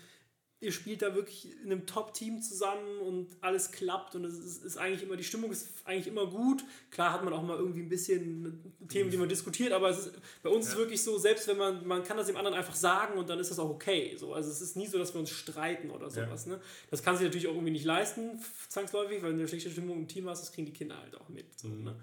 ihr 0.62 0.74
spielt 0.74 1.02
da 1.02 1.16
wirklich 1.16 1.48
in 1.64 1.72
einem 1.72 1.86
Top-Team 1.86 2.42
zusammen 2.42 3.00
und 3.00 3.28
alles 3.40 3.72
klappt 3.72 4.16
und 4.16 4.26
es 4.26 4.38
ist, 4.38 4.64
ist, 4.66 4.78
eigentlich 4.78 5.04
immer, 5.04 5.16
die 5.16 5.24
Stimmung 5.24 5.52
ist 5.52 5.70
eigentlich 5.86 6.08
immer 6.08 6.28
gut. 6.28 6.64
Klar 6.92 7.14
hat 7.14 7.24
man 7.24 7.34
auch 7.34 7.42
mal 7.42 7.58
irgendwie 7.58 7.82
ein 7.82 7.88
bisschen 7.88 8.74
Themen, 8.90 9.10
die 9.10 9.16
man 9.16 9.30
diskutiert, 9.30 9.72
aber 9.72 9.90
ist, 9.90 10.12
bei 10.44 10.50
uns 10.50 10.66
ja. 10.66 10.72
ist 10.72 10.74
es 10.74 10.78
wirklich 10.78 11.02
so, 11.02 11.18
selbst 11.18 11.48
wenn 11.48 11.58
man, 11.58 11.88
man 11.88 12.04
kann 12.04 12.18
das 12.18 12.28
dem 12.28 12.36
anderen 12.36 12.58
einfach 12.58 12.76
sagen 12.76 13.18
und 13.18 13.30
dann 13.30 13.40
ist 13.40 13.52
das 13.52 13.60
auch 13.60 13.70
okay. 13.70 14.16
So. 14.18 14.34
Also 14.34 14.50
es 14.50 14.60
ist 14.60 14.76
nie 14.76 14.88
so, 14.88 14.98
dass 14.98 15.14
wir 15.14 15.22
uns 15.22 15.30
streiten 15.30 15.92
oder 15.92 16.10
sowas. 16.10 16.46
Ja. 16.46 16.54
Ne? 16.54 16.62
Das 16.92 17.04
kann 17.04 17.16
sich 17.16 17.26
natürlich 17.26 17.48
auch 17.48 17.54
irgendwie 17.54 17.72
nicht 17.72 17.86
leisten, 17.86 18.40
zwangsläufig, 18.68 19.22
weil 19.22 19.30
wenn 19.30 19.38
du 19.38 19.44
eine 19.44 19.48
schlechte 19.48 19.72
Stimmung 19.72 19.98
im 19.98 20.08
Team 20.10 20.28
hast, 20.28 20.42
das 20.42 20.52
kriegen 20.52 20.66
die 20.66 20.74
Kinder 20.74 20.98
halt 20.98 21.16
auch 21.16 21.30
mit. 21.30 21.58
So, 21.58 21.70
mhm. 21.70 21.84
ne? 21.86 21.96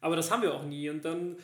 Aber 0.00 0.16
das 0.16 0.30
haben 0.30 0.42
wir 0.42 0.54
auch 0.54 0.64
nie 0.64 0.88
und 0.90 1.04
dann 1.04 1.36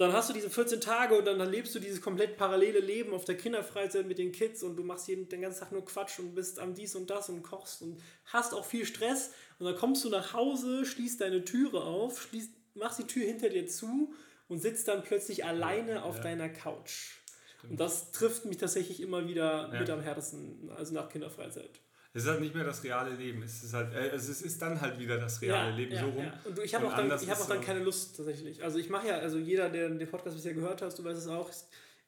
dann 0.00 0.12
hast 0.12 0.30
du 0.30 0.32
diese 0.32 0.48
14 0.48 0.80
Tage 0.80 1.18
und 1.18 1.26
dann, 1.26 1.38
dann 1.38 1.50
lebst 1.50 1.74
du 1.74 1.78
dieses 1.78 2.00
komplett 2.00 2.36
parallele 2.36 2.80
Leben 2.80 3.12
auf 3.12 3.24
der 3.24 3.36
Kinderfreizeit 3.36 4.06
mit 4.06 4.18
den 4.18 4.32
Kids 4.32 4.62
und 4.62 4.76
du 4.76 4.82
machst 4.82 5.08
jeden, 5.08 5.28
den 5.28 5.42
ganzen 5.42 5.60
Tag 5.60 5.72
nur 5.72 5.84
Quatsch 5.84 6.18
und 6.18 6.34
bist 6.34 6.58
am 6.58 6.74
dies 6.74 6.94
und 6.94 7.10
das 7.10 7.28
und 7.28 7.42
kochst 7.42 7.82
und 7.82 8.00
hast 8.24 8.54
auch 8.54 8.64
viel 8.64 8.86
Stress 8.86 9.32
und 9.58 9.66
dann 9.66 9.76
kommst 9.76 10.04
du 10.04 10.08
nach 10.08 10.32
Hause, 10.32 10.86
schließt 10.86 11.20
deine 11.20 11.44
Türe 11.44 11.82
auf, 11.82 12.22
schließt, 12.22 12.50
machst 12.74 12.98
die 12.98 13.06
Tür 13.06 13.26
hinter 13.26 13.50
dir 13.50 13.66
zu 13.66 14.14
und 14.48 14.60
sitzt 14.60 14.88
dann 14.88 15.02
plötzlich 15.02 15.44
alleine 15.44 15.92
ja, 15.92 16.02
auf 16.02 16.16
ja. 16.16 16.22
deiner 16.22 16.48
Couch. 16.48 17.18
Stimmt. 17.58 17.72
Und 17.72 17.80
das 17.80 18.10
trifft 18.12 18.46
mich 18.46 18.56
tatsächlich 18.56 19.00
immer 19.00 19.28
wieder 19.28 19.70
ja. 19.72 19.80
mit 19.80 19.90
am 19.90 20.00
härtesten, 20.00 20.70
also 20.76 20.94
nach 20.94 21.10
Kinderfreizeit. 21.10 21.78
Es 22.12 22.24
ist 22.24 22.28
halt 22.28 22.40
nicht 22.40 22.54
mehr 22.54 22.64
das 22.64 22.82
reale 22.82 23.14
Leben. 23.14 23.42
Es 23.42 23.62
ist 23.62 23.72
halt, 23.72 23.94
äh, 23.94 24.08
es 24.08 24.28
ist 24.28 24.60
dann 24.60 24.80
halt 24.80 24.98
wieder 24.98 25.16
das 25.16 25.40
reale 25.40 25.70
ja, 25.70 25.76
Leben 25.76 25.92
ja, 25.92 26.00
so 26.00 26.06
rum. 26.06 26.24
Ja. 26.24 26.40
Und 26.44 26.58
ich 26.58 26.74
habe 26.74 26.86
auch, 26.88 26.96
dann, 26.96 27.06
ich 27.06 27.30
hab 27.30 27.40
auch 27.40 27.46
dann 27.46 27.60
keine 27.60 27.80
Lust 27.80 28.16
tatsächlich. 28.16 28.64
Also 28.64 28.78
ich 28.78 28.88
mache 28.88 29.08
ja, 29.08 29.18
also 29.18 29.38
jeder, 29.38 29.68
der 29.68 29.88
den 29.88 30.10
Podcast 30.10 30.36
bisher 30.36 30.54
gehört 30.54 30.82
hat, 30.82 30.98
du 30.98 31.04
weißt 31.04 31.18
es 31.18 31.28
auch, 31.28 31.50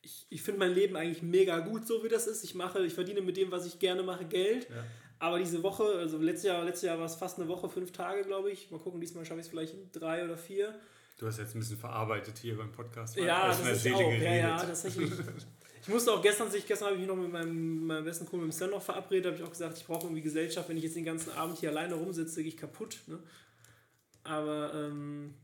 ich, 0.03 0.27
ich 0.29 0.43
finde 0.43 0.59
mein 0.59 0.73
Leben 0.73 0.97
eigentlich 0.97 1.23
mega 1.23 1.61
gut, 1.61 1.87
so 1.87 2.03
wie 2.03 2.09
das 2.09 2.27
ist. 2.27 2.43
Ich 2.43 2.57
mache, 2.57 2.85
ich 2.85 2.95
verdiene 2.95 3.21
mit 3.21 3.37
dem, 3.37 3.53
was 3.53 3.65
ich 3.67 3.79
gerne 3.79 4.03
mache, 4.03 4.25
Geld. 4.25 4.67
Aber 5.21 5.39
diese 5.39 5.63
Woche, 5.63 5.85
also 5.85 6.19
letztes 6.19 6.49
Jahr, 6.49 6.65
letztes 6.65 6.89
Jahr 6.89 6.99
war 6.99 7.07
es 7.07 7.15
fast 7.15 7.39
eine 7.39 7.47
Woche, 7.47 7.69
fünf 7.69 7.93
Tage, 7.93 8.25
glaube 8.25 8.51
ich. 8.51 8.73
Mal 8.73 8.81
gucken, 8.81 9.01
diesmal 9.01 9.25
schaffe 9.25 9.39
ich 9.39 9.47
es 9.47 9.51
vielleicht 9.51 9.75
in 9.75 9.89
drei 9.93 10.25
oder 10.25 10.37
vier. 10.37 10.75
Du 11.17 11.29
hast 11.29 11.39
jetzt 11.39 11.55
ein 11.55 11.61
bisschen 11.61 11.79
verarbeitet 11.79 12.39
hier 12.39 12.57
beim 12.57 12.73
Podcast. 12.73 13.17
Ja, 13.17 13.47
das 13.47 13.61
ist 13.61 13.95
auch. 13.95 14.01
Ja, 14.01 14.35
ja, 14.35 14.57
tatsächlich. 14.57 15.13
Ich 15.83 15.89
musste 15.89 16.13
auch 16.13 16.23
gestern, 16.23 16.49
gestern 16.51 16.87
habe 16.87 16.95
ich 16.95 17.01
mich 17.01 17.09
noch 17.09 17.17
mit 17.17 17.33
meinem, 17.33 17.87
meinem 17.87 18.05
besten 18.05 18.25
Kumpel 18.25 18.47
mit 18.47 18.55
Stan 18.55 18.71
noch 18.71 18.83
verabredet, 18.83 19.27
habe 19.27 19.37
ich 19.37 19.43
auch 19.43 19.51
gesagt, 19.51 19.79
ich 19.79 19.85
brauche 19.85 20.07
irgendwie 20.07 20.23
Gesellschaft, 20.23 20.69
wenn 20.69 20.77
ich 20.77 20.85
jetzt 20.85 20.95
den 20.95 21.05
ganzen 21.05 21.33
Abend 21.33 21.59
hier 21.59 21.71
alleine 21.71 21.95
rumsitze, 21.95 22.43
gehe 22.43 22.53
ich 22.53 22.57
kaputt. 22.57 22.99
Ne? 23.09 23.19
Aber 24.23 24.73
ähm, 24.75 25.35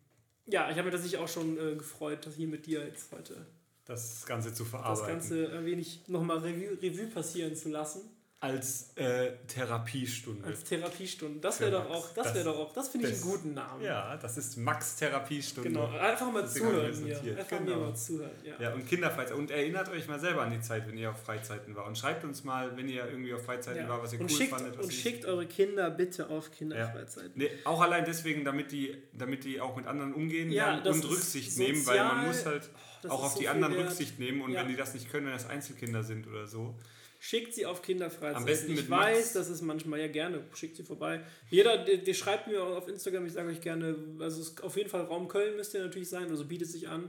ja, 0.46 0.70
ich 0.70 0.76
habe 0.76 0.84
mir 0.84 0.92
tatsächlich 0.92 1.20
auch 1.20 1.28
schon 1.28 1.58
äh, 1.58 1.74
gefreut, 1.74 2.24
dass 2.24 2.36
hier 2.36 2.46
mit 2.46 2.66
dir 2.66 2.84
jetzt 2.84 3.10
heute 3.10 3.46
das 3.84 4.24
Ganze 4.26 4.54
zu 4.54 4.64
verarbeiten. 4.64 5.18
Das 5.18 5.28
Ganze 5.30 5.50
ein 5.58 5.66
wenig 5.66 6.02
nochmal 6.06 6.38
Revue, 6.38 6.78
Revue 6.80 7.06
passieren 7.06 7.56
zu 7.56 7.70
lassen. 7.70 8.02
Als 8.40 8.92
äh, 8.94 9.32
Therapiestunde. 9.48 10.46
Als 10.46 10.62
Therapiestunde. 10.62 11.40
Das 11.40 11.58
wäre 11.58 11.72
doch 11.72 11.90
auch, 11.90 12.14
das 12.14 12.32
wäre 12.34 12.44
doch 12.44 12.56
auch, 12.56 12.72
das 12.72 12.88
finde 12.88 13.08
ich 13.08 13.14
einen 13.14 13.22
guten 13.22 13.54
Namen. 13.54 13.82
Ja, 13.82 14.16
das 14.16 14.38
ist 14.38 14.56
Max 14.58 14.94
Therapiestunde. 14.94 15.70
Genau, 15.70 15.88
einfach 15.88 16.30
mal 16.30 16.48
zuhören 16.48 16.94
hier. 17.04 17.36
Einfach 17.36 17.58
genau. 17.58 17.80
mal 17.80 17.96
zuhören, 17.96 18.30
ja. 18.44 18.54
ja. 18.60 18.74
und 18.74 18.86
Kinderfreizeit. 18.86 19.36
Und 19.36 19.50
erinnert 19.50 19.88
euch 19.88 20.06
mal 20.06 20.20
selber 20.20 20.42
an 20.42 20.52
die 20.52 20.60
Zeit, 20.60 20.86
wenn 20.86 20.96
ihr 20.96 21.10
auf 21.10 21.20
Freizeiten 21.20 21.74
war. 21.74 21.84
Und 21.86 21.98
schreibt 21.98 22.22
uns 22.22 22.44
mal, 22.44 22.76
wenn 22.76 22.88
ihr 22.88 23.08
irgendwie 23.10 23.34
auf 23.34 23.44
Freizeiten 23.44 23.82
ja. 23.82 23.88
war, 23.88 24.04
was 24.04 24.12
ihr 24.12 24.20
und 24.20 24.30
cool 24.30 24.36
schickt, 24.36 24.50
fandet. 24.50 24.78
und 24.78 24.92
schickt 24.92 25.24
eure 25.24 25.46
Kinder 25.46 25.90
bitte 25.90 26.30
auf 26.30 26.52
Kinderfreizeiten. 26.52 27.40
Ja. 27.40 27.48
Nee, 27.48 27.50
auch 27.64 27.80
allein 27.80 28.04
deswegen, 28.04 28.44
damit 28.44 28.70
die, 28.70 29.02
damit 29.14 29.42
die 29.42 29.60
auch 29.60 29.74
mit 29.74 29.88
anderen 29.88 30.14
umgehen 30.14 30.52
ja, 30.52 30.78
und 30.78 31.04
Rücksicht 31.10 31.50
sozial, 31.50 31.72
nehmen, 31.72 31.86
weil 31.88 32.04
man 32.04 32.26
muss 32.28 32.46
halt 32.46 32.70
oh, 33.02 33.08
auch 33.08 33.24
auf 33.24 33.32
so 33.32 33.40
die 33.40 33.48
anderen 33.48 33.74
wert. 33.74 33.88
Rücksicht 33.88 34.20
nehmen. 34.20 34.42
Und 34.42 34.54
wenn 34.54 34.68
die 34.68 34.76
das 34.76 34.94
nicht 34.94 35.10
können, 35.10 35.26
wenn 35.26 35.32
das 35.32 35.48
Einzelkinder 35.48 36.04
sind 36.04 36.28
oder 36.28 36.46
so 36.46 36.76
Schickt 37.20 37.52
sie 37.52 37.66
auf 37.66 37.82
Kinderfreizeit. 37.82 38.36
Am 38.36 38.44
besten 38.44 38.70
mit 38.74 38.84
ich 38.84 38.90
weiß, 38.90 39.32
das 39.32 39.48
ist 39.50 39.62
manchmal 39.62 39.98
ja 39.98 40.06
gerne. 40.06 40.44
Schickt 40.54 40.76
sie 40.76 40.84
vorbei. 40.84 41.20
Jeder, 41.50 41.84
der, 41.84 41.96
der 41.96 42.14
schreibt 42.14 42.46
mir 42.46 42.62
auf 42.62 42.86
Instagram, 42.86 43.26
ich 43.26 43.32
sage 43.32 43.48
euch 43.48 43.60
gerne, 43.60 43.96
also 44.20 44.40
es 44.40 44.60
auf 44.62 44.76
jeden 44.76 44.88
Fall 44.88 45.02
Raum 45.02 45.26
Köln 45.26 45.56
müsste 45.56 45.80
natürlich 45.80 46.08
sein, 46.08 46.30
also 46.30 46.44
bietet 46.44 46.68
sich 46.68 46.88
an. 46.88 47.08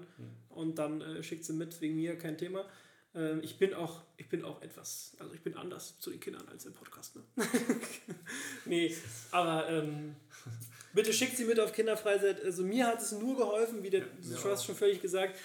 Und 0.49 0.79
dann 0.79 1.01
äh, 1.01 1.21
schickt 1.21 1.45
sie 1.45 1.53
mit, 1.53 1.79
wegen 1.79 1.95
mir 1.95 2.17
kein 2.17 2.37
Thema. 2.37 2.65
Ähm, 3.15 3.41
ich 3.43 3.57
bin 3.57 3.73
auch, 3.73 4.01
ich 4.17 4.29
bin 4.29 4.43
auch 4.43 4.61
etwas, 4.61 5.15
also 5.19 5.33
ich 5.33 5.41
bin 5.41 5.55
anders 5.55 5.99
zu 5.99 6.11
den 6.11 6.19
Kindern 6.19 6.47
als 6.49 6.65
im 6.65 6.73
Podcast. 6.73 7.15
Ne? 7.15 7.23
nee, 8.65 8.95
aber 9.31 9.69
ähm, 9.69 10.15
bitte 10.93 11.13
schickt 11.13 11.37
sie 11.37 11.45
mit 11.45 11.59
auf 11.59 11.73
Kinderfreizeit. 11.73 12.43
Also 12.43 12.63
mir 12.63 12.87
hat 12.87 13.01
es 13.01 13.11
nur 13.11 13.35
geholfen, 13.37 13.83
wie 13.83 13.89
der, 13.89 14.01
ja, 14.01 14.37
du 14.41 14.49
hast 14.49 14.65
schon 14.65 14.75
völlig 14.75 15.01
gesagt, 15.01 15.37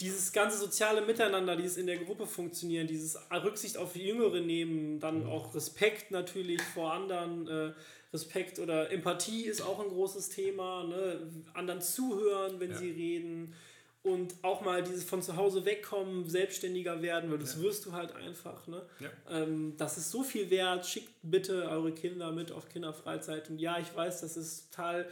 dieses 0.00 0.32
ganze 0.32 0.58
soziale 0.58 1.00
Miteinander, 1.02 1.56
dieses 1.56 1.78
in 1.78 1.86
der 1.86 1.98
Gruppe 1.98 2.26
funktionieren, 2.26 2.86
dieses 2.86 3.18
Rücksicht 3.32 3.78
auf 3.78 3.96
Jüngere 3.96 4.40
nehmen, 4.40 5.00
dann 5.00 5.24
mhm. 5.24 5.28
auch 5.30 5.54
Respekt 5.54 6.10
natürlich 6.10 6.60
vor 6.60 6.92
anderen, 6.92 7.48
äh, 7.48 7.72
Respekt 8.12 8.58
oder 8.58 8.90
Empathie 8.90 9.44
ist 9.44 9.62
auch 9.62 9.80
ein 9.80 9.88
großes 9.88 10.28
Thema, 10.28 10.84
ne? 10.84 11.20
anderen 11.54 11.80
zuhören, 11.80 12.60
wenn 12.60 12.70
ja. 12.70 12.76
sie 12.76 12.90
reden 12.90 13.54
und 14.02 14.34
auch 14.42 14.60
mal 14.60 14.82
dieses 14.82 15.02
von 15.02 15.20
zu 15.22 15.36
Hause 15.36 15.64
wegkommen, 15.64 16.28
selbstständiger 16.28 17.02
werden, 17.02 17.30
weil 17.30 17.38
das 17.38 17.56
ja. 17.56 17.62
wirst 17.62 17.84
du 17.86 17.92
halt 17.92 18.14
einfach. 18.14 18.66
Ne? 18.68 18.82
Ja. 19.00 19.10
Ähm, 19.28 19.74
das 19.76 19.98
ist 19.98 20.12
so 20.12 20.22
viel 20.22 20.48
wert. 20.50 20.86
Schickt 20.86 21.12
bitte 21.22 21.68
eure 21.68 21.90
Kinder 21.90 22.30
mit 22.30 22.52
auf 22.52 22.68
Kinderfreizeit. 22.68 23.50
Und 23.50 23.58
ja, 23.58 23.78
ich 23.80 23.94
weiß, 23.94 24.20
das 24.20 24.36
ist 24.36 24.70
total 24.70 25.08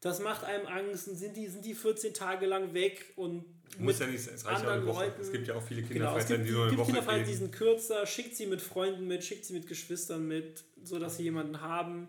das 0.00 0.20
macht 0.20 0.44
einem 0.44 0.66
Angst 0.66 1.08
und 1.08 1.16
sind 1.16 1.36
die, 1.36 1.46
sind 1.48 1.64
die 1.64 1.74
14 1.74 2.14
Tage 2.14 2.46
lang 2.46 2.74
weg 2.74 3.12
und 3.16 3.44
muss 3.78 3.98
ja 3.98 4.06
nicht, 4.06 4.26
es 4.26 4.44
reicht 4.44 4.62
ja 4.62 4.86
Woche. 4.86 5.04
Leuten. 5.04 5.20
Es 5.20 5.32
gibt 5.32 5.48
ja 5.48 5.54
auch 5.54 5.62
viele 5.62 5.82
Kinderfreizeiten, 5.82 6.44
genau, 6.44 6.46
die 6.46 6.52
nur 6.52 6.66
eine 6.66 6.78
Woche 6.78 6.86
Kinderfreizeiten, 6.86 7.30
die 7.30 7.36
sind 7.36 7.52
kürzer, 7.52 8.06
schickt 8.06 8.36
sie 8.36 8.46
mit 8.46 8.60
Freunden 8.60 9.06
mit, 9.06 9.24
schickt 9.24 9.44
sie 9.44 9.52
mit 9.52 9.66
Geschwistern 9.66 10.26
mit, 10.26 10.64
sodass 10.82 11.16
sie 11.16 11.24
jemanden 11.24 11.60
haben. 11.60 12.08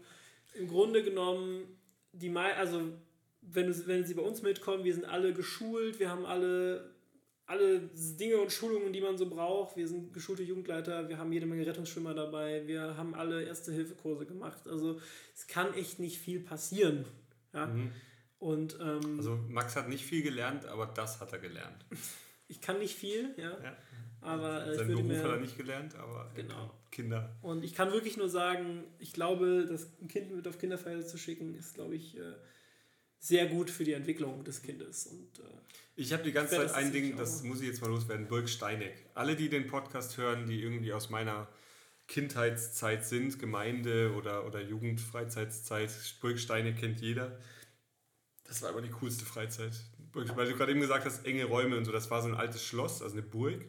Im 0.54 0.68
Grunde 0.68 1.04
genommen, 1.04 1.78
die 2.14 2.36
also 2.36 2.82
wenn, 3.42 3.88
wenn 3.88 4.06
sie 4.06 4.14
bei 4.14 4.22
uns 4.22 4.42
mitkommen, 4.42 4.84
wir 4.84 4.94
sind 4.94 5.06
alle 5.06 5.34
geschult, 5.34 6.00
wir 6.00 6.10
haben 6.10 6.26
alle, 6.26 6.94
alle 7.46 7.80
Dinge 8.20 8.38
und 8.38 8.52
Schulungen, 8.52 8.92
die 8.94 9.02
man 9.02 9.18
so 9.18 9.30
braucht. 9.30 9.78
Wir 9.78 9.88
sind 9.88 10.14
geschulte 10.14 10.44
Jugendleiter, 10.44 11.08
wir 11.10 11.18
haben 11.18 11.32
jede 11.32 11.46
Menge 11.46 11.66
Rettungsschwimmer 11.66 12.14
dabei, 12.14 12.64
wir 12.66 12.98
haben 12.98 13.14
alle 13.16 13.44
Erste-Hilfe-Kurse 13.44 14.26
gemacht. 14.26 14.68
Also 14.68 15.00
es 15.36 15.48
kann 15.48 15.74
echt 15.74 16.00
nicht 16.00 16.18
viel 16.18 16.40
passieren. 16.40 17.06
Ja? 17.54 17.68
Mhm. 17.68 17.92
Und, 18.40 18.78
ähm, 18.80 19.18
also 19.18 19.40
Max 19.50 19.76
hat 19.76 19.90
nicht 19.90 20.06
viel 20.06 20.22
gelernt, 20.22 20.66
aber 20.66 20.86
das 20.88 21.20
hat 21.20 21.32
er 21.34 21.40
gelernt. 21.40 21.86
ich 22.48 22.62
kann 22.62 22.80
nicht 22.80 22.96
viel, 22.96 23.34
ja. 23.38 23.52
ja. 23.64 23.78
Aber 24.22 24.66
äh, 24.66 24.76
Sein 24.76 24.88
Beruf 24.88 25.04
mir, 25.04 25.24
hat 25.24 25.32
er 25.32 25.40
nicht 25.40 25.58
gelernt, 25.58 25.96
aber 25.96 26.32
genau. 26.36 26.74
Kinder. 26.92 27.36
Und 27.42 27.64
ich 27.64 27.74
kann 27.74 27.92
wirklich 27.92 28.18
nur 28.18 28.30
sagen, 28.30 28.84
ich 29.00 29.14
glaube, 29.14 29.66
das 29.68 29.90
ein 30.02 30.08
Kind 30.08 30.36
mit 30.36 30.48
auf 30.48 30.58
Kinderfeier 30.58 31.06
zu 31.06 31.18
schicken, 31.18 31.56
ist, 31.56 31.76
glaube 31.76 31.96
ich, 31.96 32.18
äh, 32.18 32.34
sehr 33.20 33.48
gut 33.48 33.70
für 33.70 33.84
die 33.84 33.94
Entwicklung 33.94 34.44
des 34.44 34.62
Kindes. 34.62 35.08
Und, 35.08 35.40
äh, 35.40 35.44
ich 35.96 36.14
habe 36.14 36.24
die 36.24 36.32
ganze 36.32 36.56
Zeit 36.56 36.74
ein 36.74 36.92
Ding, 36.92 37.16
das 37.16 37.44
muss 37.44 37.62
ich 37.62 37.68
jetzt 37.68 37.82
mal 37.82 37.90
loswerden, 37.90 38.28
Birk 38.28 38.50
Steineck. 38.50 39.06
Alle, 39.16 39.36
die 39.36 39.50
den 39.50 39.68
Podcast 39.68 40.18
hören, 40.18 40.48
die 40.48 40.62
irgendwie 40.62 40.94
aus 40.94 41.10
meiner 41.10 41.48
Kindheitszeit 42.08 43.06
sind, 43.06 43.40
Gemeinde 43.40 44.14
oder, 44.14 44.46
oder 44.46 44.62
Jugendfreizeitzeit, 44.62 45.92
Birk 46.22 46.40
Steineck 46.40 46.78
kennt 46.78 47.02
jeder. 47.02 47.38
Das 48.48 48.62
war 48.62 48.70
aber 48.70 48.82
die 48.82 48.90
coolste 48.90 49.26
Freizeit. 49.26 49.74
Weil 50.14 50.26
du 50.48 50.56
gerade 50.56 50.72
eben 50.72 50.82
gesagt 50.82 51.06
hast, 51.06 51.26
enge 51.26 51.46
Räume 51.46 51.78
und 51.78 51.86
so, 51.86 51.92
das 51.92 52.10
war 52.10 52.22
so 52.22 52.28
ein 52.28 52.36
altes 52.36 52.64
Schloss, 52.64 53.02
also 53.02 53.14
eine 53.14 53.22
Burg. 53.22 53.64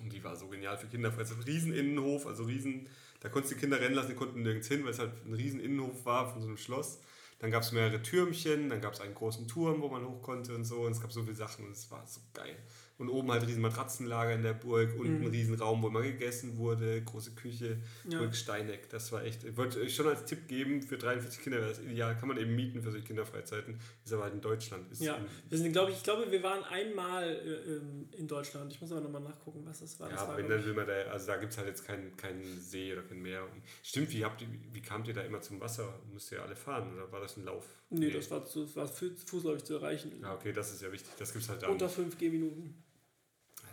Und 0.00 0.12
die 0.12 0.22
war 0.22 0.36
so 0.36 0.48
genial 0.48 0.76
für 0.76 0.86
Kinderfreizeit. 0.86 1.46
Riesen 1.46 1.72
Innenhof, 1.72 2.26
also 2.26 2.44
riesen, 2.44 2.88
da 3.20 3.28
konntest 3.28 3.52
du 3.52 3.54
die 3.56 3.60
Kinder 3.62 3.80
rennen 3.80 3.94
lassen, 3.94 4.10
die 4.10 4.14
konnten 4.14 4.42
nirgends 4.42 4.68
hin, 4.68 4.84
weil 4.84 4.90
es 4.90 4.98
halt 4.98 5.12
ein 5.24 5.32
riesen 5.32 5.60
Innenhof 5.60 6.04
war 6.04 6.30
von 6.32 6.40
so 6.42 6.48
einem 6.48 6.56
Schloss. 6.56 7.00
Dann 7.38 7.50
gab 7.50 7.62
es 7.62 7.72
mehrere 7.72 8.02
Türmchen, 8.02 8.68
dann 8.68 8.80
gab 8.80 8.94
es 8.94 9.00
einen 9.00 9.14
großen 9.14 9.46
Turm, 9.46 9.80
wo 9.80 9.88
man 9.88 10.06
hoch 10.06 10.22
konnte 10.22 10.54
und 10.54 10.64
so. 10.64 10.80
Und 10.82 10.92
es 10.92 11.00
gab 11.00 11.12
so 11.12 11.22
viele 11.22 11.36
Sachen 11.36 11.66
und 11.66 11.72
es 11.72 11.90
war 11.90 12.06
so 12.06 12.20
geil. 12.34 12.56
Und 12.98 13.08
oben 13.10 13.30
halt 13.30 13.46
riesen 13.46 13.62
Matratzenlager 13.62 14.34
in 14.34 14.42
der 14.42 14.54
Burg, 14.54 14.98
unten 14.98 15.20
mhm. 15.20 15.26
ein 15.26 15.30
riesen 15.30 15.54
Raum, 15.54 15.82
wo 15.82 15.88
immer 15.88 16.02
gegessen 16.02 16.56
wurde, 16.56 17.00
große 17.02 17.30
Küche, 17.36 17.78
ja. 18.08 18.18
Burg 18.18 18.34
Steineck. 18.34 18.90
Das 18.90 19.12
war 19.12 19.24
echt, 19.24 19.44
ich 19.44 19.56
wollte 19.56 19.80
euch 19.80 19.94
schon 19.94 20.08
als 20.08 20.24
Tipp 20.24 20.48
geben, 20.48 20.82
für 20.82 20.98
43 20.98 21.40
Kinder 21.40 21.60
wäre 21.60 21.68
das 21.68 21.80
ideal, 21.80 22.16
kann 22.16 22.26
man 22.26 22.38
eben 22.38 22.56
mieten 22.56 22.82
für 22.82 22.90
solche 22.90 23.06
Kinderfreizeiten. 23.06 23.78
Ist 24.04 24.12
aber 24.12 24.24
halt 24.24 24.34
in 24.34 24.40
Deutschland. 24.40 24.90
Ist 24.90 25.00
ja, 25.00 25.16
wir 25.48 25.58
sind, 25.58 25.70
glaube 25.70 25.92
ich, 25.92 25.98
ich 25.98 26.02
glaube, 26.02 26.28
wir 26.30 26.42
waren 26.42 26.64
einmal 26.64 27.24
äh, 27.24 28.16
in 28.16 28.26
Deutschland. 28.26 28.72
Ich 28.72 28.80
muss 28.80 28.90
aber 28.90 29.00
nochmal 29.00 29.22
nachgucken, 29.22 29.62
was 29.64 29.78
das 29.78 30.00
war. 30.00 30.08
Ja, 30.08 30.16
das 30.16 30.24
aber 30.24 30.38
wenn, 30.38 30.48
dann 30.48 30.64
will 30.64 30.74
man 30.74 30.86
da, 30.88 30.92
also 31.12 31.26
da 31.28 31.36
gibt 31.36 31.52
es 31.52 31.58
halt 31.58 31.68
jetzt 31.68 31.86
keinen 31.86 32.16
kein 32.16 32.42
See 32.58 32.92
oder 32.92 33.02
kein 33.02 33.22
Meer. 33.22 33.44
Und 33.44 33.62
stimmt, 33.84 34.12
wie, 34.12 34.24
habt 34.24 34.42
ihr, 34.42 34.48
wie 34.72 34.82
kamt 34.82 35.06
ihr 35.06 35.14
da 35.14 35.22
immer 35.22 35.40
zum 35.40 35.60
Wasser? 35.60 36.00
Müsst 36.12 36.32
ihr 36.32 36.42
alle 36.42 36.56
fahren 36.56 36.92
oder 36.94 37.12
war 37.12 37.20
das 37.20 37.36
ein 37.36 37.44
Lauf? 37.44 37.64
Nee, 37.90 38.06
nee. 38.06 38.10
das 38.10 38.30
war, 38.30 38.40
das 38.40 38.76
war 38.76 38.88
fußläufig 38.88 39.64
zu 39.64 39.74
erreichen. 39.74 40.12
Ja, 40.20 40.34
okay, 40.34 40.52
das 40.52 40.72
ist 40.72 40.82
ja 40.82 40.92
wichtig. 40.92 41.10
Das 41.18 41.32
gibt 41.32 41.44
es 41.44 41.48
halt 41.48 41.62
da. 41.62 41.68
Unter 41.68 41.88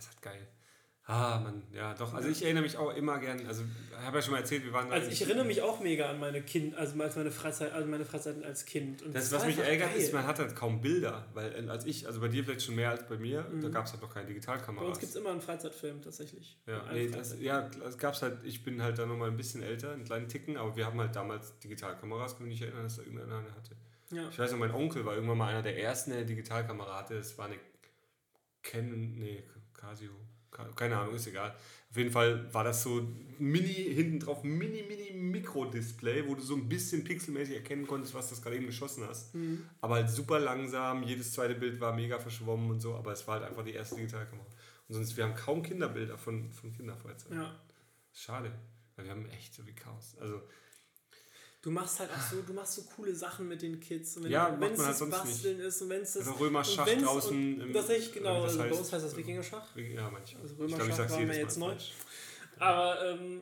5 0.02 0.20
Gehminuten 0.20 0.26
geil. 0.26 0.48
Ah, 1.08 1.38
man, 1.38 1.62
ja, 1.72 1.94
doch. 1.94 2.12
Also 2.14 2.28
ich 2.28 2.42
erinnere 2.42 2.64
mich 2.64 2.76
auch 2.76 2.92
immer 2.96 3.20
gern. 3.20 3.46
Also 3.46 3.62
ich 3.62 4.04
habe 4.04 4.18
ja 4.18 4.22
schon 4.22 4.32
mal 4.32 4.40
erzählt, 4.40 4.64
wir 4.64 4.72
waren. 4.72 4.90
Also 4.90 5.08
ich 5.08 5.22
erinnere 5.22 5.44
mich 5.44 5.62
auch 5.62 5.78
mega 5.78 6.10
an 6.10 6.18
meine 6.18 6.42
Kind, 6.42 6.74
also 6.74 7.00
als 7.00 7.14
meine 7.14 7.30
Freizeit, 7.30 7.72
also 7.72 7.88
meine 7.88 8.04
Freizeiten 8.04 8.42
als 8.42 8.64
Kind. 8.64 9.02
Und 9.02 9.14
das, 9.14 9.30
das 9.30 9.40
was 9.40 9.46
mich 9.46 9.56
ärgert, 9.56 9.92
geil. 9.92 10.00
ist, 10.00 10.12
man 10.12 10.26
hat 10.26 10.40
halt 10.40 10.56
kaum 10.56 10.80
Bilder, 10.80 11.28
weil 11.32 11.64
äh, 11.64 11.68
als 11.70 11.86
ich, 11.86 12.08
also 12.08 12.18
bei 12.18 12.26
dir 12.26 12.42
vielleicht 12.42 12.62
schon 12.62 12.74
mehr 12.74 12.90
als 12.90 13.06
bei 13.06 13.18
mir, 13.18 13.42
mhm. 13.42 13.60
da 13.60 13.68
gab 13.68 13.84
es 13.84 13.92
halt 13.92 14.02
noch 14.02 14.12
keine 14.12 14.26
Digitalkamera. 14.26 14.82
Bei 14.82 14.88
uns 14.88 14.98
gibt 14.98 15.10
es 15.10 15.16
immer 15.16 15.30
einen 15.30 15.40
Freizeitfilm 15.40 16.02
tatsächlich. 16.02 16.58
Ja, 16.66 16.82
nee, 16.92 17.08
das, 17.08 17.36
ja, 17.40 17.70
es 17.86 17.98
gab 17.98 18.20
halt. 18.20 18.38
Ich 18.42 18.64
bin 18.64 18.82
halt 18.82 18.98
da 18.98 19.06
nochmal 19.06 19.30
ein 19.30 19.36
bisschen 19.36 19.62
älter, 19.62 19.92
einen 19.92 20.02
kleinen 20.02 20.26
Ticken, 20.26 20.56
aber 20.56 20.74
wir 20.74 20.86
haben 20.86 20.98
halt 20.98 21.14
damals 21.14 21.56
Digitalkameras, 21.60 22.36
kann 22.36 22.48
mich 22.48 22.58
nicht 22.58 22.62
erinnern, 22.62 22.82
dass 22.82 22.96
da 22.96 23.02
irgendeiner 23.02 23.38
eine 23.38 23.54
hatte. 23.54 23.76
Ja. 24.10 24.28
Ich 24.28 24.38
weiß 24.40 24.50
noch, 24.50 24.58
mein 24.58 24.72
Onkel 24.72 25.04
war 25.04 25.14
irgendwann 25.14 25.38
mal 25.38 25.50
einer 25.50 25.62
der 25.62 25.80
ersten, 25.80 26.10
der 26.10 26.18
eine 26.18 26.26
Digitalkamera 26.26 26.98
hatte. 26.98 27.14
Das 27.14 27.38
war 27.38 27.46
eine 27.46 27.58
Canon, 28.66 29.18
nee, 29.18 29.44
Casio 29.86 30.12
keine 30.74 30.96
Ahnung, 30.98 31.14
ist 31.14 31.26
egal. 31.26 31.54
Auf 31.90 31.96
jeden 31.96 32.10
Fall 32.10 32.52
war 32.52 32.64
das 32.64 32.82
so 32.82 33.06
mini 33.38 33.72
hinten 33.72 34.20
drauf, 34.20 34.42
mini, 34.42 34.82
mini 34.82 35.12
Mikro-Display, 35.12 36.26
wo 36.26 36.34
du 36.34 36.42
so 36.42 36.54
ein 36.54 36.68
bisschen 36.68 37.04
pixelmäßig 37.04 37.56
erkennen 37.56 37.86
konntest, 37.86 38.14
was 38.14 38.30
das 38.30 38.42
gerade 38.42 38.56
eben 38.56 38.66
geschossen 38.66 39.04
hast. 39.06 39.34
Mhm. 39.34 39.64
Aber 39.80 39.96
halt 39.96 40.10
super 40.10 40.38
langsam, 40.38 41.02
jedes 41.02 41.32
zweite 41.32 41.54
Bild 41.54 41.80
war 41.80 41.94
mega 41.94 42.18
verschwommen 42.18 42.70
und 42.70 42.80
so, 42.80 42.94
aber 42.94 43.12
es 43.12 43.26
war 43.26 43.40
halt 43.40 43.50
einfach 43.50 43.64
die 43.64 43.72
erste 43.72 43.96
Digitalkamera. 43.96 44.46
Und 44.88 44.94
sonst, 44.94 45.16
wir 45.16 45.24
haben 45.24 45.34
kaum 45.34 45.62
Kinderbilder 45.62 46.16
von, 46.16 46.50
von 46.52 46.72
Kinderfreizeit. 46.72 47.32
Ja. 47.32 47.54
Schade, 48.12 48.52
weil 48.94 49.04
wir 49.04 49.12
haben 49.12 49.28
echt 49.30 49.54
so 49.54 49.62
viel 49.62 49.74
Chaos. 49.74 50.16
Also 50.20 50.42
du 51.66 51.72
machst 51.72 51.98
halt 51.98 52.10
auch 52.12 52.30
so, 52.30 52.42
du 52.42 52.52
machst 52.52 52.74
so 52.74 52.82
coole 52.94 53.12
Sachen 53.12 53.48
mit 53.48 53.60
den 53.60 53.80
Kids. 53.80 54.16
Und 54.16 54.24
wenn 54.24 54.30
ja, 54.30 54.56
wenn 54.56 54.72
es 54.72 54.78
halt 54.78 55.00
das 55.00 55.10
Basteln 55.10 55.56
nicht. 55.56 55.66
ist 55.66 55.82
und 55.82 55.88
wenn 55.88 56.02
es 56.02 56.12
das. 56.12 56.28
Oder 56.28 56.38
Römerschach 56.38 56.86
draußen. 56.86 57.60
Im, 57.60 57.72
das 57.72 57.90
echt 57.90 58.14
genau. 58.14 58.44
Das 58.44 58.56
also 58.56 58.58
bei 58.58 58.72
uns 58.72 58.92
heißt 58.92 59.04
das 59.04 59.16
Wikingerschach. 59.16 59.76
Ja, 59.76 60.08
manchmal. 60.08 60.42
Also 60.42 60.54
Römerschach 60.54 61.10
war 61.10 61.20
mir 61.20 61.36
jetzt 61.36 61.58
neu. 61.58 61.74
Aber 62.60 63.04
ähm, 63.04 63.40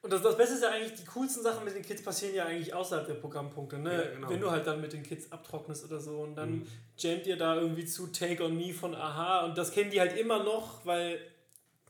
und 0.00 0.10
das, 0.10 0.22
das 0.22 0.38
Beste 0.38 0.54
ist 0.54 0.62
ja 0.62 0.70
eigentlich, 0.70 0.94
die 0.94 1.04
coolsten 1.04 1.42
Sachen 1.42 1.64
mit 1.66 1.74
den 1.74 1.82
Kids 1.82 2.02
passieren 2.02 2.34
ja 2.34 2.46
eigentlich 2.46 2.72
außerhalb 2.72 3.06
der 3.06 3.14
Programmpunkte. 3.14 3.78
Ne? 3.78 3.92
Ja, 3.92 4.10
genau. 4.14 4.30
Wenn 4.30 4.40
du 4.40 4.50
halt 4.50 4.66
dann 4.66 4.80
mit 4.80 4.94
den 4.94 5.02
Kids 5.02 5.30
abtrocknest 5.30 5.84
oder 5.84 6.00
so 6.00 6.20
und 6.20 6.34
dann 6.34 6.60
mhm. 6.60 6.66
jammt 6.96 7.26
ihr 7.26 7.36
da 7.36 7.56
irgendwie 7.56 7.84
zu 7.84 8.06
Take 8.06 8.42
on 8.42 8.56
Me 8.56 8.72
von 8.72 8.94
Aha 8.94 9.44
und 9.44 9.58
das 9.58 9.70
kennen 9.70 9.90
die 9.90 10.00
halt 10.00 10.16
immer 10.16 10.42
noch, 10.42 10.86
weil 10.86 11.20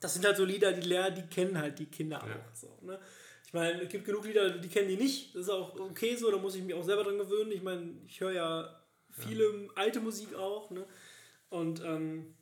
das 0.00 0.14
sind 0.14 0.24
halt 0.24 0.36
so 0.36 0.44
Lieder, 0.44 0.72
die 0.72 0.88
Lehrer, 0.88 1.12
die 1.12 1.22
kennen 1.22 1.56
halt 1.56 1.78
die 1.78 1.86
Kinder 1.86 2.22
ja. 2.26 2.34
auch. 2.34 2.54
So, 2.54 2.76
ne? 2.82 2.98
Meine, 3.56 3.82
es 3.82 3.88
gibt 3.88 4.04
genug 4.04 4.26
Lieder, 4.26 4.50
die 4.50 4.68
kennen 4.68 4.88
die 4.88 4.98
nicht. 4.98 5.34
Das 5.34 5.42
ist 5.42 5.48
auch 5.48 5.74
okay 5.80 6.14
so, 6.14 6.30
da 6.30 6.36
muss 6.36 6.54
ich 6.54 6.62
mich 6.62 6.74
auch 6.74 6.84
selber 6.84 7.04
dran 7.04 7.16
gewöhnen. 7.16 7.52
Ich 7.52 7.62
meine, 7.62 7.94
ich 8.06 8.20
höre 8.20 8.32
ja 8.32 8.80
viele 9.10 9.44
ja. 9.44 9.70
alte 9.74 10.00
Musik 10.00 10.34
auch. 10.34 10.70
Ne? 10.70 10.84
Und 11.48 11.82
ähm, 11.82 12.34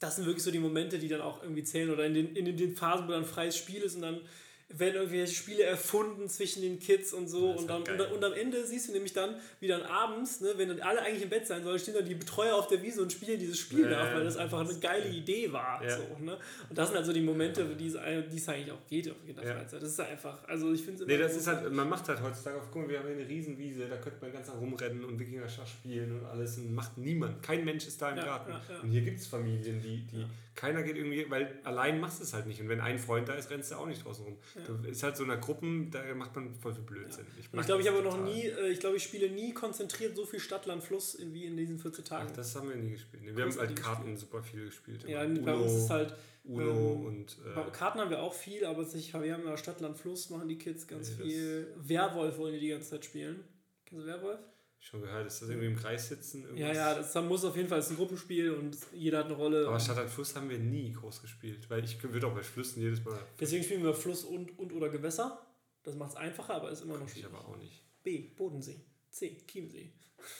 das 0.00 0.16
sind 0.16 0.26
wirklich 0.26 0.42
so 0.42 0.50
die 0.50 0.58
Momente, 0.58 0.98
die 0.98 1.06
dann 1.06 1.20
auch 1.20 1.40
irgendwie 1.40 1.62
zählen. 1.62 1.90
Oder 1.90 2.04
in 2.06 2.14
den, 2.14 2.34
in 2.34 2.56
den 2.56 2.74
Phasen, 2.74 3.06
wo 3.06 3.12
dann 3.12 3.24
freies 3.24 3.56
Spiel 3.56 3.80
ist 3.80 3.94
und 3.94 4.02
dann 4.02 4.20
werden 4.68 4.96
irgendwelche 4.96 5.32
Spiele 5.32 5.62
erfunden 5.62 6.28
zwischen 6.28 6.60
den 6.60 6.80
Kids 6.80 7.12
und 7.12 7.28
so. 7.28 7.52
Und, 7.52 7.70
dann, 7.70 7.82
und, 7.82 8.00
und, 8.00 8.24
am 8.24 8.32
Ende 8.32 8.66
siehst 8.66 8.88
du 8.88 8.92
nämlich 8.92 9.12
dann, 9.12 9.36
wie 9.60 9.68
dann 9.68 9.82
abends, 9.82 10.40
ne, 10.40 10.54
wenn 10.56 10.68
dann 10.68 10.80
alle 10.80 11.02
eigentlich 11.02 11.22
im 11.22 11.28
Bett 11.28 11.46
sein 11.46 11.62
sollen, 11.62 11.78
stehen 11.78 11.94
dann 11.94 12.04
die 12.04 12.16
Betreuer 12.16 12.56
auf 12.56 12.66
der 12.66 12.82
Wiese 12.82 13.00
und 13.00 13.12
spielen 13.12 13.38
dieses 13.38 13.58
Spiel 13.58 13.84
ja, 13.84 13.90
nach, 13.90 14.14
weil 14.14 14.24
das 14.24 14.36
einfach 14.36 14.68
eine 14.68 14.78
geile 14.80 15.08
Idee 15.08 15.52
war. 15.52 15.82
Ja. 15.84 15.96
So, 15.96 16.02
ne? 16.18 16.36
Und 16.68 16.76
das 16.76 16.88
sind 16.88 16.96
also 16.96 17.12
die 17.12 17.20
Momente, 17.20 17.64
die 17.76 17.86
es, 17.86 17.96
eigentlich 17.96 18.72
auch 18.72 18.86
geht 18.88 19.08
auf 19.08 19.16
jeder 19.24 19.44
ja. 19.44 19.54
Freizeit. 19.54 19.82
Das 19.82 19.90
ist 19.90 20.00
einfach, 20.00 20.46
also 20.48 20.72
ich 20.72 20.82
finde 20.82 21.02
es 21.02 21.08
Nee, 21.08 21.18
das 21.18 21.36
ist 21.36 21.46
halt, 21.46 21.70
man 21.72 21.88
macht 21.88 22.08
halt 22.08 22.20
heutzutage 22.20 22.58
auf, 22.58 22.64
guck 22.72 22.82
mal, 22.82 22.88
wir 22.88 22.98
haben 22.98 23.06
hier 23.06 23.16
eine 23.16 23.28
Riesenwiese, 23.28 23.86
da 23.86 23.96
könnte 23.98 24.18
man 24.20 24.32
ganz 24.32 24.48
lang 24.48 24.58
rumrennen 24.58 25.04
und 25.04 25.18
Wikinger-Schach 25.18 25.66
spielen 25.66 26.18
und 26.18 26.26
alles 26.26 26.58
und 26.58 26.74
macht 26.74 26.98
niemand. 26.98 27.40
Kein 27.40 27.64
Mensch 27.64 27.86
ist 27.86 28.02
da 28.02 28.10
im 28.10 28.16
Garten. 28.16 28.52
Und 28.82 28.90
hier 28.90 29.02
gibt 29.02 29.20
es 29.20 29.28
Familien, 29.28 29.80
die, 29.80 30.04
die 30.06 30.26
keiner 30.56 30.82
geht 30.82 30.96
irgendwie, 30.96 31.30
weil 31.30 31.60
allein 31.64 32.00
machst 32.00 32.18
du 32.18 32.24
es 32.24 32.32
halt 32.32 32.46
nicht. 32.46 32.60
Und 32.60 32.68
wenn 32.68 32.80
ein 32.80 32.98
Freund 32.98 33.28
da 33.28 33.34
ist, 33.34 33.50
rennst 33.50 33.70
du 33.70 33.76
auch 33.76 33.86
nicht 33.86 34.04
draußen 34.04 34.24
rum. 34.24 34.36
Ja. 34.54 34.62
Du, 34.62 34.88
ist 34.88 35.02
halt 35.02 35.16
so 35.16 35.24
eine 35.24 35.38
Gruppen, 35.38 35.90
da 35.90 36.02
macht 36.14 36.34
man 36.34 36.54
voll 36.54 36.74
viel 36.74 36.82
Blödsinn. 36.82 37.26
Ja. 37.26 37.32
Ich, 37.38 37.60
ich 37.60 37.66
glaube, 37.66 37.82
ich 37.82 37.88
habe 37.88 38.02
noch 38.02 38.18
nie, 38.18 38.46
äh, 38.46 38.70
ich 38.70 38.80
glaube, 38.80 38.96
ich 38.96 39.04
spiele 39.04 39.30
nie 39.30 39.52
konzentriert 39.52 40.16
so 40.16 40.24
viel 40.24 40.40
Stadt, 40.40 40.66
Land, 40.66 40.82
Fluss 40.82 41.18
wie 41.20 41.44
in 41.44 41.56
diesen 41.56 41.78
14 41.78 42.04
Tagen. 42.04 42.28
Ach, 42.30 42.36
das 42.36 42.56
haben 42.56 42.70
wir 42.70 42.76
nie 42.76 42.92
gespielt. 42.92 43.22
Nee, 43.22 43.36
wir 43.36 43.44
haben 43.44 43.56
halt 43.56 43.76
Karten 43.76 44.12
gespielt. 44.12 44.18
super 44.18 44.42
viel 44.42 44.64
gespielt. 44.64 45.04
Ja, 45.06 45.22
Uno, 45.24 45.42
bei 45.42 45.54
uns 45.54 45.72
ist 45.72 45.90
halt. 45.90 46.14
Uno 46.44 46.70
ähm, 46.70 47.06
und. 47.06 47.38
Äh, 47.44 47.70
Karten 47.72 48.00
haben 48.00 48.10
wir 48.10 48.22
auch 48.22 48.34
viel, 48.34 48.64
aber 48.64 48.84
sich, 48.84 49.12
wir 49.12 49.34
haben 49.34 49.44
ja 49.44 49.56
Stadt, 49.56 49.80
Land, 49.80 49.98
Fluss, 49.98 50.30
machen 50.30 50.48
die 50.48 50.58
Kids 50.58 50.86
ganz 50.86 51.10
nee, 51.18 51.24
viel. 51.24 51.74
Werwolf 51.76 52.38
wollen 52.38 52.54
die 52.54 52.60
die 52.60 52.68
ganze 52.68 52.90
Zeit 52.90 53.04
spielen. 53.04 53.44
Kennst 53.84 54.04
du 54.04 54.08
Werwolf? 54.08 54.40
Schon 54.78 55.02
gehört, 55.02 55.26
ist 55.26 55.42
das 55.42 55.48
irgendwie 55.48 55.66
im 55.66 55.76
Kreis 55.76 56.08
sitzen? 56.08 56.44
Irgendwas? 56.44 56.76
Ja, 56.76 56.92
ja, 56.92 56.94
das 56.94 57.14
muss 57.16 57.44
auf 57.44 57.56
jeden 57.56 57.68
Fall, 57.68 57.80
es 57.80 57.86
ist 57.86 57.92
ein 57.92 57.96
Gruppenspiel 57.96 58.52
und 58.52 58.76
jeder 58.92 59.18
hat 59.18 59.26
eine 59.26 59.34
Rolle. 59.34 59.66
Aber 59.66 59.80
Stadt 59.80 59.98
an 59.98 60.08
Fluss 60.08 60.36
haben 60.36 60.48
wir 60.48 60.58
nie 60.58 60.92
groß 60.92 61.22
gespielt, 61.22 61.68
weil 61.68 61.84
ich 61.84 62.00
würde 62.02 62.26
auch 62.26 62.34
bei 62.34 62.42
Flüssen 62.42 62.80
jedes 62.80 63.04
Mal. 63.04 63.18
Deswegen 63.40 63.64
spielen 63.64 63.82
wir 63.82 63.94
Fluss 63.94 64.22
und, 64.24 64.56
und 64.58 64.72
oder 64.72 64.88
Gewässer. 64.88 65.44
Das 65.82 65.96
macht 65.96 66.10
es 66.10 66.16
einfacher, 66.16 66.54
aber 66.54 66.70
ist 66.70 66.82
immer 66.82 66.98
noch 66.98 67.08
schwierig. 67.08 67.30
Ich 67.30 67.34
aber 67.34 67.48
auch 67.48 67.56
nicht. 67.56 67.82
B, 68.02 68.18
Bodensee. 68.36 68.84
C, 69.10 69.36
Chiemsee. 69.46 69.92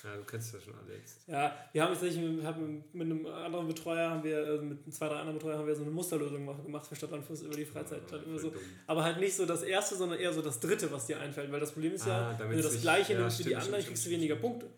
Ja, 0.02 0.16
du 0.16 0.24
kennst 0.24 0.54
das 0.54 0.64
schon 0.64 0.74
alle 0.74 0.96
jetzt. 0.96 1.28
Ja, 1.28 1.54
wir 1.72 1.82
haben 1.82 1.92
jetzt 1.92 2.16
mit, 2.16 2.94
mit 2.94 3.02
einem 3.02 3.26
anderen 3.26 3.68
Betreuer, 3.68 4.10
haben 4.10 4.24
wir, 4.24 4.38
also 4.38 4.64
mit 4.64 4.92
zwei, 4.94 5.08
drei 5.08 5.16
anderen 5.16 5.38
Betreuern 5.38 5.58
haben 5.58 5.66
wir 5.66 5.74
so 5.74 5.82
eine 5.82 5.90
Musterlösung 5.90 6.46
gemacht 6.64 6.86
für 6.86 6.96
Stadtlandfluss 6.96 7.42
über 7.42 7.54
die 7.54 7.64
Freizeit. 7.64 8.02
Ja, 8.10 8.18
immer 8.18 8.38
so. 8.38 8.52
Aber 8.86 9.04
halt 9.04 9.18
nicht 9.18 9.34
so 9.34 9.46
das 9.46 9.62
erste, 9.62 9.96
sondern 9.96 10.18
eher 10.18 10.32
so 10.32 10.42
das 10.42 10.60
dritte, 10.60 10.90
was 10.90 11.06
dir 11.06 11.20
einfällt. 11.20 11.52
Weil 11.52 11.60
das 11.60 11.72
Problem 11.72 11.92
ist 11.92 12.06
ah, 12.06 12.32
ja, 12.32 12.38
wenn 12.38 12.56
du 12.56 12.62
das 12.62 12.80
gleiche 12.80 13.12
ja, 13.14 13.20
nimmst 13.20 13.38
wie 13.40 13.44
die 13.44 13.56
anderen, 13.56 13.84
kriegst 13.84 14.06
du 14.06 14.10
weniger 14.10 14.36
Punkte. 14.36 14.68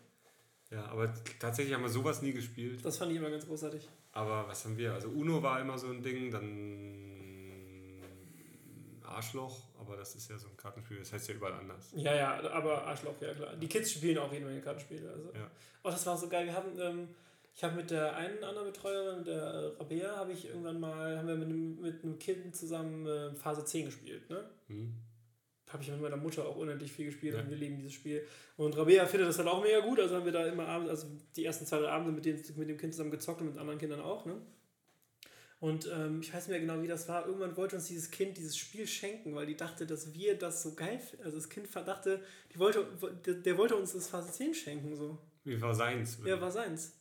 Ja, 0.71 0.85
aber 0.85 1.11
tatsächlich 1.39 1.73
haben 1.73 1.81
wir 1.81 1.89
sowas 1.89 2.21
nie 2.21 2.31
gespielt. 2.31 2.85
Das 2.85 2.97
fand 2.97 3.11
ich 3.11 3.17
immer 3.17 3.31
ganz 3.31 3.47
großartig. 3.47 3.87
Aber 4.11 4.47
was 4.47 4.65
haben 4.65 4.77
wir? 4.77 4.93
Also 4.93 5.09
Uno 5.09 5.41
war 5.41 5.59
immer 5.59 5.77
so 5.77 5.87
ein 5.87 6.03
Ding, 6.03 6.29
dann 6.29 7.09
Arschloch, 9.03 9.63
aber 9.79 9.95
das 9.97 10.15
ist 10.15 10.29
ja 10.29 10.37
so 10.37 10.47
ein 10.47 10.57
Kartenspiel, 10.57 10.99
das 10.99 11.11
heißt 11.13 11.29
ja 11.29 11.35
überall 11.35 11.53
anders. 11.53 11.91
Ja, 11.95 12.13
ja, 12.13 12.49
aber 12.51 12.83
Arschloch, 12.85 13.15
ja 13.21 13.33
klar. 13.33 13.55
Die 13.55 13.67
Kids 13.67 13.91
spielen 13.91 14.17
auch 14.17 14.31
jede 14.31 14.45
Menge 14.45 14.61
Kartenspiele. 14.61 15.09
Also. 15.09 15.31
Ja. 15.33 15.49
Oh, 15.83 15.89
das 15.89 16.05
war 16.05 16.17
so 16.17 16.27
geil. 16.27 16.45
Wir 16.45 16.53
haben, 16.53 16.77
ähm, 16.79 17.07
ich 17.55 17.63
habe 17.63 17.75
mit 17.75 17.89
der 17.91 18.15
einen 18.15 18.43
anderen 18.43 18.67
Betreuerin, 18.71 19.23
der 19.23 19.41
äh, 19.41 19.65
Rabea, 19.77 20.15
habe 20.17 20.31
ich 20.33 20.45
irgendwann 20.47 20.79
mal, 20.79 21.17
haben 21.17 21.27
wir 21.27 21.35
mit 21.35 21.47
einem, 21.47 21.81
mit 21.81 22.03
einem 22.03 22.19
Kind 22.19 22.55
zusammen 22.55 23.05
äh, 23.07 23.33
Phase 23.35 23.65
10 23.65 23.85
gespielt, 23.85 24.29
ne? 24.29 24.49
Hm. 24.67 24.93
Habe 25.69 25.83
ich 25.83 25.91
mit 25.91 26.01
meiner 26.01 26.17
Mutter 26.17 26.47
auch 26.47 26.55
unendlich 26.55 26.91
viel 26.91 27.05
gespielt 27.05 27.35
Ja. 27.35 27.41
und 27.41 27.49
wir 27.51 27.57
lieben 27.57 27.77
dieses 27.77 27.93
Spiel. 27.93 28.25
Und 28.57 28.75
Rabea 28.75 29.05
findet 29.05 29.29
das 29.29 29.37
halt 29.37 29.47
auch 29.47 29.61
mega 29.61 29.81
gut, 29.81 29.99
also 29.99 30.15
haben 30.15 30.25
wir 30.25 30.31
da 30.31 30.45
immer 30.47 30.67
abends, 30.67 30.89
also 30.89 31.07
die 31.35 31.45
ersten 31.45 31.65
zwei, 31.67 31.79
drei 31.79 31.89
Abende 31.89 32.11
mit 32.11 32.25
dem, 32.25 32.35
mit 32.57 32.69
dem 32.69 32.77
Kind 32.77 32.93
zusammen 32.93 33.11
gezockt 33.11 33.41
und 33.41 33.47
mit 33.49 33.57
anderen 33.57 33.77
Kindern 33.79 34.01
auch, 34.01 34.25
ne? 34.25 34.35
Und 35.59 35.89
ähm, 35.93 36.21
ich 36.21 36.33
weiß 36.33 36.47
nicht 36.47 36.51
mehr 36.51 36.59
genau, 36.61 36.81
wie 36.81 36.87
das 36.87 37.09
war. 37.09 37.25
Irgendwann 37.27 37.57
wollte 37.57 37.75
uns 37.75 37.87
dieses 37.87 38.09
Kind 38.11 38.37
dieses 38.37 38.55
Spiel 38.57 38.87
schenken, 38.87 39.35
weil 39.35 39.45
die 39.45 39.57
dachte, 39.57 39.85
dass 39.85 40.13
wir 40.13 40.37
das 40.37 40.63
so 40.63 40.73
geil 40.73 40.99
finden. 40.99 41.25
Also 41.25 41.37
das 41.37 41.49
Kind 41.49 41.67
verdachte, 41.67 42.23
die 42.53 42.59
wollte, 42.59 42.85
der, 43.25 43.33
der 43.35 43.57
wollte 43.57 43.75
uns 43.75 43.91
das 43.93 44.07
Phase 44.07 44.31
10 44.31 44.53
schenken, 44.53 44.95
so. 44.95 45.17
Wie 45.43 45.59
war 45.61 45.73
seins? 45.75 46.17
Ja, 46.23 46.39
war 46.39 46.51
seins. 46.51 46.93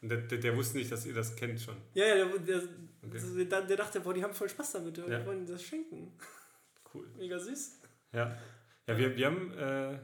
Und 0.00 0.08
der, 0.10 0.18
der, 0.18 0.38
der 0.38 0.56
wusste 0.56 0.78
nicht, 0.78 0.90
dass 0.90 1.04
ihr 1.04 1.12
das 1.14 1.36
kennt 1.36 1.60
schon. 1.60 1.76
Ja, 1.92 2.06
ja, 2.06 2.24
der, 2.24 2.38
der, 2.38 2.62
Okay. 3.04 3.44
der, 3.44 3.62
der 3.62 3.76
dachte, 3.76 4.00
boah, 4.00 4.14
die 4.14 4.22
haben 4.22 4.34
voll 4.34 4.48
Spaß 4.48 4.72
damit, 4.72 4.96
wir 4.96 5.08
Ja. 5.08 5.26
wollen 5.26 5.44
das 5.46 5.62
schenken. 5.62 6.12
Cool. 6.94 7.06
Mega 7.18 7.38
süß. 7.38 7.80
Ja. 8.12 8.36
Ja, 8.86 8.96
wir, 8.96 9.14
wir 9.16 9.26
haben. 9.26 9.52
Äh, 9.52 9.98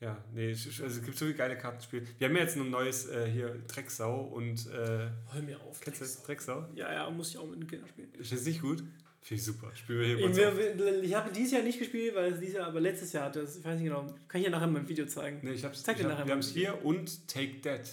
ja, 0.00 0.22
nee, 0.34 0.48
also 0.50 0.84
es 0.84 1.02
gibt 1.04 1.16
so 1.18 1.24
viele 1.24 1.36
geile 1.36 1.56
Kartenspiele. 1.56 2.06
Wir 2.18 2.28
haben 2.28 2.36
ja 2.36 2.42
jetzt 2.42 2.56
ein 2.56 2.70
neues 2.70 3.08
äh, 3.08 3.30
hier 3.30 3.54
Drecksau 3.66 4.20
und. 4.22 4.66
Äh, 4.66 5.08
Hör 5.32 5.42
mir 5.42 5.60
auf. 5.62 5.80
kennst 5.80 6.00
du 6.00 6.04
das? 6.04 6.22
Drecksau? 6.22 6.68
Ja, 6.74 6.92
ja, 6.92 7.10
muss 7.10 7.30
ich 7.30 7.38
auch 7.38 7.46
mit 7.46 7.60
den 7.60 7.66
Kindern 7.66 7.88
spielen. 7.88 8.12
Ist 8.18 8.32
das 8.32 8.44
nicht 8.44 8.60
gut? 8.60 8.82
Finde 9.22 9.40
ich 9.40 9.44
super. 9.44 9.74
Spielen 9.74 9.98
wir 10.00 10.06
hier 10.06 10.18
Ich, 10.18 10.36
mal 10.36 10.56
wir- 10.78 11.02
ich 11.02 11.14
habe 11.14 11.32
dieses 11.32 11.52
Jahr 11.52 11.62
nicht 11.62 11.78
gespielt, 11.80 12.14
weil 12.14 12.32
es 12.32 12.38
dieses 12.40 12.54
Jahr, 12.56 12.68
aber 12.68 12.80
letztes 12.80 13.12
Jahr 13.12 13.24
hatte 13.24 13.40
es, 13.40 13.56
ich 13.56 13.64
weiß 13.64 13.74
nicht 13.80 13.88
genau, 13.88 14.14
kann 14.28 14.40
ich 14.40 14.44
ja 14.44 14.50
nachher 14.50 14.66
in 14.68 14.72
meinem 14.74 14.88
Video 14.88 15.04
zeigen. 15.06 15.40
Nee, 15.42 15.50
ich 15.52 15.64
hab's, 15.64 15.82
Zeig 15.82 15.96
ich 15.96 16.02
dir 16.02 16.08
hab, 16.08 16.12
nachher 16.12 16.26
wir 16.26 16.28
mal 16.28 16.32
haben 16.34 16.38
es 16.40 16.50
ein 16.50 16.54
hier 16.54 16.84
und 16.84 17.26
Take 17.28 17.60
That. 17.62 17.90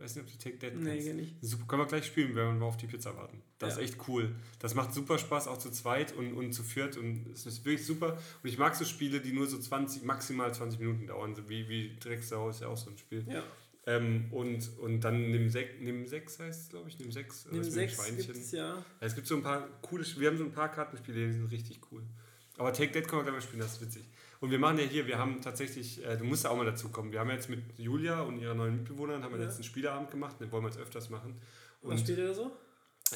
Ich 0.00 0.04
weiß 0.04 0.16
nicht, 0.16 0.24
ob 0.24 0.32
du 0.32 0.38
Take 0.38 0.58
That 0.58 0.76
Nee, 0.80 0.92
kennst. 0.94 1.06
kenn 1.08 1.18
ich. 1.18 1.34
Super, 1.42 1.66
können 1.66 1.82
wir 1.82 1.86
gleich 1.86 2.06
spielen, 2.06 2.34
wenn 2.34 2.58
wir 2.58 2.64
auf 2.64 2.78
die 2.78 2.86
Pizza 2.86 3.14
warten. 3.18 3.42
Das 3.58 3.76
Ja. 3.76 3.82
ist 3.82 3.90
echt 3.90 4.08
cool. 4.08 4.34
Das 4.58 4.74
macht 4.74 4.94
super 4.94 5.18
Spaß, 5.18 5.46
auch 5.46 5.58
zu 5.58 5.70
zweit 5.70 6.16
und, 6.16 6.32
und 6.32 6.54
zu 6.54 6.62
viert. 6.62 6.96
Und 6.96 7.26
es 7.34 7.44
ist 7.44 7.66
wirklich 7.66 7.84
super. 7.84 8.14
Und 8.42 8.48
ich 8.48 8.56
mag 8.56 8.74
so 8.74 8.86
Spiele, 8.86 9.20
die 9.20 9.32
nur 9.32 9.46
so 9.46 9.58
20, 9.58 10.02
maximal 10.04 10.54
20 10.54 10.80
Minuten 10.80 11.06
dauern. 11.06 11.36
Wie, 11.48 11.68
wie 11.68 11.96
Drecksau 12.00 12.48
ist 12.48 12.62
ja 12.62 12.68
auch 12.68 12.78
so 12.78 12.88
ein 12.90 12.96
Spiel. 12.96 13.26
Ja, 13.28 13.42
Ähm, 13.86 14.28
und, 14.30 14.70
und 14.78 15.00
dann 15.00 15.30
nimm, 15.30 15.50
Sek 15.50 15.82
nimm 15.82 16.06
6 16.06 16.38
heißt 16.38 16.62
es, 16.62 16.68
glaube 16.70 16.88
ich. 16.88 16.98
Nimm 16.98 17.12
6. 17.12 17.48
neben 17.50 17.64
sechs 17.64 18.06
gibt 18.16 18.30
es 18.30 18.52
ja. 18.52 18.68
Ja, 18.76 18.84
es 19.00 19.14
gibt 19.14 19.26
so 19.26 19.36
ein 19.36 19.42
paar 19.42 19.68
coole 19.82 20.02
Spiele. 20.04 20.22
Wir 20.22 20.28
haben 20.30 20.38
so 20.38 20.44
ein 20.44 20.52
paar 20.52 20.70
Kartenspiele, 20.72 21.26
die 21.26 21.32
sind 21.34 21.46
richtig 21.50 21.80
cool. 21.92 22.02
Aber 22.56 22.72
Take 22.72 22.92
That 22.92 23.06
können 23.08 23.20
wir 23.20 23.24
gleich 23.24 23.34
mal 23.34 23.40
spielen, 23.42 23.60
das 23.60 23.72
ist 23.72 23.80
witzig. 23.82 24.04
Und 24.40 24.50
wir 24.50 24.58
machen 24.58 24.78
ja 24.78 24.84
hier, 24.84 25.06
wir 25.06 25.18
haben 25.18 25.42
tatsächlich, 25.42 26.04
äh, 26.04 26.16
du 26.16 26.24
musst 26.24 26.44
ja 26.44 26.50
auch 26.50 26.56
mal 26.56 26.64
dazu 26.64 26.88
kommen. 26.88 27.12
Wir 27.12 27.20
haben 27.20 27.30
jetzt 27.30 27.50
mit 27.50 27.60
Julia 27.76 28.22
und 28.22 28.38
ihrer 28.40 28.54
neuen 28.54 28.76
Mitbewohnerin 28.76 29.22
haben 29.22 29.32
wir 29.32 29.38
Ja. 29.40 29.44
jetzt 29.46 29.56
einen 29.56 29.64
Spieleabend 29.64 30.10
gemacht, 30.10 30.36
den 30.40 30.50
wollen 30.50 30.64
wir 30.64 30.70
jetzt 30.70 30.80
öfters 30.80 31.10
machen. 31.10 31.38
Was 31.82 31.92
Und 31.92 31.98
spielt 32.00 32.18
ihr 32.18 32.28
da 32.28 32.34
so? 32.34 32.50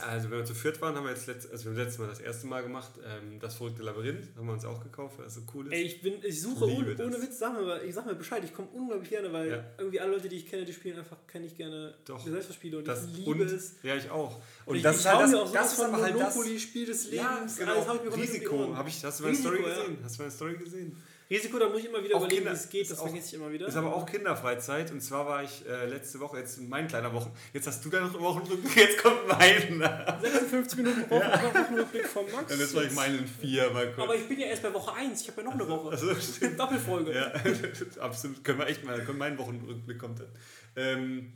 also 0.02 0.28
wenn 0.28 0.38
wir 0.38 0.44
zu 0.44 0.54
viert 0.54 0.80
waren, 0.82 0.96
haben 0.96 1.04
wir 1.04 1.12
jetzt 1.12 1.28
letzt, 1.28 1.48
also 1.52 1.66
wir 1.66 1.70
haben 1.70 1.78
letztes 1.78 1.98
Mal 2.00 2.08
das 2.08 2.18
erste 2.18 2.48
Mal 2.48 2.62
gemacht, 2.64 2.90
ähm, 3.06 3.38
das 3.38 3.54
verrückte 3.54 3.84
Labyrinth, 3.84 4.36
haben 4.36 4.46
wir 4.46 4.52
uns 4.54 4.64
auch 4.64 4.82
gekauft, 4.82 5.18
weil 5.20 5.26
es 5.26 5.34
so 5.34 5.42
cool 5.54 5.66
ist. 5.68 5.72
Ey, 5.72 5.82
ich, 5.82 6.02
bin, 6.02 6.14
ich 6.20 6.42
suche, 6.42 6.64
ohne, 6.64 6.96
das. 6.96 7.06
ohne 7.06 7.22
Witz, 7.22 7.38
sag 7.38 7.52
mir, 7.54 7.62
mal- 7.64 7.80
ich 7.84 7.94
sag 7.94 8.04
mir 8.04 8.16
Bescheid, 8.16 8.42
ich 8.44 8.52
komme 8.52 8.66
unglaublich 8.72 9.08
gerne, 9.08 9.32
weil 9.32 9.50
Ja. 9.50 9.64
irgendwie 9.78 10.00
alle 10.00 10.10
Leute, 10.16 10.28
die 10.28 10.36
ich 10.38 10.46
kenne, 10.48 10.64
die 10.64 10.72
spielen 10.72 10.98
einfach, 10.98 11.18
kenne 11.28 11.46
ich 11.46 11.56
gerne 11.56 11.94
Doch. 12.06 12.24
Gesellschaftsspiele 12.24 12.78
und 12.78 12.88
das 12.88 13.06
ich 13.06 13.18
liebe 13.18 13.30
und, 13.30 13.40
es. 13.42 13.76
Ja, 13.84 13.94
ich 13.94 14.10
auch. 14.10 14.40
Und 14.66 14.74
ich, 14.76 14.82
das 14.82 14.96
ich 14.96 15.00
ist 15.02 15.06
halt 15.12 15.20
das, 15.32 15.34
auch 15.34 15.52
das 15.52 15.66
ist 15.72 15.76
von 15.76 15.94
aber 15.94 16.02
halt 16.02 16.16
das, 16.18 16.34
Monopoly, 16.34 16.58
Spiel 16.58 16.86
des 16.86 17.10
Lebens, 17.12 17.58
ja, 17.60 17.64
genau. 17.74 17.94
die 17.98 18.20
Risiko. 18.20 18.56
Ohren. 18.56 18.76
Hab 18.76 18.88
ich, 18.88 19.04
hast 19.04 19.20
du 19.20 19.22
meine 19.22 19.36
Risiko, 19.36 19.54
Story 19.54 19.62
ja. 19.70 19.76
gesehen? 19.76 19.98
Hast 20.02 20.18
du 20.18 20.22
meine 20.22 20.32
Story 20.32 20.56
gesehen? 20.56 21.02
Risiko, 21.34 21.58
da 21.58 21.68
muss 21.68 21.80
ich 21.80 21.86
immer 21.86 22.02
wieder 22.02 22.16
Auch 22.16 22.20
überlegen, 22.20 22.42
Kinder- 22.42 22.52
wie 22.52 22.62
es 22.62 22.68
geht, 22.68 22.90
das 22.90 22.98
auch- 22.98 23.06
vergesse 23.06 23.26
ich 23.28 23.34
immer 23.34 23.50
wieder. 23.50 23.66
Ist 23.66 23.76
aber 23.76 23.94
auch 23.94 24.06
Kinderfreizeit 24.06 24.90
und 24.92 25.00
zwar 25.00 25.26
war 25.26 25.42
ich 25.42 25.64
äh, 25.66 25.86
letzte 25.86 26.20
Woche, 26.20 26.38
jetzt 26.38 26.60
mein 26.60 26.86
kleiner 26.88 27.12
Wochen, 27.12 27.32
jetzt 27.52 27.66
hast 27.66 27.84
du 27.84 27.90
deine 27.90 28.12
Wochenrückblick, 28.12 28.76
jetzt 28.88 29.02
kommt 29.02 29.26
mein. 29.28 29.80
56 30.22 30.78
Minuten 30.78 31.10
Wochen, 31.10 31.22
Wochenrückblick 31.54 32.06
von 32.06 32.24
Max. 32.32 32.52
Und 32.52 32.60
jetzt 32.60 32.74
war 32.74 32.84
ich 32.84 32.92
meinen 32.92 33.26
vier 33.40 33.70
mal 33.70 33.86
kurz. 33.92 34.04
Aber 34.04 34.14
ich 34.14 34.26
bin 34.28 34.38
ja 34.40 34.46
erst 34.46 34.62
bei 34.62 34.72
Woche 34.72 34.94
1, 34.94 35.20
ich 35.22 35.28
habe 35.28 35.40
ja 35.42 35.46
noch 35.48 35.54
eine 35.54 35.68
Woche. 35.68 35.90
Also, 35.90 36.14
stimmt. 36.20 36.58
Doppelfolge. 36.58 37.14
Ja, 37.14 37.32
absolut. 38.00 38.42
Können 38.44 38.58
wir 38.58 38.66
echt 38.68 38.84
mal, 38.84 39.02
können 39.04 39.18
mein 39.18 39.36
Wochenrückblick 39.38 39.98
kommt 39.98 40.20
dann. 40.20 40.28
Ähm, 40.76 41.32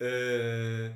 äh, 0.00 0.90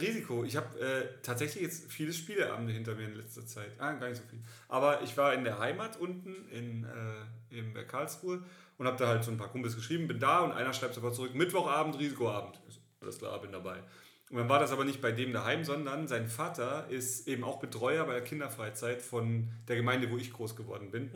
Risiko. 0.00 0.44
Ich 0.44 0.56
habe 0.56 0.78
äh, 0.80 1.08
tatsächlich 1.22 1.62
jetzt 1.62 1.90
viele 1.90 2.12
Spieleabende 2.12 2.72
hinter 2.72 2.94
mir 2.94 3.04
in 3.04 3.14
letzter 3.14 3.46
Zeit. 3.46 3.70
Ah, 3.78 3.92
gar 3.92 4.08
nicht 4.08 4.22
so 4.22 4.28
viel. 4.28 4.40
Aber 4.68 5.02
ich 5.02 5.16
war 5.16 5.34
in 5.34 5.44
der 5.44 5.58
Heimat 5.58 5.98
unten 5.98 6.48
in, 6.50 6.84
äh, 6.84 7.58
in 7.58 7.74
Karlsruhe 7.86 8.42
und 8.78 8.86
habe 8.86 8.96
da 8.96 9.08
halt 9.08 9.24
so 9.24 9.30
ein 9.30 9.36
paar 9.36 9.48
Kumpels 9.48 9.76
geschrieben, 9.76 10.08
bin 10.08 10.20
da 10.20 10.40
und 10.40 10.52
einer 10.52 10.72
schreibt 10.72 10.94
sofort 10.94 11.14
zurück, 11.14 11.34
Mittwochabend, 11.34 11.98
Risikoabend. 11.98 12.60
So, 12.68 12.80
Alles 13.00 13.18
klar, 13.18 13.40
bin 13.40 13.52
dabei. 13.52 13.82
Und 14.30 14.38
dann 14.38 14.48
war 14.48 14.58
das 14.58 14.72
aber 14.72 14.84
nicht 14.84 15.00
bei 15.00 15.12
dem 15.12 15.32
daheim, 15.32 15.62
sondern 15.64 16.08
sein 16.08 16.26
Vater 16.26 16.88
ist 16.90 17.28
eben 17.28 17.44
auch 17.44 17.60
Betreuer 17.60 18.04
bei 18.06 18.14
der 18.14 18.24
Kinderfreizeit 18.24 19.00
von 19.00 19.48
der 19.68 19.76
Gemeinde, 19.76 20.10
wo 20.10 20.16
ich 20.16 20.32
groß 20.32 20.56
geworden 20.56 20.90
bin. 20.90 21.10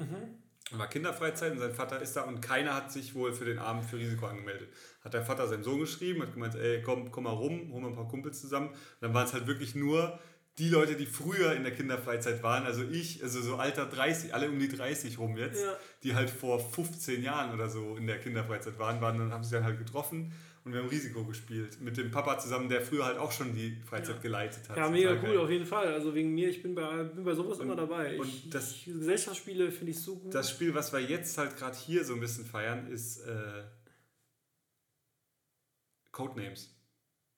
War 0.73 0.87
Kinderfreizeit 0.87 1.51
und 1.53 1.59
sein 1.59 1.75
Vater 1.75 2.01
ist 2.01 2.15
da 2.15 2.23
und 2.23 2.41
keiner 2.41 2.75
hat 2.75 2.93
sich 2.93 3.17
wohl 3.17 3.33
für 3.33 3.45
den 3.45 3.59
Abend 3.59 3.85
für 3.85 3.99
Risiko 3.99 4.27
angemeldet. 4.27 4.69
Hat 5.01 5.15
der 5.15 5.23
Vater 5.23 5.49
seinem 5.49 5.63
Sohn 5.63 5.81
geschrieben, 5.81 6.23
hat 6.23 6.33
gemeint, 6.35 6.55
ey, 6.57 6.83
komm, 6.83 7.11
komm 7.11 7.25
mal 7.25 7.31
rum, 7.31 7.71
hol 7.73 7.81
mal 7.81 7.89
ein 7.89 7.95
paar 7.95 8.09
Kumpels 8.09 8.41
zusammen. 8.41 8.69
Und 8.69 8.77
dann 9.01 9.15
waren 9.15 9.27
es 9.27 9.33
halt 9.33 9.47
wirklich 9.47 9.75
nur 9.75 10.19
die 10.59 10.69
Leute, 10.69 10.95
die 10.95 11.07
früher 11.07 11.55
in 11.55 11.63
der 11.63 11.73
Kinderfreizeit 11.73 12.43
waren, 12.43 12.65
also 12.65 12.83
ich, 12.83 13.23
also 13.23 13.41
so 13.41 13.57
alter 13.57 13.87
30, 13.87 14.35
alle 14.35 14.49
um 14.51 14.59
die 14.59 14.69
30 14.69 15.19
rum 15.19 15.39
jetzt, 15.39 15.63
Ja. 15.63 15.75
die 16.03 16.15
halt 16.15 16.29
vor 16.29 16.61
15 16.61 17.23
Jahren 17.23 17.55
oder 17.55 17.71
so 17.71 17.97
in 17.97 18.07
der 18.07 18.19
Kinderfreizeit 18.19 18.79
waren, 18.79 19.01
waren 19.01 19.17
dann 19.19 19.33
haben 19.33 19.43
sie 19.45 19.53
dann 19.53 19.65
halt 19.65 19.79
getroffen 19.79 20.33
und 20.65 20.75
wir 20.75 20.81
haben 20.83 20.89
Risiko 20.91 21.25
gespielt. 21.25 21.81
Mit 21.81 21.97
dem 21.97 22.11
Papa 22.11 22.39
zusammen, 22.39 22.69
der 22.69 22.83
früher 22.83 23.07
halt 23.07 23.17
auch 23.17 23.33
schon 23.33 23.55
die 23.55 23.81
Freizeit 23.89 24.17
Ja. 24.17 24.21
geleitet 24.23 24.69
hat. 24.69 24.77
Ja, 24.77 24.91
mega 24.91 25.13
cool, 25.13 25.21
geil. 25.31 25.39
auf 25.39 25.49
jeden 25.51 25.65
Fall. 25.67 25.95
Also 25.95 26.15
wegen 26.15 26.35
mir, 26.35 26.51
ich 26.51 26.63
bin 26.63 26.75
bei, 26.75 27.05
bin 27.05 27.25
bei 27.25 27.33
sowas 27.35 27.59
Und- 27.59 27.65
immer 27.67 27.77
dabei. 27.77 28.19
und 28.21 28.29
ich, 28.29 28.51
das- 28.51 28.73
ich, 28.73 28.85
Gesellschaftsspiele 28.85 29.71
finde 29.73 29.93
ich 29.93 30.01
so 30.03 30.17
gut. 30.17 30.35
Das 30.35 30.51
Spiel, 30.51 30.75
was 30.75 30.93
wir 30.93 31.01
jetzt 31.01 31.39
halt 31.39 31.57
gerade 31.57 31.77
hier 31.79 32.05
so 32.05 32.13
ein 32.13 32.21
bisschen 32.21 32.45
feiern, 32.45 32.87
ist 32.89 33.21
äh, 33.21 33.63
Codenames. 36.13 36.75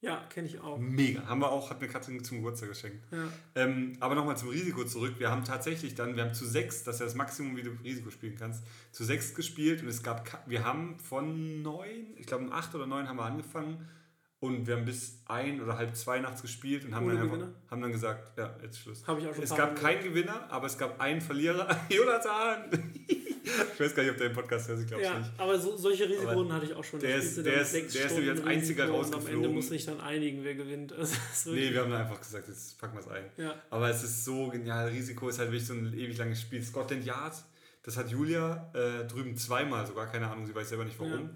ja, 0.01 0.25
kenne 0.31 0.49
ich 0.49 0.59
auch. 0.61 0.79
Mega. 0.79 1.27
Haben 1.27 1.41
wir 1.41 1.51
auch, 1.51 1.71
hat 1.71 1.81
mir 1.81 1.89
Katrin 1.89 2.23
zum 2.25 2.39
Geburtstag 2.39 2.71
geschenkt. 2.71 3.05
Ja. 3.13 3.29
Ähm, 3.55 3.97
aber 4.01 4.15
nochmal 4.15 4.37
zum 4.37 4.49
Risiko 4.49 4.85
zurück. 4.85 5.15
Wir 5.19 5.31
haben 5.31 5.45
tatsächlich 5.45 5.95
dann, 5.95 6.17
wir 6.17 6.25
haben 6.25 6.35
zu 6.35 6.45
sechs, 6.47 6.83
das 6.83 6.97
ist 6.97 7.01
ja 7.01 7.07
das 7.07 7.15
Maximum, 7.15 7.57
wie 7.57 7.63
du 7.63 7.71
Risiko 7.85 8.11
spielen 8.11 8.35
kannst, 8.37 8.65
zu 8.91 9.05
sechs 9.05 9.35
gespielt 9.35 9.83
und 9.83 9.89
es 9.89 10.03
gab, 10.03 10.49
wir 10.49 10.65
haben 10.65 10.99
von 10.99 11.63
neun, 11.63 12.15
ich 12.17 12.27
glaube 12.27 12.45
um 12.45 12.53
acht 12.53 12.75
oder 12.75 12.87
neun 12.87 13.09
haben 13.09 13.17
wir 13.17 13.25
angefangen 13.25 13.89
und 14.43 14.67
wir 14.67 14.75
haben 14.77 14.85
bis 14.85 15.21
ein 15.27 15.63
oder 15.63 15.79
halb 15.79 15.95
zwei 15.95 16.19
nachts 16.19 16.43
gespielt 16.43 16.85
und 16.85 16.95
haben, 16.97 17.07
Ohne 17.07 17.15
dann, 17.15 17.23
einfach, 17.23 17.37
Gewinner? 17.39 17.55
haben 17.71 17.81
dann 17.81 17.93
gesagt, 17.93 18.37
ja, 18.37 18.57
jetzt 18.61 18.81
Schluss. 18.81 19.07
Habe 19.07 19.21
ich 19.21 19.27
auch 19.29 19.35
schon 19.35 19.45
Es 19.45 19.55
gab 19.55 19.81
keinen 19.81 20.03
Gewinner, 20.03 20.47
aber 20.51 20.67
es 20.67 20.77
gab 20.77 21.01
einen 21.01 21.21
Verlierer, 21.21 21.69
Jonathan. 21.89 22.65
ich 23.07 23.81
weiß 23.81 23.95
gar 23.95 24.03
nicht, 24.03 24.11
ob 24.13 24.19
der 24.19 24.27
im 24.27 24.33
Podcast 24.33 24.69
hört, 24.69 24.81
ich 24.81 24.87
glaube 24.89 25.05
Ja, 25.05 25.17
nicht. 25.19 25.31
aber 25.39 25.57
so, 25.59 25.77
solche 25.77 26.09
Risikorunden 26.09 26.53
hatte 26.55 26.67
ich 26.67 26.75
auch 26.75 26.83
schon. 26.83 26.99
der 26.99 27.17
ist- 27.17 27.37
der 27.37 27.61
ist- 27.61 27.73
der 27.73 27.83
ist 27.85 27.95
nämlich 28.15 28.31
als 28.31 28.39
Stunden 28.41 28.49
einziger 28.49 28.85
und 28.85 28.91
Am 28.91 28.97
Ende 29.05 29.17
rausgeflogen. 29.17 29.55
muss 29.55 29.69
sich 29.69 29.85
dann 29.87 30.01
einigen, 30.01 30.43
wer 30.43 30.55
gewinnt. 30.57 30.93
Also, 30.99 31.15
ist 31.33 31.47
Nee, 31.47 31.71
wir 31.73 31.81
haben 31.81 31.91
dann 31.93 32.01
einfach 32.03 32.19
gesagt, 32.21 32.49
jetzt 32.49 32.79
packen 32.81 32.95
wir 32.97 33.01
es 33.01 33.09
ein. 33.09 33.25
ja. 33.37 33.55
Aber 33.71 33.91
es 33.91 34.03
ist 34.03 34.25
so 34.25 34.49
genial. 34.49 34.89
Risiko 34.89 35.29
ist 35.29 35.39
halt 35.39 35.51
wirklich 35.53 35.67
so 35.69 35.75
ein 35.75 35.95
ewig 35.97 36.19
langes 36.19 36.41
Spiel. 36.41 36.63
Scotland 36.65 37.05
Yard, 37.05 37.35
das 37.85 37.97
hat 37.97 38.11
Julia 38.11 38.71
äh, 38.75 39.07
drüben 39.07 39.37
zweimal 39.37 39.87
sogar, 39.87 40.07
keine 40.11 40.29
Ahnung, 40.29 40.47
sie 40.47 40.55
weiß 40.55 40.69
selber 40.69 40.85
nicht 40.85 40.99
warum. 40.99 41.31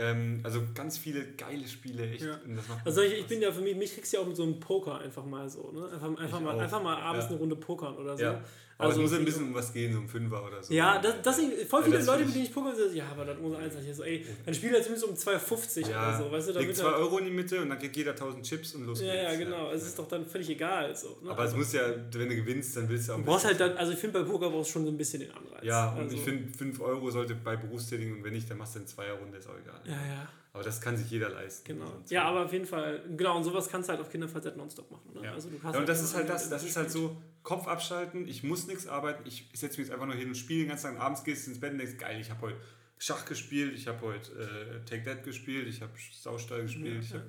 Ähm, 0.00 0.40
also 0.42 0.62
ganz 0.74 0.96
viele 0.96 1.24
geile 1.32 1.68
Spiele, 1.68 2.10
echt. 2.10 2.22
Ja. 2.22 2.40
Also 2.84 3.02
ich, 3.02 3.12
ich 3.18 3.26
bin 3.26 3.42
ja 3.42 3.52
für 3.52 3.60
mich, 3.60 3.76
mich 3.76 3.94
kriegst 3.94 4.12
du 4.12 4.16
ja 4.16 4.22
auch 4.22 4.26
mit 4.26 4.36
so 4.36 4.42
einem 4.44 4.58
Poker 4.58 4.98
einfach 4.98 5.24
mal 5.24 5.48
so, 5.50 5.70
ne? 5.72 5.84
Einfach, 5.92 6.16
einfach, 6.18 6.40
mal, 6.40 6.54
auch. 6.56 6.60
einfach 6.60 6.82
mal 6.82 6.96
abends 6.96 7.26
Ja. 7.26 7.30
eine 7.30 7.38
Runde 7.38 7.56
pokern 7.56 7.96
oder 7.96 8.16
so. 8.16 8.22
Ja. 8.24 8.40
Aber 8.80 8.88
Also 8.88 9.02
es 9.02 9.10
muss 9.10 9.18
ein 9.18 9.24
bisschen 9.26 9.44
um 9.48 9.54
was 9.54 9.72
gehen, 9.72 9.92
so 9.92 9.98
um 9.98 10.08
Fünfer 10.08 10.42
oder 10.42 10.62
so. 10.62 10.72
Ja, 10.72 10.98
das, 10.98 11.16
das 11.22 11.36
sind 11.36 11.52
voll 11.68 11.80
Ja, 11.80 11.84
viele 11.86 11.98
das 11.98 12.06
Leute, 12.06 12.24
mit 12.24 12.34
denen 12.34 12.44
ich 12.46 12.54
poker 12.54 12.74
sehe, 12.74 12.92
ja, 12.94 13.04
aber 13.10 13.26
das 13.26 13.38
muss 13.38 13.54
eins 13.56 13.74
ich 13.74 13.94
so, 13.94 14.02
ey, 14.04 14.24
dann 14.44 14.54
spielt 14.54 14.72
er 14.74 14.82
zumindest 14.82 15.06
um 15.06 15.14
2,50 15.14 15.88
ja. 15.90 16.08
oder 16.08 16.18
so, 16.24 16.32
weißt 16.32 16.48
du, 16.48 16.52
damit 16.54 16.76
2 16.76 16.84
halt, 16.84 16.96
Euro 16.96 17.18
in 17.18 17.24
die 17.26 17.30
Mitte 17.30 17.60
und 17.60 17.68
dann 17.68 17.78
kriegt 17.78 17.94
jeder 17.96 18.12
1000 18.12 18.44
Chips 18.46 18.74
und 18.74 18.86
los 18.86 19.02
Ja, 19.02 19.14
ja, 19.14 19.34
genau. 19.36 19.70
Es 19.70 19.82
ist 19.86 19.98
doch 19.98 20.08
dann 20.08 20.24
völlig 20.24 20.48
egal. 20.48 20.96
So, 20.96 21.18
ne? 21.22 21.30
Aber 21.30 21.44
es 21.44 21.54
muss 21.54 21.72
ja, 21.74 21.82
wenn 22.12 22.28
du 22.28 22.36
gewinnst, 22.36 22.76
dann 22.76 22.88
willst 22.88 23.08
du 23.08 23.12
auch 23.12 23.16
du 23.16 23.22
ein 23.22 23.26
brauchst 23.26 23.46
bisschen- 23.46 23.60
halt 23.60 23.72
dann, 23.72 23.78
also 23.78 23.92
ich 23.92 23.98
finde 23.98 24.20
bei 24.22 24.26
Poker 24.28 24.48
brauchst 24.50 24.70
du 24.70 24.72
schon 24.72 24.84
so 24.86 24.90
ein 24.90 24.96
bisschen 24.96 25.20
den 25.20 25.30
Anreiz. 25.32 25.62
Ja, 25.62 25.92
und 25.92 26.00
also, 26.00 26.16
ich 26.16 26.22
finde, 26.22 26.52
5 26.56 26.80
Euro 26.80 27.10
sollte 27.10 27.34
bei 27.34 27.56
Berufstätigen 27.56 28.14
und 28.16 28.24
wenn 28.24 28.32
nicht, 28.32 28.48
dann 28.50 28.56
machst 28.58 28.74
du 28.74 28.78
eine 28.78 28.86
Zweierrunde, 28.86 29.36
ist 29.36 29.46
auch 29.46 29.58
egal. 29.62 29.80
Ja, 29.84 29.92
ja, 29.92 30.28
Aber 30.52 30.62
das 30.64 30.80
kann 30.80 30.96
sich 30.96 31.08
jeder 31.10 31.28
leisten. 31.28 31.64
genau. 31.66 31.86
Sonst- 31.86 32.10
Ja, 32.10 32.24
aber 32.24 32.44
auf 32.44 32.52
jeden 32.52 32.66
Fall, 32.66 33.02
genau, 33.16 33.36
und 33.36 33.44
sowas 33.44 33.68
kannst 33.68 33.88
du 33.88 33.92
halt 33.92 34.00
auf 34.00 34.10
Kinderfreizeit 34.10 34.56
nonstop 34.56 34.90
machen. 34.90 35.12
Ne? 35.14 35.24
Ja. 35.24 35.32
Also 35.34 35.48
du 35.48 35.62
hast 35.62 35.74
Ja, 35.74 35.80
und 35.80 35.88
das 35.88 35.98
immer 36.00 36.08
ist 36.08 36.14
halt 36.16 36.28
das, 36.28 36.48
das 36.48 36.64
ist 36.64 36.76
halt 36.76 36.90
so, 36.90 37.16
Kopf 37.42 37.66
abschalten, 37.68 38.26
ich 38.28 38.42
muss 38.42 38.66
nichts 38.66 38.86
arbeiten, 38.86 39.22
ich 39.26 39.48
setze 39.54 39.78
mich 39.78 39.86
jetzt 39.88 39.92
einfach 39.92 40.06
nur 40.06 40.14
hin 40.16 40.28
und 40.28 40.34
spiele 40.34 40.60
den 40.64 40.68
ganzen 40.70 40.92
Tag, 40.94 41.00
abends 41.00 41.22
gehst 41.24 41.46
du 41.46 41.52
ins 41.52 41.60
Bett 41.60 41.72
und 41.72 41.78
denkst, 41.78 41.96
geil, 41.98 42.20
ich 42.20 42.30
habe 42.30 42.40
heute 42.42 42.56
Schach 42.98 43.24
gespielt, 43.24 43.72
ich 43.74 43.86
habe 43.88 43.98
heute 44.02 44.30
äh, 44.32 44.84
Take 44.84 45.04
That 45.04 45.24
gespielt, 45.24 45.66
ich 45.68 45.80
habe 45.80 45.92
Saustall 46.12 46.62
gespielt, 46.62 47.02
ich 47.02 47.14
habe 47.14 47.24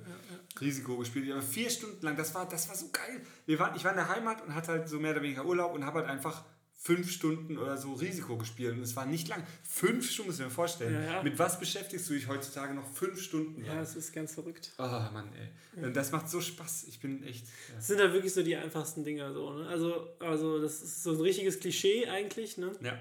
Risiko 0.60 0.98
gespielt. 0.98 1.24
Ich 1.26 1.32
habe 1.32 1.40
vier 1.40 1.70
Stunden 1.70 2.04
lang, 2.04 2.14
das 2.16 2.34
war, 2.34 2.46
das 2.46 2.68
war 2.68 2.76
so 2.76 2.90
geil. 2.92 3.22
Wir 3.46 3.58
waren, 3.58 3.74
ich 3.74 3.82
war 3.84 3.92
in 3.92 3.96
der 3.96 4.08
Heimat 4.08 4.42
und 4.44 4.54
hatte 4.54 4.72
halt 4.72 4.88
so 4.88 4.98
mehr 5.00 5.12
oder 5.12 5.22
weniger 5.22 5.46
Urlaub 5.46 5.72
und 5.74 5.86
habe 5.86 6.00
halt 6.00 6.10
einfach 6.10 6.44
fünf 6.84 7.12
Stunden 7.12 7.58
oder 7.58 7.76
so 7.76 7.92
Risiko 7.92 8.36
gespielt 8.36 8.72
und 8.72 8.82
es 8.82 8.96
war 8.96 9.06
nicht 9.06 9.28
lang. 9.28 9.44
Fünf 9.62 10.10
Stunden, 10.10 10.30
muss 10.32 10.40
ich 10.40 10.44
mir 10.44 10.50
vorstellen. 10.50 10.94
Ja, 10.94 11.12
ja. 11.14 11.22
Mit 11.22 11.38
was 11.38 11.60
beschäftigst 11.60 12.10
du 12.10 12.14
dich 12.14 12.26
heutzutage 12.26 12.74
noch 12.74 12.86
fünf 12.88 13.22
Stunden? 13.22 13.64
Ja, 13.64 13.80
es 13.80 13.94
ist 13.94 14.12
ganz 14.12 14.34
verrückt. 14.34 14.72
Oh 14.78 14.82
Mann, 14.82 15.30
ey. 15.76 15.92
Das 15.92 16.10
macht 16.10 16.28
so 16.28 16.40
Spaß. 16.40 16.86
Ich 16.88 16.98
bin 16.98 17.22
echt. 17.22 17.46
Ja. 17.46 17.76
Das 17.76 17.86
sind 17.86 18.00
halt 18.00 18.12
wirklich 18.12 18.34
so 18.34 18.42
die 18.42 18.56
einfachsten 18.56 19.04
Dinger 19.04 19.32
so, 19.32 19.52
ne? 19.52 19.68
Also, 19.68 20.08
also 20.18 20.60
das 20.60 20.82
ist 20.82 21.04
so 21.04 21.12
ein 21.12 21.20
richtiges 21.20 21.60
Klischee 21.60 22.08
eigentlich, 22.08 22.58
ne? 22.58 22.72
ja. 22.80 22.98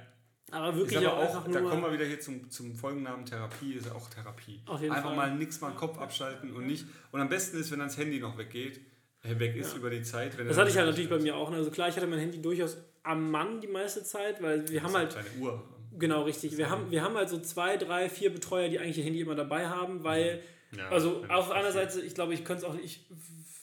Aber 0.54 0.76
wirklich 0.76 0.98
aber 0.98 1.18
auch, 1.18 1.38
auch, 1.38 1.48
da 1.48 1.62
kommen 1.62 1.82
wir 1.82 1.94
wieder 1.94 2.06
hier 2.06 2.20
zum, 2.20 2.50
zum 2.50 2.76
Folgennamen 2.76 3.26
Therapie, 3.26 3.74
ist 3.74 3.90
auch 3.90 4.10
Therapie. 4.10 4.62
Auf 4.66 4.82
jeden 4.82 4.94
Einfach 4.94 5.08
Fall. 5.08 5.16
mal 5.16 5.36
nix 5.38 5.62
mal 5.62 5.70
den 5.72 5.78
Kopf 5.78 5.98
abschalten 5.98 6.52
und 6.54 6.68
nicht. 6.68 6.86
Und 7.14 7.22
am 7.22 7.30
besten 7.30 7.58
ist, 7.58 7.72
wenn 7.72 7.80
dann 7.80 7.88
das 7.88 7.98
Handy 7.98 8.20
noch 8.20 8.38
weggeht, 8.38 8.82
äh, 9.24 9.40
weg 9.40 9.56
ist 9.56 9.72
Ja. 9.72 9.78
über 9.78 9.90
die 9.90 10.04
Zeit. 10.04 10.38
Wenn 10.38 10.48
das 10.50 10.58
hatte 10.58 10.70
ich 10.70 10.76
halt 10.76 10.88
natürlich 10.88 11.10
bei 11.10 11.16
ist. 11.16 11.24
mir 11.24 11.38
auch. 11.38 11.50
Ne? 11.52 11.56
Also 11.56 11.72
klar, 11.72 11.88
ich 11.88 11.96
hatte 11.96 12.06
mein 12.06 12.20
Handy 12.20 12.42
durchaus 12.42 12.76
am 13.04 13.32
Mann 13.32 13.62
die 13.62 13.68
meiste 13.68 14.04
Zeit, 14.04 14.42
weil 14.42 14.68
wir 14.70 14.84
haben 14.84 14.94
Das 14.94 15.02
halt 15.02 15.10
ist 15.10 15.20
Kleine 15.20 15.46
Uhr. 15.46 15.64
Genau, 15.98 16.24
richtig. 16.24 16.58
Wir 16.58 16.70
haben, 16.70 16.90
wir 16.90 17.04
haben 17.04 17.16
halt 17.16 17.30
so 17.30 17.40
zwei, 17.40 17.78
drei, 17.78 18.10
vier 18.10 18.34
Betreuer, 18.34 18.70
die 18.70 18.80
eigentlich 18.80 18.98
ihr 18.98 19.04
Handy 19.04 19.20
immer 19.20 19.36
dabei 19.36 19.68
haben, 19.68 20.04
weil, 20.04 20.42
Ja, 20.76 20.90
also 20.90 21.24
auf 21.28 21.52
einer. 21.52 21.72
Seite, 21.72 22.02
ich 22.02 22.16
glaube, 22.16 22.34
ich 22.34 22.46
könnte 22.46 22.66
es 22.66 22.72
auch, 22.72 22.76
ich 22.82 23.06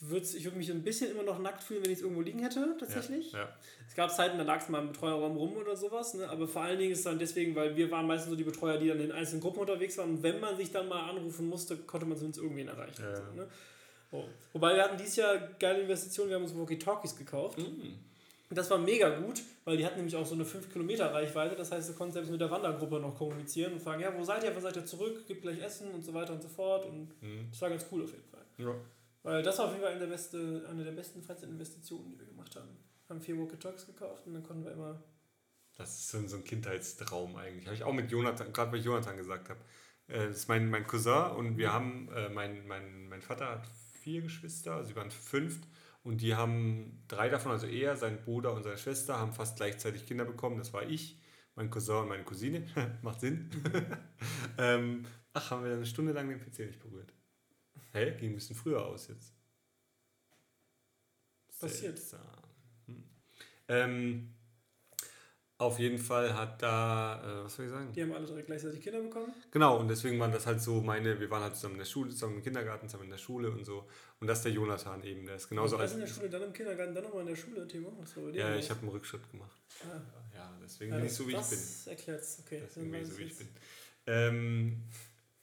würde 0.01 0.25
ich 0.25 0.45
würd 0.45 0.55
mich 0.55 0.71
ein 0.71 0.83
bisschen 0.83 1.11
immer 1.11 1.23
noch 1.23 1.39
nackt 1.39 1.63
fühlen, 1.63 1.83
wenn 1.83 1.91
ich 1.91 1.97
es 1.97 2.03
irgendwo 2.03 2.21
liegen 2.21 2.39
hätte, 2.39 2.75
tatsächlich. 2.79 3.33
Ja, 3.33 3.39
ja. 3.39 3.49
Es 3.87 3.95
gab 3.95 4.11
Zeiten, 4.11 4.37
da 4.37 4.43
lag 4.43 4.61
es 4.61 4.69
mal 4.69 4.81
im 4.81 4.89
Betreuerraum 4.89 5.35
rum 5.35 5.57
oder 5.57 5.75
sowas, 5.75 6.13
ne? 6.13 6.29
aber 6.29 6.47
vor 6.47 6.61
allen 6.61 6.79
Dingen 6.79 6.91
ist 6.91 6.99
es 6.99 7.03
dann 7.03 7.19
deswegen, 7.19 7.55
weil 7.55 7.75
wir 7.75 7.91
waren 7.91 8.07
meistens 8.07 8.29
so 8.29 8.35
die 8.35 8.43
Betreuer, 8.43 8.77
die 8.77 8.87
dann 8.87 8.99
in 8.99 9.11
einzelnen 9.11 9.41
Gruppen 9.41 9.59
unterwegs 9.59 9.97
waren 9.97 10.11
und 10.11 10.23
wenn 10.23 10.39
man 10.39 10.55
sich 10.55 10.71
dann 10.71 10.87
mal 10.87 11.09
anrufen 11.09 11.49
musste, 11.49 11.75
konnte 11.75 12.05
man 12.05 12.17
zumindest 12.17 12.41
irgendwen 12.41 12.67
erreichen. 12.67 13.03
So, 13.13 13.35
ne? 13.35 13.47
oh. 14.11 14.23
Wobei 14.53 14.75
wir 14.75 14.83
hatten 14.83 14.97
dieses 14.97 15.17
Jahr 15.17 15.37
geile 15.59 15.81
Investitionen, 15.81 16.29
wir 16.29 16.35
haben 16.35 16.43
uns 16.43 16.55
Walkie-Talkies 16.55 17.17
gekauft. 17.17 17.57
Mhm. 17.57 17.99
Das 18.51 18.69
war 18.71 18.79
mega 18.79 19.09
gut, 19.19 19.43
weil 19.63 19.77
die 19.77 19.85
hatten 19.85 19.97
nämlich 19.97 20.15
auch 20.15 20.25
so 20.25 20.33
eine 20.33 20.43
5 20.43 20.71
Kilometer 20.71 21.13
Reichweite. 21.13 21.55
Das 21.55 21.71
heißt, 21.71 21.89
du 21.89 21.93
konntest 21.93 22.15
selbst 22.15 22.31
mit 22.31 22.41
der 22.41 22.49
Wandergruppe 22.49 22.99
noch 22.99 23.15
kommunizieren 23.15 23.73
und 23.73 23.79
fragen, 23.79 24.01
ja, 24.01 24.15
wo 24.17 24.23
seid 24.23 24.43
ihr, 24.43 24.53
wann 24.55 24.61
seid 24.63 24.75
ihr 24.75 24.85
zurück, 24.85 25.27
gibt 25.27 25.43
gleich 25.43 25.59
Essen 25.59 25.91
und 25.91 26.03
so 26.03 26.13
weiter 26.13 26.33
und 26.33 26.41
so 26.41 26.49
fort. 26.49 26.85
Und 26.87 27.09
Mhm. 27.21 27.47
das 27.51 27.61
war 27.61 27.69
ganz 27.69 27.85
cool 27.91 28.03
auf 28.03 28.11
jeden 28.11 28.25
Fall. 28.25 28.43
Ja. 28.57 28.73
Weil 29.21 29.43
das 29.43 29.57
war 29.59 29.65
auf 29.65 29.71
jeden 29.71 29.83
Fall 29.83 29.91
eine 29.91 29.99
der, 29.99 30.07
beste, 30.07 30.65
eine 30.69 30.83
der 30.83 30.93
besten 30.93 31.21
Freizeitinvestitionen, 31.21 32.09
die 32.09 32.17
wir 32.19 32.25
gemacht 32.25 32.55
haben. 32.55 32.69
Haben 33.07 33.21
vier 33.21 33.37
Walkie-Talks 33.37 33.85
gekauft 33.85 34.25
und 34.25 34.33
dann 34.33 34.43
konnten 34.43 34.63
wir 34.65 34.71
immer... 34.71 35.03
Das 35.77 35.97
ist 35.99 36.09
so 36.09 36.17
ein, 36.17 36.27
so 36.27 36.37
ein 36.37 36.43
Kindheitstraum 36.43 37.35
eigentlich. 37.35 37.65
Habe 37.67 37.75
ich 37.75 37.83
auch 37.83 37.93
mit 37.93 38.11
Jonathan, 38.11 38.51
gerade 38.51 38.71
weil 38.71 38.79
ich 38.79 38.85
Jonathan 38.85 39.15
gesagt 39.15 39.49
habe. 39.49 39.59
Äh, 40.07 40.27
das 40.27 40.37
ist 40.37 40.47
mein, 40.47 40.69
mein 40.69 40.87
Cousin 40.87 41.31
und 41.35 41.57
wir 41.57 41.71
haben, 41.71 42.09
äh, 42.15 42.29
mein, 42.29 42.65
mein, 42.67 43.07
mein 43.07 43.21
Vater 43.21 43.49
hat 43.49 43.67
vier 44.01 44.21
Geschwister, 44.21 44.83
sie 44.83 44.95
waren 44.95 45.11
fünft 45.11 45.63
und 46.03 46.21
die 46.21 46.35
haben 46.35 47.03
drei 47.07 47.29
davon, 47.29 47.51
also 47.51 47.67
er, 47.67 47.97
sein 47.97 48.21
Bruder 48.23 48.53
und 48.53 48.63
seine 48.63 48.77
Schwester, 48.77 49.19
haben 49.19 49.33
fast 49.33 49.57
gleichzeitig 49.57 50.05
Kinder 50.05 50.25
bekommen. 50.25 50.57
Das 50.57 50.73
war 50.73 50.87
ich, 50.87 51.19
mein 51.55 51.69
Cousin 51.69 51.97
und 51.97 52.09
meine 52.09 52.23
Cousine. 52.23 52.65
Macht 53.01 53.19
Sinn. 53.19 53.49
ähm, 54.57 55.05
ach, 55.33 55.51
haben 55.51 55.65
wir 55.65 55.73
eine 55.73 55.85
Stunde 55.85 56.13
lang 56.13 56.29
den 56.29 56.39
PC 56.39 56.59
nicht 56.59 56.79
berührt. 56.79 57.13
Hä? 57.91 58.15
Ging 58.17 58.31
ein 58.31 58.35
bisschen 58.35 58.55
früher 58.55 58.85
aus 58.85 59.07
jetzt. 59.07 59.33
Passiert. 61.59 61.99
Hm. 62.85 63.03
Ähm, 63.67 64.33
auf 65.59 65.77
jeden 65.77 65.97
Fall 65.97 66.33
hat 66.33 66.61
da, 66.61 67.21
äh, 67.21 67.43
was 67.43 67.55
soll 67.55 67.65
ich 67.65 67.71
sagen? 67.71 67.91
Die 67.93 68.01
haben 68.01 68.13
alle 68.13 68.25
drei 68.25 68.41
gleichzeitig 68.41 68.81
Kinder 68.81 69.01
bekommen. 69.01 69.33
Genau, 69.51 69.77
und 69.77 69.89
deswegen 69.89 70.17
waren 70.17 70.31
das 70.31 70.45
halt 70.47 70.61
so 70.61 70.81
meine, 70.81 71.19
wir 71.19 71.29
waren 71.29 71.43
halt 71.43 71.55
zusammen 71.55 71.73
in 71.75 71.79
der 71.79 71.85
Schule, 71.85 72.09
zusammen 72.11 72.37
im 72.37 72.43
Kindergarten, 72.43 72.87
zusammen 72.87 73.03
in 73.03 73.09
der 73.11 73.17
Schule 73.17 73.51
und 73.51 73.65
so. 73.65 73.85
Und 74.21 74.27
das 74.27 74.39
ist 74.39 74.45
der 74.45 74.53
Jonathan 74.53 75.03
eben, 75.03 75.25
der 75.25 75.35
ist 75.35 75.49
genauso 75.49 75.75
alt. 75.77 75.91
in 75.91 75.99
der 75.99 76.07
Schule, 76.07 76.29
dann 76.29 76.43
im 76.43 76.53
Kindergarten, 76.53 76.95
dann 76.95 77.03
nochmal 77.03 77.21
in 77.21 77.27
der 77.27 77.35
Schule, 77.35 77.67
Timo. 77.67 77.91
Was 77.99 78.15
war 78.15 78.23
bei 78.23 78.31
dir 78.31 78.39
Ja, 78.39 78.55
ich 78.55 78.69
habe 78.69 78.79
einen 78.79 78.89
Rückschritt 78.89 79.29
gemacht. 79.29 79.61
Ah. 79.83 79.99
Ja, 80.33 80.57
deswegen 80.63 80.91
Ja, 80.91 80.97
bin 80.97 81.05
ich 81.05 81.11
das, 81.11 81.17
so, 81.17 81.27
wie 81.27 81.31
ich 81.31 81.37
bin. 81.37 81.59
Das 81.59 81.87
erklärt's, 81.87 82.37
okay. 82.45 82.61
Deswegen 82.65 82.91
bin 82.91 83.01
ich 83.01 83.07
so, 83.07 83.17
wie 83.17 83.23
ich 83.23 83.37
bin. 83.37 83.47
Ähm, 84.07 84.83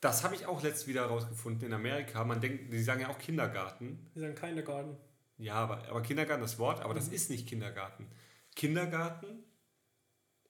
das 0.01 0.25
habe 0.25 0.35
ich 0.35 0.47
auch 0.47 0.63
letzt 0.63 0.87
wieder 0.87 1.03
herausgefunden 1.03 1.67
in 1.67 1.75
Amerika. 1.75 2.25
Man 2.25 2.41
denkt, 2.41 2.73
die 2.73 2.83
sagen 2.83 3.03
ja 3.03 3.09
auch 3.11 3.19
Kindergarten. 3.19 4.09
Wir 4.15 4.23
sagen 4.23 4.35
Kindergarten. 4.35 4.97
Ja, 5.37 5.55
aber, 5.57 5.87
aber 5.89 6.01
Kindergarten 6.03 6.41
das 6.41 6.59
Wort, 6.59 6.81
aber 6.81 6.95
Mhm. 6.95 6.99
das 6.99 7.09
ist 7.09 7.29
nicht 7.29 7.47
Kindergarten. 7.47 8.07
Kindergarten 8.55 9.45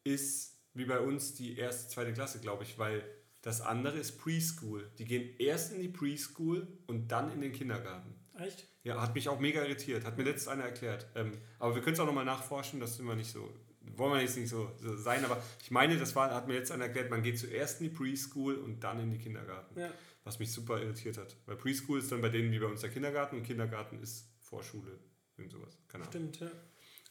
ist 0.07 0.59
wie 0.75 0.85
bei 0.85 1.01
uns 1.01 1.35
die 1.35 1.59
erste, 1.59 1.89
zweite 1.89 2.13
Klasse, 2.13 2.41
glaube 2.41 2.63
ich, 2.63 2.79
weil 2.79 3.03
das 3.43 3.61
andere 3.61 3.99
ist 3.99 4.19
Preschool. 4.19 4.91
Die 4.99 5.05
gehen 5.05 5.37
erst 5.39 5.73
in 5.73 5.81
die 5.81 5.89
Preschool 5.89 6.67
und 6.87 7.09
dann 7.09 7.33
in 7.33 7.41
den 7.41 7.53
Kindergarten. 7.53 8.15
Echt? 8.39 8.67
Ja, 8.83 9.01
hat 9.01 9.15
mich 9.15 9.29
auch 9.29 9.41
mega 9.41 9.63
irritiert. 9.63 10.05
Hat 10.05 10.19
mir 10.19 10.25
letztens 10.25 10.49
einer 10.49 10.65
erklärt. 10.65 11.07
Ähm, 11.15 11.33
aber 11.59 11.75
wir 11.75 11.83
können 11.83 11.95
es 11.95 12.01
auch 12.01 12.07
nochmal 12.07 12.25
nachforschen, 12.25 12.81
das 12.81 12.97
sind 12.97 13.07
wir 13.07 13.17
nicht 13.17 13.31
so. 13.31 13.53
Wollen 13.81 14.15
wir 14.15 14.21
jetzt 14.21 14.37
nicht 14.37 14.49
so, 14.49 14.73
so 14.79 14.97
sein, 14.97 15.25
aber 15.25 15.43
ich 15.63 15.71
meine, 15.71 15.97
das 15.97 16.15
war, 16.17 16.35
hat 16.35 16.49
mir 16.49 16.55
jetzt 16.55 16.73
einer 16.73 16.85
erklärt, 16.85 17.09
man 17.09 17.23
geht 17.23 17.39
zuerst 17.39 17.81
in 17.81 17.89
die 17.89 17.95
Preschool 17.95 18.57
und 18.57 18.81
dann 18.81 18.99
in 19.01 19.11
die 19.11 19.19
Kindergarten. 19.19 19.79
Ja. 19.79 19.91
Was 20.25 20.39
mich 20.41 20.53
super 20.53 20.83
irritiert 20.83 21.17
hat. 21.19 21.37
Weil 21.47 21.57
Preschool 21.57 22.01
ist 22.01 22.11
dann 22.11 22.21
bei 22.21 22.29
denen 22.29 22.51
wie 22.51 22.59
bei 22.59 22.67
uns 22.67 22.81
der 22.81 22.91
Kindergarten 22.91 23.37
und 23.37 23.43
Kindergarten 23.45 24.01
ist 24.03 24.29
Vorschule. 24.41 24.99
Irgend 25.39 25.53
sowas. 25.53 25.79
Keine 25.89 26.05
Ahnung. 26.05 26.33
Stimmt, 26.33 26.41
ja. 26.41 26.51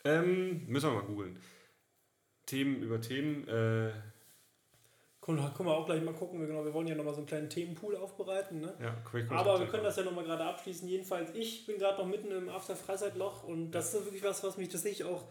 Ähm, 0.04 0.68
müssen 0.68 0.90
wir 0.90 0.96
mal 0.96 1.06
googeln. 1.06 1.40
Themen 2.46 2.82
über 2.82 3.02
Themen. 3.02 3.48
Äh, 3.48 3.92
Können, 5.22 5.54
können 5.56 5.70
wir 5.70 5.76
auch 5.76 5.86
gleich 5.86 6.04
mal 6.04 6.14
gucken. 6.14 6.40
Wir, 6.40 6.48
genau, 6.48 6.64
wir 6.64 6.74
wollen 6.74 6.88
ja 6.88 6.96
nochmal 6.96 7.14
so 7.14 7.20
einen 7.20 7.28
kleinen 7.28 7.50
Themenpool 7.50 7.96
aufbereiten. 7.96 8.62
Ne? 8.62 8.74
ja, 8.80 8.96
Quick 9.04 9.32
Aber 9.32 9.60
wir 9.60 9.68
können 9.68 9.84
das 9.84 9.96
ja 9.98 10.04
nochmal 10.04 10.24
gerade 10.24 10.44
abschließen. 10.46 10.88
Jedenfalls, 10.88 11.32
ich 11.34 11.66
bin 11.66 11.80
gerade 11.80 11.98
noch 12.00 12.08
mitten 12.08 12.32
im 12.32 12.50
After-Freizeitloch 12.50 13.44
und 13.44 13.72
das 13.72 13.94
ist 13.94 14.06
wirklich 14.06 14.24
was, 14.24 14.44
was 14.44 14.58
mich 14.58 14.70
tatsächlich 14.70 15.06
auch 15.06 15.26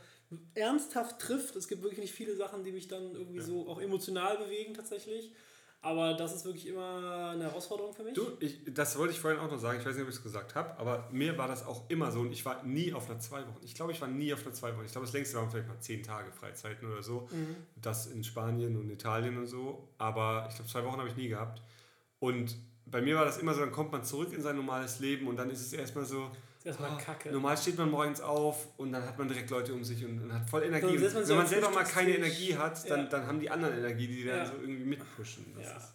ernsthaft 0.54 1.20
trifft. 1.20 1.54
Es 1.56 1.68
gibt 1.68 1.82
wirklich 1.82 2.00
nicht 2.00 2.14
viele 2.14 2.34
Sachen, 2.34 2.64
die 2.64 2.72
mich 2.72 2.88
dann 2.88 3.14
irgendwie 3.14 3.40
so 3.40 3.68
auch 3.68 3.80
emotional 3.80 4.38
bewegen 4.38 4.74
tatsächlich. 4.74 5.32
Aber 5.84 6.14
das 6.14 6.34
ist 6.34 6.46
wirklich 6.46 6.66
immer 6.68 7.30
eine 7.34 7.44
Herausforderung 7.44 7.92
für 7.92 8.02
mich. 8.04 8.14
Du, 8.14 8.26
ich, 8.40 8.60
das 8.72 8.96
wollte 8.96 9.12
ich 9.12 9.20
vorhin 9.20 9.38
auch 9.38 9.50
noch 9.50 9.58
sagen. 9.58 9.78
Ich 9.78 9.84
weiß 9.84 9.94
nicht, 9.94 10.02
ob 10.02 10.08
ich 10.08 10.16
es 10.16 10.22
gesagt 10.22 10.54
habe, 10.54 10.78
aber 10.78 11.10
mir 11.12 11.36
war 11.36 11.46
das 11.46 11.66
auch 11.66 11.90
immer 11.90 12.10
so. 12.10 12.20
Und 12.20 12.32
ich 12.32 12.42
war 12.46 12.62
nie 12.62 12.94
auf 12.94 13.10
einer 13.10 13.18
zwei 13.18 13.40
Wochen. 13.42 13.60
Ich 13.62 13.74
glaube, 13.74 13.92
ich 13.92 14.00
war 14.00 14.08
nie 14.08 14.32
auf 14.32 14.46
einer 14.46 14.54
zwei 14.54 14.74
Wochen. 14.74 14.86
Ich 14.86 14.92
glaube, 14.92 15.06
das 15.06 15.12
längste 15.12 15.36
waren 15.36 15.50
vielleicht 15.50 15.68
mal 15.68 15.78
zehn 15.80 16.02
Tage 16.02 16.32
Freizeiten 16.32 16.90
oder 16.90 17.02
so. 17.02 17.28
Mhm. 17.30 17.56
Das 17.76 18.06
in 18.06 18.24
Spanien 18.24 18.78
und 18.78 18.88
Italien 18.88 19.36
und 19.36 19.46
so. 19.46 19.86
Aber 19.98 20.46
ich 20.48 20.54
glaube, 20.54 20.70
zwei 20.70 20.84
Wochen 20.86 20.96
habe 20.96 21.10
ich 21.10 21.16
nie 21.16 21.28
gehabt. 21.28 21.60
Und 22.18 22.56
bei 22.86 23.02
mir 23.02 23.16
war 23.16 23.26
das 23.26 23.36
immer 23.36 23.52
so, 23.52 23.60
dann 23.60 23.72
kommt 23.72 23.92
man 23.92 24.04
zurück 24.04 24.32
in 24.32 24.40
sein 24.40 24.56
normales 24.56 25.00
Leben 25.00 25.28
und 25.28 25.36
dann 25.36 25.50
ist 25.50 25.60
es 25.60 25.74
erstmal 25.74 26.06
so, 26.06 26.30
ist 26.64 26.80
erstmal 26.80 26.90
ah, 26.92 26.96
kacke. 26.96 27.30
normal 27.30 27.56
steht 27.58 27.76
man 27.76 27.90
morgens 27.90 28.20
auf 28.22 28.66
und 28.78 28.90
dann 28.92 29.04
hat 29.04 29.18
man 29.18 29.28
direkt 29.28 29.50
Leute 29.50 29.74
um 29.74 29.84
sich 29.84 30.02
und, 30.04 30.22
und 30.22 30.32
hat 30.32 30.48
voll 30.48 30.62
Energie. 30.62 30.86
Man 30.86 31.28
wenn 31.28 31.36
man 31.36 31.46
selber 31.46 31.70
mal 31.70 31.84
keine. 31.84 32.16
Energie 32.16 32.56
hat, 32.56 32.88
dann, 32.88 33.00
Ja. 33.00 33.06
dann 33.06 33.26
haben 33.26 33.38
die 33.40 33.50
anderen 33.50 33.76
Energie, 33.78 34.06
die 34.06 34.24
dann 34.24 34.38
Ja. 34.38 34.46
so 34.46 34.54
irgendwie 34.60 34.84
mitpushen. 34.84 35.44
Das 35.56 35.66
Ja. 35.66 35.76
ist, 35.76 35.92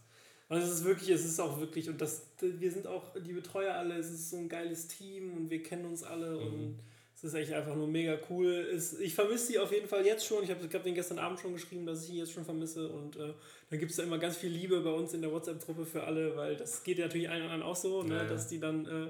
Und 0.47 0.57
es 0.57 0.69
ist 0.71 0.83
wirklich, 0.85 1.09
es 1.09 1.25
ist 1.25 1.39
auch 1.39 1.59
wirklich, 1.59 1.89
und 1.89 1.99
das, 2.01 2.23
wir 2.39 2.71
sind 2.71 2.87
auch 2.87 3.13
die 3.23 3.33
Betreuer 3.33 3.73
alle, 3.75 3.95
es 3.95 4.09
ist 4.09 4.29
so 4.31 4.37
ein 4.37 4.49
geiles 4.49 4.87
Team 4.87 5.33
und 5.37 5.49
wir 5.49 5.61
kennen 5.63 5.85
uns 5.85 6.03
alle 6.03 6.31
Mhm. 6.31 6.37
und 6.53 6.79
es 7.15 7.23
ist 7.23 7.33
echt 7.33 7.51
einfach 7.53 7.75
nur 7.75 7.87
mega 7.87 8.17
cool. 8.29 8.67
Es, 8.73 8.99
ich 8.99 9.13
vermisse 9.13 9.47
sie 9.47 9.59
auf 9.59 9.71
jeden 9.71 9.87
Fall 9.87 10.05
jetzt 10.05 10.25
schon. 10.25 10.43
Ich 10.43 10.49
habe 10.49 10.65
ich 10.65 10.73
hab 10.73 10.83
den 10.83 10.95
gestern 10.95 11.19
Abend 11.19 11.39
schon 11.39 11.53
geschrieben, 11.53 11.85
dass 11.85 12.03
ich 12.05 12.11
ihn 12.11 12.15
jetzt 12.17 12.31
schon 12.31 12.45
vermisse 12.45 12.87
und 12.89 13.15
äh, 13.17 13.33
dann 13.69 13.79
gibt 13.79 13.91
es 13.91 13.97
da 13.97 14.03
immer 14.03 14.17
ganz 14.19 14.37
viel 14.37 14.49
Liebe 14.51 14.79
bei 14.81 14.91
uns 14.91 15.13
in 15.13 15.21
der 15.21 15.31
WhatsApp-Truppe 15.31 15.85
für 15.85 16.03
alle, 16.03 16.35
weil 16.37 16.55
das 16.55 16.83
geht 16.83 16.97
ja 16.97 17.05
natürlich 17.05 17.29
allen 17.29 17.43
anderen 17.43 17.61
auch 17.63 17.75
so, 17.75 18.03
ne, 18.03 18.25
dass 18.27 18.47
die 18.47 18.59
dann 18.59 18.85
äh, 18.85 19.07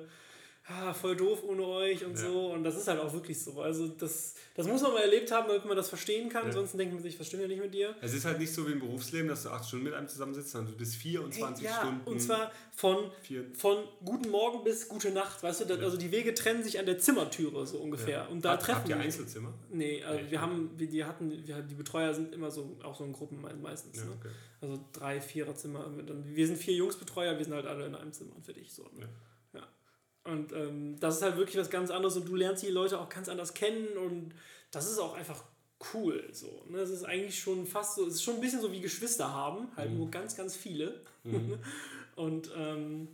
ah, 0.71 0.93
voll 0.93 1.15
doof 1.15 1.43
ohne 1.47 1.65
euch 1.65 2.05
und 2.05 2.11
Ja. 2.11 2.29
so 2.29 2.51
und 2.53 2.63
das 2.63 2.75
ist 2.77 2.87
halt 2.87 2.99
auch 2.99 3.11
wirklich 3.11 3.41
so. 3.41 3.59
Also 3.61 3.87
das, 3.87 4.35
das 4.55 4.67
muss 4.67 4.81
man 4.81 4.93
mal 4.93 5.01
erlebt 5.01 5.31
haben, 5.31 5.47
damit 5.47 5.65
man 5.65 5.75
das 5.75 5.89
verstehen 5.89 6.29
kann, 6.29 6.45
Ja. 6.45 6.51
sonst 6.51 6.77
denkt 6.77 6.93
man 6.93 7.01
sich, 7.01 7.19
was 7.19 7.27
stimmt 7.27 7.41
ja 7.41 7.47
nicht 7.47 7.61
mit 7.61 7.73
dir. 7.73 7.95
Es 8.01 8.13
ist 8.13 8.25
halt 8.25 8.37
nicht 8.39 8.53
so 8.53 8.67
wie 8.67 8.73
im 8.73 8.79
Berufsleben, 8.79 9.27
dass 9.27 9.43
du 9.43 9.49
acht 9.49 9.65
Stunden 9.67 9.85
mit 9.85 9.93
einem 9.93 10.07
zusammensitzt, 10.07 10.51
sondern 10.51 10.71
du 10.73 10.77
bist 10.77 10.95
24 10.95 11.65
ja, 11.65 11.73
Stunden. 11.79 12.01
und 12.07 12.19
zwar 12.21 12.51
von 12.75 13.11
vier, 13.23 13.45
von 13.55 13.83
guten 14.05 14.29
Morgen 14.29 14.63
bis 14.63 14.87
gute 14.87 15.11
Nacht, 15.11 15.41
weißt 15.41 15.61
du, 15.61 15.65
da, 15.65 15.75
Ja. 15.75 15.81
also 15.83 15.97
die 15.97 16.11
Wege 16.11 16.33
trennen 16.33 16.63
sich 16.63 16.79
an 16.79 16.85
der 16.85 16.99
Zimmertüre 16.99 17.65
so 17.65 17.77
ungefähr. 17.79 18.29
Und 18.29 18.45
da 18.45 18.51
Habt- 18.51 18.63
treffen 18.63 18.77
Habt 18.79 18.89
ihr 18.89 18.95
die- 18.95 19.01
Einzelzimmer? 19.01 19.53
Nee, 19.71 20.03
also 20.03 20.19
Nee, 20.23 20.31
wir 20.31 20.41
haben, 20.41 20.69
wir, 20.77 20.87
die 20.87 21.03
hatten, 21.03 21.47
wir, 21.47 21.61
die 21.61 21.75
Betreuer 21.75 22.13
sind 22.13 22.33
immer 22.33 22.51
so, 22.51 22.77
auch 22.83 22.97
so 22.97 23.03
in 23.05 23.13
Gruppen 23.13 23.41
me- 23.41 23.53
meistens. 23.61 23.97
Ne? 23.97 24.11
okay. 24.19 24.29
Also 24.61 24.79
drei, 24.93 25.19
vierer 25.21 25.55
Zimmer. 25.55 25.85
Und 25.87 26.35
Wir 26.35 26.45
sind 26.45 26.57
vier 26.57 26.73
Jungsbetreuer, 26.75 27.37
wir 27.37 27.43
sind 27.45 27.53
halt 27.53 27.65
alle 27.65 27.85
in 27.85 27.95
einem 27.95 28.11
Zimmer 28.13 28.33
für 28.43 28.53
dich. 28.53 28.71
So, 28.73 28.83
ne? 28.97 29.07
Und 30.23 30.51
ähm, 30.53 30.99
das 30.99 31.17
ist 31.17 31.21
halt 31.23 31.37
wirklich 31.37 31.57
was 31.57 31.69
ganz 31.69 31.91
anderes 31.91 32.15
und 32.17 32.27
du 32.27 32.35
lernst 32.35 32.63
die 32.63 32.69
Leute 32.69 32.99
auch 32.99 33.09
ganz 33.09 33.29
anders 33.29 33.53
kennen 33.53 33.97
und 33.97 34.33
das 34.71 34.89
ist 34.89 34.99
auch 34.99 35.15
einfach 35.15 35.43
cool. 35.93 36.27
So, 36.33 36.65
ne? 36.69 36.79
Es 36.79 36.89
ist 36.89 37.03
eigentlich 37.05 37.39
schon 37.39 37.65
fast 37.65 37.95
so, 37.95 38.05
es 38.05 38.15
ist 38.15 38.23
schon 38.23 38.35
ein 38.35 38.41
bisschen 38.41 38.61
so 38.61 38.71
wie 38.71 38.81
Geschwister 38.81 39.33
haben, 39.33 39.69
halt 39.75 39.91
Mhm. 39.91 39.97
nur 39.97 40.11
ganz, 40.11 40.35
ganz 40.35 40.55
viele. 40.55 41.01
Mhm. 41.23 41.57
Und 42.15 42.51
ähm, 42.55 43.07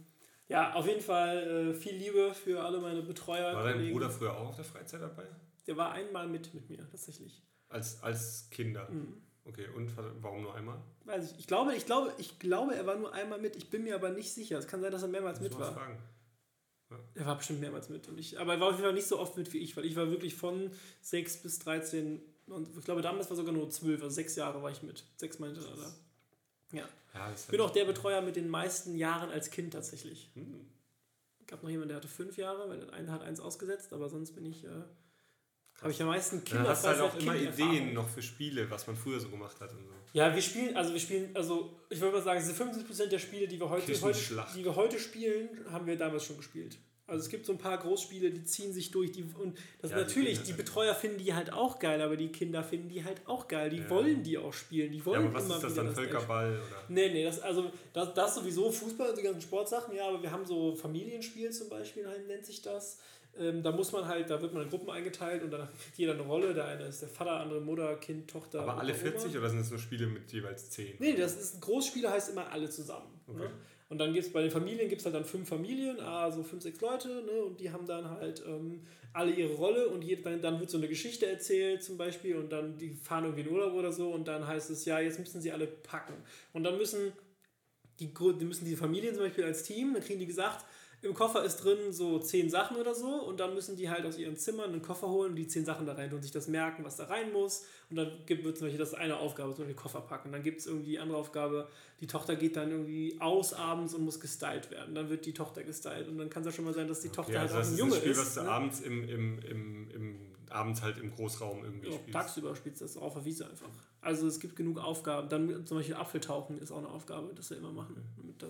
ja, 0.48 0.74
auf 0.74 0.88
jeden 0.88 1.02
Fall 1.02 1.70
äh, 1.70 1.74
viel 1.76 1.94
Liebe 1.96 2.34
für 2.34 2.64
alle 2.64 2.80
meine 2.80 3.04
Betreuer. 3.04 3.54
War 3.54 3.64
dein. 3.64 3.92
Bruder 3.92 4.10
früher 4.10 4.36
auch 4.36 4.50
auf 4.50 4.56
der 4.56 4.66
Freizeit 4.66 5.02
dabei? 5.02 5.26
Der 5.68 5.78
war 5.78 5.92
einmal 5.92 6.28
mit 6.28 6.54
mit 6.56 6.70
mir, 6.70 6.88
tatsächlich. 6.90 7.44
Als, 7.70 8.02
als 8.02 8.48
Kinder? 8.50 8.90
Mhm. 8.90 9.22
Okay, 9.46 9.68
und 9.76 9.92
warum 10.22 10.42
nur 10.42 10.56
einmal? 10.56 10.80
Weiß 11.04 11.32
ich. 11.32 11.38
Ich 11.40 11.46
glaube, 11.46 11.76
ich 11.76 11.86
glaube, 11.86 12.14
ich 12.18 12.40
glaube, 12.40 12.76
er 12.76 12.88
war 12.88 12.96
nur 12.96 13.14
einmal 13.14 13.40
mit. 13.40 13.56
Ich 13.56 13.70
bin 13.70 13.84
mir 13.84 13.94
aber 13.94 14.10
nicht 14.10 14.34
sicher. 14.34 14.58
Es 14.58 14.66
kann 14.68 14.82
sein, 14.82 14.92
dass 14.92 15.04
er 15.04 15.08
mehrmals 15.08 15.40
mit 15.40 15.58
war. 15.60 15.72
Fragen. 15.72 16.00
Er 17.16 17.26
war 17.26 17.38
bestimmt 17.38 17.62
mehrmals 17.62 17.90
mit. 17.90 18.08
Und 18.08 18.20
ich, 18.20 18.40
aber 18.40 18.54
er 18.54 18.60
war 18.60 18.68
auf 18.68 18.74
jeden 18.74 18.84
Fall 18.84 18.94
nicht 18.94 19.08
so 19.08 19.20
oft 19.20 19.38
mit 19.38 19.52
wie 19.54 19.58
ich, 19.58 19.76
weil 19.76 19.86
ich 19.86 19.96
war 19.96 20.10
wirklich 20.10 20.36
von 20.36 20.72
6 21.02 21.38
bis 21.38 21.60
13 21.60 22.22
und 22.48 22.78
ich 22.78 22.86
glaube, 22.86 23.02
damals 23.02 23.30
war 23.30 23.36
sogar 23.36 23.54
nur 23.54 23.70
12, 23.70 24.04
also 24.04 24.14
sechs 24.14 24.36
Jahre 24.36 24.62
war 24.62 24.72
ich 24.72 24.84
mit. 24.84 25.04
Sechs 25.16 25.40
Mal 25.40 25.48
hintereinander. 25.48 25.94
Ja. 26.72 26.88
ja 27.14 27.34
ich 27.34 27.46
bin 27.48 27.62
auch 27.62 27.72
der 27.72 27.86
Betreuer 27.86 28.22
mit 28.22 28.36
den 28.36 28.50
meisten 28.50 28.98
Jahren 28.98 29.30
als 29.32 29.50
Kind 29.50 29.74
tatsächlich. 29.74 30.30
Hm. 30.36 30.68
Es 31.40 31.48
gab 31.48 31.64
noch 31.64 31.70
jemanden, 31.70 31.90
der 31.90 31.98
hatte 31.98 32.08
fünf 32.08 32.38
Jahre, 32.38 32.70
weil 32.70 32.80
der 32.80 32.94
eine 32.94 33.12
hat 33.12 33.24
eins 33.24 33.40
ausgesetzt, 33.40 33.94
aber 33.94 34.10
sonst 34.10 34.34
bin 34.34 34.46
ich. 34.46 34.64
Äh, 34.64 34.84
habe 35.82 35.92
ich 35.92 36.02
am 36.02 36.08
meisten 36.08 36.44
Kinder. 36.44 36.64
Du 36.64 36.70
hast 36.70 36.86
halt 36.86 37.00
auch 37.02 37.16
immer 37.16 37.36
Ideen 37.36 37.94
noch 37.94 38.10
für 38.10 38.22
Spiele, 38.22 38.70
was 38.70 38.88
man 38.88 38.96
früher 38.96 39.20
so 39.20 39.30
gemacht 39.30 39.60
hat 39.60 39.72
und 39.72 39.86
so. 39.86 39.94
Ja, 40.14 40.34
wir 40.34 40.42
spielen, 40.42 40.76
also 40.78 40.94
wir 40.94 41.00
spielen, 41.00 41.36
also 41.36 41.78
ich 41.90 42.00
würde 42.00 42.18
mal 42.18 42.24
sagen, 42.24 42.40
diese 42.40 42.54
75% 42.54 43.08
der 43.08 43.20
Spiele, 43.20 43.48
die 43.48 43.60
wir 43.60 43.70
heute, 43.70 44.02
heute, 44.02 44.20
die 44.56 44.64
wir 44.64 44.76
heute 44.76 44.98
spielen, 44.98 45.50
haben 45.70 45.86
wir 45.86 45.98
damals 45.98 46.26
schon 46.26 46.38
gespielt. 46.38 46.78
Also 47.08 47.24
es 47.24 47.30
gibt 47.30 47.46
so 47.46 47.52
ein 47.52 47.60
paar 47.60 47.78
Großspiele, 47.78 48.32
die 48.32 48.44
ziehen 48.46 48.74
sich 48.74 48.90
durch. 48.90 49.12
Die, 49.12 49.24
und 49.24 49.56
das 49.80 49.92
ja, 49.92 49.98
natürlich, 49.98 50.40
die, 50.40 50.46
die, 50.46 50.54
Betreuer 50.54 50.96
finden 50.96 51.20
die 51.20 51.36
halt 51.36 51.54
auch 51.54 51.78
geil, 51.78 52.02
aber 52.02 52.18
die 52.18 52.30
Kinder 52.30 52.64
finden 52.64 52.90
die 52.90 53.04
halt 53.04 53.22
auch 53.28 53.48
geil. 53.48 53.70
Die 53.70 53.78
ja. 53.78 53.90
wollen 53.92 54.24
die 54.24 54.40
auch 54.40 54.54
spielen. 54.54 54.92
Die 54.92 55.06
wollen 55.06 55.22
ja, 55.22 55.28
aber 55.28 55.36
was 55.36 55.46
immer 55.46 55.56
ist 55.58 55.64
das 55.66 55.76
dann, 55.76 55.94
Völkerball? 55.94 56.54
Oder? 56.54 56.84
Nee, 56.88 57.10
nee, 57.10 57.24
das, 57.24 57.40
also, 57.42 57.72
das, 57.94 58.12
das 58.16 58.36
sowieso 58.36 58.72
Fußball, 58.72 59.14
die 59.14 59.22
ganzen 59.22 59.42
Sportsachen, 59.42 59.96
ja, 59.96 60.08
aber 60.08 60.24
wir 60.24 60.32
haben 60.32 60.46
so 60.46 60.74
Familienspiel 60.74 61.52
zum 61.52 61.70
Beispiel, 61.70 62.08
nennt 62.28 62.46
sich 62.46 62.64
das. 62.64 62.98
Ähm, 63.40 63.64
da 63.64 63.72
muss 63.72 63.92
man 63.92 64.08
halt, 64.08 64.30
da 64.30 64.42
wird 64.42 64.54
man 64.54 64.64
in 64.64 64.70
Gruppen 64.70 64.90
eingeteilt 64.90 65.44
und 65.44 65.52
dann 65.52 65.68
kriegt 65.82 65.98
jeder 65.98 66.14
eine 66.14 66.22
Rolle. 66.22 66.54
Der 66.54 66.66
eine 66.66 66.86
ist 66.86 67.02
der 67.02 67.10
Vater, 67.10 67.40
andere 67.40 67.62
Mutter, 67.62 67.96
Kind, 67.98 68.30
Tochter. 68.30 68.62
Aber 68.62 68.78
alle 68.78 68.94
40 68.94 69.30
Oma. 69.30 69.40
oder 69.40 69.50
sind 69.50 69.60
es 69.60 69.70
nur 69.70 69.80
Spiele 69.80 70.08
mit 70.08 70.32
jeweils 70.32 70.70
10? 70.70 70.96
Nee, 71.00 71.16
das 71.16 71.36
ist 71.36 71.62
Großspiele 71.62 72.10
heißt 72.10 72.32
immer 72.32 72.52
alle 72.52 72.70
zusammen. 72.70 73.20
Ne? 73.28 73.34
Okay. 73.34 73.44
Ne? 73.44 73.50
Und 73.88 74.00
dann 74.00 74.14
gibt 74.14 74.26
es 74.26 74.34
bei 74.34 74.42
den 74.42 74.50
Familien 74.50 74.90
gibt 74.90 75.02
es 75.02 75.06
halt 75.06 75.16
dann 75.16 75.26
fünf 75.26 75.48
Familien, 75.48 76.00
also 76.00 76.42
fünf, 76.42 76.64
sechs 76.64 76.82
Leute, 76.82 77.08
ne? 77.08 77.44
Und 77.44 77.60
die 77.60 77.70
haben 77.72 77.86
dann 77.86 78.10
halt 78.10 78.44
ähm, 78.48 78.82
alle 79.14 79.32
ihre 79.32 79.54
Rolle 79.54 79.90
und 79.90 80.04
jed, 80.04 80.26
dann, 80.26 80.42
dann 80.42 80.60
wird 80.60 80.72
so 80.72 80.78
eine 80.78 80.88
Geschichte 80.88 81.28
erzählt 81.28 81.84
zum 81.84 81.96
Beispiel 81.96 82.36
und 82.36 82.52
dann 82.52 82.78
die 82.78 82.96
fahren 82.96 83.26
irgendwie 83.26 83.44
in 83.44 83.52
Urlaub 83.52 83.74
oder 83.74 83.92
so 83.92 84.12
und 84.12 84.28
dann 84.28 84.48
heißt 84.48 84.72
es, 84.72 84.86
ja, 84.86 85.00
jetzt 85.00 85.20
müssen 85.20 85.40
sie 85.40 85.52
alle 85.52 85.68
packen. 85.68 86.16
Und 86.52 86.64
dann 86.64 86.78
müssen 86.78 87.14
die, 88.00 88.12
die 88.14 88.46
müssen 88.46 88.66
die 88.66 88.76
Familien 88.76 89.14
zum 89.14 89.24
Beispiel 89.24 89.44
als 89.44 89.64
Team, 89.64 89.94
dann 89.94 90.04
kriegen 90.04 90.20
die 90.20 90.26
gesagt, 90.26 90.66
im 91.02 91.14
Koffer 91.14 91.44
ist 91.44 91.58
drin 91.58 91.92
so 91.92 92.20
zehn 92.20 92.50
Sachen 92.50 92.78
oder 92.78 92.96
so 92.96 93.08
und 93.08 93.40
dann 93.40 93.54
müssen 93.54 93.76
die 93.76 93.90
halt 93.90 94.06
aus 94.06 94.18
ihren 94.18 94.38
Zimmern 94.38 94.72
einen 94.72 94.82
Koffer 94.82 95.08
holen 95.08 95.32
und 95.32 95.36
die 95.36 95.48
zehn 95.48 95.66
Sachen 95.66 95.86
da 95.86 95.94
rein 95.94 96.12
und 96.14 96.22
sich 96.22 96.32
das 96.32 96.48
merken, 96.48 96.84
was 96.84 96.96
da 96.96 97.06
rein 97.06 97.32
muss. 97.32 97.66
Und 97.90 97.98
dann 97.98 98.12
gibt 98.26 98.46
es 98.46 98.60
zum 98.60 98.68
Beispiel, 98.68 98.80
das 98.80 98.90
ist 98.90 98.96
eine 98.96 99.18
Aufgabe, 99.18 99.54
zum 99.54 99.66
Beispiel 99.66 99.76
Koffer 99.76 100.02
packen. 100.02 100.32
Dann 100.32 100.42
gibt 100.42 100.62
es 100.62 100.68
irgendwie 100.68 100.92
die 100.92 101.00
andere 101.00 101.18
Aufgabe, 101.18 101.68
die 102.02 102.08
Tochter 102.08 102.36
geht 102.36 102.56
dann 102.56 102.72
irgendwie 102.72 103.18
aus 103.20 103.54
abends 103.54 103.94
und 103.94 104.04
muss 104.04 104.20
gestylt 104.20 104.72
werden. 104.72 104.96
Dann 104.96 105.10
wird 105.10 105.26
die 105.26 105.34
Tochter 105.34 105.64
gestylt 105.64 106.08
und 106.08 106.18
dann 106.18 106.30
kann 106.30 106.42
es 106.42 106.48
ja 106.48 106.52
schon 106.54 106.66
mal 106.66 106.74
sein, 106.74 106.88
dass 106.88 107.02
die 107.02 107.10
Tochter 107.10 107.32
okay, 107.32 107.40
halt 107.40 107.52
also 107.52 107.70
auch 107.70 107.74
ein 107.74 107.78
Junge 107.78 107.96
ist. 107.98 108.18
Das 108.18 108.18
ist 108.18 108.18
ein 108.18 108.24
Spiel, 108.24 108.26
was 108.26 108.34
du 108.36 108.42
ne? 108.42 108.50
abends 108.50 108.80
im, 108.82 109.10
im, 109.10 109.40
im, 109.40 109.92
im 109.92 110.36
abends 110.50 110.82
halt 110.82 110.98
im 110.98 111.12
Großraum 111.12 111.64
irgendwie 111.64 111.90
ja, 111.90 111.96
spielst. 111.96 112.14
Tagsüber 112.14 112.56
spielst 112.56 112.82
du 112.82 112.86
das 112.86 112.98
auf 112.98 113.14
der 113.14 113.26
Wiese 113.26 113.48
einfach. 113.48 113.70
Also 114.02 114.28
es 114.28 114.40
gibt 114.40 114.56
genug 114.56 114.80
Aufgaben. 114.80 115.30
Dann 115.30 115.66
zum 115.66 115.78
Beispiel 115.78 115.96
Apfeltauchen 115.96 116.60
ist 116.60 116.72
auch 116.72 116.78
eine 116.78 116.90
Aufgabe, 116.90 117.32
das 117.36 117.50
wir 117.50 117.58
immer 117.58 117.72
machen. 117.72 117.96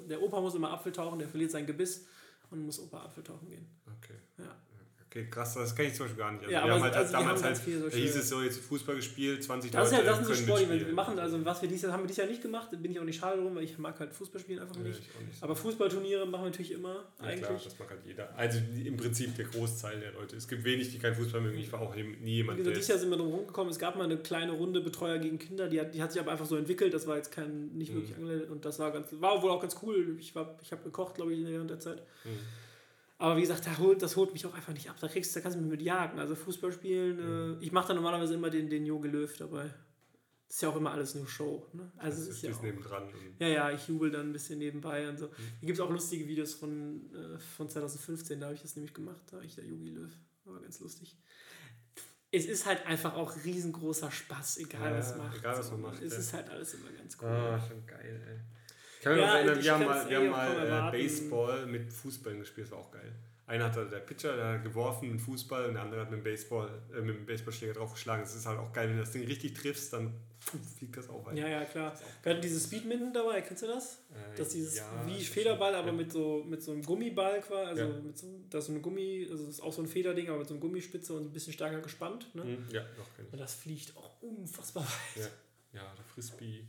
Der 0.09 0.21
Opa 0.21 0.41
muss 0.41 0.55
immer 0.55 0.71
Apfeltauchen, 0.71 1.19
der 1.19 1.27
verliert 1.27 1.51
sein 1.51 1.65
Gebiss 1.65 2.05
und 2.51 2.65
muss 2.65 2.79
Opa 2.79 3.03
Apfeltauchen 3.03 3.49
gehen. 3.49 3.67
Okay. 3.97 4.17
Ja. 4.37 4.55
Okay, 5.15 5.27
krass, 5.31 5.53
das 5.53 5.73
kenne 5.73 5.87
ich 5.87 5.93
zum 5.93 6.07
Beispiel 6.07 6.21
gar 6.21 6.31
nicht. 6.33 6.43
Also 6.43 6.53
ja, 6.53 6.65
wir 6.65 6.73
haben 6.73 6.83
halt 6.83 6.93
also 6.93 7.11
damals 7.13 7.41
halt, 7.41 7.57
da 7.57 7.95
hieß 7.95 8.15
es 8.17 8.27
so, 8.27 8.41
jetzt 8.41 8.59
Fußball 8.59 8.97
gespielt, 8.97 9.41
20 9.41 9.71
das 9.71 9.89
Leute. 9.89 10.01
Ist 10.01 10.05
ja, 10.05 10.11
das 10.11 10.17
sind 10.17 10.27
so 10.27 10.43
Sport, 10.43 10.69
wir 10.69 10.93
machen, 10.93 11.17
also 11.17 11.45
was 11.45 11.61
wir 11.61 11.69
dieses 11.69 11.83
Jahr 11.83 11.93
haben 11.93 12.03
wir 12.03 12.07
dieses 12.07 12.17
Jahr 12.17 12.27
nicht 12.27 12.41
gemacht, 12.41 12.69
bin 12.71 12.91
ich 12.91 12.99
auch 12.99 13.05
nicht 13.05 13.17
schade 13.17 13.41
drum, 13.41 13.55
weil 13.55 13.63
ich 13.63 13.77
mag 13.77 13.97
halt 13.97 14.13
Fußball 14.13 14.41
spielen 14.41 14.59
einfach 14.59 14.75
nicht. 14.75 14.99
Ja, 14.99 15.25
nicht 15.25 15.41
Aber 15.41 15.55
Fußballturniere 15.55 16.25
machen 16.25 16.43
wir 16.43 16.49
natürlich 16.49 16.73
immer, 16.73 17.05
ja, 17.21 17.27
eigentlich. 17.27 17.45
Klar, 17.45 17.61
das 17.63 17.79
mag 17.79 17.89
halt 17.91 18.01
jeder. 18.05 18.37
Also 18.37 18.59
im 18.83 18.97
Prinzip 18.97 19.33
der 19.37 19.45
Großteil 19.45 20.01
der 20.01 20.11
Leute. 20.11 20.35
Es 20.35 20.49
gibt 20.49 20.65
wenig, 20.65 20.91
die 20.91 20.99
keinen 20.99 21.15
Fußball 21.15 21.39
mögen. 21.39 21.59
Ich 21.59 21.71
war 21.71 21.79
auch 21.79 21.95
nie 21.95 22.35
jemand, 22.35 22.59
der... 22.59 22.73
Dieses 22.73 22.89
Jahr 22.89 22.97
sind 22.97 23.09
wir 23.09 23.17
drum 23.17 23.31
rumgekommen, 23.31 23.71
es 23.71 23.79
gab 23.79 23.95
mal 23.95 24.03
eine 24.03 24.17
kleine 24.17 24.51
Runde 24.51 24.81
Betreuer 24.81 25.17
gegen 25.19 25.39
Kinder, 25.39 25.69
die 25.69 25.79
hat, 25.79 25.93
die 25.93 26.03
hat 26.03 26.11
sich 26.11 26.19
aber 26.19 26.33
einfach 26.33 26.45
so 26.45 26.57
entwickelt, 26.57 26.93
das 26.93 27.07
war 27.07 27.15
jetzt 27.15 27.31
kein, 27.31 27.69
nicht 27.69 27.91
mhm. 27.91 27.99
wirklich 27.99 28.15
angemeldet 28.15 28.49
und 28.49 28.65
das 28.65 28.79
war 28.79 28.91
ganz, 28.91 29.07
war 29.13 29.41
wohl 29.41 29.51
auch 29.51 29.61
ganz 29.61 29.77
cool. 29.81 30.17
Ich, 30.19 30.33
ich 30.61 30.71
habe 30.73 30.83
gekocht, 30.83 31.15
glaube 31.15 31.33
ich, 31.33 31.47
während 31.47 31.69
der 31.69 31.79
Zeit. 31.79 32.01
Mhm. 32.25 32.64
Aber 33.17 33.37
wie 33.37 33.41
gesagt, 33.41 33.65
das 33.65 33.77
holt, 33.77 34.01
das 34.01 34.15
holt 34.17 34.33
mich 34.33 34.45
auch 34.45 34.53
einfach 34.53 34.73
nicht 34.73 34.89
ab. 34.89 34.97
Da, 34.99 35.07
kriegst, 35.07 35.35
da 35.35 35.39
kannst 35.39 35.57
du 35.57 35.61
mich 35.61 35.71
mit 35.71 35.81
jagen. 35.81 36.19
Also 36.19 36.35
Fußball 36.35 36.71
spielen, 36.71 37.15
mhm. 37.17 37.61
äh, 37.61 37.63
ich 37.63 37.71
mache 37.71 37.89
da 37.89 37.93
normalerweise 37.93 38.33
immer 38.33 38.49
den, 38.49 38.69
den 38.69 38.85
Jogi 38.85 39.07
Löw 39.07 39.37
dabei. 39.37 39.73
Das 40.47 40.57
ist 40.57 40.61
ja 40.61 40.69
auch 40.69 40.75
immer 40.75 40.91
alles 40.91 41.15
nur 41.15 41.27
Show. 41.27 41.65
Ne? 41.73 41.91
Also 41.97 42.19
das 42.19 42.35
ist, 42.35 42.43
ja, 42.43 42.51
auch, 42.51 42.61
nebendran. 42.61 43.09
ja, 43.39 43.47
ja, 43.47 43.71
ich 43.71 43.87
jubel 43.87 44.11
dann 44.11 44.29
ein 44.29 44.33
bisschen 44.33 44.59
nebenbei 44.59 45.07
und 45.09 45.17
so. 45.17 45.27
Mhm. 45.27 45.31
Hier 45.59 45.67
gibt 45.67 45.79
es 45.79 45.85
auch 45.85 45.89
lustige 45.89 46.27
Videos 46.27 46.53
von, 46.53 47.09
äh, 47.13 47.39
von 47.39 47.69
2015, 47.69 48.39
da 48.39 48.47
habe 48.47 48.55
ich 48.55 48.61
das 48.61 48.75
nämlich 48.75 48.93
gemacht. 48.93 49.23
Da 49.31 49.37
war 49.37 49.43
ich 49.43 49.55
der 49.55 49.65
Yogi 49.65 49.89
Löw. 49.89 50.11
War 50.43 50.59
ganz 50.59 50.79
lustig. 50.81 51.17
Es 52.31 52.45
ist 52.45 52.65
halt 52.65 52.85
einfach 52.85 53.15
auch 53.15 53.33
riesengroßer 53.45 54.11
Spaß, 54.11 54.57
egal 54.57 54.91
ja, 54.91 54.97
was 54.97 55.17
macht. 55.17 55.37
Egal 55.37 55.57
was 55.57 55.71
man 55.71 55.81
macht. 55.81 56.01
Es 56.01 56.13
ja. 56.13 56.19
ist 56.19 56.33
halt 56.33 56.49
alles 56.49 56.73
immer 56.73 56.91
ganz 56.91 57.17
cool. 57.21 57.29
Ah, 57.29 57.59
schon 57.59 57.85
geil, 57.85 58.21
ey 58.27 58.54
kann 59.05 59.15
mich 59.15 59.23
ja, 59.23 59.37
erinnern, 59.37 59.63
wir 59.63 59.71
haben 59.71 59.85
mal, 59.85 60.09
wir 60.09 60.17
haben 60.17 60.29
mal 60.29 60.87
äh, 60.87 60.97
Baseball 60.97 61.65
mit 61.67 61.93
Fußball 61.93 62.35
gespielt, 62.37 62.65
das 62.65 62.71
war 62.71 62.79
auch 62.79 62.91
geil. 62.91 63.11
Einer 63.45 63.65
hat 63.65 63.75
der 63.75 63.99
Pitcher 63.99 64.35
der 64.35 64.57
geworfen 64.57 65.11
mit 65.11 65.21
Fußball 65.21 65.65
und 65.65 65.75
der 65.75 65.83
andere 65.83 66.01
hat 66.01 66.09
mit 66.09 66.21
dem, 66.21 66.23
Baseball, 66.23 66.67
äh, 66.91 67.01
mit 67.01 67.15
dem 67.15 67.25
Baseballschläger 67.27 67.73
draufgeschlagen. 67.73 68.23
Das 68.23 68.33
ist 68.33 68.47
halt 68.47 68.57
auch 68.57 68.73
geil, 68.73 68.89
wenn 68.89 68.95
du 68.95 69.03
das 69.03 69.11
Ding 69.11 69.23
richtig 69.25 69.53
triffst, 69.53 69.93
dann 69.93 70.11
fliegt 70.79 70.97
das 70.97 71.07
auch 71.07 71.23
weiter. 71.23 71.37
Ja, 71.37 71.47
ja, 71.47 71.65
klar. 71.65 71.93
Wir 72.23 72.31
hatten 72.31 72.41
dieses 72.41 72.63
Speedminton 72.63 73.13
dabei, 73.13 73.41
kennst 73.41 73.61
du 73.61 73.67
das? 73.67 73.99
Äh, 74.09 74.35
das 74.35 74.47
ist 74.47 74.55
dieses 74.55 74.77
ja, 74.77 75.05
wie 75.05 75.23
Federball, 75.23 75.75
aber 75.75 75.89
ja. 75.89 75.93
mit, 75.93 76.11
so, 76.11 76.43
mit 76.43 76.63
so 76.63 76.71
einem 76.71 76.81
Gummiball 76.81 77.41
quasi. 77.41 77.81
Also 77.81 77.93
ja. 77.93 78.01
mit 78.01 78.17
so, 78.17 78.25
das 78.49 78.63
ist 78.63 78.65
so 78.65 78.71
eine 78.71 78.81
Gummi, 78.81 79.27
also 79.29 79.45
das 79.45 79.53
ist 79.53 79.61
auch 79.61 79.73
so 79.73 79.83
ein 79.83 79.87
Federding, 79.87 80.29
aber 80.29 80.39
mit 80.39 80.47
so 80.47 80.55
einer 80.55 80.61
Gummispitze 80.61 81.13
und 81.13 81.25
ein 81.25 81.31
bisschen 81.31 81.53
stärker 81.53 81.81
gespannt. 81.81 82.33
Ne? 82.33 82.43
Mhm. 82.43 82.65
Ja, 82.71 82.81
doch, 82.97 83.15
kenn 83.15 83.27
ich. 83.27 83.33
Und 83.33 83.39
das 83.39 83.53
fliegt 83.53 83.95
auch 83.95 84.23
unfassbar 84.23 84.83
weit. 84.83 85.29
Ja, 85.73 85.81
ja 85.81 85.93
der 85.95 86.05
Frisbee. 86.05 86.65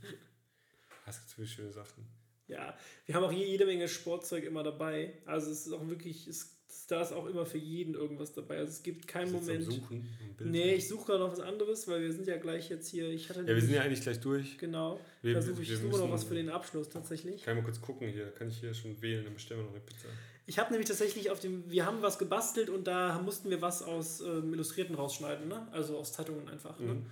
Das 1.07 1.17
gibt 1.17 1.31
viele 1.31 1.47
schöne 1.47 1.71
Sachen. 1.71 2.16
Ja, 2.47 2.77
wir 3.05 3.15
haben 3.15 3.23
auch 3.23 3.31
hier 3.31 3.45
jede 3.45 3.65
Menge 3.65 3.87
Sportzeug 3.87 4.43
immer 4.45 4.63
dabei. 4.63 5.13
Also 5.25 5.51
es 5.51 5.67
ist 5.67 5.73
auch 5.73 5.87
wirklich, 5.87 6.27
es, 6.27 6.55
da 6.87 7.01
ist 7.01 7.11
auch 7.11 7.25
immer 7.27 7.45
für 7.45 7.57
jeden 7.57 7.93
irgendwas 7.93 8.31
dabei. 8.31 8.57
Also 8.57 8.71
es 8.71 8.83
gibt 8.83 9.07
keinen 9.07 9.33
Moment. 9.33 9.65
Suchen, 9.65 10.07
nee, 10.39 10.75
ich 10.75 10.87
suche 10.87 11.07
gerade 11.07 11.19
noch 11.19 11.31
was 11.31 11.41
anderes, 11.41 11.87
weil 11.87 12.01
wir 12.01 12.13
sind 12.13 12.27
ja 12.27 12.37
gleich 12.37 12.69
jetzt 12.69 12.87
hier. 12.87 13.09
Ich 13.09 13.29
hatte 13.29 13.41
ja, 13.41 13.47
wir 13.47 13.61
sind 13.61 13.73
ja 13.73 13.81
eigentlich 13.81 14.01
gleich 14.01 14.19
durch. 14.21 14.57
Genau. 14.57 14.99
Wir, 15.21 15.33
da 15.33 15.41
suche 15.41 15.61
ich 15.61 15.69
suche 15.69 15.97
noch 15.97 16.11
was 16.11 16.23
für 16.23 16.35
den 16.35 16.49
Abschluss 16.49 16.89
tatsächlich. 16.89 17.43
Kann 17.43 17.57
ich 17.57 17.63
mal 17.63 17.69
kurz 17.69 17.81
gucken 17.81 18.07
hier. 18.07 18.27
Kann 18.31 18.47
ich 18.47 18.59
hier 18.59 18.73
schon 18.73 19.01
wählen, 19.01 19.25
dann 19.25 19.33
bestellen 19.33 19.59
wir 19.59 19.65
noch 19.65 19.73
eine 19.73 19.81
Pizza. 19.81 20.07
Ich 20.45 20.57
habe 20.57 20.71
nämlich 20.71 20.87
tatsächlich 20.87 21.29
auf 21.29 21.41
dem, 21.41 21.69
wir 21.69 21.85
haben 21.85 22.01
was 22.01 22.17
gebastelt 22.17 22.69
und 22.69 22.87
da 22.87 23.19
mussten 23.19 23.49
wir 23.49 23.61
was 23.61 23.83
aus 23.83 24.21
ähm, 24.21 24.53
Illustrierten 24.53 24.95
rausschneiden, 24.95 25.49
ne? 25.49 25.67
Also 25.73 25.97
aus 25.97 26.13
Zeitungen 26.13 26.47
einfach. 26.47 26.79
Ne? 26.79 26.85
Mhm. 26.85 26.99
Ne? 26.99 27.05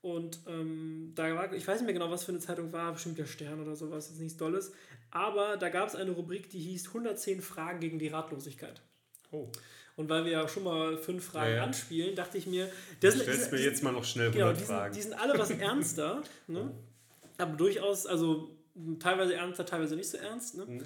Und 0.00 0.40
ähm, 0.46 1.12
da 1.14 1.34
war, 1.34 1.52
ich 1.52 1.66
weiß 1.66 1.80
nicht 1.80 1.86
mehr 1.86 1.94
genau, 1.94 2.10
was 2.10 2.24
für 2.24 2.32
eine 2.32 2.38
Zeitung 2.38 2.72
war, 2.72 2.92
bestimmt 2.92 3.18
der 3.18 3.26
Stern 3.26 3.60
oder 3.60 3.74
sowas, 3.74 4.10
ist 4.10 4.20
nichts 4.20 4.36
Dolles. 4.36 4.72
Aber 5.10 5.56
da 5.56 5.68
gab 5.70 5.88
es 5.88 5.96
eine 5.96 6.12
Rubrik, 6.12 6.50
die 6.50 6.60
hieß 6.60 6.88
110 6.88 7.40
Fragen 7.40 7.80
gegen 7.80 7.98
die 7.98 8.08
Ratlosigkeit. 8.08 8.80
Oh. 9.30 9.48
Und 9.96 10.08
weil 10.08 10.24
wir 10.24 10.32
ja 10.32 10.48
schon 10.48 10.62
mal 10.62 10.96
fünf 10.96 11.24
Fragen 11.24 11.50
ja, 11.50 11.56
ja. 11.56 11.64
anspielen, 11.64 12.14
dachte 12.14 12.38
ich 12.38 12.46
mir, 12.46 12.70
das 13.00 13.14
du 13.14 13.20
stellst 13.22 13.50
mir 13.50 13.60
jetzt 13.60 13.82
mal 13.82 13.92
noch 13.92 14.04
schnell 14.04 14.28
100 14.28 14.46
genau, 14.46 14.58
die 14.58 14.64
Fragen. 14.64 14.94
Sind, 14.94 15.04
die 15.04 15.08
sind 15.08 15.20
alle 15.20 15.36
was 15.36 15.50
ernster, 15.50 16.22
ne? 16.46 16.70
aber 17.36 17.56
durchaus, 17.56 18.06
also 18.06 18.56
teilweise 19.00 19.34
ernster, 19.34 19.66
teilweise 19.66 19.96
nicht 19.96 20.08
so 20.08 20.18
ernst. 20.18 20.56
Ne? 20.56 20.66
Mhm. 20.66 20.84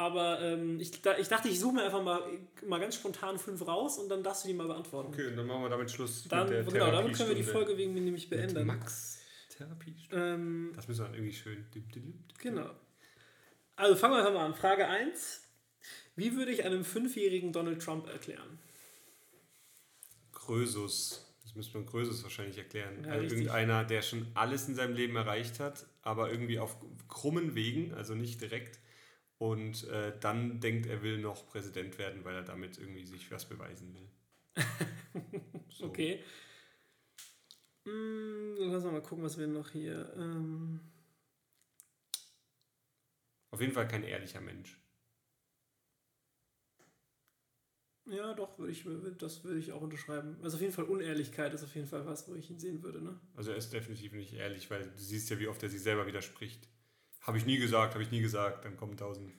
Aber 0.00 0.40
ähm, 0.40 0.80
ich, 0.80 1.02
da, 1.02 1.18
ich 1.18 1.28
dachte, 1.28 1.50
ich 1.50 1.60
suche 1.60 1.74
mir 1.74 1.82
einfach 1.82 2.02
mal, 2.02 2.22
mal 2.66 2.80
ganz 2.80 2.94
spontan 2.94 3.38
fünf 3.38 3.66
raus 3.66 3.98
und 3.98 4.08
dann 4.08 4.22
darfst 4.22 4.44
du 4.44 4.48
die 4.48 4.54
mal 4.54 4.66
beantworten. 4.66 5.12
Okay, 5.12 5.26
und 5.26 5.36
dann 5.36 5.46
machen 5.46 5.60
wir 5.60 5.68
damit 5.68 5.90
Schluss. 5.90 6.26
Dann, 6.26 6.48
mit 6.48 6.56
der 6.56 6.64
genau, 6.64 6.90
damit 6.90 7.14
können 7.14 7.28
wir 7.28 7.36
die 7.36 7.42
Folge 7.42 7.76
wegen 7.76 7.92
mir 7.92 8.00
nämlich 8.00 8.30
beenden. 8.30 8.54
Mit 8.54 8.66
Max 8.66 9.20
Therapie. 9.50 9.94
Ähm, 10.10 10.72
das 10.74 10.88
müssen 10.88 11.00
wir 11.00 11.04
dann 11.04 11.14
irgendwie 11.16 11.34
schön. 11.34 11.66
Genau. 12.38 12.70
Also 13.76 13.94
fangen 13.94 14.14
wir 14.14 14.18
einfach 14.20 14.32
mal 14.32 14.46
an. 14.46 14.54
Frage 14.54 14.86
1. 14.86 15.42
Wie 16.16 16.34
würde 16.34 16.50
ich 16.52 16.64
einem 16.64 16.82
fünfjährigen 16.82 17.52
Donald 17.52 17.82
Trump 17.82 18.08
erklären? 18.08 18.58
Grösus. 20.32 21.30
Das 21.42 21.54
müsste 21.54 21.76
man 21.76 21.84
Grösus 21.84 22.22
wahrscheinlich 22.22 22.56
erklären. 22.56 23.04
Ja, 23.04 23.12
also 23.12 23.34
irgendeiner, 23.34 23.84
der 23.84 24.00
schon 24.00 24.28
alles 24.32 24.66
in 24.66 24.74
seinem 24.74 24.94
Leben 24.94 25.16
erreicht 25.16 25.60
hat, 25.60 25.84
aber 26.00 26.30
irgendwie 26.30 26.58
auf 26.58 26.78
krummen 27.08 27.54
Wegen, 27.54 27.92
also 27.92 28.14
nicht 28.14 28.40
direkt 28.40 28.78
und 29.40 29.88
äh, 29.88 30.12
dann 30.20 30.60
denkt, 30.60 30.86
er 30.86 31.02
will 31.02 31.18
noch 31.18 31.46
Präsident 31.46 31.96
werden, 31.96 32.24
weil 32.26 32.34
er 32.34 32.42
damit 32.42 32.76
irgendwie 32.76 33.06
sich 33.06 33.30
was 33.30 33.48
beweisen 33.48 33.94
will. 33.94 34.08
so. 35.70 35.86
Okay. 35.86 36.22
Hm, 37.86 38.56
lass 38.58 38.84
mal 38.84 39.00
gucken, 39.00 39.24
was 39.24 39.38
wir 39.38 39.46
noch 39.46 39.70
hier. 39.70 40.12
Ähm 40.14 40.80
Auf 43.50 43.62
jeden 43.62 43.72
Fall 43.72 43.88
kein 43.88 44.04
ehrlicher 44.04 44.42
Mensch. 44.42 44.78
Ja, 48.10 48.34
doch, 48.34 48.58
würde 48.58 48.72
ich, 48.72 48.84
das 49.16 49.42
würde 49.42 49.58
ich 49.58 49.72
auch 49.72 49.80
unterschreiben. 49.80 50.36
Also 50.42 50.56
auf 50.56 50.60
jeden 50.60 50.74
Fall 50.74 50.84
Unehrlichkeit 50.84 51.54
ist 51.54 51.64
auf 51.64 51.74
jeden 51.74 51.86
Fall 51.86 52.04
was, 52.04 52.28
wo 52.28 52.34
ich 52.34 52.50
ihn 52.50 52.58
sehen 52.58 52.82
würde. 52.82 53.00
Ne? 53.00 53.18
Also 53.36 53.52
er 53.52 53.56
ist 53.56 53.72
definitiv 53.72 54.12
nicht 54.12 54.34
ehrlich, 54.34 54.70
weil 54.70 54.82
du 54.82 54.98
siehst 54.98 55.30
ja, 55.30 55.38
wie 55.38 55.48
oft 55.48 55.62
er 55.62 55.70
sich 55.70 55.80
selber 55.80 56.06
widerspricht. 56.06 56.68
Habe 57.20 57.38
ich 57.38 57.46
nie 57.46 57.58
gesagt, 57.58 57.94
habe 57.94 58.02
ich 58.02 58.10
nie 58.10 58.20
gesagt, 58.20 58.64
dann 58.64 58.76
kommen 58.76 58.96
tausend 58.96 59.32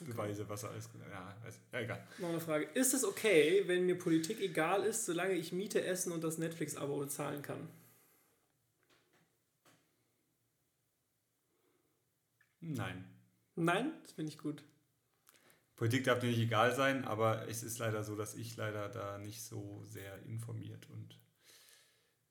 Beweise, 0.00 0.48
was 0.48 0.62
er 0.62 0.70
alles. 0.70 0.90
Ja, 1.10 1.36
ja, 1.72 1.80
egal. 1.80 2.06
Noch 2.18 2.28
eine 2.28 2.40
Frage. 2.40 2.64
Ist 2.74 2.92
es 2.92 3.04
okay, 3.04 3.62
wenn 3.66 3.86
mir 3.86 3.96
Politik 3.96 4.40
egal 4.40 4.84
ist, 4.84 5.06
solange 5.06 5.34
ich 5.34 5.52
Miete, 5.52 5.82
Essen 5.82 6.12
und 6.12 6.22
das 6.22 6.38
Netflix-Abo 6.38 6.98
bezahlen 6.98 7.42
kann? 7.42 7.68
Nein. 12.60 13.04
Nein? 13.54 13.92
Das 14.02 14.12
finde 14.12 14.32
ich 14.32 14.38
gut. 14.38 14.62
Politik 15.76 16.04
darf 16.04 16.20
dir 16.20 16.28
nicht 16.28 16.40
egal 16.40 16.74
sein, 16.74 17.04
aber 17.04 17.48
es 17.48 17.62
ist 17.62 17.78
leider 17.78 18.02
so, 18.02 18.16
dass 18.16 18.34
ich 18.34 18.56
leider 18.56 18.88
da 18.88 19.18
nicht 19.18 19.42
so 19.42 19.84
sehr 19.86 20.22
informiert 20.22 20.88
und 20.90 21.18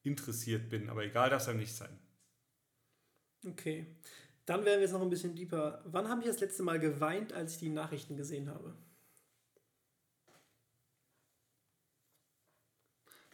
interessiert 0.03 0.69
bin. 0.69 0.89
Aber 0.89 1.03
egal 1.03 1.29
darf 1.29 1.43
es 1.43 1.47
einem 1.47 1.59
nicht 1.59 1.75
sein. 1.75 1.99
Okay. 3.45 3.87
Dann 4.45 4.63
werden 4.63 4.77
wir 4.77 4.83
jetzt 4.83 4.93
noch 4.93 5.01
ein 5.01 5.09
bisschen 5.09 5.35
deeper. 5.35 5.81
Wann 5.85 6.07
habe 6.07 6.21
ich 6.21 6.27
das 6.27 6.39
letzte 6.39 6.63
Mal 6.63 6.79
geweint, 6.79 7.33
als 7.33 7.53
ich 7.53 7.59
die 7.59 7.69
Nachrichten 7.69 8.15
gesehen 8.15 8.49
habe? 8.49 8.75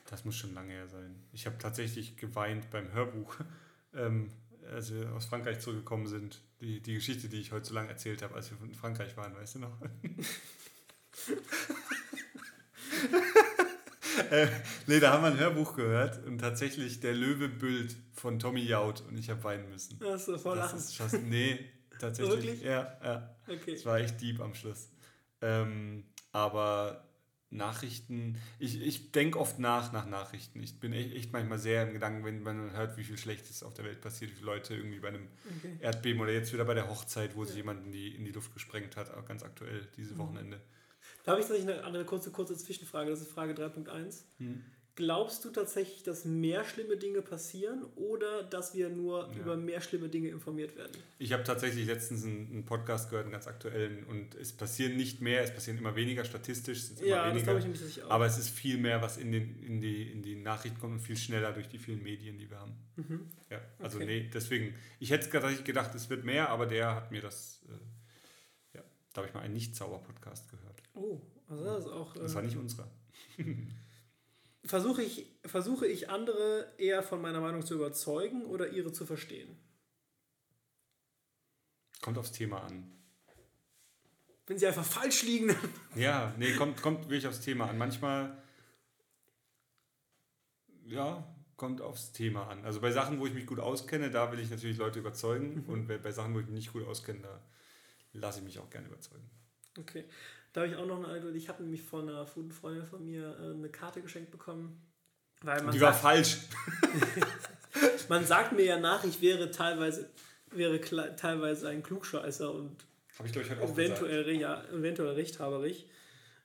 Das 0.06 0.26
muss 0.26 0.36
schon 0.36 0.54
lange 0.54 0.74
her 0.74 0.88
sein. 0.88 1.24
Ich 1.32 1.46
habe 1.46 1.58
tatsächlich 1.58 2.18
geweint 2.18 2.70
beim 2.70 2.92
Hörbuch, 2.94 3.36
ähm, 3.94 4.32
als 4.70 4.94
wir 4.94 5.12
aus 5.14 5.26
Frankreich 5.26 5.60
zurückgekommen 5.60 6.08
sind. 6.08 6.42
Die, 6.62 6.82
die 6.82 6.96
Geschichte, 6.96 7.28
die 7.28 7.42
ich 7.42 7.52
heute 7.52 7.66
so 7.66 7.74
lange 7.74 7.90
erzählt 7.90 8.22
habe, 8.22 8.36
als 8.36 8.52
wir 8.52 8.62
in 8.62 8.74
Frankreich 8.74 9.18
waren, 9.18 9.36
weißt 9.36 9.56
du 9.56 9.60
noch? 9.60 9.78
äh, 14.32 14.48
nee, 14.88 15.00
da 15.00 15.14
haben 15.14 15.24
wir 15.24 15.32
ein 15.32 15.40
Hörbuch 15.40 15.76
gehört 15.76 16.26
und 16.26 16.40
tatsächlich 16.40 17.00
der 17.00 17.14
Löwe 17.14 17.50
Bild 17.50 17.96
von 18.14 18.40
Tommy 18.40 18.62
Jaud 18.62 19.04
und 19.08 19.18
ich 19.18 19.30
habe 19.30 19.44
weinen 19.44 19.70
müssen. 19.70 20.00
Das 20.00 20.28
ist 20.28 20.42
voll 20.42 20.58
das 20.58 20.74
ist 20.74 21.22
Nee, 21.24 21.60
tatsächlich. 22.00 22.44
Wirklich? 22.44 22.62
Ja, 22.64 22.98
ja. 23.04 23.36
Okay. 23.48 23.74
Es 23.74 23.86
war 23.86 24.00
echt 24.00 24.22
deep 24.22 24.40
am 24.40 24.54
Schluss. 24.54 24.90
Ähm, 25.42 26.06
aber 26.32 27.08
Nachrichten, 27.52 28.38
ich, 28.60 28.82
ich 28.82 29.12
denke 29.12 29.38
oft 29.38 29.60
nach 29.60 29.92
nach 29.92 30.06
Nachrichten. 30.06 30.64
Ich 30.64 30.80
bin 30.80 30.94
echt, 30.94 31.14
echt, 31.14 31.34
manchmal 31.34 31.60
sehr 31.60 31.84
im 31.84 31.94
Gedanken, 31.94 32.24
wenn 32.24 32.44
man 32.44 32.72
hört, 32.72 32.98
wie 32.98 33.04
viel 33.04 33.18
Schlechtes 33.18 33.62
auf 33.62 33.74
der 33.74 33.84
Welt 33.84 34.00
passiert, 34.00 34.32
wie 34.32 34.36
viele 34.36 34.46
Leute 34.46 34.74
irgendwie 34.74 35.00
bei 35.00 35.10
einem 35.10 35.28
okay. 35.58 35.78
Erdbeben 35.82 36.22
oder 36.22 36.32
jetzt 36.32 36.54
wieder 36.54 36.64
bei 36.64 36.74
der 36.74 36.90
Hochzeit, 36.90 37.36
wo 37.36 37.42
ja. 37.42 37.48
sich 37.48 37.58
jemand 37.58 37.86
in 37.86 37.92
die, 37.92 38.16
in 38.16 38.24
die 38.24 38.32
Luft 38.32 38.54
gesprengt 38.54 38.96
hat, 38.96 39.14
auch 39.14 39.26
ganz 39.26 39.44
aktuell, 39.44 39.88
dieses 39.98 40.16
mhm. 40.16 40.22
Da 41.24 41.32
habe 41.32 41.42
ich 41.42 41.48
tatsächlich 41.48 41.76
eine, 41.76 41.86
eine 41.86 42.06
kurze, 42.06 42.32
kurze 42.32 42.56
Zwischenfrage, 42.58 43.10
das 43.10 43.22
ist 43.22 43.32
Frage 43.32 43.54
3.1. 43.54 44.24
Mhm. 44.40 44.64
Glaubst 44.96 45.46
du 45.46 45.50
tatsächlich, 45.52 46.04
dass 46.04 46.26
mehr 46.26 46.66
schlimme 46.66 46.98
Dinge 46.98 47.22
passieren 47.22 47.86
oder 47.96 48.44
dass 48.44 48.76
wir 48.76 48.90
nur 48.90 49.30
ja. 49.32 49.40
über 49.40 49.56
mehr 49.56 49.80
schlimme 49.80 50.10
Dinge 50.10 50.28
informiert 50.28 50.76
werden? 50.76 50.92
Ich 51.18 51.32
habe 51.32 51.44
tatsächlich 51.44 51.86
letztens 51.86 52.26
einen, 52.26 52.66
Podcast 52.66 53.10
gehört, 53.10 53.26
einen 53.26 53.32
ganz 53.32 53.48
aktuellen, 53.48 54.04
und 54.04 54.36
es 54.36 54.52
passieren 54.52 54.98
nicht 54.98 55.22
mehr, 55.22 55.44
es 55.44 55.54
passieren 55.54 55.78
immer 55.78 55.96
weniger 55.96 56.26
statistisch, 56.26 56.92
immer 57.00 57.08
ja, 57.08 57.30
weniger, 57.30 57.54
das 57.54 57.66
ich 57.66 57.72
nämlich 57.72 58.04
auch. 58.04 58.12
aber 58.12 58.26
es 58.26 58.38
ist 58.38 58.50
viel 58.50 58.78
mehr, 58.78 59.02
was 59.02 59.18
in, 59.18 59.32
den, 59.32 59.64
in, 59.64 59.80
die, 59.80 60.12
in 60.12 60.24
die 60.24 60.36
Nachrichten 60.36 60.78
kommt 60.80 60.94
und 60.94 61.00
viel 61.00 61.18
schneller 61.18 61.54
durch 61.54 61.70
die 61.70 61.78
vielen 61.78 62.04
Medien, 62.04 62.38
die 62.38 62.50
wir 62.50 62.60
haben. 62.60 62.76
Mhm. 62.98 63.32
Ja, 63.50 63.62
also 63.80 63.96
okay. 63.96 64.06
nee, 64.06 64.30
deswegen, 64.34 64.76
ich 65.00 65.10
hätte 65.12 65.30
tatsächlich 65.30 65.64
gedacht, 65.64 65.96
es 65.96 66.10
wird 66.10 66.26
mehr, 66.26 66.50
aber 66.50 66.66
der 66.66 66.96
hat 66.96 67.12
mir 67.12 67.22
das, 67.22 67.62
äh, 67.70 68.78
ja, 68.78 68.84
da 69.14 69.22
habe 69.22 69.30
ich 69.30 69.34
mal 69.34 69.40
einen 69.40 69.54
Nicht-Zauber-Podcast 69.54 70.52
gehört. 70.52 70.81
Oh, 70.94 71.22
also 71.48 71.64
das 71.64 71.86
ist 71.86 71.92
auch... 71.92 72.16
Äh, 72.16 72.20
das 72.20 72.36
war 72.36 72.42
nicht 72.42 72.58
unserer. 72.58 72.90
versuche 74.66 75.04
ich, 75.04 75.28
versuche 75.46 75.88
ich 75.88 76.10
andere 76.10 76.68
eher 76.78 77.04
von 77.04 77.22
meiner 77.22 77.42
Meinung 77.42 77.66
zu 77.66 77.76
überzeugen 77.76 78.46
oder 78.46 78.70
ihre 78.70 78.92
zu 78.92 79.06
verstehen? 79.06 79.58
Kommt 82.02 82.18
aufs 82.18 82.32
Thema 82.32 82.64
an. 82.64 82.92
Wenn 84.48 84.58
sie 84.58 84.68
einfach 84.68 84.86
falsch 84.86 85.24
liegen. 85.24 85.56
ja, 85.96 86.34
nee, 86.38 86.54
kommt, 86.56 86.82
kommt 86.82 87.04
wirklich 87.04 87.28
aufs 87.28 87.42
Thema 87.42 87.70
an. 87.70 87.78
Manchmal, 87.78 88.42
ja, 90.86 91.24
kommt 91.58 91.80
aufs 91.82 92.12
Thema 92.12 92.48
an. 92.48 92.66
Also 92.66 92.82
bei 92.82 92.92
Sachen, 92.92 93.20
wo 93.20 93.28
ich 93.28 93.34
mich 93.34 93.46
gut 93.46 93.60
auskenne, 93.60 94.10
da 94.10 94.32
will 94.32 94.40
ich 94.40 94.50
natürlich 94.50 94.78
Leute 94.78 95.00
überzeugen. 95.00 95.64
Mhm. 95.64 95.70
Und 95.70 95.88
bei 95.88 96.12
Sachen, 96.12 96.34
wo 96.34 96.40
ich 96.40 96.48
mich 96.48 96.56
nicht 96.56 96.74
gut 96.74 96.88
auskenne, 96.88 97.20
da 97.22 97.42
lasse 98.14 98.40
ich 98.40 98.46
mich 98.46 98.60
auch 98.60 98.70
gerne 98.70 98.88
überzeugen. 98.88 99.30
Okay. 99.78 100.06
Da 100.54 100.62
habe 100.62 100.72
ich 100.72 100.78
auch 100.78 100.86
noch 100.86 100.98
eine 100.98 101.08
Anekdote. 101.08 101.38
Ich 101.38 101.48
habe 101.50 101.64
nämlich 101.64 101.82
von 101.82 102.10
einer 102.10 102.26
guten 102.26 102.52
Freundin 102.52 102.86
von 102.86 103.06
mir 103.06 103.38
äh, 103.40 103.54
eine 103.54 103.70
Karte 103.70 104.02
geschenkt 104.02 104.32
bekommen. 104.32 104.82
Weil 105.42 105.62
man 105.64 105.74
Die 105.74 105.82
war 105.82 105.94
falsch. 105.94 106.38
man 108.10 108.26
sagt 108.26 108.52
mir 108.52 108.66
ja 108.66 108.80
nach, 108.80 109.04
ich 109.04 109.22
wäre 109.22 109.50
teilweise, 109.50 110.10
wäre 110.52 110.80
teilweise 111.16 111.70
ein 111.70 111.82
Klugscheißer 111.82 112.54
und 112.54 112.76
ich, 113.24 113.36
ich, 113.36 113.50
halt 113.50 113.62
eventuell, 113.62 114.32
ja, 114.32 114.64
eventuell 114.72 115.14
rechthaberig. 115.14 115.88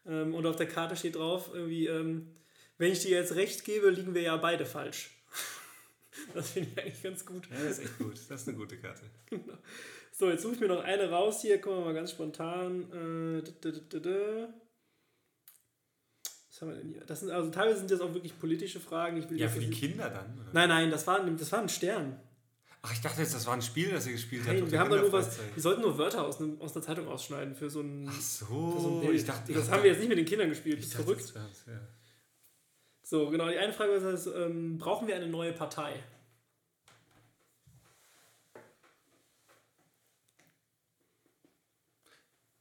Ähm, 0.06 0.34
und 0.34 0.46
auf 0.46 0.56
der 0.56 0.68
Karte 0.68 0.96
steht 0.96 1.16
drauf, 1.16 1.50
irgendwie, 1.52 1.86
ähm, 1.86 2.32
wenn 2.78 2.92
ich 2.92 3.00
dir 3.00 3.10
jetzt 3.10 3.34
recht 3.34 3.64
gebe, 3.64 3.90
liegen 3.90 4.14
wir 4.14 4.22
ja 4.22 4.36
beide 4.36 4.66
falsch. 4.66 5.10
das 6.34 6.50
finde 6.50 6.70
ich 6.70 6.78
eigentlich 6.78 7.02
ganz 7.02 7.26
gut. 7.26 7.48
Ja, 7.50 7.56
das 7.56 7.78
ist 7.78 7.84
echt 7.84 7.98
gut. 7.98 8.14
Das 8.28 8.42
ist 8.42 8.48
eine 8.48 8.56
gute 8.56 8.78
Karte. 8.78 9.02
genau. 9.26 9.58
So, 10.18 10.30
jetzt 10.30 10.42
suche 10.42 10.54
ich 10.54 10.60
mir 10.60 10.68
noch 10.68 10.82
eine 10.82 11.10
raus 11.10 11.42
hier. 11.42 11.60
Gucken 11.60 11.80
wir 11.80 11.84
mal 11.84 11.92
ganz 11.92 12.12
spontan. 12.12 12.90
Äh, 12.90 13.42
Was 16.48 16.62
haben 16.62 16.68
wir 16.70 16.76
denn 16.76 16.88
hier? 16.88 17.04
Das 17.04 17.20
sind, 17.20 17.30
also 17.30 17.50
teilweise 17.50 17.80
sind 17.80 17.90
das 17.90 18.00
auch 18.00 18.14
wirklich 18.14 18.38
politische 18.38 18.80
Fragen. 18.80 19.18
Ich 19.18 19.28
will 19.28 19.38
ja, 19.38 19.46
für 19.46 19.60
die 19.60 19.70
Kinder 19.70 20.08
dann? 20.08 20.32
Oder? 20.40 20.48
Nein, 20.54 20.70
nein, 20.70 20.90
das 20.90 21.06
war, 21.06 21.22
das 21.22 21.52
war 21.52 21.58
ein 21.60 21.68
Stern. 21.68 22.18
Ach, 22.80 22.90
ich 22.94 23.02
dachte 23.02 23.20
jetzt, 23.20 23.34
das 23.34 23.46
war 23.46 23.52
ein 23.52 23.60
Spiel, 23.60 23.90
das 23.90 24.06
ihr 24.06 24.12
gespielt 24.12 24.44
habt. 24.46 24.58
Nein, 24.58 24.70
wir 24.70 24.80
haben 24.80 24.90
da 24.90 24.96
nur 24.96 25.12
was. 25.12 25.38
Wir 25.52 25.62
sollten 25.62 25.82
nur 25.82 25.98
Wörter 25.98 26.24
aus, 26.24 26.40
ne, 26.40 26.56
aus 26.60 26.74
einer 26.74 26.82
Zeitung 26.82 27.08
ausschneiden 27.08 27.54
für 27.54 27.68
so 27.68 27.82
ein. 27.82 28.08
Ach 28.08 28.18
so, 28.18 28.46
so 28.46 29.00
ein. 29.06 29.14
Ich 29.14 29.26
dachte, 29.26 29.52
das 29.52 29.70
haben 29.70 29.82
wir 29.82 29.90
jetzt 29.90 29.98
nicht 29.98 30.08
mit 30.08 30.16
den 30.16 30.24
Kindern 30.24 30.48
gespielt. 30.48 30.78
Das 30.78 30.86
ist 30.86 30.94
verrückt. 30.94 31.34
Das, 31.34 31.66
ja. 31.66 31.78
So, 33.02 33.28
genau. 33.28 33.50
Die 33.50 33.58
eine 33.58 33.74
Frage 33.74 33.92
ist: 33.92 34.28
ähm, 34.28 34.78
Brauchen 34.78 35.08
wir 35.08 35.16
eine 35.16 35.26
neue 35.26 35.52
Partei? 35.52 36.02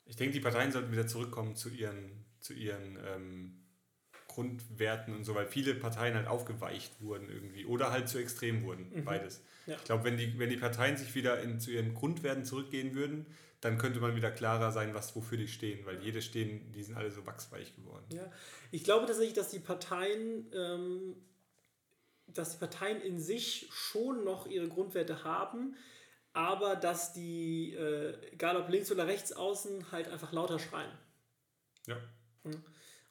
Ich 0.05 0.15
denke, 0.15 0.33
die 0.33 0.39
Parteien 0.39 0.71
sollten 0.71 0.91
wieder 0.91 1.07
zurückkommen 1.07 1.55
zu 1.55 1.69
ihren, 1.69 2.25
zu 2.39 2.53
ihren 2.53 2.97
ähm, 3.05 3.65
Grundwerten 4.27 5.15
und 5.15 5.23
so, 5.23 5.33
weil 5.33 5.47
viele 5.47 5.75
Parteien 5.75 6.13
halt 6.15 6.27
aufgeweicht 6.27 7.01
wurden 7.01 7.29
irgendwie 7.29 7.65
oder 7.65 7.91
halt 7.91 8.09
zu 8.09 8.17
extrem 8.17 8.63
wurden, 8.63 8.91
mhm. 8.93 9.05
beides. 9.05 9.41
Ja. 9.65 9.77
Ich 9.77 9.83
glaube, 9.85 10.03
wenn 10.03 10.17
die, 10.17 10.37
wenn 10.37 10.49
die 10.49 10.57
Parteien 10.57 10.97
sich 10.97 11.15
wieder 11.15 11.41
in, 11.41 11.59
zu 11.59 11.71
ihren 11.71 11.93
Grundwerten 11.93 12.43
zurückgehen 12.45 12.93
würden, 12.93 13.25
dann 13.61 13.77
könnte 13.77 13.99
man 13.99 14.15
wieder 14.15 14.31
klarer 14.31 14.71
sein, 14.71 14.93
was 14.93 15.15
wofür 15.15 15.37
die 15.37 15.47
stehen, 15.47 15.85
weil 15.85 16.03
jede 16.03 16.21
stehen, 16.21 16.71
die 16.73 16.83
sind 16.83 16.95
alle 16.97 17.09
so 17.09 17.25
wachsweich 17.25 17.75
geworden. 17.75 18.05
Ja, 18.09 18.31
ich 18.71 18.83
glaube 18.83 19.07
tatsächlich, 19.07 19.33
dass 19.33 19.49
die 19.49 19.59
Parteien, 19.59 20.51
ähm, 20.53 21.15
dass 22.27 22.51
die 22.51 22.57
Parteien 22.57 23.01
in 23.01 23.19
sich 23.19 23.67
schon 23.71 24.23
noch 24.23 24.45
ihre 24.47 24.67
Grundwerte 24.67 25.23
haben, 25.23 25.75
aber 26.35 26.75
dass 26.75 27.13
die, 27.13 27.73
äh, 27.73 28.13
egal 28.33 28.57
ob 28.57 28.69
links 28.69 28.91
oder 28.91 29.07
rechts 29.07 29.31
außen, 29.31 29.91
halt 29.91 30.09
einfach 30.09 30.33
lauter 30.33 30.59
schreien. 30.59 30.91
Ja. 31.87 31.97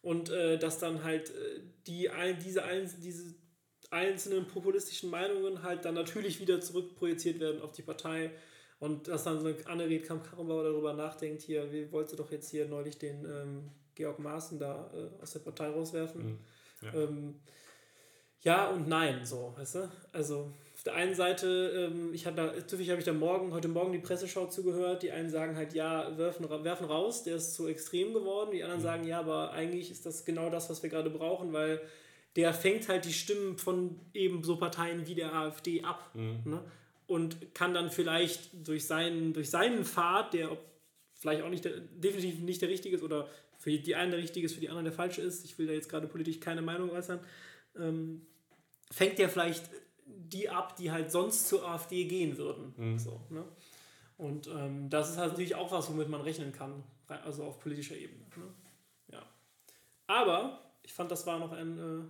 Und 0.02 0.28
äh, 0.28 0.58
dass 0.58 0.78
dann 0.78 1.02
halt 1.02 1.30
äh, 1.30 1.60
die, 1.86 2.10
diese, 2.44 2.62
diese 2.98 3.34
einzelnen 3.90 4.46
populistischen 4.46 5.08
Meinungen 5.08 5.62
halt 5.62 5.86
dann 5.86 5.94
natürlich 5.94 6.38
wieder 6.38 6.60
zurückprojiziert 6.60 7.40
werden 7.40 7.62
auf 7.62 7.72
die 7.72 7.82
Partei 7.82 8.30
und 8.78 9.08
dass 9.08 9.24
dann 9.24 9.40
so 9.40 9.46
eine 9.46 9.66
Annegret 9.66 10.04
Kamp-Karrenbauer 10.04 10.64
darüber 10.64 10.92
nachdenkt, 10.92 11.40
hier, 11.40 11.72
wie 11.72 11.90
wollte 11.92 12.16
doch 12.16 12.30
jetzt 12.30 12.50
hier 12.50 12.68
neulich 12.68 12.98
den 12.98 13.24
ähm, 13.24 13.70
Georg 13.94 14.18
Maaßen 14.18 14.58
da 14.58 14.90
äh, 14.92 15.22
aus 15.22 15.32
der 15.32 15.40
Partei 15.40 15.68
rauswerfen. 15.68 16.26
Mhm. 16.26 16.38
Ja. 16.82 16.94
Ähm, 16.94 17.40
ja 18.40 18.68
und 18.68 18.86
nein, 18.86 19.24
so, 19.24 19.54
weißt 19.56 19.76
du? 19.76 19.90
Also 20.12 20.52
der 20.84 20.94
einen 20.94 21.14
Seite, 21.14 21.90
ähm, 21.92 22.12
ich 22.12 22.26
hatte 22.26 22.36
da, 22.36 22.66
zufällig 22.66 22.90
habe 22.90 23.00
ich 23.00 23.06
da 23.06 23.12
morgen, 23.12 23.52
heute 23.52 23.68
Morgen 23.68 23.92
die 23.92 23.98
Presseschau 23.98 24.46
zugehört, 24.46 25.02
die 25.02 25.12
einen 25.12 25.30
sagen 25.30 25.56
halt, 25.56 25.72
ja, 25.72 26.16
werfen, 26.18 26.48
werfen 26.64 26.86
raus, 26.86 27.22
der 27.22 27.36
ist 27.36 27.54
zu 27.54 27.66
extrem 27.66 28.12
geworden, 28.12 28.50
die 28.52 28.62
anderen 28.62 28.80
mhm. 28.80 28.84
sagen, 28.84 29.06
ja, 29.06 29.20
aber 29.20 29.52
eigentlich 29.52 29.90
ist 29.90 30.04
das 30.04 30.24
genau 30.24 30.50
das, 30.50 30.68
was 30.68 30.82
wir 30.82 30.90
gerade 30.90 31.10
brauchen, 31.10 31.52
weil 31.52 31.80
der 32.36 32.52
fängt 32.52 32.88
halt 32.88 33.04
die 33.04 33.12
Stimmen 33.12 33.56
von 33.56 33.98
eben 34.12 34.42
so 34.42 34.56
Parteien 34.56 35.06
wie 35.06 35.14
der 35.14 35.32
AfD 35.34 35.82
ab. 35.84 36.10
Mhm. 36.14 36.40
Ne? 36.44 36.60
Und 37.06 37.54
kann 37.54 37.74
dann 37.74 37.90
vielleicht 37.90 38.66
durch 38.66 38.86
seinen, 38.86 39.32
durch 39.32 39.50
seinen 39.50 39.84
Pfad, 39.84 40.34
der 40.34 40.56
vielleicht 41.14 41.42
auch 41.42 41.50
nicht 41.50 41.64
der, 41.64 41.80
definitiv 41.80 42.40
nicht 42.40 42.60
der 42.60 42.68
richtige 42.68 42.96
ist 42.96 43.02
oder 43.02 43.28
für 43.58 43.70
die 43.70 43.94
einen 43.94 44.10
der 44.10 44.20
richtige 44.20 44.44
ist, 44.44 44.54
für 44.54 44.60
die 44.60 44.68
anderen 44.68 44.84
der 44.84 44.92
falsche 44.92 45.22
ist, 45.22 45.44
ich 45.44 45.58
will 45.58 45.66
da 45.66 45.72
jetzt 45.72 45.88
gerade 45.88 46.06
politisch 46.06 46.40
keine 46.40 46.60
Meinung 46.60 46.90
äußern, 46.90 47.20
ähm, 47.78 48.26
fängt 48.90 49.18
der 49.18 49.28
vielleicht 49.28 49.70
die 50.06 50.48
ab, 50.48 50.76
die 50.76 50.90
halt 50.90 51.10
sonst 51.10 51.48
zur 51.48 51.68
AfD 51.68 52.04
gehen 52.04 52.36
würden. 52.36 52.74
Mhm. 52.76 52.98
So, 52.98 53.20
ne? 53.30 53.44
Und 54.16 54.46
ähm, 54.48 54.88
das 54.90 55.10
ist 55.10 55.18
halt 55.18 55.30
natürlich 55.32 55.54
auch 55.54 55.72
was, 55.72 55.88
womit 55.90 56.08
man 56.08 56.20
rechnen 56.20 56.52
kann, 56.52 56.84
also 57.08 57.44
auf 57.44 57.58
politischer 57.58 57.96
Ebene. 57.96 58.24
Ne? 58.36 58.44
Ja. 59.12 59.22
Aber 60.06 60.60
ich 60.82 60.92
fand, 60.92 61.10
das 61.10 61.26
war 61.26 61.38
noch 61.38 61.52
ein, 61.52 61.78
äh, 61.78 62.04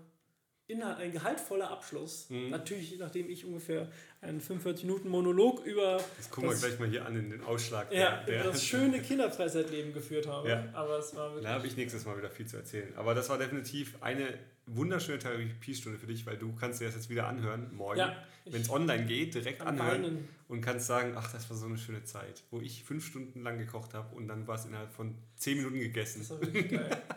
Inhalt, 0.67 0.99
ein 0.99 1.13
gehaltvoller 1.13 1.71
Abschluss. 1.71 2.31
Mhm. 2.31 2.51
Natürlich, 2.51 2.99
nachdem 2.99 3.29
ich 3.29 3.45
ungefähr 3.45 3.91
einen 4.23 4.41
45 4.41 4.87
Minuten 4.87 5.09
Monolog 5.09 5.65
über 5.65 6.01
Das 6.17 6.31
gucken 6.31 6.51
wir 6.51 6.57
gleich 6.57 6.79
mal 6.79 6.89
hier 6.89 7.05
an 7.05 7.17
in 7.17 7.31
den 7.31 7.43
Ausschlag. 7.43 7.93
ja, 7.93 8.25
über 8.27 8.45
das 8.45 8.65
schöne 8.65 9.01
Kinderfreizeitleben 9.03 9.93
geführt 9.93 10.27
habe. 10.27 10.49
Ja. 10.49 10.65
Aber 10.73 10.99
es 10.99 11.15
war 11.15 11.31
wirklich. 11.31 11.45
Da 11.45 11.55
habe 11.55 11.67
ich 11.67 11.77
nächstes 11.77 12.07
Mal 12.07 12.17
wieder 12.17 12.31
viel 12.31 12.47
zu 12.47 12.57
erzählen. 12.57 12.95
Aber 12.97 13.15
das 13.15 13.29
war 13.29 13.37
definitiv 13.37 13.97
eine 14.01 14.39
wunderschöne 14.67 15.19
Therapiestunde 15.19 15.99
für 15.99 16.07
dich, 16.07 16.25
weil 16.27 16.37
du 16.39 16.55
kannst 16.55 16.81
dir 16.81 16.87
das 16.87 16.95
jetzt 16.95 17.11
wieder 17.11 17.27
anhören, 17.29 17.75
morgen, 17.75 17.99
Ja, 17.99 18.17
wenn 18.47 18.63
es 18.63 18.71
online 18.71 19.05
geht, 19.07 19.35
direkt 19.35 19.61
anhören 19.63 20.03
Weinen. 20.05 20.29
und 20.49 20.61
kannst 20.61 20.87
sagen, 20.87 21.13
ach, 21.17 21.31
das 21.33 21.49
war 21.51 21.57
so 21.57 21.67
eine 21.67 21.79
schöne 21.79 22.05
Zeit, 22.05 22.43
wo 22.51 22.61
ich 22.61 22.83
fünf 22.85 23.07
Stunden 23.07 23.43
lang 23.43 23.59
gekocht 23.59 23.95
habe 23.95 24.15
und 24.17 24.29
dann 24.29 24.47
war 24.47 24.57
es 24.57 24.65
innerhalb 24.65 24.93
von 24.93 25.15
zehn 25.37 25.59
Minuten 25.59 25.79
gegessen. 25.81 26.21
Das 26.21 26.31
war 26.31 26.41
wirklich 26.41 26.71
geil. 26.71 27.03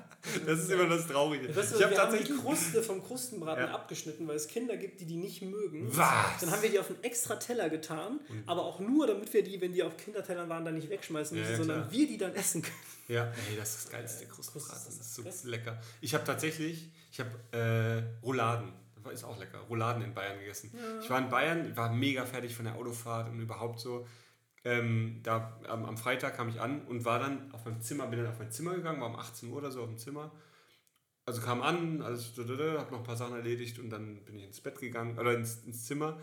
Das 0.45 0.59
ist 0.59 0.69
immer 0.69 0.89
das 0.89 1.07
Traurige. 1.07 1.55
Weißt 1.55 1.71
du, 1.73 1.77
ich 1.77 1.83
habe 1.83 1.93
wir 1.93 1.99
haben 2.01 2.11
die 2.11 2.17
tatsächlich... 2.17 2.39
Kruste 2.41 2.83
vom 2.83 3.01
Krustenbraten 3.01 3.63
Ja. 3.65 3.73
abgeschnitten, 3.73 4.27
weil 4.27 4.35
es 4.35 4.47
Kinder 4.47 4.75
gibt, 4.75 4.99
die 4.99 5.05
die 5.05 5.15
nicht 5.15 5.41
mögen. 5.41 5.87
Was? 5.95 6.41
Dann 6.41 6.51
haben 6.51 6.61
wir 6.61 6.69
die 6.69 6.79
auf 6.79 6.89
einen 6.89 7.01
extra 7.03 7.37
Teller 7.37 7.69
getan, 7.69 8.19
aber 8.45 8.65
auch 8.65 8.81
nur, 8.81 9.07
damit 9.07 9.31
wir 9.33 9.41
die, 9.43 9.61
wenn 9.61 9.71
die 9.71 9.83
auf 9.83 9.95
Kindertellern 9.95 10.49
waren, 10.49 10.65
dann 10.65 10.75
nicht 10.75 10.89
wegschmeißen 10.89 11.37
Ja, 11.37 11.43
müssen, 11.43 11.51
ja, 11.53 11.57
sondern 11.59 11.77
klar. 11.83 11.91
wir 11.93 12.07
die 12.07 12.17
dann 12.17 12.35
essen 12.35 12.61
können. 12.61 12.75
Ja, 13.07 13.31
ey, 13.49 13.55
das 13.57 13.69
ist 13.75 13.85
das 13.85 13.91
geilste 13.91 14.25
Krustenbraten. 14.25 14.73
Kruste 14.73 14.89
ist 14.89 14.99
Das 14.99 15.07
ist 15.07 15.15
so 15.15 15.23
das 15.23 15.43
lecker. 15.45 15.81
Ich 16.01 16.13
habe 16.13 16.25
tatsächlich, 16.25 16.89
ich 17.17 17.25
habe 17.25 17.31
äh, 17.51 18.23
Rouladen, 18.23 18.73
das 19.03 19.13
ist 19.13 19.23
auch 19.23 19.39
lecker, 19.39 19.59
Rouladen 19.69 20.03
in 20.03 20.13
Bayern 20.13 20.37
gegessen. 20.39 20.71
Ich 21.01 21.09
war 21.09 21.17
in 21.17 21.29
Bayern, 21.29 21.75
war 21.75 21.91
mega 21.91 22.25
fertig 22.25 22.55
von 22.55 22.65
der 22.65 22.75
Autofahrt 22.75 23.29
und 23.29 23.39
überhaupt 23.39 23.79
so. 23.79 24.05
Ähm, 24.63 25.21
da 25.23 25.59
am, 25.67 25.85
am 25.85 25.97
Freitag 25.97 26.35
kam 26.35 26.49
ich 26.49 26.59
an 26.59 26.81
und 26.85 27.05
war 27.05 27.19
dann 27.19 27.51
auf 27.53 27.65
meinem 27.65 27.81
Zimmer, 27.81 28.05
bin 28.07 28.19
dann 28.19 28.31
auf 28.31 28.37
mein 28.37 28.51
Zimmer 28.51 28.75
gegangen, 28.75 29.01
war 29.01 29.07
um 29.07 29.15
18 29.15 29.49
Uhr 29.49 29.57
oder 29.57 29.71
so 29.71 29.81
auf 29.81 29.87
dem 29.87 29.97
Zimmer. 29.97 30.31
Also 31.25 31.41
kam 31.41 31.61
an, 31.61 32.01
alles, 32.01 32.37
habe 32.37 32.91
noch 32.91 32.99
ein 32.99 33.03
paar 33.03 33.17
Sachen 33.17 33.35
erledigt 33.35 33.79
und 33.79 33.89
dann 33.89 34.23
bin 34.23 34.37
ich 34.37 34.45
ins 34.45 34.61
Bett 34.61 34.79
gegangen 34.79 35.17
oder 35.17 35.33
ins, 35.33 35.63
ins 35.63 35.85
Zimmer. 35.85 36.19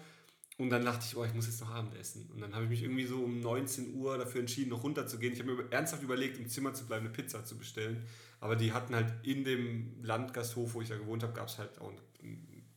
Und 0.57 0.71
dann 0.71 0.85
dachte 0.85 1.05
ich, 1.05 1.17
oh, 1.17 1.25
ich 1.25 1.35
muss 1.35 1.47
jetzt 1.47 1.61
noch 1.61 1.71
Abendessen. 1.71 2.31
Und 2.31 2.41
dann 2.41 2.55
habe 2.55 2.65
ich 2.65 2.71
mich 2.71 2.83
irgendwie 2.83 3.07
so 3.07 3.25
um 3.25 3.41
19 3.41 3.95
Uhr 3.95 4.19
dafür 4.19 4.41
entschieden, 4.41 4.71
noch 4.71 4.85
runterzugehen. 4.85 5.33
Ich 5.33 5.41
habe 5.41 5.53
mir 5.53 5.73
ernsthaft 5.73 6.03
überlegt, 6.03 6.39
im 6.39 6.49
Zimmer 6.49 6.73
zu 6.75 6.87
bleiben, 6.87 7.07
eine 7.07 7.13
Pizza 7.13 7.45
zu 7.45 7.59
bestellen. 7.59 8.07
Aber 8.41 8.55
die 8.55 8.73
hatten 8.73 8.95
halt 8.95 9.13
in 9.25 9.43
dem 9.43 10.03
Landgasthof, 10.03 10.75
wo 10.75 10.81
ich 10.81 10.89
da 10.89 10.97
gewohnt 10.97 11.25
habe, 11.25 11.33
gab 11.33 11.49
es 11.49 11.59
halt 11.59 11.81
auch 11.81 11.91
ein, 11.91 11.99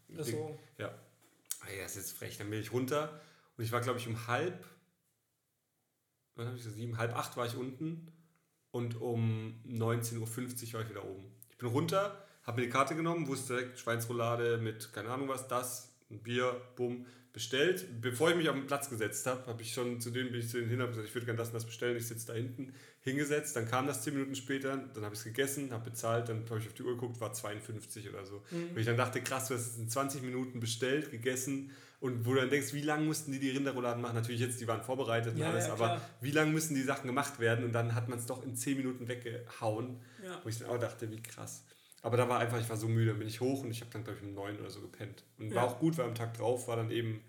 Ding. 0.10 0.18
Also, 0.18 0.58
Ja. 0.78 0.98
Ah 1.60 1.72
ja, 1.78 1.86
ist 1.86 1.98
jetzt 1.98 2.14
frech. 2.14 2.38
Dann 2.38 2.50
bin 2.50 2.60
ich 2.60 2.72
runter 2.72 3.20
und 3.58 3.64
ich 3.64 3.72
war, 3.72 3.82
glaube 3.82 4.00
ich, 4.00 4.08
um 4.08 4.28
halb, 4.28 4.66
wann 6.36 6.48
habe 6.48 6.58
ich 6.58 6.64
gesagt, 6.64 6.78
sieben, 6.78 6.98
halb 6.98 7.16
acht 7.16 7.38
war 7.38 7.46
ich 7.46 7.56
unten 7.56 8.12
und 8.72 9.00
um 9.02 9.62
19.50 9.68 10.18
Uhr 10.20 10.74
war 10.74 10.82
ich 10.82 10.90
wieder 10.90 11.06
oben. 11.06 11.32
Ich 11.50 11.58
bin 11.58 11.68
runter, 11.68 12.26
habe 12.44 12.60
mir 12.60 12.68
die 12.68 12.72
Karte 12.72 12.96
genommen, 12.96 13.28
wusste 13.28 13.56
direkt 13.56 13.80
Schweinsroulade 13.80 14.58
mit, 14.58 14.94
keine 14.94 15.10
Ahnung 15.10 15.28
was, 15.28 15.48
das, 15.48 15.87
ein 16.10 16.22
Bier, 16.24 16.62
bumm, 16.76 17.06
bestellt. 17.34 18.02
Bevor 18.02 18.32
ich 18.32 18.36
mich 18.36 18.50
auf 18.50 18.56
den 18.56 18.66
Platz 18.66 18.90
gesetzt 18.90 19.28
habe, 19.28 19.46
habe 19.46 19.62
ich 19.62 19.72
schon 19.72 20.02
zu 20.02 20.10
denen, 20.10 20.32
bin 20.32 20.40
ich 20.40 20.50
zu 20.50 20.58
denen 20.58 20.70
hin, 20.70 20.80
habe 20.80 20.90
gesagt, 20.90 21.08
ich 21.08 21.14
würde 21.14 21.26
gerne 21.26 21.38
das 21.38 21.50
und 21.50 21.54
das 21.54 21.66
bestellen, 21.66 21.96
ich 21.96 22.08
sitze 22.08 22.28
da 22.28 22.34
hinten, 22.34 22.74
hingesetzt, 23.02 23.56
dann 23.56 23.68
kam 23.68 23.86
das 23.86 24.02
10 24.04 24.14
Minuten 24.14 24.36
später, 24.36 24.76
dann 24.76 25.04
habe 25.04 25.14
ich 25.14 25.20
es 25.20 25.24
gegessen, 25.24 25.72
habe 25.72 25.92
bezahlt, 25.92 26.30
dann 26.30 26.46
habe 26.50 26.60
ich 26.60 26.68
auf 26.68 26.74
die 26.74 26.84
Uhr 26.84 26.94
geguckt, 26.94 27.22
war 27.22 27.34
52 27.34 28.10
oder 28.10 28.26
so. 28.26 28.44
Mhm. 28.50 28.70
Und 28.72 28.78
ich 28.78 28.86
dann 28.86 28.98
dachte, 28.98 29.22
krass, 29.22 29.50
du 29.50 29.54
hast 29.54 29.68
es 29.68 29.78
in 29.78 29.88
20 29.88 30.24
Minuten 30.24 30.60
bestellt, 30.60 31.12
gegessen 31.12 31.72
und 32.00 32.26
wo 32.26 32.34
du 32.34 32.42
dann 32.42 32.50
denkst, 32.50 32.74
wie 32.74 32.82
lange 32.82 33.06
mussten 33.06 33.32
die 33.32 33.40
die 33.40 33.50
Rinderrouladen 33.50 34.02
machen? 34.02 34.16
Natürlich 34.16 34.42
jetzt, 34.42 34.62
die 34.62 34.68
waren 34.68 34.84
vorbereitet 34.84 35.34
und 35.34 35.40
Ja, 35.40 35.50
alles, 35.50 35.68
ja, 35.68 35.74
aber 35.74 36.02
wie 36.22 36.32
lange 36.32 36.52
müssen 36.52 36.76
die 36.76 36.84
Sachen 36.84 37.08
gemacht 37.08 37.40
werden? 37.40 37.66
Und 37.66 37.72
dann 37.72 37.96
hat 37.96 38.08
man 38.08 38.20
es 38.20 38.28
doch 38.28 38.44
in 38.44 38.56
10 38.56 38.78
Minuten 38.78 39.08
weggehauen, 39.08 40.00
ja. 40.24 40.40
wo 40.44 40.50
ich 40.50 40.60
dann 40.60 40.70
auch 40.70 40.80
dachte, 40.80 41.10
wie 41.12 41.22
krass. 41.22 41.64
Aber 42.04 42.16
da 42.18 42.30
war 42.30 42.40
einfach, 42.40 42.60
ich 42.62 42.70
war 42.70 42.78
so 42.78 42.88
müde, 42.88 43.08
dann 43.12 43.20
bin 43.20 43.28
ich 43.28 43.42
hoch 43.42 43.64
und 43.64 43.72
ich 43.72 43.82
habe 43.82 43.90
dann, 43.92 44.04
glaube 44.04 44.20
ich, 44.22 44.26
um 44.28 44.34
9 44.34 44.60
oder 44.60 44.70
so 44.70 44.82
gepennt. 44.82 45.24
Und 45.40 45.54
war 45.54 45.64
Ja. 45.66 45.70
auch 45.70 45.80
gut, 45.80 45.98
weil 45.98 46.06
am 46.06 46.16
Tag 46.16 46.36
drauf 46.38 46.68
war 46.68 46.76
dann 46.76 46.92
eben 46.92 47.24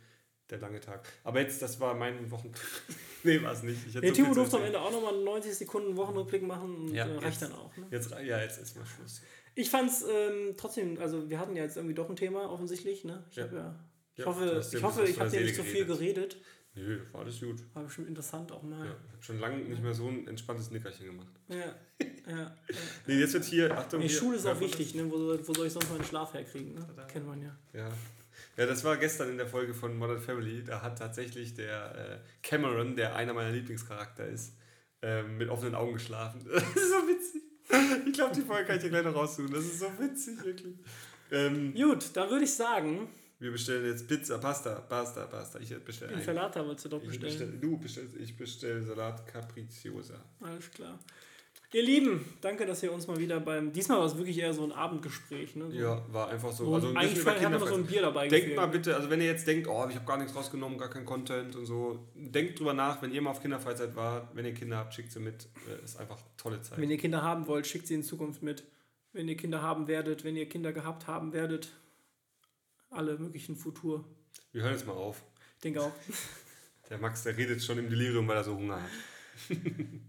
der 0.50 0.58
lange 0.58 0.80
Tag. 0.80 1.06
Aber 1.24 1.40
jetzt, 1.40 1.60
das 1.62 1.78
war 1.80 1.94
mein 1.94 2.30
Wochen... 2.30 2.52
nee, 3.24 3.42
war 3.42 3.52
es 3.52 3.62
nicht. 3.62 3.86
Ich 3.86 3.92
Der 3.94 4.08
so 4.10 4.14
Timo 4.14 4.28
zu 4.28 4.34
durfte 4.36 4.56
am. 4.58 4.64
Ende 4.64 4.80
auch 4.80 4.90
nochmal 4.92 5.14
einen 5.14 5.24
90 5.24 5.54
Sekunden 5.54 5.96
Wochenrückblick 5.96 6.42
machen 6.42 6.74
und 6.76 6.94
Ja, 6.94 7.06
äh, 7.06 7.12
reicht 7.14 7.24
jetzt- 7.24 7.42
dann 7.42 7.52
auch. 7.52 7.76
Ne? 7.76 7.86
Jetzt, 7.90 8.10
ja, 8.10 8.40
jetzt 8.40 8.58
ist 8.58 8.76
mal 8.76 8.84
Schluss. 8.86 9.22
Ich 9.54 9.70
fand 9.70 9.90
es 9.90 10.04
ähm, 10.08 10.54
trotzdem, 10.56 10.98
also 11.00 11.28
wir 11.28 11.38
hatten 11.40 11.56
ja 11.56 11.64
jetzt 11.64 11.76
irgendwie 11.76 11.94
doch 11.94 12.08
ein 12.08 12.16
Thema 12.16 12.50
offensichtlich. 12.50 13.04
Ne? 13.04 13.24
Ich, 13.30 13.36
Ja. 13.36 13.46
ja, 13.52 13.74
ich 14.14 14.24
hoffe, 14.26 14.62
ich, 14.72 14.82
hoffe, 14.82 15.04
ich 15.04 15.18
habe 15.18 15.30
dir 15.30 15.40
nicht 15.40 15.56
so 15.56 15.62
Seele 15.62 15.74
viel 15.74 15.84
geredet. 15.86 16.36
Nö, 16.78 17.00
war 17.12 17.22
alles 17.22 17.40
gut. 17.40 17.56
War 17.74 17.82
bestimmt 17.84 18.08
interessant 18.08 18.52
auch 18.52 18.62
mal. 18.62 18.86
Ja, 18.86 18.92
ich 19.06 19.12
habe 19.12 19.22
schon 19.22 19.38
lange 19.40 19.56
nicht 19.58 19.82
mehr 19.82 19.94
so 19.94 20.08
ein 20.08 20.26
entspanntes 20.28 20.70
Nickerchen 20.70 21.06
gemacht. 21.06 21.26
Ja, 21.48 21.74
ja. 22.28 22.56
Nee, 23.06 23.18
jetzt 23.18 23.32
wird 23.34 23.44
hier, 23.44 23.76
Achtung, 23.76 24.00
Nee, 24.00 24.08
hier, 24.08 24.18
Schule 24.18 24.36
ist 24.36 24.46
auch 24.46 24.60
wichtig, 24.60 24.94
ne? 24.94 25.10
wo, 25.10 25.16
soll- 25.18 25.48
wo 25.48 25.54
soll 25.54 25.66
ich 25.66 25.72
sonst 25.72 25.90
meinen 25.90 26.04
Schlaf 26.04 26.34
herkriegen? 26.34 26.74
Ne? 26.74 26.86
Kennt 27.08 27.26
man 27.26 27.42
ja. 27.42 27.56
Ja. 27.72 27.88
ja, 28.56 28.66
das 28.66 28.84
war 28.84 28.96
gestern 28.96 29.30
in 29.30 29.38
der 29.38 29.46
Folge 29.48 29.74
von 29.74 29.96
Modern 29.96 30.20
Family. 30.20 30.62
Da 30.62 30.82
hat 30.82 30.98
tatsächlich 30.98 31.54
der 31.54 31.94
äh, 31.94 32.18
Cameron, 32.42 32.94
der 32.96 33.16
einer 33.16 33.32
meiner 33.34 33.50
Lieblingscharakter 33.50 34.26
ist, 34.26 34.52
ähm, 35.02 35.36
mit 35.38 35.48
offenen 35.48 35.74
Augen 35.74 35.94
geschlafen. 35.94 36.44
Das 36.50 36.62
ist 36.62 36.90
so 36.90 37.08
witzig. 37.08 37.42
Ich 38.06 38.12
glaube, 38.14 38.34
die 38.34 38.40
Folge 38.42 38.64
kann 38.66 38.76
ich 38.76 38.82
dir 38.82 38.88
gleich 38.90 39.04
noch 39.04 39.14
raussuchen. 39.14 39.52
Das 39.52 39.64
ist 39.64 39.80
so 39.80 39.86
witzig, 39.98 40.42
wirklich. 40.44 40.74
Ähm, 41.30 41.74
Gut, 41.74 42.10
dann 42.14 42.30
würde 42.30 42.44
ich 42.44 42.54
sagen, 42.54 43.08
wir 43.38 43.52
bestellen 43.52 43.84
jetzt 43.86 44.08
Pizza, 44.08 44.38
Pasta, 44.38 44.74
Pasta, 44.80 45.26
Pasta. 45.26 45.58
Ich 45.60 45.68
bestelle 45.84 46.10
einen. 46.10 46.20
Insalata 46.20 46.64
wolltest 46.66 46.86
du 46.86 46.88
doch 46.90 47.00
bestellen. 47.02 47.22
bestell, 47.22 47.58
du 47.60 47.78
bestellst, 47.78 48.16
ich 48.16 48.36
bestelle 48.36 48.82
Salat 48.82 49.26
Capricciosa. 49.26 50.14
Alles 50.40 50.70
klar. 50.70 50.98
Ihr 51.70 51.82
Lieben, 51.82 52.24
danke, 52.40 52.64
dass 52.64 52.82
ihr 52.82 52.90
uns 52.90 53.06
mal 53.06 53.18
wieder 53.18 53.40
beim. 53.40 53.74
Diesmal 53.74 53.98
war 53.98 54.06
es 54.06 54.16
wirklich 54.16 54.38
eher 54.38 54.54
so 54.54 54.64
ein 54.64 54.72
Abendgespräch. 54.72 55.54
Ne? 55.54 55.70
So, 55.70 55.76
Ja, 55.76 56.02
war 56.10 56.28
einfach 56.30 56.50
so. 56.50 56.64
so 56.64 56.74
Also 56.74 56.88
ein 56.88 56.96
eigentlich 56.96 57.26
haben 57.26 57.52
wir 57.52 57.58
so 57.66 57.74
ein. 57.74 57.84
Bier 57.84 58.00
dabei 58.00 58.26
Denkt 58.26 58.46
geführt. 58.46 58.56
mal 58.56 58.66
bitte, 58.68 58.96
also 58.96 59.10
wenn 59.10 59.20
ihr 59.20 59.26
jetzt 59.26 59.46
denkt, 59.46 59.68
oh, 59.68 59.86
ich 59.90 59.94
habe 59.94 60.06
gar 60.06 60.16
nichts 60.16 60.34
rausgenommen, 60.34 60.78
gar 60.78 60.88
kein 60.88 61.04
Content 61.04 61.54
und 61.56 61.66
so, 61.66 62.08
denkt 62.14 62.58
drüber 62.58 62.72
nach, 62.72 63.02
wenn 63.02 63.12
ihr 63.12 63.20
mal 63.20 63.30
auf 63.32 63.42
Kinderfreizeit 63.42 63.94
wart, 63.96 64.34
wenn 64.34 64.46
ihr 64.46 64.54
Kinder 64.54 64.78
habt, 64.78 64.94
schickt 64.94 65.12
sie 65.12 65.20
mit. 65.20 65.46
Äh, 65.68 65.84
Ist 65.84 66.00
einfach 66.00 66.18
tolle 66.38 66.62
Zeit. 66.62 66.78
Wenn 66.80 66.90
ihr 66.90 66.96
Kinder 66.96 67.22
haben 67.22 67.46
wollt, 67.46 67.66
schickt 67.66 67.86
sie 67.86 67.94
in 67.94 68.02
Zukunft 68.02 68.42
mit. 68.42 68.64
Wenn 69.12 69.28
ihr 69.28 69.36
Kinder 69.36 69.60
haben 69.60 69.88
werdet, 69.88 70.24
wenn 70.24 70.36
ihr 70.36 70.48
Kinder 70.48 70.72
gehabt 70.72 71.06
haben 71.06 71.34
werdet, 71.34 71.68
alle 72.90 73.18
möglichen 73.18 73.56
Futur. 73.56 74.04
Wir 74.52 74.62
hören 74.62 74.72
jetzt 74.72 74.86
mal 74.86 74.94
auf. 74.94 75.22
Ich 75.56 75.62
denke 75.62 75.82
auch. 75.82 75.92
Der 76.90 76.96
Max, 76.96 77.22
der 77.22 77.36
redet 77.36 77.62
schon 77.62 77.76
im 77.76 77.90
Delirium, 77.90 78.26
weil 78.28 78.38
er 78.38 78.44
so 78.44 78.56
Hunger 78.56 78.80
hat. 78.80 78.90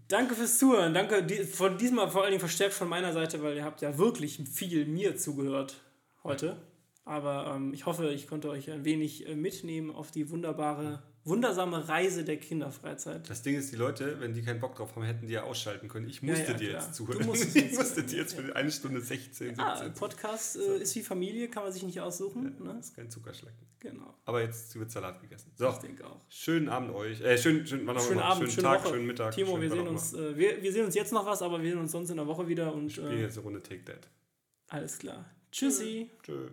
Danke 0.08 0.34
fürs 0.34 0.58
Zuhören. 0.58 0.94
Danke 0.94 1.46
von 1.46 1.76
diesmal 1.76 2.10
vor 2.10 2.22
allen 2.22 2.30
Dingen 2.30 2.40
verstärkt 2.40 2.72
von 2.72 2.88
meiner 2.88 3.12
Seite, 3.12 3.42
weil 3.42 3.54
ihr 3.56 3.64
habt 3.64 3.82
ja 3.82 3.98
wirklich 3.98 4.40
viel 4.50 4.86
mir 4.86 5.14
zugehört 5.14 5.82
heute. 6.24 6.56
Aber 7.04 7.52
ähm, 7.54 7.74
ich 7.74 7.86
hoffe, 7.86 8.10
ich 8.10 8.26
konnte 8.26 8.48
euch 8.48 8.70
ein 8.70 8.84
wenig 8.84 9.28
äh, 9.28 9.34
mitnehmen 9.34 9.90
auf 9.90 10.10
die 10.10 10.30
wunderbare, 10.30 11.02
wundersame 11.24 11.88
Reise 11.88 12.24
der 12.24 12.38
Kinderfreizeit. 12.38 13.28
Das 13.28 13.42
Ding 13.42 13.56
ist, 13.56 13.70
die 13.72 13.76
Leute, 13.76 14.20
wenn 14.20 14.32
die 14.32 14.42
keinen 14.42 14.58
Bock 14.60 14.74
drauf 14.76 14.96
haben, 14.96 15.02
hätten 15.04 15.26
die 15.26 15.34
ja 15.34 15.42
ausschalten 15.42 15.88
können. 15.88 16.08
Ich 16.08 16.22
musste 16.22 16.52
ja, 16.52 16.58
dir 16.58 16.68
klar. 16.70 16.82
jetzt 16.82 16.94
zuhören. 16.94 17.26
musstest 17.26 17.56
ich 17.56 17.64
jetzt 17.64 17.78
musste 17.78 18.02
dir 18.02 18.18
jetzt 18.18 18.34
für 18.34 18.56
eine 18.56 18.70
Stunde 18.70 19.00
16, 19.00 19.48
17. 19.48 19.60
Ah, 19.60 19.88
Podcast 19.90 20.56
äh, 20.56 20.78
ist 20.78 20.94
wie 20.96 21.02
Familie, 21.02 21.48
kann 21.48 21.62
man 21.62 21.72
sich 21.72 21.82
nicht 21.82 22.00
aussuchen. 22.00 22.54
Ja, 22.58 22.64
Ne? 22.64 22.74
Das 22.76 22.86
ist 22.86 22.96
kein 22.96 23.10
Zuckerschlecken. 23.10 23.66
Genau. 23.80 24.14
Aber 24.24 24.42
jetzt 24.42 24.74
wird 24.78 24.90
Salat 24.90 25.20
gegessen. 25.20 25.52
So, 25.56 25.68
Ich 25.70 25.76
denke 25.76 26.06
auch. 26.06 26.20
schönen 26.28 26.68
Abend 26.68 26.94
euch. 26.94 27.20
Äh, 27.20 27.38
schön, 27.38 27.66
schön, 27.66 27.86
wann 27.86 27.96
auch 27.96 28.00
Schönen 28.02 28.12
immer. 28.18 28.24
Abend, 28.24 28.38
schönen 28.40 28.50
schöne 28.52 28.62
Tag, 28.66 28.84
Woche. 28.84 28.94
schönen 28.94 29.06
Mittag. 29.06 29.34
Timo, 29.34 29.50
schönen 29.52 29.62
wir 29.62 29.70
sehen 29.70 29.88
uns, 29.88 30.12
äh, 30.14 30.36
wir, 30.36 30.62
wir 30.62 30.72
sehen 30.72 30.84
uns 30.86 30.94
jetzt 30.94 31.12
noch 31.12 31.24
was, 31.26 31.42
aber 31.42 31.62
wir 31.62 31.70
sehen 31.70 31.80
uns 31.80 31.92
sonst 31.92 32.10
in 32.10 32.16
der 32.16 32.26
Woche 32.26 32.46
wieder 32.48 32.72
und. 32.74 32.86
Ich 32.88 32.94
spiele 32.94 33.10
äh, 33.14 33.20
jetzt 33.22 33.36
eine 33.36 33.44
Runde 33.44 33.62
Take 33.62 33.84
That. 33.84 34.08
alles 34.68 34.98
klar. 34.98 35.24
Tschüssi. 35.52 36.10
Tschö. 36.22 36.48